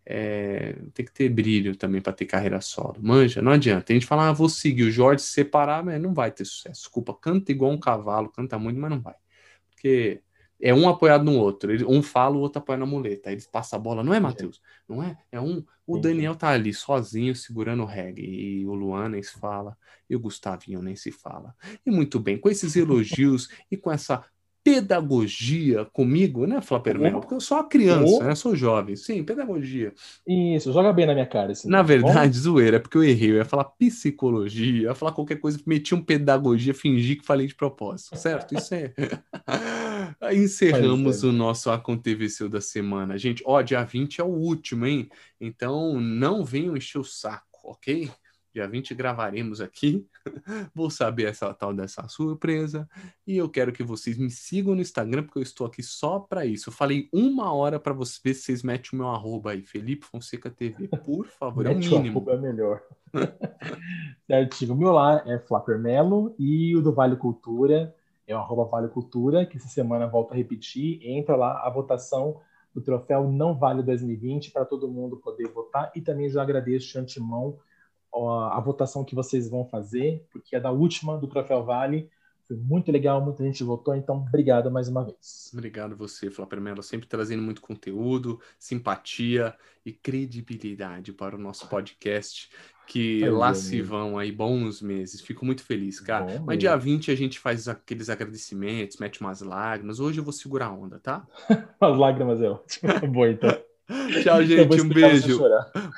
é, 0.05 0.76
tem 0.93 1.05
que 1.05 1.11
ter 1.11 1.28
brilho 1.28 1.76
também 1.76 2.01
para 2.01 2.13
ter 2.13 2.26
carreira 2.26 2.61
solo. 2.61 2.97
Manja, 3.01 3.41
não 3.41 3.51
adianta. 3.51 3.91
A 3.91 3.93
gente 3.93 4.05
fala, 4.05 4.30
ah, 4.30 4.32
vou 4.32 4.47
seguir 4.47 4.84
o 4.84 4.91
Jorge 4.91 5.24
se 5.24 5.32
separar, 5.32 5.84
mas 5.84 6.01
não 6.01 6.13
vai 6.13 6.32
ter 6.32 6.45
sucesso. 6.45 6.82
Desculpa, 6.82 7.13
canta 7.13 7.51
igual 7.51 7.72
um 7.72 7.80
cavalo, 7.80 8.30
canta 8.30 8.57
muito, 8.59 8.80
mas 8.80 8.91
não 8.91 9.01
vai. 9.01 9.15
Porque 9.72 10.22
é 10.62 10.74
um 10.74 10.88
apoiado 10.88 11.24
no 11.24 11.36
outro. 11.36 11.72
um 11.89 12.01
fala, 12.03 12.36
o 12.36 12.39
outro 12.39 12.59
apoia 12.59 12.78
na 12.78 12.86
muleta. 12.86 13.30
Aí 13.30 13.36
eles 13.36 13.47
passam 13.47 13.78
a 13.78 13.82
bola. 13.82 14.03
Não 14.03 14.14
é, 14.14 14.20
Matheus? 14.20 14.62
Não 14.88 15.01
é? 15.01 15.18
É 15.32 15.41
um. 15.41 15.64
O 15.86 15.97
Daniel 15.97 16.36
tá 16.36 16.49
ali 16.49 16.74
sozinho 16.74 17.36
segurando 17.36 17.84
o 17.84 17.86
reggae. 17.86 18.24
E 18.24 18.66
o 18.66 18.74
Luan 18.74 19.09
nem 19.09 19.24
se 19.24 19.34
fala. 19.34 19.78
E 20.09 20.16
o 20.16 20.20
Gustavinho 20.20 20.82
nem 20.82 20.95
se 20.95 21.12
fala. 21.12 21.55
E 21.86 21.91
muito 21.91 22.20
bem, 22.20 22.38
com 22.38 22.49
esses 22.49 22.76
elogios 22.76 23.49
e 23.70 23.76
com 23.76 23.91
essa 23.91 24.24
pedagogia 24.64 25.86
comigo, 25.86 26.45
né, 26.45 26.62
Flapper 26.62 26.99
Mel? 26.99 27.20
Porque 27.20 27.34
eu 27.34 27.41
sou 27.41 27.57
uma 27.57 27.68
criança, 27.68 28.18
oh. 28.20 28.24
né? 28.24 28.36
Sou 28.36 28.55
jovem. 28.55 28.95
Sim, 28.95 29.24
pedagogia. 29.24 29.93
Isso, 30.28 30.72
joga 30.72 30.93
bem 30.93 31.05
na 31.05 31.14
minha 31.14 31.26
cara. 31.26 31.51
Assim, 31.51 31.70
na 31.70 31.78
tá 31.78 31.84
verdade, 31.84 32.38
bom? 32.38 32.43
zoeira, 32.43 32.78
é 32.78 32.80
porque 32.80 32.97
eu 32.97 33.03
errei. 33.03 33.32
Eu 33.32 33.36
ia 33.36 33.45
falar 33.45 33.66
psicologia, 33.66 34.84
ia 34.84 34.95
falar 34.95 35.12
qualquer 35.12 35.38
coisa, 35.38 35.59
meti 35.66 35.95
um 35.95 36.01
pedagogia, 36.01 36.74
fingi 36.74 37.16
que 37.16 37.26
falei 37.26 37.47
de 37.47 37.55
propósito, 37.55 38.16
certo? 38.18 38.55
Isso 38.55 38.74
é. 38.74 38.93
Encerramos 40.34 41.24
o 41.24 41.32
nosso 41.32 41.72
Aconteceu 41.72 42.49
da 42.49 42.62
semana. 42.62 43.18
Gente, 43.18 43.43
ó, 43.45 43.62
dia 43.62 43.84
20 43.84 44.22
é 44.22 44.24
o 44.24 44.28
último, 44.28 44.86
hein? 44.86 45.09
Então 45.39 45.99
não 45.99 46.43
venham 46.43 46.78
encher 46.78 46.99
o 46.99 47.03
saco, 47.03 47.59
ok? 47.64 48.09
Dia 48.54 48.68
20 48.68 48.93
gravaremos 48.93 49.62
aqui. 49.62 50.06
Vou 50.76 50.89
saber 50.89 51.30
essa 51.30 51.54
tal 51.54 51.74
dessa 51.74 52.08
surpresa. 52.10 52.88
E 53.26 53.38
eu 53.38 53.49
quero 53.49 53.72
que 53.72 53.84
vocês 53.84 54.18
me 54.18 54.30
sigam 54.30 54.76
no 54.76 54.82
Instagram, 54.82 55.24
porque 55.24 55.39
eu 55.39 55.43
estou 55.43 55.66
aqui 55.66 55.82
só 55.82 56.20
para 56.20 56.45
isso. 56.45 56.70
Eu 56.70 56.74
falei 56.74 57.08
uma 57.14 57.54
hora 57.54 57.80
para 57.80 57.93
vocês 57.93 58.20
ver 58.24 58.34
se 58.34 58.43
vocês 58.43 58.64
metem 58.64 58.91
o 58.93 58.95
meu 58.97 59.08
arroba 59.08 59.52
aí, 59.52 59.62
Felipe 59.62 60.06
Fonseca 60.06 60.49
TV. 60.49 60.88
Por 60.88 61.28
favor, 61.28 61.66
é 61.66 61.70
o 61.70 61.78
mínimo. 61.78 62.20
O 62.20 62.30
arroba 62.30 62.34
é 62.34 62.38
melhor. 62.38 62.82
Certinho. 64.28 64.74
O 64.74 64.78
meu 64.78 64.91
lá 64.91 65.24
é 65.26 65.39
Flapper 65.39 65.80
Melo 65.80 66.36
e 66.38 66.76
o 66.76 66.82
do 66.82 66.93
Vale 66.93 67.16
Cultura 67.16 67.95
é 68.28 68.36
o 68.36 68.39
arroba 68.39 68.66
Vale 68.66 68.88
Cultura, 68.88 69.45
que 69.45 69.58
essa 69.58 69.68
semana 69.68 70.08
volta 70.08 70.34
a 70.34 70.38
repetir. 70.38 70.99
Entra 71.04 71.36
lá 71.36 71.66
a 71.66 71.70
votação 71.70 72.39
do 72.74 72.82
troféu 72.82 73.30
Não 73.30 73.58
Vale 73.58 73.84
2020 73.84 74.52
para 74.52 74.66
todo 74.66 74.88
mundo 74.88 75.18
poder 75.18 75.47
votar. 75.49 75.91
E 75.95 76.02
também 76.02 76.30
já 76.30 76.41
agradeço 76.41 76.91
de 76.91 76.97
antemão 76.97 77.58
a 78.14 78.59
votação 78.59 79.03
que 79.05 79.16
vocês 79.16 79.49
vão 79.49 79.66
fazer, 79.66 80.26
porque 80.32 80.55
é 80.55 80.59
da 80.59 80.72
última 80.72 81.18
do 81.18 81.28
Troféu 81.28 81.64
Vale. 81.64 82.09
Foi 82.47 82.57
muito 82.57 82.91
legal, 82.91 83.24
muita 83.24 83.43
gente 83.45 83.64
votou, 83.64 83.95
então 83.95 84.26
obrigado 84.28 84.70
mais 84.70 84.89
uma 84.89 85.05
vez. 85.05 85.49
Obrigado 85.53 85.95
você, 85.95 86.30
Flávio 86.30 86.59
Melo, 86.59 86.84
sempre 86.84 87.07
trazendo 87.07 87.41
muito 87.41 87.62
conteúdo, 87.62 88.41
simpatia 88.59 89.55
e 89.85 89.94
credibilidade 89.94 91.14
para 91.14 91.38
o 91.38 91.40
nosso 91.40 91.69
podcast, 91.69 92.49
que 92.85 93.26
lá 93.30 93.53
se 93.53 93.81
vão 93.81 94.18
aí 94.18 94.34
bons 94.34 94.81
meses. 94.81 95.22
Fico 95.22 95.45
muito 95.45 95.64
feliz, 95.64 96.02
cara. 96.02 96.40
Bom, 96.40 96.45
Mas 96.48 96.60
dia 96.60 96.76
20 96.76 97.10
a 97.10 97.15
gente 97.15 97.40
faz 97.40 97.69
aqueles 97.69 98.10
agradecimentos, 98.10 98.98
mete 98.98 99.22
umas 99.22 99.41
lágrimas. 99.41 100.02
Hoje 100.02 100.19
eu 100.19 100.23
vou 100.23 100.34
segurar 100.34 100.65
a 100.65 100.73
onda, 100.73 100.99
tá? 100.99 101.26
As 101.80 101.98
lágrimas 101.98 102.41
é 102.41 102.49
ótimo. 102.49 102.91
Boa, 103.07 103.30
então. 103.30 103.70
Tchau, 104.24 104.44
gente. 104.44 104.82
Um 104.82 104.90
beijo. 104.90 105.40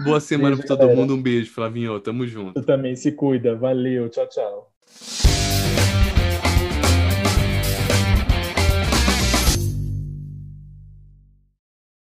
Boa 0.03 0.19
semana 0.19 0.57
para 0.57 0.67
todo 0.67 0.87
mundo. 0.89 1.15
Um 1.15 1.21
beijo, 1.21 1.51
Flavinho. 1.51 1.99
Tamo 1.99 2.25
junto. 2.27 2.53
Tu 2.53 2.65
também 2.65 2.95
se 2.95 3.11
cuida. 3.11 3.55
Valeu. 3.55 4.09
Tchau, 4.09 4.27
tchau. 4.27 4.73